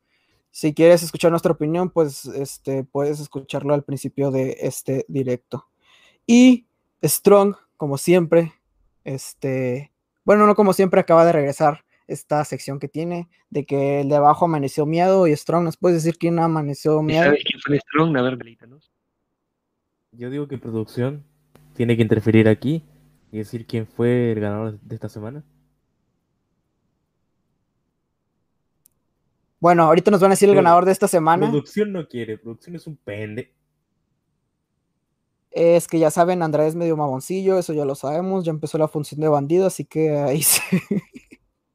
Si 0.52 0.74
quieres 0.74 1.04
escuchar 1.04 1.32
nuestra 1.32 1.52
opinión, 1.52 1.90
pues 1.90 2.26
este, 2.26 2.84
puedes 2.84 3.20
escucharlo 3.20 3.74
al 3.74 3.84
principio 3.84 4.32
de 4.32 4.58
este 4.62 5.06
directo. 5.08 5.68
Y 6.26 6.68
Strong, 7.04 7.56
como 7.78 7.98
siempre, 7.98 8.54
este, 9.04 9.92
bueno, 10.24 10.48
no 10.48 10.56
como 10.56 10.74
siempre, 10.74 11.00
acaba 11.00 11.26
de 11.26 11.32
regresar 11.32 11.84
esta 12.10 12.44
sección 12.44 12.80
que 12.80 12.88
tiene, 12.88 13.30
de 13.50 13.66
que 13.66 14.02
el 14.02 14.10
de 14.10 14.16
abajo 14.16 14.46
amaneció 14.46 14.86
miedo 14.86 15.28
y 15.28 15.36
Strong, 15.36 15.64
¿nos 15.64 15.78
puedes 15.78 16.04
decir 16.04 16.18
quién 16.18 16.40
amaneció 16.40 17.02
miedo? 17.02 17.26
¿Sabes 17.26 17.44
quién 17.46 17.62
fue 17.62 17.80
Strong? 17.80 18.18
A 18.18 18.22
ver, 18.24 18.38
Yo 20.12 20.30
digo 20.30 20.48
que 20.48 20.58
producción 20.58 21.24
tiene 21.76 21.96
que 21.96 22.02
interferir 22.02 22.50
aquí 22.50 22.84
y 23.32 23.38
decir 23.38 23.66
quién 23.66 23.88
fue 23.88 24.32
el 24.32 24.40
ganador 24.40 24.80
de 24.82 24.96
esta 24.96 25.08
semana. 25.08 25.44
Bueno, 29.60 29.84
ahorita 29.84 30.10
nos 30.10 30.22
van 30.22 30.32
a 30.32 30.34
decir 30.34 30.50
el 30.50 30.56
ganador 30.56 30.86
de 30.86 30.94
esta 30.94 31.08
semana. 31.08 31.50
Producción 31.50 31.92
no 31.92 32.08
quiere, 32.08 32.38
producción 32.38 32.76
es 32.76 32.88
un 32.88 32.96
pende. 32.96 33.54
Es 35.52 35.88
que 35.88 36.00
ya 36.00 36.12
saben, 36.12 36.42
Andrade 36.42 36.70
es 36.70 36.76
medio 36.76 36.96
mamoncillo, 36.96 37.58
eso 37.58 37.74
ya 37.74 37.84
lo 37.84 37.96
sabemos, 37.96 38.46
ya 38.46 38.52
empezó 38.52 38.78
la 38.78 38.88
función 38.88 39.20
de 39.20 39.28
bandido, 39.28 39.68
así 39.68 39.84
que 39.84 40.18
ahí 40.18 40.42
se... 40.44 40.62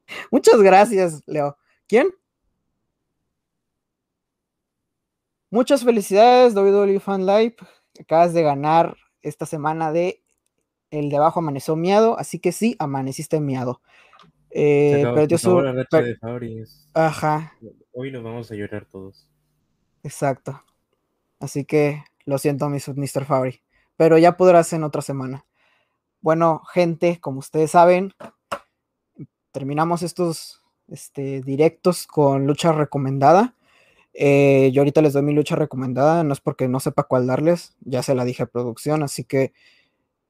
Muchas 0.31 0.60
gracias, 0.60 1.22
Leo. 1.26 1.56
¿Quién? 1.86 2.09
Muchas 5.51 5.85
felicidades, 5.85 6.55
WWE 6.55 6.98
Fan 7.01 7.26
Live. 7.26 7.56
Acabas 8.01 8.35
de 8.35 8.43
ganar 8.43 8.97
esta 9.22 9.47
semana 9.47 9.93
de 9.93 10.22
El 10.90 11.10
de 11.10 11.16
abajo 11.16 11.39
amaneció 11.39 11.76
miado, 11.76 12.18
así 12.18 12.39
que 12.40 12.51
sí, 12.51 12.74
amaneciste 12.78 13.40
miado. 13.40 13.81
Eh, 14.51 15.05
perdió 15.14 15.39
su. 15.39 15.60
Ajá. 16.94 17.55
Hoy 17.93 18.10
nos 18.10 18.22
vamos 18.22 18.51
a 18.51 18.55
llorar 18.55 18.85
todos. 18.86 19.28
Exacto. 20.02 20.62
Así 21.40 21.64
que 21.64 22.05
lo 22.24 22.39
siento, 22.39 22.68
Mr. 22.68 23.24
Fabri. 23.24 23.62
Pero 23.97 24.18
ya 24.18 24.36
podrás 24.36 24.72
en 24.72 24.85
otra 24.85 25.02
semana. 25.02 25.44
Bueno, 26.20 26.62
gente, 26.72 27.20
como 27.20 27.40
ustedes 27.40 27.72
saben, 27.72 28.12
terminamos 29.55 30.02
estos 30.02 30.60
este, 30.89 31.40
directos 31.40 32.09
con 32.09 32.44
lucha 32.47 32.72
recomendada. 32.72 33.55
Eh, 34.12 34.72
yo 34.72 34.82
ahorita 34.82 35.01
les 35.01 35.12
doy 35.12 35.22
mi 35.22 35.32
lucha 35.32 35.55
recomendada, 35.55 36.24
no 36.24 36.32
es 36.32 36.40
porque 36.40 36.66
no 36.66 36.81
sepa 36.81 37.05
cuál 37.05 37.28
darles, 37.28 37.76
ya 37.81 38.02
se 38.02 38.16
la 38.16 38.24
dije 38.24 38.43
a 38.43 38.47
producción, 38.47 39.05
así 39.05 39.24
que, 39.24 39.52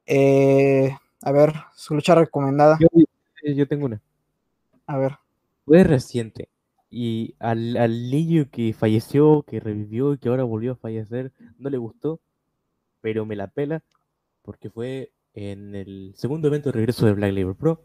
eh, 0.07 0.95
a 1.23 1.33
ver, 1.33 1.55
su 1.75 1.95
lucha 1.95 2.15
recomendada. 2.15 2.79
Yo, 3.43 3.67
tengo 3.67 3.87
una. 3.87 4.03
A 4.87 4.99
ver. 4.99 5.17
Fue 5.65 5.85
reciente. 5.85 6.51
Y 6.91 7.35
al, 7.39 7.79
al 7.79 8.11
niño 8.11 8.49
que 8.51 8.75
falleció, 8.75 9.43
que 9.43 9.59
revivió 9.59 10.13
y 10.13 10.19
que 10.19 10.29
ahora 10.29 10.45
volvió 10.45 10.73
a 10.73 10.77
fallecer, 10.77 11.33
no 11.59 11.71
le 11.71 11.79
gustó, 11.79 12.21
pero 13.01 13.25
me 13.25 13.37
la 13.37 13.49
pela 13.49 13.83
porque 14.43 14.69
fue 14.69 15.13
en 15.33 15.75
el 15.75 16.13
segundo 16.15 16.49
evento 16.49 16.69
de 16.69 16.75
regreso 16.75 17.07
de 17.07 17.15
Black 17.15 17.33
Label 17.33 17.57
Pro. 17.57 17.83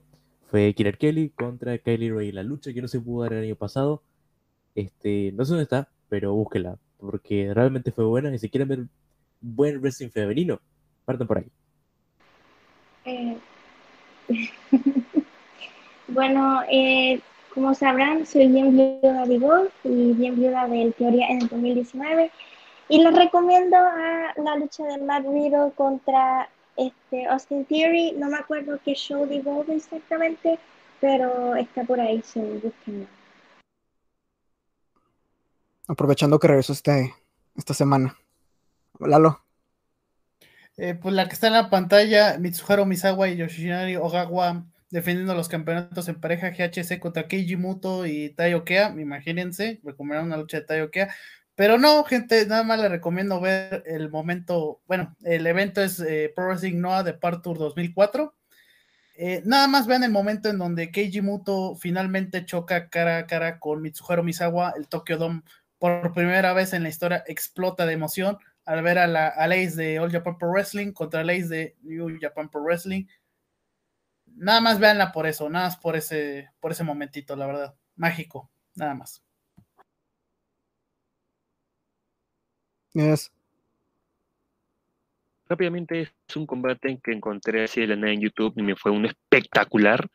Fue 0.50 0.74
Killer 0.74 0.98
Kelly 0.98 1.30
contra 1.30 1.78
Kylie 1.78 2.12
Ray. 2.12 2.32
La 2.32 2.44
lucha 2.44 2.74
que 2.74 2.82
no 2.82 2.88
se 2.88 3.00
pudo 3.00 3.24
dar 3.24 3.34
el 3.34 3.44
año 3.44 3.56
pasado. 3.56 4.02
Este, 4.74 5.32
no 5.34 5.46
sé 5.46 5.52
dónde 5.52 5.64
está, 5.64 5.90
pero 6.10 6.34
búsquela. 6.34 6.78
Porque 6.98 7.54
realmente 7.54 7.92
fue 7.92 8.06
buena. 8.06 8.34
Y 8.34 8.40
si 8.40 8.50
quieren 8.50 8.68
ver 8.68 8.80
buen 9.42 9.80
wrestling 9.80 10.10
femenino, 10.10 10.60
parten 11.06 11.28
por 11.28 11.38
ahí. 11.38 11.46
Eh, 13.06 13.38
bueno, 16.08 16.62
eh, 16.72 17.22
como 17.54 17.74
sabrán, 17.76 18.26
soy 18.26 18.48
bien 18.48 18.76
viuda 18.76 19.26
de 19.26 19.40
Golf 19.40 19.74
y 19.84 20.14
bien 20.14 20.36
viuda 20.36 20.68
del 20.68 20.94
Teoría 20.94 21.28
en 21.30 21.44
el 21.44 21.48
2019. 21.48 22.32
Y 22.90 23.04
les 23.04 23.16
recomiendo 23.16 23.78
a 23.78 24.34
la 24.36 24.56
lucha 24.56 24.84
de 24.84 24.98
Matt 24.98 25.26
Riddle 25.26 25.72
contra 25.76 26.50
este, 26.80 27.26
Austin 27.28 27.66
Theory, 27.66 28.14
no 28.14 28.30
me 28.30 28.38
acuerdo 28.38 28.80
qué 28.84 28.94
show 28.94 29.28
de 29.28 29.38
Evolve 29.38 29.76
exactamente, 29.76 30.60
pero 31.02 31.56
está 31.56 31.84
por 31.84 32.00
ahí, 32.00 32.22
so 32.24 32.40
búsquenlo. 32.42 33.08
Aprovechando 35.88 36.40
que 36.40 36.48
regresó 36.48 36.74
este, 36.74 37.14
esta 37.56 37.74
semana. 37.74 38.18
Lalo. 39.00 39.42
Eh, 40.78 40.94
pues 40.94 41.14
la 41.14 41.28
que 41.28 41.34
está 41.34 41.48
en 41.48 41.54
la 41.54 41.70
pantalla, 41.70 42.38
Mitsuharu 42.38 42.86
Misawa 42.86 43.28
y 43.28 43.38
Yoshinari 43.38 43.98
Ogawa 43.98 44.66
defendiendo 44.90 45.36
los 45.36 45.50
campeonatos 45.50 46.08
en 46.10 46.20
pareja 46.20 46.50
GHC 46.50 47.00
contra 47.00 47.28
Keiji 47.28 47.56
Muto 47.56 48.06
y 48.06 48.30
Taio 48.30 48.64
Kea, 48.64 48.90
imagínense, 48.98 49.80
recomendaron 49.84 50.28
una 50.28 50.38
lucha 50.38 50.60
de 50.60 50.66
Taio 50.66 50.92
Kea, 50.92 51.14
pero 51.60 51.78
no, 51.78 52.06
gente, 52.06 52.46
nada 52.46 52.64
más 52.64 52.80
les 52.80 52.90
recomiendo 52.90 53.42
ver 53.42 53.84
el 53.86 54.10
momento, 54.10 54.82
bueno, 54.88 55.18
el 55.24 55.46
evento 55.46 55.82
es 55.82 56.00
eh, 56.00 56.32
Pro 56.34 56.46
Wrestling 56.46 56.80
Noah 56.80 57.04
de 57.04 57.14
Part 57.14 57.44
Tour 57.44 57.58
2004. 57.58 58.34
Eh, 59.16 59.42
nada 59.44 59.68
más 59.68 59.86
vean 59.86 60.06
el 60.06 60.12
momento 60.12 60.48
en 60.48 60.58
donde 60.58 60.90
Keiji 60.90 61.20
Muto 61.20 61.76
finalmente 61.76 62.46
choca 62.46 62.88
cara 62.88 63.18
a 63.18 63.28
cara 63.28 63.60
con 63.60 63.82
Mitsuharu 63.82 64.24
Misawa, 64.24 64.74
el 64.78 64.88
Tokyo 64.88 65.18
Dome, 65.18 65.42
por 65.80 66.14
primera 66.14 66.54
vez 66.54 66.72
en 66.72 66.84
la 66.84 66.88
historia 66.88 67.26
explota 67.28 67.86
de 67.86 67.92
emoción 67.92 68.38
al 68.64 68.82
ver 68.82 68.98
a 68.98 69.08
la 69.08 69.34
a 69.36 69.48
de 69.50 70.00
All 70.00 70.14
Japan 70.14 70.38
Pro 70.38 70.52
Wrestling 70.52 70.94
contra 70.94 71.24
Ace 71.24 71.50
de 71.50 71.76
New 71.82 72.20
Japan 72.22 72.50
Pro 72.50 72.64
Wrestling. 72.64 73.04
Nada 74.28 74.62
más 74.62 74.80
véanla 74.80 75.12
por 75.12 75.28
eso, 75.28 75.50
nada 75.50 75.66
más 75.66 75.76
por 75.76 75.98
ese, 75.98 76.52
por 76.62 76.72
ese 76.72 76.86
momentito, 76.86 77.36
la 77.36 77.48
verdad. 77.48 77.76
Mágico, 77.98 78.50
nada 78.76 78.96
más. 78.96 79.22
Rápidamente 85.48 86.02
es 86.02 86.36
un 86.36 86.46
combate 86.46 87.00
que 87.04 87.12
encontré 87.12 87.64
así 87.64 87.82
de 87.82 87.88
la 87.88 87.96
nada 87.96 88.14
en 88.14 88.22
YouTube 88.22 88.54
y 88.56 88.62
me 88.62 88.76
fue 88.76 88.92
un 88.92 89.06
espectacular. 89.06 90.08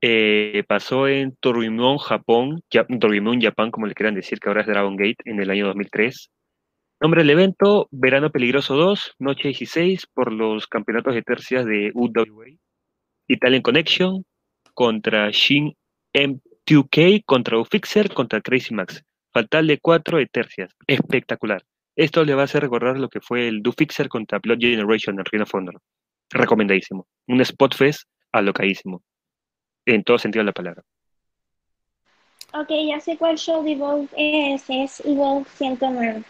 Eh, 0.00 0.62
pasó 0.68 1.08
en 1.08 1.34
Torimon, 1.40 1.98
Japón, 1.98 2.62
Torimon, 3.00 3.40
Japón, 3.40 3.70
como 3.72 3.86
le 3.86 3.94
quieran 3.94 4.14
decir, 4.14 4.38
que 4.38 4.48
ahora 4.48 4.60
es 4.60 4.66
Dragon 4.68 4.94
Gate, 4.96 5.16
en 5.24 5.40
el 5.40 5.50
año 5.50 5.66
2003. 5.66 6.30
Nombre 7.00 7.22
del 7.22 7.30
evento, 7.30 7.88
Verano 7.90 8.30
Peligroso 8.30 8.76
2, 8.76 9.16
Noche 9.18 9.48
16, 9.48 10.06
por 10.14 10.32
los 10.32 10.66
campeonatos 10.66 11.14
de 11.14 11.22
tercias 11.22 11.66
de 11.66 11.90
UWA. 11.92 12.46
Italian 13.28 13.62
Connection 13.62 14.24
contra 14.72 15.30
Shin 15.30 15.74
M2K, 16.14 17.24
contra 17.24 17.58
Ufixer, 17.58 18.12
contra 18.14 18.40
Crazy 18.40 18.72
Max. 18.72 19.02
Fatal 19.32 19.66
de 19.66 19.78
4 19.78 20.18
de 20.18 20.26
tercias. 20.26 20.74
Espectacular. 20.86 21.62
Esto 21.96 22.24
le 22.24 22.34
va 22.34 22.42
a 22.42 22.44
hacer 22.44 22.62
recordar 22.62 22.98
lo 22.98 23.08
que 23.08 23.20
fue 23.20 23.48
el 23.48 23.62
Do 23.62 23.72
Fixer 23.72 24.10
contra 24.10 24.38
Blood 24.38 24.58
Generation 24.60 25.18
en 25.18 25.24
Ring 25.24 25.42
of 25.42 25.54
Honor. 25.54 25.80
Recomendadísimo. 26.30 27.06
Un 27.26 27.40
spot 27.40 27.74
fest 27.74 28.02
alocadísimo. 28.32 29.02
En 29.86 30.04
todo 30.04 30.18
sentido 30.18 30.42
de 30.42 30.46
la 30.46 30.52
palabra. 30.52 30.82
Ok, 32.52 32.68
ya 32.86 33.00
sé 33.00 33.16
cuál 33.16 33.38
show 33.38 33.64
de 33.64 33.72
Evolve 33.72 34.08
es. 34.14 34.64
Es 34.68 35.00
Evolve 35.06 35.46
109. 35.56 36.22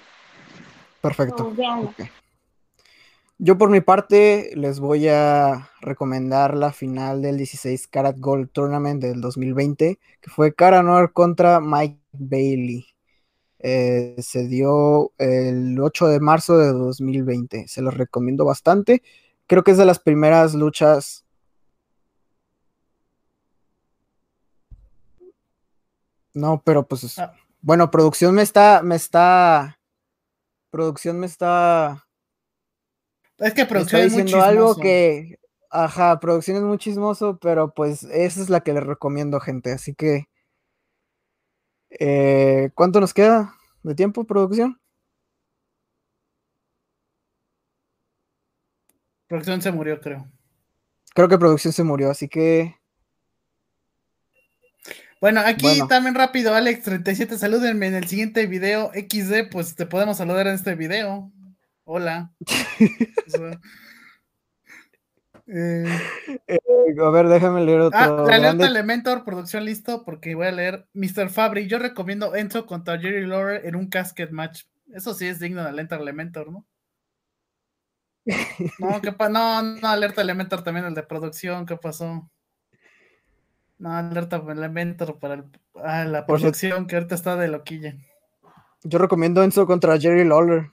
Perfecto. 1.00 1.52
Yo 3.38 3.58
por 3.58 3.68
mi 3.68 3.80
parte 3.80 4.52
les 4.54 4.80
voy 4.80 5.08
a 5.08 5.70
recomendar 5.80 6.56
la 6.56 6.72
final 6.72 7.22
del 7.22 7.36
16 7.36 7.86
Karat 7.88 8.18
Gold 8.18 8.50
Tournament 8.50 9.02
del 9.02 9.20
2020, 9.20 9.98
que 10.20 10.30
fue 10.30 10.54
Cara 10.54 10.82
contra 11.12 11.60
Mike 11.60 11.98
Bailey. 12.12 12.95
Eh, 13.68 14.14
se 14.22 14.46
dio 14.46 15.12
el 15.18 15.80
8 15.80 16.06
de 16.06 16.20
marzo 16.20 16.56
de 16.56 16.68
2020. 16.68 17.66
Se 17.66 17.82
los 17.82 17.94
recomiendo 17.94 18.44
bastante. 18.44 19.02
Creo 19.48 19.64
que 19.64 19.72
es 19.72 19.76
de 19.76 19.84
las 19.84 19.98
primeras 19.98 20.54
luchas. 20.54 21.26
No, 26.32 26.62
pero 26.64 26.86
pues. 26.86 27.18
Ah. 27.18 27.34
Bueno, 27.60 27.90
producción 27.90 28.36
me 28.36 28.42
está. 28.42 28.82
Me 28.84 28.94
está. 28.94 29.80
Producción 30.70 31.18
me 31.18 31.26
está. 31.26 32.06
Es 33.38 33.52
que 33.52 33.66
producción 33.66 34.02
está 34.02 34.16
diciendo 34.16 34.44
algo 34.44 34.76
que. 34.76 35.40
Ajá, 35.70 36.20
producción 36.20 36.58
es 36.58 36.62
muy 36.62 36.78
chismoso, 36.78 37.36
pero 37.40 37.74
pues 37.74 38.04
esa 38.04 38.40
es 38.40 38.48
la 38.48 38.60
que 38.60 38.72
les 38.72 38.86
recomiendo, 38.86 39.40
gente. 39.40 39.72
Así 39.72 39.92
que. 39.92 40.28
Eh, 41.90 42.70
¿Cuánto 42.74 43.00
nos 43.00 43.12
queda 43.12 43.55
de 43.88 43.94
tiempo, 43.94 44.24
producción? 44.24 44.80
Producción 49.28 49.62
se 49.62 49.72
murió, 49.72 50.00
creo. 50.00 50.26
Creo 51.14 51.28
que 51.28 51.38
producción 51.38 51.72
se 51.72 51.82
murió, 51.82 52.10
así 52.10 52.28
que. 52.28 52.76
Bueno, 55.20 55.40
aquí 55.44 55.80
también 55.88 56.14
rápido, 56.14 56.54
Alex37, 56.54 57.36
salúdenme 57.38 57.86
en 57.86 57.94
el 57.94 58.06
siguiente 58.06 58.46
video 58.46 58.92
XD, 58.92 59.50
pues 59.50 59.74
te 59.74 59.86
podemos 59.86 60.18
saludar 60.18 60.46
en 60.46 60.54
este 60.54 60.74
video. 60.74 61.32
Hola. 61.84 62.32
Eh, 65.48 65.86
eh, 66.48 66.58
a 67.00 67.10
ver, 67.10 67.28
déjame 67.28 67.64
leer 67.64 67.80
otro. 67.80 67.98
Ah, 67.98 68.24
la 68.26 68.34
alerta 68.34 68.66
Elementor, 68.66 69.24
producción 69.24 69.64
listo, 69.64 70.04
porque 70.04 70.34
voy 70.34 70.46
a 70.46 70.52
leer 70.52 70.88
Mr. 70.94 71.28
Fabri. 71.30 71.68
Yo 71.68 71.78
recomiendo 71.78 72.34
Enzo 72.34 72.66
contra 72.66 72.98
Jerry 72.98 73.26
Lawler 73.26 73.64
en 73.64 73.76
un 73.76 73.88
casket 73.88 74.30
match. 74.30 74.64
Eso 74.92 75.14
sí 75.14 75.26
es 75.26 75.38
digno 75.38 75.62
de 75.62 75.68
alerta 75.68 75.96
Elementor, 75.96 76.50
¿no? 76.50 76.66
No, 78.80 79.00
¿qué 79.00 79.14
no, 79.30 79.62
no, 79.62 79.88
alerta 79.88 80.22
Elementor 80.22 80.62
también 80.62 80.86
el 80.86 80.94
de 80.94 81.04
producción, 81.04 81.64
¿qué 81.64 81.76
pasó? 81.76 82.28
No, 83.78 83.92
alerta 83.92 84.36
Elementor 84.36 85.18
para 85.20 85.44
ah, 85.76 86.04
la 86.04 86.26
producción 86.26 86.86
que 86.86 86.96
ahorita 86.96 87.14
está 87.14 87.36
de 87.36 87.48
loquilla. 87.48 87.94
Yo 88.82 88.98
recomiendo 88.98 89.44
Enzo 89.44 89.66
contra 89.66 89.98
Jerry 89.98 90.24
Lawler. 90.24 90.70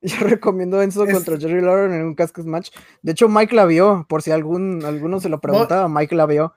Yo 0.02 0.26
recomiendo 0.26 0.80
Enzo 0.80 1.06
contra 1.06 1.38
Jerry 1.38 1.60
Lawler 1.60 1.90
en 1.90 2.04
un 2.04 2.14
cascos 2.14 2.46
match. 2.46 2.70
De 3.02 3.12
hecho, 3.12 3.28
Mike 3.28 3.54
la 3.54 3.66
vio, 3.66 4.06
por 4.08 4.22
si 4.22 4.30
algún, 4.30 4.82
alguno 4.84 5.20
se 5.20 5.28
lo 5.28 5.40
preguntaba, 5.40 5.88
Mike 5.88 6.14
la 6.14 6.26
vio. 6.26 6.54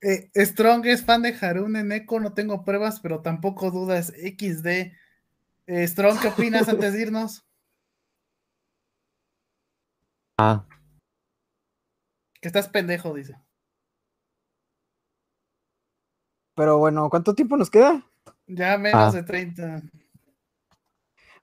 Eh, 0.00 0.30
Strong 0.36 0.86
es 0.86 1.04
fan 1.04 1.22
de 1.22 1.36
Harun 1.40 1.74
en 1.74 1.90
Echo, 1.90 2.20
no 2.20 2.34
tengo 2.34 2.64
pruebas, 2.64 3.00
pero 3.00 3.22
tampoco 3.22 3.72
dudas. 3.72 4.12
XD. 4.16 4.92
Eh, 5.66 5.88
Strong, 5.88 6.20
¿qué 6.20 6.28
opinas 6.28 6.68
antes 6.68 6.92
de 6.92 7.02
irnos? 7.02 7.42
Ah. 10.38 10.66
Que 12.42 12.48
estás 12.48 12.68
pendejo, 12.68 13.14
dice. 13.14 13.40
Pero 16.54 16.76
bueno, 16.76 17.08
¿cuánto 17.08 17.34
tiempo 17.34 17.56
nos 17.56 17.70
queda? 17.70 18.02
Ya 18.46 18.76
menos 18.76 19.14
ah. 19.14 19.16
de 19.16 19.22
30. 19.22 19.82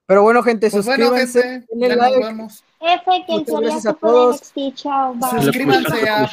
Pero 0.06 0.22
bueno, 0.22 0.42
gente, 0.42 0.70
pues 0.70 0.84
suscríbanse. 0.84 1.64
Bueno, 1.72 1.94
gente, 1.94 2.20
ya 2.20 2.32
nos 2.32 2.64
F, 2.80 3.24
gracias 3.60 3.86
a 3.86 3.94
todos. 3.94 4.52
Chao, 4.74 5.16
Suscríbanse 5.40 6.08
a 6.10 6.26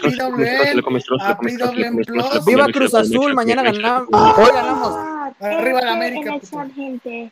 PWM, 1.38 2.03
Plus. 2.06 2.45
Viva 2.45 2.65
Cruz 2.68 2.93
Azul, 2.93 3.34
mañana 3.34 3.64
ganamos. 3.64 4.10
Hoy 4.11 4.49
ganamos. 4.53 4.95
Arriba 5.39 5.81
la 5.81 5.93
América. 5.93 6.39
gente. 6.76 7.30